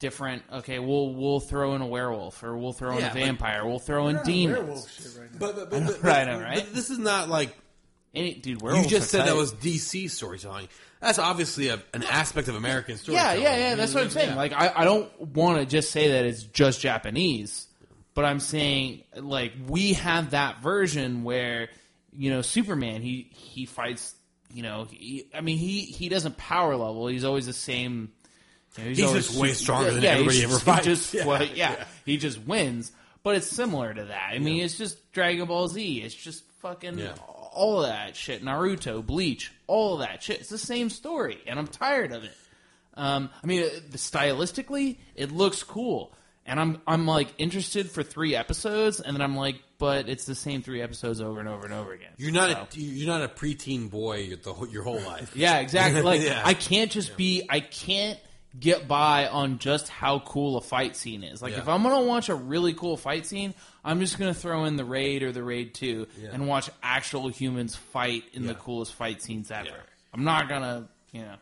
different. 0.00 0.42
Okay, 0.52 0.78
we'll 0.80 1.14
we'll 1.14 1.40
throw 1.40 1.74
in 1.74 1.82
a 1.82 1.86
werewolf 1.86 2.42
or 2.42 2.56
we'll 2.56 2.72
throw 2.72 2.94
in 2.94 2.98
Yeah, 2.98 3.10
a 3.10 3.14
but- 3.14 3.22
vampire. 3.22 3.64
We'll 3.66 3.78
throw 3.78 4.08
in 4.08 4.16
We're 4.16 4.24
demons. 4.24 5.16
right 5.18 5.30
now. 5.32 5.38
But, 5.38 5.56
but, 5.56 5.70
but, 5.70 5.86
but, 5.86 6.02
Right, 6.02 6.28
I 6.28 6.32
know, 6.32 6.40
right? 6.40 6.64
but 6.64 6.74
this 6.74 6.90
is 6.90 6.98
not 6.98 7.28
like 7.28 7.56
Any, 8.14 8.34
dude, 8.34 8.60
you 8.62 8.82
just 8.88 8.94
are 8.94 9.00
said 9.18 9.20
that 9.22 9.26
tight. 9.32 9.36
was 9.36 9.52
DC 9.54 10.10
storytelling. 10.10 10.68
That's 11.00 11.18
obviously 11.18 11.68
a, 11.68 11.80
an 11.94 12.02
aspect 12.04 12.48
of 12.48 12.56
American 12.56 12.96
story. 12.96 13.16
Yeah, 13.16 13.30
storytelling. 13.30 13.58
yeah, 13.60 13.68
yeah. 13.70 13.74
That's 13.76 13.94
what 13.94 14.04
I'm 14.04 14.10
saying. 14.10 14.30
Yeah. 14.30 14.34
Like, 14.36 14.52
I, 14.52 14.72
I 14.76 14.84
don't 14.84 15.20
want 15.20 15.60
to 15.60 15.66
just 15.66 15.90
say 15.92 16.12
that 16.12 16.24
it's 16.24 16.42
just 16.42 16.80
Japanese, 16.80 17.66
but 18.14 18.24
I'm 18.24 18.40
saying 18.40 19.04
like 19.16 19.52
we 19.68 19.92
have 19.94 20.30
that 20.30 20.60
version 20.60 21.22
where 21.24 21.68
you 22.12 22.30
know 22.30 22.42
Superman 22.42 23.00
he 23.02 23.30
he 23.32 23.64
fights. 23.66 24.14
You 24.52 24.62
know, 24.62 24.86
he, 24.90 25.26
I 25.34 25.42
mean, 25.42 25.58
he 25.58 25.82
he 25.82 26.08
doesn't 26.08 26.36
power 26.38 26.74
level. 26.74 27.06
He's 27.06 27.24
always 27.24 27.44
the 27.46 27.52
same. 27.52 28.10
you 28.78 28.82
know, 28.84 28.88
He's 28.88 29.02
always 29.04 29.26
just 29.28 29.38
way 29.40 29.52
stronger 29.52 29.90
than 29.90 30.02
everybody 30.04 30.36
he's- 30.38 30.48
ever 30.50 30.58
he 30.58 30.64
fights. 30.64 30.84
Just, 30.86 31.14
Yeah, 31.14 31.26
well, 31.26 31.42
yeah, 31.44 31.52
yeah. 31.72 31.84
he 32.06 32.16
just 32.16 32.40
wins. 32.40 32.90
But 33.22 33.36
it's 33.36 33.46
similar 33.46 33.92
to 33.92 34.04
that. 34.06 34.30
I 34.32 34.38
mean, 34.38 34.64
it's 34.64 34.78
just 34.78 35.12
Dragon 35.12 35.44
Ball 35.46 35.68
Z. 35.68 36.00
It's 36.02 36.14
just 36.14 36.44
fucking 36.62 36.98
Yeah. 36.98 37.12
All 37.52 37.82
of 37.82 37.88
that 37.88 38.16
shit. 38.16 38.42
Naruto, 38.44 39.04
Bleach, 39.04 39.52
all 39.66 39.94
of 39.94 40.00
that 40.00 40.22
shit. 40.22 40.40
It's 40.40 40.48
the 40.48 40.58
same 40.58 40.90
story, 40.90 41.38
and 41.46 41.58
I'm 41.58 41.66
tired 41.66 42.12
of 42.12 42.24
it. 42.24 42.34
Um, 42.94 43.30
I 43.42 43.46
mean, 43.46 43.62
uh, 43.64 43.68
stylistically, 43.96 44.96
it 45.14 45.30
looks 45.32 45.62
cool, 45.62 46.12
and 46.46 46.58
I'm 46.58 46.80
I'm 46.86 47.06
like 47.06 47.28
interested 47.38 47.90
for 47.90 48.02
three 48.02 48.34
episodes, 48.34 49.00
and 49.00 49.14
then 49.14 49.22
I'm 49.22 49.36
like, 49.36 49.56
but 49.78 50.08
it's 50.08 50.24
the 50.24 50.34
same 50.34 50.62
three 50.62 50.82
episodes 50.82 51.20
over 51.20 51.38
and 51.40 51.48
over 51.48 51.64
and 51.64 51.74
over 51.74 51.92
again. 51.92 52.10
You're 52.16 52.32
not 52.32 52.72
So- 52.72 52.80
a 52.80 52.82
you're 52.82 53.06
not 53.06 53.22
a 53.22 53.28
preteen 53.28 53.88
boy 53.90 54.30
the 54.42 54.66
your 54.72 54.82
whole 54.82 55.00
life. 55.00 55.36
yeah, 55.36 55.58
exactly. 55.58 56.02
Like 56.08 56.22
Yeah. 56.22 56.42
I 56.44 56.54
can't 56.54 56.90
just 56.90 57.16
be 57.16 57.44
I 57.48 57.60
can't 57.60 58.18
get 58.58 58.88
by 58.88 59.26
on 59.28 59.58
just 59.58 59.88
how 59.88 60.20
cool 60.20 60.56
a 60.56 60.60
fight 60.60 60.96
scene 60.96 61.22
is. 61.24 61.42
Like 61.42 61.52
Yeah. 61.52 61.58
if 61.60 61.68
I'm 61.68 61.82
gonna 61.82 62.02
watch 62.02 62.28
a 62.28 62.34
really 62.34 62.72
cool 62.74 62.96
fight 62.96 63.26
scene, 63.26 63.54
I'm 63.84 64.00
just 64.00 64.18
gonna 64.18 64.34
throw 64.34 64.64
in 64.64 64.76
the 64.76 64.84
raid 64.84 65.22
or 65.22 65.32
the 65.32 65.42
raid 65.42 65.74
two 65.74 66.06
Yeah. 66.20 66.30
and 66.32 66.48
watch 66.48 66.70
actual 66.82 67.28
humans 67.28 67.76
fight 67.76 68.24
in 68.32 68.46
the 68.46 68.54
coolest 68.54 68.94
fight 68.94 69.22
scenes 69.22 69.50
ever. 69.50 69.66
Yeah. 69.66 69.74
I'm 70.14 70.24
not 70.24 70.48
gonna, 70.48 70.88
you 71.12 71.22
know. 71.22 71.34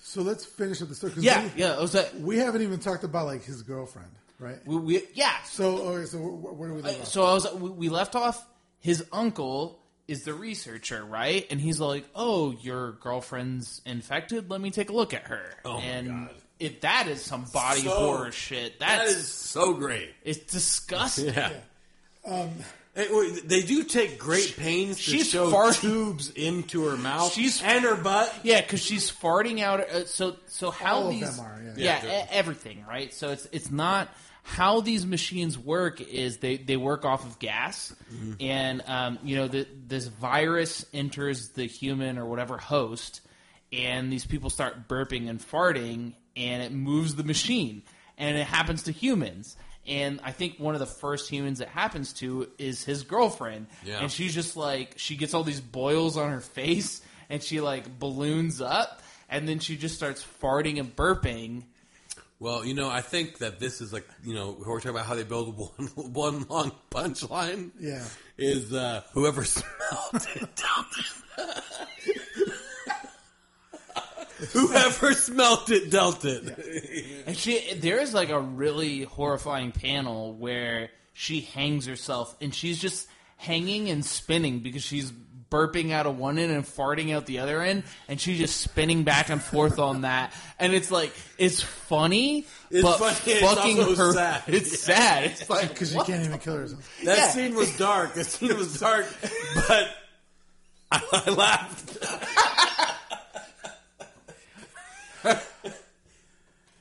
So 0.00 0.22
let's 0.22 0.44
finish 0.44 0.82
up 0.82 0.88
the 0.88 0.94
story. 0.94 1.12
'cause 1.12 1.22
Yeah, 1.24 1.44
we, 1.54 1.60
yeah. 1.62 1.74
It 1.74 1.80
was 1.80 1.92
that. 1.92 2.14
we 2.20 2.36
haven't 2.38 2.62
even 2.62 2.80
talked 2.80 3.04
about 3.04 3.26
like 3.26 3.44
his 3.44 3.62
girlfriend, 3.62 4.10
right? 4.38 4.58
We, 4.66 4.76
we, 4.76 5.02
yeah. 5.14 5.42
So, 5.44 5.78
okay, 5.78 6.06
so 6.06 6.18
where, 6.18 6.52
where 6.52 6.68
do 6.68 6.74
we 6.74 6.82
leave 6.82 6.96
uh, 6.98 7.00
off? 7.02 7.06
So 7.08 7.24
I 7.24 7.32
was 7.34 7.52
we, 7.54 7.70
we 7.70 7.88
left 7.88 8.14
off. 8.14 8.44
His 8.80 9.04
uncle 9.12 9.78
is 10.08 10.24
the 10.24 10.34
researcher, 10.34 11.04
right? 11.04 11.46
And 11.50 11.60
he's 11.60 11.78
like, 11.80 12.04
"Oh, 12.16 12.50
your 12.60 12.92
girlfriend's 12.92 13.80
infected. 13.86 14.50
Let 14.50 14.60
me 14.60 14.70
take 14.72 14.90
a 14.90 14.92
look 14.92 15.14
at 15.14 15.28
her." 15.28 15.54
Oh 15.64 15.78
my 15.78 15.82
and 15.84 16.08
God. 16.08 16.34
If 16.62 16.80
that 16.82 17.08
is 17.08 17.22
some 17.22 17.44
body 17.52 17.82
So- 17.82 17.90
horror 17.90 18.32
shit, 18.32 18.78
That 18.80 19.06
that's 19.06 19.26
so 19.28 19.74
great. 19.74 20.10
it's 20.24 20.38
disgusting. 20.52 21.34
Yeah. 21.34 21.52
Hey, 22.94 23.08
wait, 23.10 23.48
they 23.48 23.62
do 23.62 23.84
take 23.84 24.18
great 24.18 24.54
pains 24.58 24.96
to 24.96 25.02
She's 25.02 25.30
show 25.30 25.50
farting. 25.50 25.80
tubes 25.80 26.28
into 26.30 26.84
her 26.84 26.96
mouth 26.98 27.32
She's- 27.32 27.62
and 27.62 27.84
her 27.84 27.94
butt. 27.96 28.32
Yeah, 28.42 28.60
because 28.60 28.82
she's 28.82 29.10
farting 29.10 29.60
out. 29.60 29.80
Uh, 29.80 30.04
so 30.04 30.36
so 30.46 30.70
how 30.70 30.96
All 30.96 31.08
of 31.08 31.14
these? 31.14 31.36
them 31.36 31.46
are, 31.46 31.60
yeah. 31.64 31.72
yeah, 32.02 32.04
Yeah, 32.06 32.26
everything, 32.30 32.84
right? 32.86 33.12
So 33.14 33.30
it's 33.30 33.48
it's 33.50 33.70
not 33.70 34.14
how 34.42 34.82
these 34.82 35.06
machines 35.06 35.58
work. 35.58 36.02
Is 36.02 36.36
they 36.38 36.58
they 36.58 36.76
work 36.76 37.06
off 37.06 37.24
of 37.24 37.38
gas, 37.38 37.94
Mm-hmm. 38.12 38.32
and 38.40 38.82
um, 38.86 39.18
you 39.24 39.36
know 39.36 39.48
the, 39.48 39.66
this 39.86 40.08
virus 40.08 40.84
enters 40.92 41.48
the 41.50 41.64
human 41.64 42.18
or 42.18 42.26
whatever 42.26 42.58
host, 42.58 43.22
and 43.72 44.12
these 44.12 44.26
people 44.26 44.50
start 44.50 44.86
burping 44.86 45.30
and 45.30 45.40
farting, 45.40 46.12
and 46.36 46.62
it 46.62 46.72
moves 46.72 47.14
the 47.14 47.24
machine. 47.24 47.82
and 48.18 48.36
it 48.36 48.46
happens 48.46 48.84
to 48.84 48.92
humans. 48.92 49.56
And 49.86 50.20
I 50.22 50.30
think 50.30 50.58
one 50.60 50.74
of 50.74 50.80
the 50.80 50.86
first 50.86 51.28
humans 51.28 51.60
it 51.60 51.66
happens 51.68 52.12
to 52.14 52.48
is 52.58 52.84
his 52.84 53.02
girlfriend, 53.02 53.66
Yeah. 53.84 53.98
and 54.00 54.12
she's 54.12 54.32
just 54.32 54.56
like 54.56 54.94
she 54.96 55.16
gets 55.16 55.34
all 55.34 55.42
these 55.42 55.60
boils 55.60 56.16
on 56.16 56.30
her 56.30 56.40
face, 56.40 57.00
and 57.28 57.42
she 57.42 57.60
like 57.60 57.98
balloons 57.98 58.60
up, 58.60 59.02
and 59.28 59.48
then 59.48 59.58
she 59.58 59.76
just 59.76 59.96
starts 59.96 60.24
farting 60.40 60.78
and 60.78 60.94
burping. 60.94 61.64
Well, 62.38 62.64
you 62.64 62.74
know, 62.74 62.88
I 62.90 63.00
think 63.00 63.38
that 63.38 63.58
this 63.60 63.80
is 63.80 63.92
like, 63.92 64.06
you 64.24 64.34
know, 64.34 64.56
we're 64.58 64.78
talking 64.78 64.90
about 64.90 65.06
how 65.06 65.14
they 65.14 65.22
build 65.24 65.56
one, 65.78 66.12
one 66.12 66.46
long 66.48 66.72
punchline. 66.90 67.70
Yeah. 67.80 68.04
Is 68.38 68.72
uh, 68.72 69.02
whoever 69.14 69.42
smelled 69.56 70.26
it 70.36 70.48
dumped 70.56 70.98
it. 71.38 72.52
whoever 74.52 75.12
smelt 75.14 75.70
it 75.70 75.90
dealt 75.90 76.24
it. 76.24 77.22
And 77.26 77.36
she, 77.36 77.74
there 77.74 78.00
is 78.00 78.12
like 78.14 78.30
a 78.30 78.40
really 78.40 79.02
horrifying 79.04 79.72
panel 79.72 80.34
where 80.34 80.90
she 81.12 81.40
hangs 81.42 81.86
herself, 81.86 82.34
and 82.40 82.54
she's 82.54 82.78
just 82.80 83.06
hanging 83.36 83.88
and 83.90 84.04
spinning 84.04 84.60
because 84.60 84.82
she's 84.82 85.12
burping 85.50 85.92
out 85.92 86.06
of 86.06 86.16
one 86.16 86.38
end 86.38 86.50
and 86.50 86.64
farting 86.64 87.14
out 87.14 87.26
the 87.26 87.40
other 87.40 87.60
end, 87.60 87.82
and 88.08 88.18
she's 88.18 88.38
just 88.38 88.58
spinning 88.62 89.02
back 89.04 89.28
and 89.28 89.42
forth 89.42 89.78
on 89.78 90.00
that. 90.00 90.32
And 90.58 90.72
it's 90.72 90.90
like 90.90 91.12
it's 91.36 91.60
funny, 91.60 92.46
It's 92.70 92.82
but 92.82 92.96
funny, 92.98 93.32
it's 93.36 93.40
fucking 93.54 93.78
also 93.80 93.94
her- 93.96 94.12
sad. 94.14 94.42
It's 94.46 94.80
sad. 94.80 95.24
It's 95.24 95.50
like 95.50 95.68
Because 95.68 95.94
you 95.94 96.02
can't 96.04 96.24
even 96.24 96.38
kill 96.38 96.56
herself. 96.56 96.88
That 97.04 97.18
Yeah. 97.18 97.28
scene 97.28 97.54
was 97.54 97.76
dark. 97.76 98.14
That 98.14 98.24
scene 98.24 98.56
was 98.56 98.80
dark, 98.80 99.06
but 99.68 99.88
I, 100.90 101.02
I 101.26 101.30
laughed. 101.30 101.98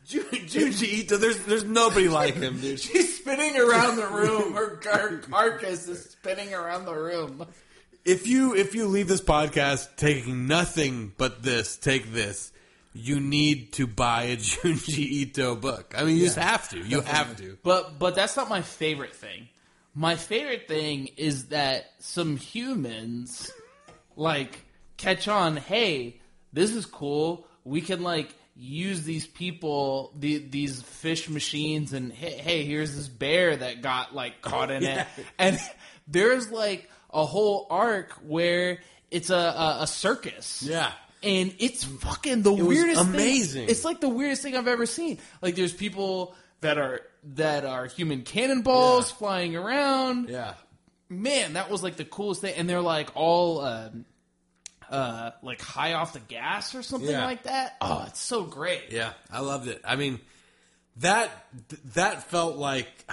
Ju- 0.05 0.23
Junji 0.23 0.87
Ito, 0.99 1.17
there's 1.17 1.39
there's 1.45 1.63
nobody 1.63 2.09
like 2.09 2.35
him, 2.35 2.59
dude. 2.59 2.79
She's 2.81 3.17
spinning 3.17 3.57
around 3.57 3.95
the 3.95 4.07
room. 4.07 4.53
Her, 4.53 4.79
her 4.83 5.17
carcass 5.19 5.87
is 5.87 6.03
spinning 6.09 6.53
around 6.53 6.85
the 6.85 6.93
room. 6.95 7.45
If 8.03 8.27
you 8.27 8.55
if 8.55 8.75
you 8.75 8.87
leave 8.87 9.07
this 9.07 9.21
podcast 9.21 9.95
taking 9.95 10.47
nothing 10.47 11.13
but 11.17 11.43
this, 11.43 11.77
take 11.77 12.11
this. 12.11 12.51
You 12.93 13.21
need 13.21 13.71
to 13.73 13.87
buy 13.87 14.23
a 14.23 14.37
Junji 14.37 14.97
Ito 14.99 15.55
book. 15.55 15.93
I 15.97 16.03
mean, 16.03 16.17
you 16.17 16.25
just 16.25 16.37
have 16.37 16.67
to. 16.69 16.79
You 16.79 17.01
have 17.01 17.37
to. 17.37 17.57
But 17.63 17.97
but 17.97 18.15
that's 18.15 18.35
not 18.35 18.49
my 18.49 18.61
favorite 18.61 19.15
thing. 19.15 19.47
My 19.95 20.15
favorite 20.15 20.67
thing 20.67 21.09
is 21.15 21.47
that 21.47 21.85
some 21.99 22.37
humans 22.37 23.51
like 24.17 24.65
catch 24.97 25.27
on, 25.27 25.57
hey, 25.57 26.19
this 26.53 26.75
is 26.75 26.85
cool. 26.85 27.45
We 27.63 27.81
can 27.81 28.01
like 28.03 28.33
use 28.55 29.03
these 29.03 29.25
people, 29.25 30.11
the, 30.17 30.37
these 30.39 30.81
fish 30.81 31.29
machines, 31.29 31.93
and 31.93 32.11
hey, 32.11 32.31
hey, 32.37 32.63
here's 32.65 32.95
this 32.95 33.07
bear 33.07 33.55
that 33.55 33.81
got 33.81 34.13
like 34.13 34.41
caught 34.41 34.71
in 34.71 34.83
it, 34.85 35.07
and 35.39 35.59
there's 36.07 36.51
like 36.51 36.89
a 37.13 37.25
whole 37.25 37.67
arc 37.69 38.11
where 38.25 38.79
it's 39.09 39.29
a 39.29 39.35
a, 39.35 39.77
a 39.81 39.87
circus. 39.87 40.63
Yeah. 40.63 40.91
And 41.23 41.53
it's 41.59 41.83
fucking 41.83 42.41
the 42.41 42.51
was 42.51 42.65
weirdest 42.67 43.01
thing. 43.01 43.09
amazing. 43.13 43.69
It's 43.69 43.85
like 43.85 44.01
the 44.01 44.09
weirdest 44.09 44.41
thing 44.41 44.55
I've 44.57 44.67
ever 44.67 44.87
seen. 44.87 45.19
Like 45.41 45.55
there's 45.55 45.71
people 45.73 46.33
that 46.61 46.79
are 46.79 47.01
that 47.35 47.63
are 47.63 47.85
human 47.85 48.23
cannonballs 48.23 49.11
Yeah. 49.11 49.15
flying 49.17 49.55
around. 49.55 50.29
Yeah. 50.29 50.55
Man, 51.09 51.53
that 51.53 51.69
was 51.69 51.83
like 51.83 51.97
the 51.97 52.05
coolest 52.05 52.41
thing. 52.41 52.55
And 52.55 52.67
they're 52.67 52.81
like 52.81 53.09
all 53.13 53.61
um, 53.61 54.05
uh, 54.91 55.31
like 55.41 55.61
high 55.61 55.93
off 55.93 56.13
the 56.13 56.19
gas 56.19 56.75
or 56.75 56.83
something 56.83 57.09
Yeah. 57.09 57.25
like 57.25 57.43
that. 57.43 57.75
Oh, 57.81 58.03
it's 58.07 58.19
so 58.21 58.43
great. 58.43 58.91
Yeah, 58.91 59.13
I 59.31 59.39
loved 59.39 59.67
it. 59.67 59.81
I 59.85 59.95
mean, 59.95 60.19
that 60.97 61.29
that 61.95 62.23
felt 62.29 62.57
like 62.57 62.87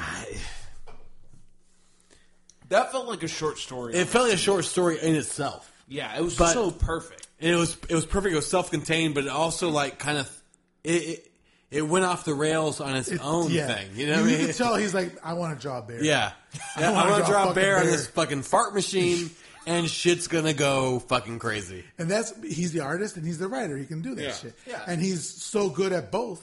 That 2.68 2.92
felt 2.92 3.06
like 3.08 3.22
a 3.22 3.28
short 3.28 3.58
story. 3.58 3.94
it 3.94 4.08
felt 4.08 4.26
like 4.26 4.34
a 4.34 4.38
short 4.38 4.64
story 4.66 4.98
in 5.00 5.14
itself. 5.14 5.70
yeah, 5.88 6.14
it 6.18 6.22
was 6.22 6.36
but- 6.36 6.52
so 6.52 6.70
perfect. 6.70 7.26
And 7.40 7.52
it 7.52 7.56
was 7.56 7.76
it 7.88 7.94
was 7.94 8.04
perfect. 8.04 8.32
It 8.32 8.36
was 8.36 8.50
self 8.50 8.70
contained, 8.72 9.14
but 9.14 9.22
it 9.24 9.30
also 9.30 9.68
like 9.70 10.00
kind 10.00 10.18
of 10.18 10.42
it, 10.82 10.90
it 10.90 11.30
it 11.70 11.82
went 11.82 12.04
off 12.04 12.24
the 12.24 12.34
rails 12.34 12.80
on 12.80 12.96
its 12.96 13.12
own 13.20 13.52
yeah. 13.52 13.72
thing. 13.72 13.90
You 13.94 14.06
know 14.08 14.14
what 14.14 14.24
I 14.24 14.30
you 14.32 14.36
mean? 14.38 14.46
can 14.46 14.54
tell 14.56 14.74
he's 14.74 14.92
like, 14.92 15.24
I 15.24 15.34
want 15.34 15.56
to 15.56 15.62
draw 15.62 15.78
a 15.78 15.82
bear. 15.82 16.02
Yeah, 16.02 16.32
yeah. 16.80 16.90
I 16.90 17.08
want 17.08 17.24
to 17.24 17.30
draw 17.30 17.42
a 17.42 17.44
draw 17.44 17.50
a 17.52 17.54
bear 17.54 17.76
on 17.76 17.82
fucking 17.82 17.92
this 17.96 18.06
fucking 18.08 18.42
fart 18.42 18.74
machine, 18.74 19.30
and 19.66 19.88
shit's 19.88 20.28
gonna 20.28 20.54
go 20.54 20.98
fucking 21.00 21.38
crazy. 21.38 21.84
And 21.98 22.10
that's 22.10 22.32
he's 22.42 22.72
the 22.72 22.80
artist 22.80 23.16
and 23.16 23.26
he's 23.26 23.38
the 23.38 23.48
writer. 23.48 23.76
He 23.76 23.84
can 23.86 24.02
do 24.02 24.14
that 24.14 24.22
Yeah. 24.24 24.32
shit. 24.34 24.54
Yeah. 24.66 24.82
And 24.86 25.00
he's 25.02 25.28
so 25.28 25.68
good 25.68 25.92
at 25.92 26.10
both 26.10 26.42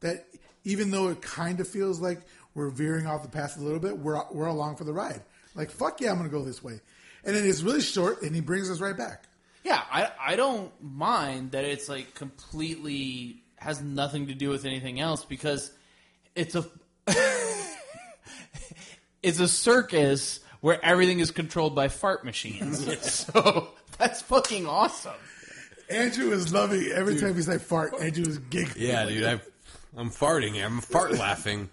that 0.00 0.26
even 0.64 0.90
though 0.90 1.08
it 1.08 1.22
kind 1.22 1.60
of 1.60 1.68
feels 1.68 2.00
like 2.00 2.20
we're 2.54 2.70
veering 2.70 3.06
off 3.06 3.22
the 3.22 3.28
path 3.28 3.56
a 3.58 3.60
little 3.60 3.78
bit, 3.80 3.98
we're 3.98 4.20
we're 4.32 4.46
along 4.46 4.76
for 4.76 4.84
the 4.84 4.92
ride. 4.92 5.22
Like 5.54 5.70
fuck 5.70 6.00
yeah, 6.00 6.10
I'm 6.10 6.16
gonna 6.18 6.28
go 6.28 6.42
this 6.42 6.62
way. 6.62 6.80
And 7.24 7.34
then 7.34 7.44
it's 7.46 7.62
really 7.62 7.80
short, 7.80 8.22
and 8.22 8.34
he 8.34 8.40
brings 8.40 8.70
us 8.70 8.80
right 8.80 8.96
back. 8.96 9.24
Yeah, 9.64 9.82
I 9.90 10.10
I 10.20 10.36
don't 10.36 10.70
mind 10.82 11.52
that 11.52 11.64
it's 11.64 11.88
like 11.88 12.14
completely 12.14 13.42
has 13.56 13.80
nothing 13.82 14.26
to 14.28 14.34
do 14.34 14.48
with 14.50 14.64
anything 14.64 15.00
else 15.00 15.24
because 15.24 15.72
it's 16.34 16.54
a 16.54 16.64
it's 19.22 19.40
a 19.40 19.48
circus 19.48 20.40
where 20.66 20.84
everything 20.84 21.20
is 21.20 21.30
controlled 21.30 21.76
by 21.76 21.86
fart 21.86 22.24
machines. 22.24 23.00
so 23.32 23.68
that's 23.98 24.20
fucking 24.22 24.66
awesome. 24.66 25.14
Andrew 25.88 26.32
is 26.32 26.52
loving 26.52 26.90
every 26.92 27.20
time 27.20 27.36
he's 27.36 27.46
like 27.46 27.60
fart. 27.60 27.94
Andrew 28.00 28.26
is 28.26 28.38
giggling. 28.38 28.84
Yeah, 28.84 29.04
dude, 29.04 29.22
i 29.22 29.40
I'm 29.96 30.10
farting 30.10 30.54
here. 30.54 30.66
I'm 30.66 30.80
fart 30.80 31.12
laughing. 31.12 31.70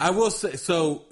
I 0.00 0.12
will 0.12 0.30
say 0.30 0.56
so. 0.56 1.04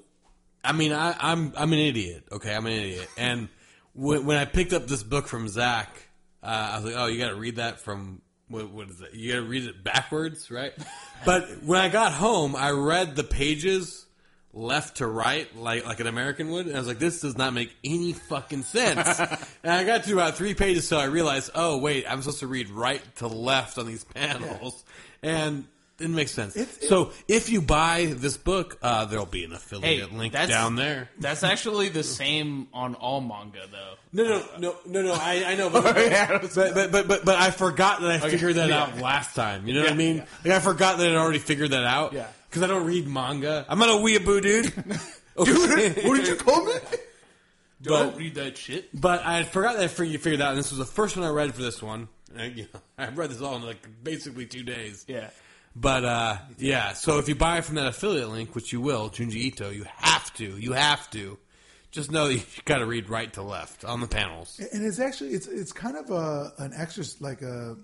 I 0.65 0.73
mean, 0.73 0.95
I, 0.95 1.15
I'm 1.21 1.53
I'm 1.59 1.75
an 1.75 1.79
idiot. 1.79 2.25
Okay, 2.33 2.55
I'm 2.55 2.65
an 2.65 2.73
idiot. 2.73 3.07
And 3.19 3.51
when, 3.93 4.25
when 4.25 4.39
I 4.39 4.47
picked 4.47 4.73
up 4.73 4.87
this 4.87 5.03
book 5.03 5.27
from 5.27 5.47
Zach, 5.49 5.95
uh, 6.43 6.47
I 6.47 6.77
was 6.77 6.87
like, 6.87 6.95
"Oh, 6.97 7.05
you 7.05 7.19
got 7.19 7.29
to 7.29 7.37
read 7.37 7.57
that 7.57 7.81
from 7.81 8.23
what, 8.49 8.71
what 8.71 8.89
is 8.89 9.03
it? 9.03 9.13
You 9.13 9.35
got 9.35 9.41
to 9.41 9.47
read 9.47 9.65
it 9.65 9.85
backwards, 9.85 10.51
right?" 10.51 10.73
But 11.27 11.65
when 11.65 11.79
I 11.79 11.91
got 11.91 12.13
home, 12.13 12.57
I 12.57 12.71
read 12.71 13.15
the 13.15 13.25
pages 13.25 14.04
left 14.55 14.99
to 14.99 15.07
right, 15.07 15.55
like 15.57 15.85
like 15.85 16.01
an 16.01 16.07
American 16.07 16.49
would, 16.51 16.67
and 16.67 16.75
I 16.75 16.79
was 16.79 16.89
like, 16.89 16.99
"This 16.99 17.21
does 17.21 17.37
not 17.37 17.53
make 17.53 17.75
any 17.85 18.13
fucking 18.13 18.63
sense." 18.63 19.19
and 19.63 19.73
I 19.73 19.85
got 19.85 20.05
to 20.05 20.13
about 20.13 20.37
three 20.37 20.55
pages, 20.55 20.87
so 20.89 20.99
I 20.99 21.05
realized, 21.05 21.51
"Oh, 21.55 21.79
wait, 21.79 22.07
I'm 22.09 22.23
supposed 22.23 22.41
to 22.41 22.47
read 22.47 22.71
right 22.71 23.03
to 23.17 23.27
left 23.27 23.79
on 23.79 23.87
these 23.87 24.05
panels," 24.05 24.85
and. 25.23 25.67
Didn't 25.97 26.17
make 26.17 26.27
sense. 26.27 26.57
It's- 26.57 26.89
so 26.89 27.13
if 27.29 27.51
you 27.51 27.63
buy 27.63 28.07
this 28.17 28.37
book, 28.37 28.79
uh, 28.83 29.05
there'll 29.05 29.27
be 29.27 29.45
an 29.45 29.53
affiliate 29.53 30.11
Hey, 30.11 30.17
link 30.17 30.33
that's- 30.33 30.51
down 30.51 30.75
there. 30.75 31.09
That's 31.21 31.45
actually 31.45 31.89
the 31.89 32.03
same 32.03 32.67
on 32.75 32.97
all 32.97 33.21
manga 33.21 33.61
though. 33.71 33.95
No, 34.13 34.25
no, 34.25 34.45
no, 34.59 34.77
no, 34.87 35.03
no. 35.03 35.13
I, 35.13 35.45
I 35.53 35.55
know, 35.55 35.71
but, 35.71 35.85
but, 35.85 36.75
but, 36.75 36.91
but, 36.91 37.07
but, 37.07 37.25
but 37.25 37.37
I 37.37 37.53
forgot 37.53 38.01
that 38.01 38.11
I 38.11 38.19
figured 38.29 38.57
that 38.57 38.71
yeah. 38.71 38.83
out 38.83 38.99
last 38.99 39.37
time. 39.37 39.69
You 39.69 39.75
know 39.75 39.83
what 39.83 39.93
I 39.93 39.95
mean? 39.95 40.17
yeah. 40.17 40.25
Like 40.45 40.55
I 40.55 40.59
forgot 40.59 40.99
that 40.99 41.09
I'd 41.09 41.15
already 41.15 41.39
figured 41.39 41.71
that 41.71 41.85
out. 41.85 42.13
Yeah. 42.13 42.27
Because 42.55 42.71
I 42.71 42.73
don't 42.73 42.87
read 42.87 43.09
manga. 43.09 43.67
I'm 43.69 43.81
not 43.81 43.89
a 43.89 43.93
weeaboo, 43.95 44.41
dude. 44.41 44.65
dude, 45.45 46.05
What 46.07 46.17
did 46.19 46.29
you 46.29 46.37
call 46.37 46.65
me? 46.65 46.73
Don't 47.83 48.13
But- 48.13 48.17
read 48.17 48.37
that 48.37 48.57
shit. 48.57 48.89
But 48.99 49.27
I 49.27 49.43
forgot 49.43 49.75
that 49.75 49.83
I 49.83 49.89
figured, 49.89 50.21
figured 50.21 50.41
out, 50.41 50.51
and 50.51 50.59
this 50.61 50.71
was 50.71 50.79
the 50.79 50.85
first 50.85 51.17
one 51.17 51.27
I 51.27 51.31
read 51.31 51.53
for 51.53 51.63
this 51.63 51.83
one. 51.83 52.07
And, 52.37 52.57
you 52.57 52.69
know, 52.73 52.81
I 52.97 53.09
read 53.09 53.31
this 53.31 53.41
all 53.41 53.57
in 53.57 53.63
like 53.63 53.85
basically 54.05 54.47
two 54.47 54.63
days. 54.63 55.05
Yeah. 55.09 55.31
But 55.75 56.05
uh, 56.05 56.37
yeah, 56.59 56.93
so 56.93 57.19
if 57.19 57.29
you 57.29 57.35
buy 57.35 57.59
it 57.59 57.65
from 57.65 57.75
that 57.75 57.89
affiliate 57.89 58.29
link, 58.29 58.55
which 58.55 58.73
you 58.73 58.81
will, 58.81 59.11
Junji 59.11 59.35
Ito, 59.35 59.71
you 59.71 59.85
have 59.97 60.33
to, 60.35 60.57
you 60.57 60.75
have 60.75 61.11
to. 61.11 61.37
Just 61.91 62.13
know 62.13 62.29
that 62.29 62.35
you 62.57 62.63
got 62.67 62.79
to 62.79 62.87
read 62.87 63.11
right 63.11 63.33
to 63.33 63.43
left 63.43 63.85
on 63.85 64.01
the 64.01 64.07
panels. 64.07 64.61
And 64.73 64.87
it's 64.87 65.01
actually 65.01 65.31
it's 65.31 65.49
it's 65.49 65.73
kind 65.73 65.97
of 65.97 66.09
a 66.13 66.53
an 66.59 66.73
exercise 66.77 67.21
like 67.21 67.43
a 67.43 67.77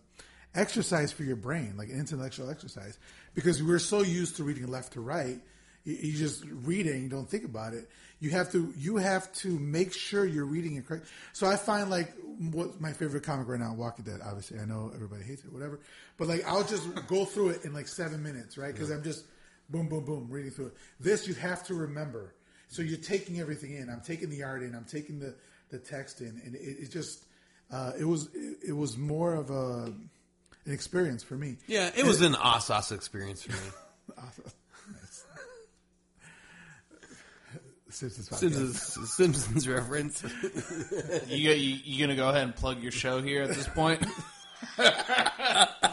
exercise 0.55 1.11
for 1.13 1.25
your 1.25 1.37
brain, 1.37 1.75
like 1.77 1.89
an 1.89 1.99
intellectual 1.99 2.49
exercise, 2.51 2.99
because 3.35 3.63
we're 3.63 3.79
so 3.79 4.03
used 4.03 4.37
to 4.37 4.45
reading 4.45 4.67
left 4.67 4.95
to 4.95 5.01
right. 5.01 5.39
You, 5.85 6.13
just 6.13 6.45
read 6.45 6.87
it 6.87 6.93
and 6.93 7.03
you 7.03 7.09
don't 7.09 7.29
think 7.29 7.45
about 7.45 7.73
it. 7.73 7.89
You 8.21 8.31
have 8.31 8.53
to 8.53 8.73
you 8.77 8.99
have 8.99 9.33
to 9.37 9.49
make 9.59 9.95
sure 9.95 10.27
you're 10.27 10.45
reading 10.45 10.77
it 10.77 10.87
correct. 10.87 11.07
So 11.33 11.47
I 11.47 11.57
find 11.57 11.89
like 11.89 12.13
what 12.53 12.81
my 12.81 12.93
favorite 12.93 13.23
comic 13.23 13.49
right 13.49 13.59
now, 13.59 13.73
Walking 13.73 14.05
Dead. 14.05 14.21
Obviously, 14.23 14.59
I 14.59 14.67
know 14.67 14.91
everybody 14.95 15.25
hates 15.25 15.43
it, 15.43 15.51
whatever. 15.51 15.81
But 16.19 16.29
like 16.29 16.47
I'll 16.47 16.65
just 16.65 16.87
go 17.07 17.25
through 17.25 17.51
it 17.51 17.65
in 17.65 17.73
like 17.73 17.89
seven 17.89 18.23
minutes, 18.23 18.59
right? 18.59 18.73
Because 18.73 18.91
I'm 18.91 19.03
just 19.03 19.25
boom, 19.71 19.89
boom, 19.89 20.05
boom, 20.05 20.27
reading 20.29 20.51
through 20.51 20.67
it. 20.67 20.75
This 20.99 21.27
you 21.27 21.35
have 21.35 21.65
to 21.69 21.75
remember. 21.75 22.35
So 22.69 22.83
you're 22.83 22.99
taking 22.99 23.41
everything 23.41 23.75
in. 23.75 23.89
I'm 23.89 24.03
taking 24.03 24.31
the 24.31 24.45
art 24.45 24.63
in. 24.63 24.75
I'm 24.75 24.85
taking 24.85 25.19
the, 25.19 25.35
the 25.71 25.79
text 25.79 26.21
in, 26.21 26.41
and 26.45 26.55
it, 26.55 26.77
it 26.79 26.91
just 26.91 27.25
uh, 27.73 27.93
it 27.99 28.05
was 28.05 28.29
it, 28.35 28.59
it 28.69 28.73
was 28.73 28.97
more 28.97 29.35
of 29.35 29.51
a 29.51 29.93
an 30.67 30.73
experience 30.73 31.23
for 31.23 31.35
me. 31.35 31.57
Yeah, 31.67 31.91
it 31.97 32.05
was 32.05 32.21
an 32.21 32.35
Asas 32.35 32.93
experience 32.93 33.43
for 33.43 33.53
me. 33.53 33.59
Nice. 34.93 35.25
Simpsons 37.91 38.29
podcast. 38.29 38.39
Simpsons, 38.39 39.13
Simpsons 39.13 39.69
reference. 39.69 40.25
You, 41.29 41.53
you 41.53 41.79
you 41.85 42.05
gonna 42.05 42.17
go 42.17 42.29
ahead 42.29 42.43
and 42.43 42.55
plug 42.55 42.83
your 42.83 42.91
show 42.93 43.23
here 43.23 43.43
at 43.43 43.51
this 43.51 43.69
point? 43.69 44.05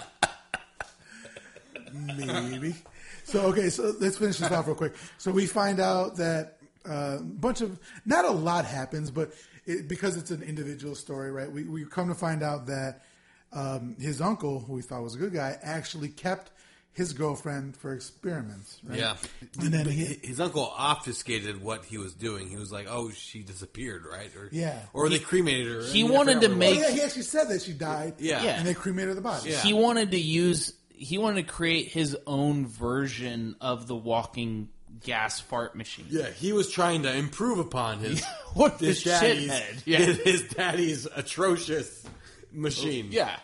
maybe. 1.94 2.76
So 3.24 3.42
okay, 3.48 3.70
so 3.70 3.94
let's 4.00 4.18
finish 4.18 4.38
this 4.38 4.52
off 4.52 4.68
real 4.68 4.76
quick. 4.76 4.96
So 5.18 5.32
we 5.32 5.46
find 5.46 5.80
out 5.80 6.16
that 6.18 6.58
uh, 6.88 7.18
a 7.20 7.24
bunch 7.24 7.62
of 7.62 7.80
not 8.06 8.26
a 8.26 8.32
lot 8.32 8.66
happens, 8.66 9.12
but 9.12 9.34
it, 9.66 9.88
because 9.88 10.18
it's 10.18 10.32
an 10.32 10.42
individual 10.44 10.96
story, 10.96 11.32
right? 11.32 11.52
We 11.52 11.64
we 11.64 11.86
come 11.86 12.08
to 12.08 12.16
find 12.16 12.42
out 12.42 12.68
that 12.68 13.04
um, 13.54 13.96
his 14.00 14.22
uncle, 14.22 14.60
who 14.60 14.74
we 14.74 14.82
thought 14.82 15.02
was 15.04 15.16
a 15.16 15.18
good 15.18 15.34
guy, 15.34 15.58
actually 15.62 16.10
kept 16.10 16.52
his 16.94 17.14
girlfriend 17.14 17.78
for 17.78 17.94
experiments. 17.94 18.80
Right? 18.84 18.98
Yeah. 19.00 19.18
and 19.60 19.72
then 19.74 19.86
he, 19.88 20.06
his 20.24 20.40
uncle 20.40 20.74
obfuscated 20.78 21.62
what 21.62 21.86
he 21.86 21.98
was 22.00 22.14
doing. 22.14 22.50
He 22.50 22.56
was 22.56 22.72
like, 22.72 22.88
"Oh, 22.90 23.12
she 23.12 23.44
disappeared, 23.44 24.06
right?" 24.12 24.36
Or 24.36 24.50
Yeah. 24.52 24.80
or 24.94 25.08
they 25.08 25.20
cremated 25.20 25.68
her. 25.68 25.84
he 25.84 26.02
I 26.02 26.04
mean, 26.04 26.12
I 26.12 26.16
wanted 26.16 26.42
to 26.42 26.50
make- 26.50 26.78
oh, 26.80 26.82
yeah, 26.82 26.90
he 26.92 27.02
actually 27.02 27.22
said 27.22 27.50
that 27.50 27.62
she 27.62 27.74
died. 27.74 28.16
Yeah. 28.20 28.44
Yeah. 28.44 28.58
and 28.58 28.68
they 28.68 28.74
cremated 28.74 29.16
the 29.16 29.22
body. 29.22 29.52
Yeah. 29.52 29.62
He 29.62 29.74
wanted 29.74 30.12
to 30.12 30.20
use. 30.20 30.74
He 30.90 31.20
wanted 31.20 31.46
to 31.46 31.54
create 31.54 31.90
his 31.90 32.18
own 32.26 32.66
version 32.66 33.56
of 33.62 33.86
the 33.86 33.96
walking 33.96 34.70
gas 35.04 35.40
fart 35.40 35.76
machine. 35.76 36.08
Yeah, 36.10 36.32
he 36.32 36.52
was 36.54 36.72
trying 36.72 37.04
to 37.04 37.14
improve 37.16 37.60
upon 37.60 38.00
his 38.00 38.24
What 38.56 38.80
his 38.80 39.04
daddy's 39.04 39.52
shithead. 39.52 39.82
Yeah. 39.86 40.00
his 40.00 40.42
daddy's 40.50 41.06
atrocious 41.06 42.04
machine. 42.52 43.08
Yeah. 43.12 43.38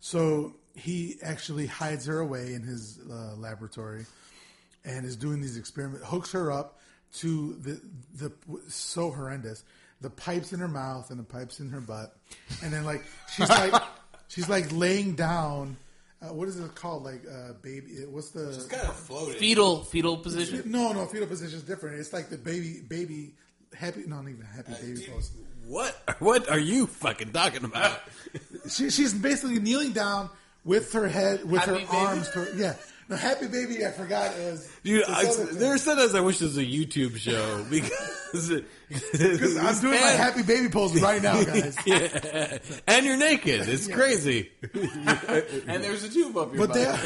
So 0.00 0.54
he 0.74 1.16
actually 1.22 1.66
hides 1.66 2.06
her 2.06 2.20
away 2.20 2.54
in 2.54 2.62
his 2.62 2.98
uh, 3.10 3.34
laboratory 3.36 4.06
and 4.84 5.06
is 5.06 5.16
doing 5.16 5.40
these 5.40 5.56
experiments. 5.56 6.06
Hooks 6.06 6.32
her 6.32 6.52
up 6.52 6.78
to 7.18 7.54
the 7.54 7.80
the 8.14 8.32
so 8.68 9.10
horrendous 9.10 9.64
the 10.04 10.10
pipes 10.10 10.52
in 10.52 10.60
her 10.60 10.68
mouth 10.68 11.10
and 11.10 11.18
the 11.18 11.24
pipes 11.24 11.60
in 11.60 11.70
her 11.70 11.80
butt, 11.80 12.14
and 12.62 12.72
then 12.72 12.84
like 12.84 13.02
she's 13.34 13.48
like 13.48 13.82
she's 14.28 14.48
like 14.48 14.70
laying 14.70 15.14
down. 15.14 15.76
Uh, 16.20 16.32
what 16.32 16.46
is 16.46 16.60
it 16.60 16.74
called? 16.74 17.04
Like 17.04 17.22
uh, 17.26 17.54
baby? 17.62 18.04
What's 18.08 18.30
the 18.30 18.50
It's 18.50 18.66
kind 18.66 18.86
of 18.86 18.94
floating. 18.94 19.38
Fetal 19.38 19.82
fetal 19.84 20.18
position. 20.18 20.62
no 20.66 20.92
no 20.92 21.06
fetal 21.06 21.26
position 21.26 21.58
is 21.58 21.64
different. 21.64 21.98
It's 21.98 22.12
like 22.12 22.28
the 22.28 22.36
baby 22.36 22.82
baby 22.86 23.34
happy 23.74 24.04
not 24.06 24.22
even 24.22 24.42
happy 24.42 24.72
baby 24.80 25.06
pose. 25.10 25.30
What? 25.66 25.96
What 26.20 26.48
are 26.48 26.58
you 26.58 26.86
fucking 26.86 27.32
talking 27.32 27.64
about? 27.64 27.98
She, 28.68 28.90
she's 28.90 29.12
basically 29.12 29.58
kneeling 29.58 29.92
down 29.92 30.30
with 30.64 30.92
her 30.92 31.08
head 31.08 31.44
with 31.48 31.62
her 31.62 31.74
baby? 31.74 31.86
arms. 31.90 32.30
To, 32.30 32.52
yeah, 32.56 32.74
no 33.08 33.16
happy 33.16 33.48
baby. 33.48 33.84
I 33.84 33.90
forgot 33.90 34.32
is 34.36 34.70
Dude, 34.84 35.04
I, 35.08 35.24
there 35.52 35.74
are 35.74 35.78
sometimes 35.78 36.14
I 36.14 36.20
wish 36.20 36.38
this 36.38 36.48
was 36.54 36.58
a 36.58 36.64
YouTube 36.64 37.16
show 37.16 37.64
because 37.70 38.48
Because 39.12 39.56
I'm 39.56 39.80
doing 39.80 40.00
my 40.00 40.10
happy 40.10 40.42
baby 40.42 40.68
pose 40.68 41.00
right 41.02 41.22
now, 41.22 41.42
guys. 41.44 41.76
yeah. 41.84 42.58
and 42.86 43.04
you're 43.04 43.16
naked. 43.16 43.68
It's 43.68 43.88
crazy. 43.88 44.50
And 44.72 45.82
there's 45.82 46.04
a 46.04 46.08
tube 46.10 46.36
up 46.36 46.54
your 46.54 46.66
But 46.66 46.74
they 46.74 46.86
are, 46.86 46.98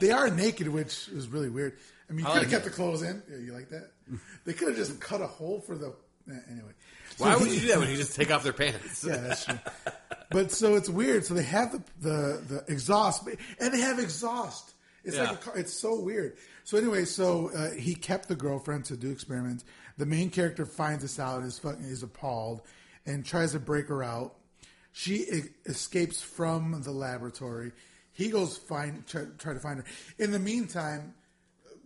they 0.00 0.10
are 0.10 0.30
naked, 0.30 0.68
which 0.68 1.08
is 1.08 1.28
really 1.28 1.48
weird. 1.50 1.74
I 2.10 2.12
mean, 2.14 2.24
you 2.24 2.30
I 2.30 2.34
could 2.34 2.38
like 2.42 2.50
have 2.50 2.62
kept 2.62 2.64
the 2.64 2.70
clothes 2.70 3.02
in. 3.02 3.22
Yeah, 3.30 3.36
you 3.38 3.52
like 3.52 3.68
that? 3.70 3.90
They 4.46 4.54
could 4.54 4.68
have 4.68 4.76
just 4.76 4.98
cut 5.00 5.20
a 5.20 5.26
hole 5.26 5.60
for 5.60 5.76
the. 5.76 5.94
eh, 6.30 6.34
Anyway. 6.50 6.72
Why 7.18 7.36
would 7.36 7.50
you 7.50 7.60
do 7.60 7.66
that 7.68 7.78
when 7.78 7.90
you 7.90 7.96
just 8.04 8.14
take 8.16 8.30
off 8.30 8.42
their 8.42 8.52
pants? 8.52 9.04
Yeah, 9.04 9.16
that's 9.16 9.44
true. 9.44 9.58
But 10.30 10.50
so 10.52 10.76
it's 10.76 10.88
weird. 10.88 11.24
So 11.24 11.34
they 11.34 11.42
have 11.42 11.72
the 11.72 11.82
the, 12.00 12.42
the 12.48 12.72
exhaust, 12.72 13.26
and 13.60 13.72
they 13.74 13.80
have 13.80 13.98
exhaust. 13.98 14.72
It's 15.04 15.16
Yeah. 15.16 15.24
like 15.24 15.32
a 15.32 15.36
car. 15.36 15.56
It's 15.56 15.72
so 15.72 15.98
weird. 16.00 16.36
So 16.64 16.76
anyway, 16.76 17.04
so 17.06 17.50
uh, 17.54 17.70
he 17.70 17.94
kept 17.94 18.28
the 18.28 18.34
girlfriend 18.36 18.84
to 18.86 18.96
do 18.96 19.10
experiments. 19.10 19.64
The 19.96 20.06
main 20.06 20.28
character 20.30 20.66
finds 20.66 21.02
this 21.02 21.18
out, 21.18 21.42
is 21.44 21.58
fucking 21.58 21.84
is 21.84 22.02
appalled, 22.02 22.60
and 23.06 23.24
tries 23.24 23.52
to 23.52 23.58
break 23.60 23.88
her 23.88 24.02
out. 24.04 24.34
She 24.92 25.22
e- 25.22 25.42
escapes 25.66 26.20
from 26.22 26.82
the 26.82 26.90
laboratory. 26.90 27.72
He 28.12 28.28
goes 28.30 28.58
find 28.58 29.06
try, 29.06 29.22
try 29.38 29.54
to 29.54 29.60
find 29.60 29.78
her. 29.78 29.84
In 30.18 30.30
the 30.32 30.38
meantime, 30.38 31.14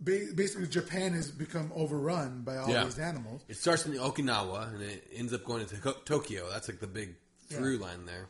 basically 0.03 0.67
Japan 0.67 1.13
has 1.13 1.31
become 1.31 1.71
overrun 1.75 2.41
by 2.41 2.57
all 2.57 2.69
Yeah. 2.69 2.83
these 2.85 2.99
animals. 2.99 3.43
It 3.47 3.57
starts 3.57 3.85
in 3.85 3.93
Okinawa 3.93 4.73
and 4.73 4.81
it 4.81 5.07
ends 5.13 5.33
up 5.33 5.43
going 5.45 5.65
to 5.65 5.75
To- 5.81 5.95
Tokyo. 6.05 6.49
That's 6.51 6.67
like 6.67 6.79
the 6.79 6.87
big 6.87 7.15
through 7.49 7.77
line 7.77 8.05
there. 8.05 8.27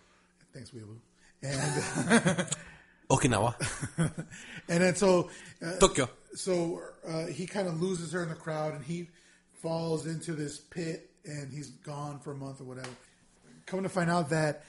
Thanks, 0.54 0.72
Weeaboo. 0.72 0.98
And 1.42 2.48
Okinawa, 3.10 3.54
and 4.70 4.82
then 4.82 4.96
so 4.96 5.30
uh, 5.66 5.78
Tokyo. 5.78 6.10
so 6.36 6.82
uh, 7.08 7.26
he 7.28 7.46
kind 7.46 7.68
of 7.68 7.82
loses 7.82 8.12
her 8.14 8.24
in 8.24 8.30
the 8.30 8.36
crowd 8.36 8.74
and 8.74 8.84
he 8.84 9.10
falls 9.62 10.06
into 10.06 10.34
this 10.34 10.58
pit 10.60 11.10
and 11.26 11.52
he's 11.52 11.70
gone 11.70 12.20
for 12.20 12.32
a 12.32 12.36
month 12.36 12.62
or 12.62 12.64
whatever. 12.64 12.90
Coming 13.66 13.84
to 13.84 13.90
find 13.90 14.10
out 14.10 14.30
that 14.30 14.64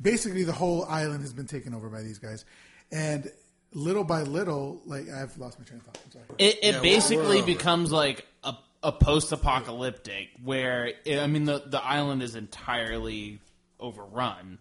basically 0.00 0.42
the 0.44 0.52
whole 0.52 0.84
island 0.86 1.20
has 1.20 1.32
been 1.32 1.46
taken 1.46 1.74
over 1.74 1.88
by 1.90 2.02
these 2.02 2.18
guys, 2.18 2.44
and 2.90 3.30
little 3.74 4.04
by 4.04 4.22
little, 4.22 4.80
like 4.86 5.10
I've 5.10 5.36
lost 5.38 5.58
my 5.58 5.64
train 5.64 5.80
of 5.80 5.86
thought. 5.86 5.98
I'm 6.04 6.12
sorry. 6.12 6.24
It, 6.38 6.58
it 6.62 6.74
Yeah, 6.74 6.80
basically 6.80 7.26
we're 7.26 7.42
over. 7.42 7.46
becomes 7.46 7.92
like 7.92 8.26
a, 8.42 8.54
a 8.82 8.92
post-apocalyptic 8.92 10.28
where 10.42 10.92
I 11.06 11.26
mean 11.26 11.44
the 11.44 11.62
the 11.66 11.84
island 11.84 12.22
is 12.22 12.34
entirely 12.36 13.40
overrun, 13.78 14.58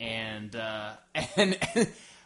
and 0.00 0.54
uh, 0.56 0.92
and, 1.36 1.58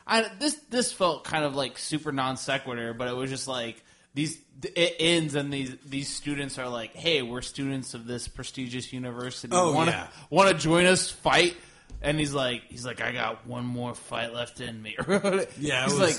I, 0.07 0.27
this 0.39 0.55
this 0.71 0.93
felt 0.93 1.25
kind 1.25 1.45
of 1.45 1.55
like 1.55 1.79
super 1.79 2.13
non 2.13 2.37
sequitur, 2.37 2.95
but 2.95 3.09
it 3.09 3.17
was 3.17 3.31
just 3.31 3.49
like 3.49 3.83
these 4.15 4.39
it 4.63 4.97
ends 5.01 5.35
and 5.35 5.53
these 5.53 5.75
these 5.87 6.09
students 6.09 6.59
are 6.59 6.69
like, 6.69 6.95
hey, 6.95 7.23
we're 7.23 7.43
students 7.43 7.95
of 7.95 8.07
this 8.07 8.29
prestigious 8.29 8.93
university. 8.93 9.55
Oh, 9.55 9.73
want 9.73 9.91
yeah. 9.91 10.07
want 10.31 10.51
to 10.51 10.55
join 10.57 10.87
us 10.87 11.11
fight? 11.11 11.57
And 12.05 12.19
he's 12.21 12.33
like, 12.33 12.63
he's 12.69 12.85
like, 12.85 13.01
I 13.01 13.13
got 13.13 13.47
one 13.47 13.65
more 13.65 13.95
fight 13.95 14.33
left 14.35 14.61
in 14.61 14.81
me. 14.81 14.97
Yeah, 15.09 15.39
it 15.39 15.49
he's 15.57 15.93
was- 15.93 15.99
like. 16.01 16.17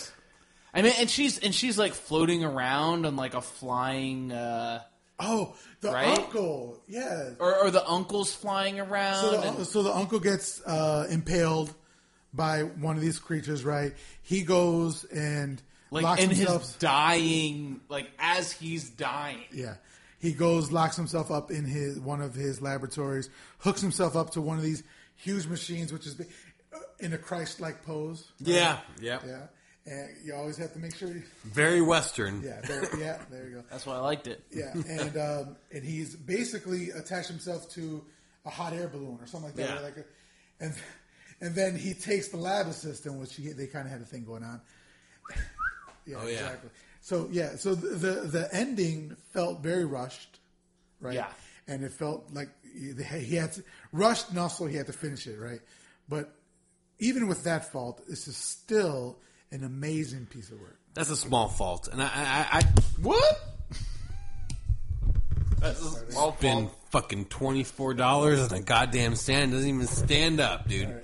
I 0.73 0.81
mean, 0.81 0.93
and 0.99 1.09
she's 1.09 1.39
and 1.39 1.55
she's 1.55 1.77
like 1.77 1.93
floating 1.93 2.43
around 2.43 3.05
on 3.05 3.15
like 3.15 3.33
a 3.33 3.39
flying, 3.41 4.33
uh, 4.33 4.81
Oh, 5.17 5.55
the 5.79 5.91
Right? 5.91 6.19
uncle, 6.19 6.81
yeah. 6.89 7.29
or, 7.39 7.55
or 7.63 7.71
the 7.71 7.87
uncle's 7.87 8.35
flying 8.35 8.81
around. 8.81 9.21
So 9.21 9.31
the, 9.31 9.47
and- 9.47 9.65
so 9.67 9.83
the 9.83 9.93
uncle 9.95 10.19
gets 10.19 10.61
uh, 10.65 11.07
impaled 11.09 11.73
by 12.33 12.63
one 12.63 12.97
of 12.97 13.01
these 13.01 13.19
creatures, 13.19 13.63
right? 13.63 13.93
He 14.23 14.41
goes 14.43 15.05
and 15.05 15.61
like 15.91 16.03
locks 16.03 16.21
in 16.21 16.31
himself. 16.31 16.63
his 16.63 16.73
dying, 16.75 17.79
like 17.87 18.09
as 18.19 18.51
he's 18.51 18.89
dying. 18.89 19.45
Yeah. 19.53 19.75
He 20.19 20.33
goes, 20.33 20.71
locks 20.73 20.97
himself 20.97 21.31
up 21.31 21.51
in 21.51 21.63
his 21.63 21.99
one 21.99 22.19
of 22.19 22.33
his 22.33 22.61
laboratories, 22.61 23.29
hooks 23.59 23.79
himself 23.79 24.17
up 24.17 24.31
to 24.31 24.41
one 24.41 24.57
of 24.57 24.63
these 24.63 24.83
huge 25.15 25.47
machines, 25.47 25.91
which 25.93 26.05
is 26.07 26.19
uh, 26.19 26.77
in 26.99 27.13
a 27.13 27.17
Christ-like 27.17 27.83
pose. 27.85 28.31
right? 28.41 28.49
Yeah, 28.49 28.77
yeah, 29.01 29.19
yeah. 29.25 29.41
And 29.87 30.09
you 30.25 30.33
always 30.33 30.57
have 30.57 30.73
to 30.73 30.79
make 30.79 30.95
sure. 30.95 31.09
You, 31.09 31.21
Very 31.45 31.81
Western. 31.81 32.41
yeah, 32.43 32.59
there, 32.61 32.99
yeah, 32.99 33.21
there 33.29 33.47
you 33.47 33.55
go. 33.57 33.63
That's 33.69 33.85
why 33.85 33.95
I 33.95 33.99
liked 33.99 34.27
it. 34.27 34.43
Yeah, 34.51 34.73
and 34.73 35.17
um, 35.17 35.55
and 35.71 35.83
he's 35.83 36.15
basically 36.15 36.89
attached 36.89 37.27
himself 37.29 37.69
to 37.73 38.03
a 38.45 38.49
hot 38.49 38.73
air 38.73 38.87
balloon 38.87 39.19
or 39.21 39.27
something 39.27 39.49
like 39.49 39.55
that. 39.57 39.75
Yeah. 39.75 39.81
Like 39.81 39.97
a, 39.97 40.03
and 40.63 40.73
and 41.41 41.53
then 41.53 41.75
he 41.77 41.93
takes 41.93 42.29
the 42.29 42.37
lab 42.37 42.65
assistant, 42.67 43.19
which 43.19 43.35
he, 43.35 43.49
they 43.51 43.67
kind 43.67 43.85
of 43.85 43.91
had 43.91 44.01
a 44.01 44.05
thing 44.05 44.23
going 44.25 44.43
on. 44.43 44.59
yeah, 46.07 46.17
Oh, 46.19 46.25
yeah. 46.27 46.33
exactly. 46.33 46.69
So 47.01 47.27
yeah, 47.31 47.55
so 47.55 47.75
the, 47.75 47.89
the 47.89 48.11
the 48.27 48.49
ending 48.55 49.15
felt 49.33 49.61
very 49.61 49.85
rushed, 49.85 50.39
right? 50.99 51.13
Yeah. 51.13 51.27
and 51.67 51.83
it 51.83 51.91
felt 51.91 52.25
like 52.33 52.49
he 52.75 53.19
he 53.19 53.35
had 53.35 53.53
to, 53.53 53.63
rushed, 53.91 54.29
and 54.29 54.39
also 54.39 54.65
he 54.65 54.75
had 54.75 54.87
to 54.87 54.93
finish 54.93 55.27
it, 55.27 55.39
right? 55.39 55.61
But 56.07 56.33
even 56.99 57.27
with 57.27 57.43
that 57.43 57.71
fault, 57.71 58.01
this 58.07 58.27
is 58.27 58.37
still 58.37 59.17
an 59.51 59.63
amazing 59.63 60.25
piece 60.27 60.49
of 60.49 60.59
work. 60.59 60.79
That's 60.93 61.09
a 61.09 61.17
small 61.17 61.47
fault, 61.47 61.89
and 61.91 62.01
I, 62.01 62.05
I, 62.05 62.47
I 62.59 62.61
What? 63.01 63.39
That's 65.59 65.81
a 65.81 66.11
small 66.11 66.37
been 66.39 66.69
fucking 66.91 67.25
twenty 67.25 67.63
four 67.63 67.93
dollars 67.93 68.39
on 68.39 68.57
a 68.57 68.61
goddamn 68.61 69.15
stand. 69.15 69.51
Doesn't 69.51 69.67
even 69.67 69.87
stand 69.87 70.39
up, 70.39 70.67
dude. 70.67 71.01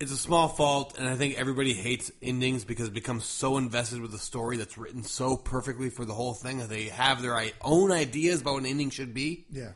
It's 0.00 0.12
a 0.12 0.16
small 0.16 0.48
fault, 0.48 0.98
and 0.98 1.08
I 1.08 1.14
think 1.14 1.38
everybody 1.38 1.72
hates 1.72 2.10
endings 2.20 2.64
because 2.64 2.88
it 2.88 2.94
becomes 2.94 3.24
so 3.24 3.56
invested 3.56 4.00
with 4.00 4.10
the 4.10 4.18
story 4.18 4.56
that's 4.56 4.76
written 4.76 5.04
so 5.04 5.36
perfectly 5.36 5.88
for 5.88 6.04
the 6.04 6.12
whole 6.12 6.34
thing 6.34 6.58
that 6.58 6.68
they 6.68 6.84
have 6.84 7.22
their 7.22 7.40
own 7.62 7.92
ideas 7.92 8.40
about 8.40 8.54
what 8.54 8.64
an 8.64 8.68
ending 8.68 8.90
should 8.90 9.14
be. 9.14 9.46
Yeah, 9.50 9.70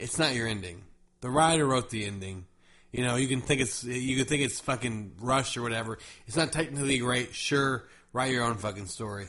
It's 0.00 0.18
not 0.18 0.34
your 0.34 0.46
ending. 0.48 0.82
The 1.20 1.30
writer 1.30 1.66
wrote 1.66 1.90
the 1.90 2.04
ending. 2.06 2.46
You 2.92 3.04
know, 3.04 3.16
you 3.16 3.28
can 3.28 3.40
think 3.40 3.60
it's 3.60 3.84
you 3.84 4.16
can 4.16 4.24
think 4.26 4.42
it's 4.42 4.58
fucking 4.60 5.12
rushed 5.20 5.56
or 5.56 5.62
whatever. 5.62 5.98
It's 6.26 6.36
not 6.36 6.52
technically 6.52 6.98
great. 6.98 7.34
Sure, 7.34 7.86
write 8.12 8.32
your 8.32 8.44
own 8.44 8.56
fucking 8.56 8.86
story. 8.86 9.26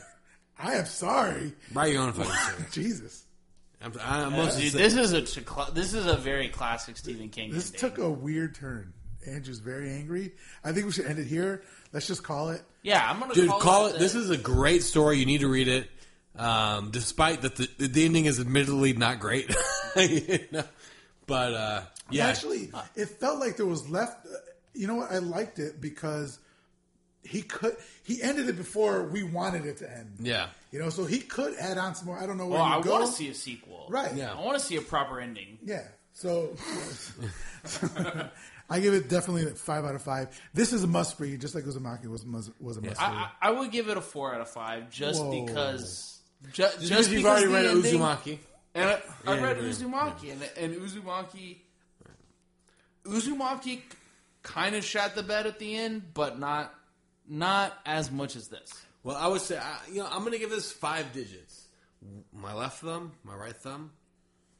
I 0.58 0.74
am 0.74 0.86
sorry, 0.86 1.52
Write 1.72 1.92
your 1.92 2.02
own 2.02 2.12
fucking 2.12 2.32
story. 2.34 2.68
Jesus. 2.72 3.24
I'm, 3.84 3.92
I'm 4.00 4.32
mostly 4.32 4.70
Dude, 4.70 4.74
this 4.74 4.94
is 4.94 5.12
a 5.12 5.22
t- 5.22 5.40
cla- 5.40 5.72
this 5.72 5.92
is 5.92 6.06
a 6.06 6.16
very 6.16 6.48
classic 6.48 6.96
Stephen 6.96 7.28
King. 7.30 7.50
This 7.50 7.66
ending. 7.74 7.80
took 7.80 7.98
a 7.98 8.08
weird 8.10 8.54
turn. 8.54 8.92
Andrew's 9.26 9.58
very 9.60 9.90
angry. 9.90 10.32
I 10.64 10.72
think 10.72 10.86
we 10.86 10.92
should 10.92 11.06
end 11.06 11.18
it 11.18 11.26
here. 11.26 11.62
Let's 11.92 12.06
just 12.08 12.22
call 12.24 12.50
it. 12.50 12.62
yeah, 12.82 13.08
I'm 13.08 13.18
gonna 13.20 13.34
Dude, 13.34 13.48
call, 13.48 13.60
call 13.60 13.84
that 13.88 13.96
it. 13.96 13.98
This 13.98 14.14
is 14.14 14.30
a 14.30 14.36
great 14.36 14.82
story. 14.82 15.18
You 15.18 15.26
need 15.26 15.40
to 15.40 15.48
read 15.48 15.68
it. 15.68 15.88
Um, 16.36 16.90
despite 16.90 17.42
that, 17.42 17.56
the, 17.56 17.68
the 17.78 18.04
ending 18.04 18.24
is 18.24 18.40
admittedly 18.40 18.92
not 18.94 19.20
great. 19.20 19.54
You 19.96 20.38
know? 20.50 20.64
But 21.26 21.52
uh, 21.52 21.82
yeah, 22.10 22.28
Actually, 22.28 22.70
it 22.96 23.06
felt 23.10 23.38
like 23.38 23.56
there 23.58 23.66
was 23.66 23.86
left. 23.90 24.24
uh, 24.26 24.30
You 24.72 24.86
know 24.86 24.94
what? 24.94 25.12
I 25.12 25.18
liked 25.18 25.58
it 25.58 25.80
because 25.82 26.38
he 27.22 27.42
could 27.42 27.76
he 28.02 28.22
ended 28.22 28.48
it 28.48 28.56
before 28.56 29.02
we 29.04 29.22
wanted 29.22 29.66
it 29.66 29.76
to 29.78 29.90
end. 29.94 30.14
Yeah. 30.20 30.46
You 30.70 30.78
know, 30.78 30.88
so 30.88 31.04
he 31.04 31.18
could 31.20 31.54
add 31.58 31.76
on 31.76 31.94
some 31.94 32.06
more. 32.06 32.18
I 32.18 32.24
don't 32.26 32.38
know 32.38 32.46
where 32.46 32.58
Well, 32.58 32.82
you 32.82 32.90
I 32.90 32.94
want 32.94 33.06
to 33.06 33.12
see 33.12 33.28
a 33.28 33.34
sequel. 33.34 33.86
Right. 33.90 34.14
Yeah. 34.16 34.32
I 34.32 34.40
want 34.42 34.58
to 34.58 34.64
see 34.64 34.76
a 34.76 34.80
proper 34.80 35.20
ending. 35.20 35.58
Yeah. 35.62 35.82
So 36.14 36.56
I 38.70 38.80
give 38.80 38.94
it 38.94 39.08
definitely 39.10 39.44
a 39.44 39.50
five 39.50 39.84
out 39.84 39.94
of 39.94 40.02
five. 40.02 40.28
This 40.54 40.72
is 40.72 40.82
a 40.84 40.86
must 40.86 41.20
read, 41.20 41.40
just 41.40 41.54
like 41.54 41.64
Uzumaki 41.64 42.06
was 42.06 42.24
must, 42.24 42.50
was 42.60 42.78
a 42.78 42.80
must 42.80 42.98
read. 43.00 43.10
I, 43.10 43.28
I 43.42 43.48
I 43.48 43.50
would 43.50 43.70
give 43.70 43.88
it 43.88 43.96
a 43.96 44.00
four 44.00 44.34
out 44.34 44.40
of 44.40 44.48
five 44.48 44.90
just 44.90 45.22
Whoa. 45.22 45.44
because. 45.44 46.08
Ju- 46.52 46.62
just, 46.62 46.80
Just 46.82 47.10
you've 47.10 47.24
already 47.24 47.46
the 47.46 47.52
read 47.52 47.66
ending- 47.66 47.94
Uzumaki. 48.00 48.38
And 48.74 48.88
I, 48.90 49.00
I 49.26 49.34
Yeah, 49.36 49.42
read 49.44 49.56
yeah. 49.58 49.62
Uzumaki, 49.64 50.32
and, 50.32 50.50
and 50.56 50.74
Uzumaki, 50.76 51.58
Uzumaki 53.04 53.80
kind 54.42 54.74
of 54.74 54.84
shot 54.84 55.14
the 55.14 55.22
bed 55.22 55.46
at 55.46 55.58
the 55.58 55.76
end, 55.76 56.02
but 56.14 56.38
not 56.38 56.74
not 57.28 57.76
as 57.86 58.10
much 58.10 58.34
as 58.36 58.48
this. 58.48 58.72
Well, 59.04 59.16
I 59.16 59.26
would 59.28 59.40
say, 59.40 59.58
I, 59.58 59.78
you 59.90 59.98
know, 60.00 60.08
I'm 60.10 60.20
going 60.20 60.32
to 60.32 60.38
give 60.38 60.50
this 60.50 60.70
five 60.72 61.12
digits. 61.12 61.66
My 62.32 62.52
left 62.52 62.80
thumb, 62.82 63.12
my 63.24 63.34
right 63.34 63.56
thumb, 63.56 63.90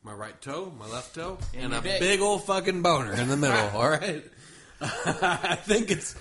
my 0.03 0.13
right 0.13 0.41
toe, 0.41 0.73
my 0.79 0.87
left 0.87 1.15
toe, 1.15 1.39
And 1.55 1.65
and, 1.67 1.75
a 1.75 1.81
dick. 1.81 2.01
big 2.01 2.21
old 2.21 2.45
fucking 2.45 2.83
boner 2.83 3.13
in 3.13 3.29
the 3.29 3.37
middle. 3.37 3.57
all 3.75 3.89
right. 3.91 4.25
I 4.81 5.57
think 5.57 5.91
it's, 5.91 6.15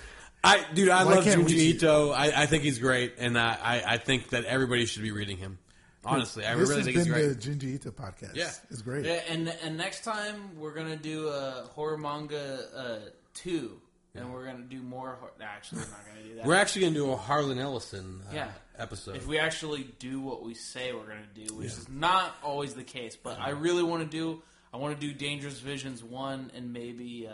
I 0.44 0.64
dude, 0.74 0.88
I 0.88 1.04
Why 1.04 1.14
love 1.16 1.24
can't 1.24 1.42
Junji 1.42 1.50
see 1.50 1.70
Ito. 1.70 2.10
I, 2.10 2.42
I 2.42 2.46
think 2.46 2.64
he's 2.64 2.78
great, 2.78 3.14
and 3.18 3.38
I, 3.38 3.56
I, 3.62 3.82
I 3.94 3.96
think 3.98 4.30
that 4.30 4.44
everybody 4.44 4.86
should 4.86 5.02
be 5.02 5.12
reading 5.12 5.36
him. 5.36 5.58
Honestly, 6.04 6.44
I 6.44 6.56
this 6.56 6.68
really 6.68 6.80
has 6.80 6.84
think 6.86 6.96
he's 6.96 7.06
been 7.06 7.12
great. 7.14 7.28
the 7.40 7.66
Junji 7.66 7.74
Ito 7.76 7.90
podcast. 7.92 8.34
Yeah. 8.34 8.50
It's 8.70 8.82
great. 8.82 9.04
Yeah, 9.04 9.20
and 9.28 9.48
and 9.62 9.76
next 9.76 10.02
time 10.02 10.58
we're 10.58 10.74
gonna 10.74 10.96
do 10.96 11.28
a 11.28 11.68
horror 11.74 11.96
manga 11.96 12.64
uh, 12.76 12.98
two, 13.34 13.80
and 14.16 14.32
we're 14.32 14.44
gonna 14.44 14.64
do 14.64 14.82
more. 14.82 15.16
Hor- 15.20 15.30
nah, 15.38 15.44
actually, 15.46 15.82
we're 15.82 15.90
not 15.90 16.06
gonna 16.08 16.28
do 16.28 16.34
that. 16.36 16.44
We're 16.46 16.56
actually 16.56 16.80
going 16.82 16.94
to 16.94 16.98
do 17.00 17.12
a 17.12 17.16
Harlan 17.16 17.58
Ellison 17.60 18.20
uh, 18.28 18.34
Yeah. 18.34 18.48
episode. 18.80 19.14
if 19.14 19.28
we 19.28 19.38
actually 19.38 19.86
do 20.00 20.20
what 20.20 20.42
we 20.42 20.54
say 20.54 20.92
we're 20.92 21.06
gonna 21.06 21.20
do, 21.34 21.54
which 21.54 21.68
is 21.68 21.88
not 21.88 22.34
always 22.42 22.74
the 22.74 22.82
case, 22.82 23.14
but 23.14 23.38
I 23.38 23.50
really 23.50 23.84
want 23.84 24.02
to 24.02 24.08
do. 24.08 24.42
I 24.74 24.78
want 24.78 24.98
to 24.98 25.06
do 25.06 25.12
Dangerous 25.14 25.60
Visions 25.60 26.02
one 26.02 26.50
and 26.56 26.72
maybe 26.72 27.28
uh, 27.28 27.32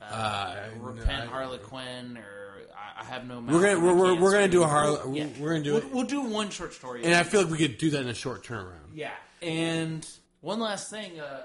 uh, 0.00 0.04
Uh, 0.04 0.56
Repent 0.80 1.24
no, 1.26 1.30
Harlequin 1.30 2.16
or 2.18 2.62
I, 2.76 3.00
I 3.02 3.04
have 3.04 3.26
no. 3.26 3.40
We're 3.40 3.60
gonna 3.74 3.80
we're, 3.80 3.94
we're, 3.94 4.20
we're 4.20 4.32
gonna 4.32 4.48
do 4.48 4.62
a. 4.62 4.66
Harlan. 4.66 5.14
Yeah. 5.14 5.26
We're 5.38 5.50
gonna 5.52 5.64
do 5.64 5.72
We'll, 5.74 5.82
it, 5.82 5.90
we'll 5.92 6.04
do 6.06 6.22
one 6.22 6.50
short 6.50 6.72
story. 6.74 7.04
and 7.04 7.14
I 7.14 7.22
feel 7.22 7.42
like 7.42 7.50
we 7.50 7.58
could 7.58 7.78
do 7.78 7.90
that 7.90 8.02
in 8.02 8.08
a 8.08 8.14
short 8.14 8.44
turnaround. 8.44 8.90
yeah. 8.94 9.12
And 9.42 10.06
one 10.42 10.60
last 10.60 10.90
thing, 10.90 11.18
uh, 11.18 11.42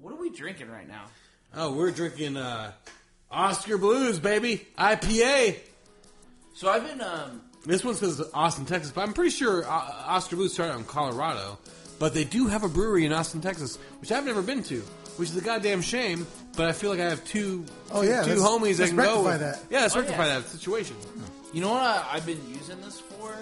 what 0.00 0.12
are 0.12 0.16
we 0.20 0.30
drinking 0.30 0.70
right 0.70 0.86
now? 0.88 1.04
Oh, 1.54 1.72
we're 1.72 1.90
drinking 1.90 2.36
uh, 2.36 2.72
Oskar 3.30 3.78
Blues, 3.78 4.18
baby, 4.18 4.66
IPA. 4.78 5.56
So 6.54 6.68
I've 6.68 6.86
been 6.86 7.00
um, 7.00 7.40
This 7.64 7.82
one 7.84 7.94
says 7.94 8.22
Austin, 8.34 8.66
Texas, 8.66 8.92
but 8.92 9.02
I'm 9.02 9.12
pretty 9.14 9.30
sure 9.30 9.64
uh, 9.64 9.68
Oskar 10.08 10.36
Blues 10.36 10.52
started 10.52 10.72
out 10.74 10.78
in 10.80 10.84
Colorado. 10.84 11.58
But 11.98 12.12
they 12.12 12.24
do 12.24 12.48
have 12.48 12.62
a 12.64 12.68
brewery 12.68 13.06
in 13.06 13.12
Austin, 13.12 13.40
Texas, 13.40 13.76
which 14.00 14.10
I've 14.12 14.26
never 14.26 14.42
been 14.42 14.62
to, 14.64 14.82
which 15.16 15.30
is 15.30 15.36
a 15.36 15.40
goddamn 15.40 15.82
shame. 15.82 16.26
But 16.56 16.68
I 16.68 16.72
feel 16.72 16.90
like 16.90 17.00
I 17.00 17.08
have 17.08 17.24
two, 17.24 17.64
Oh, 17.90 18.02
two- 18.02 18.08
yeah, 18.08 18.22
two 18.22 18.30
let's- 18.30 18.42
homies 18.42 18.76
that 18.76 18.78
let's 18.78 18.88
can 18.90 18.96
go. 18.96 19.02
rectify 19.24 19.30
with. 19.32 19.40
that. 19.40 19.60
Yeah, 19.70 19.80
let's 19.82 19.96
Oh, 19.96 20.00
rectify 20.00 20.26
yeah. 20.26 20.38
that 20.38 20.48
situation. 20.48 20.96
You 21.52 21.60
know 21.60 21.70
what 21.72 21.82
I, 21.82 22.06
I've 22.12 22.26
been 22.26 22.40
using 22.48 22.80
this 22.80 23.00
for? 23.00 23.34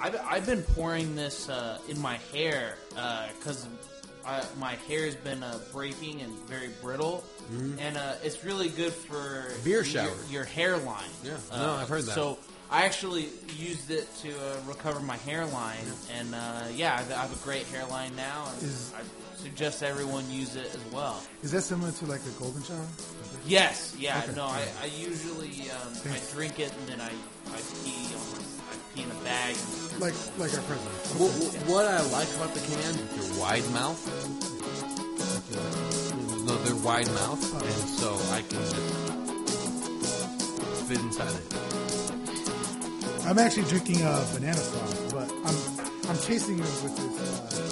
I've, 0.00 0.16
I've 0.26 0.46
been 0.46 0.62
pouring 0.62 1.14
this 1.16 1.48
uh, 1.50 1.78
in 1.88 2.00
my 2.00 2.18
hair 2.32 2.76
because 3.38 3.66
my 4.58 4.76
hair 4.88 5.04
has 5.04 5.14
been 5.16 5.42
uh, 5.42 5.58
breaking 5.72 6.20
and 6.22 6.32
very 6.48 6.68
brittle, 6.82 7.22
and 7.78 7.96
uh, 7.96 8.14
it's 8.22 8.42
really 8.44 8.68
good 8.68 8.92
for 8.92 9.14
Mm-hmm. 9.16 9.64
Beer 9.64 9.74
your, 9.76 9.84
showers. 9.84 10.32
your 10.32 10.44
hairline. 10.44 11.10
Yeah, 11.24 11.32
Uh, 11.50 11.58
no, 11.58 11.72
I've 11.74 11.88
heard 11.88 12.04
that. 12.04 12.14
So 12.14 12.38
I 12.70 12.84
actually 12.84 13.28
used 13.58 13.90
it 13.90 14.06
to 14.22 14.28
uh, 14.30 14.56
recover 14.66 15.00
my 15.00 15.16
hairline, 15.18 15.84
and 16.16 16.34
uh, 16.34 16.62
yeah, 16.74 16.94
I've, 17.16 17.32
a 17.32 17.44
great 17.44 17.66
hairline 17.66 18.14
now, 18.14 18.46
and 18.54 18.62
Is- 18.62 18.92
I 18.96 19.00
suggest 19.42 19.82
everyone 19.82 20.30
use 20.30 20.54
it 20.54 20.66
as 20.66 20.92
well. 20.92 21.20
Is 21.42 21.50
that 21.52 21.62
similar 21.62 21.90
to 21.92 22.06
like 22.06 22.20
a 22.26 22.30
golden 22.38 22.62
shower? 22.62 22.86
Yes, 23.46 23.96
yeah, 23.98 24.20
Okay. 24.22 24.34
no, 24.36 24.44
I, 24.44 24.62
I 24.82 24.86
usually 24.86 25.70
um, 25.70 25.94
I 26.12 26.18
drink 26.32 26.60
it 26.60 26.72
and 26.78 26.86
then 26.88 27.00
I, 27.00 27.08
I 27.08 27.60
pee 27.82 28.14
on 28.14 28.20
I 28.70 28.76
pee 28.94 29.02
in 29.02 29.10
a 29.10 29.14
bag. 29.24 29.56
And, 29.56 30.00
Like 30.00 30.14
like 30.38 30.52
our 30.54 30.62
president. 30.62 30.94
What, 31.18 31.30
what 31.72 31.84
I 31.86 32.02
like 32.12 32.28
about 32.36 32.52
the 32.54 32.60
can, 32.60 32.94
they're 33.16 33.40
wide 33.40 33.66
mouth. 33.72 33.98
No, 36.46 36.56
they're 36.64 36.84
wide 36.84 37.08
mouth, 37.08 37.42
and 37.54 37.88
so 37.88 38.14
I 38.32 38.42
can 38.42 38.60
just 40.68 40.84
fit 40.86 40.98
inside 40.98 41.32
it. 41.34 42.09
I'm 43.26 43.38
actually 43.38 43.64
drinking 43.68 44.02
a 44.02 44.24
banana 44.34 44.56
sauce, 44.56 45.12
but 45.12 45.30
I'm 45.44 45.56
I'm 46.10 46.18
chasing 46.26 46.58
it 46.58 46.72
with 46.82 46.96
this 46.96 47.60
uh, 47.60 47.69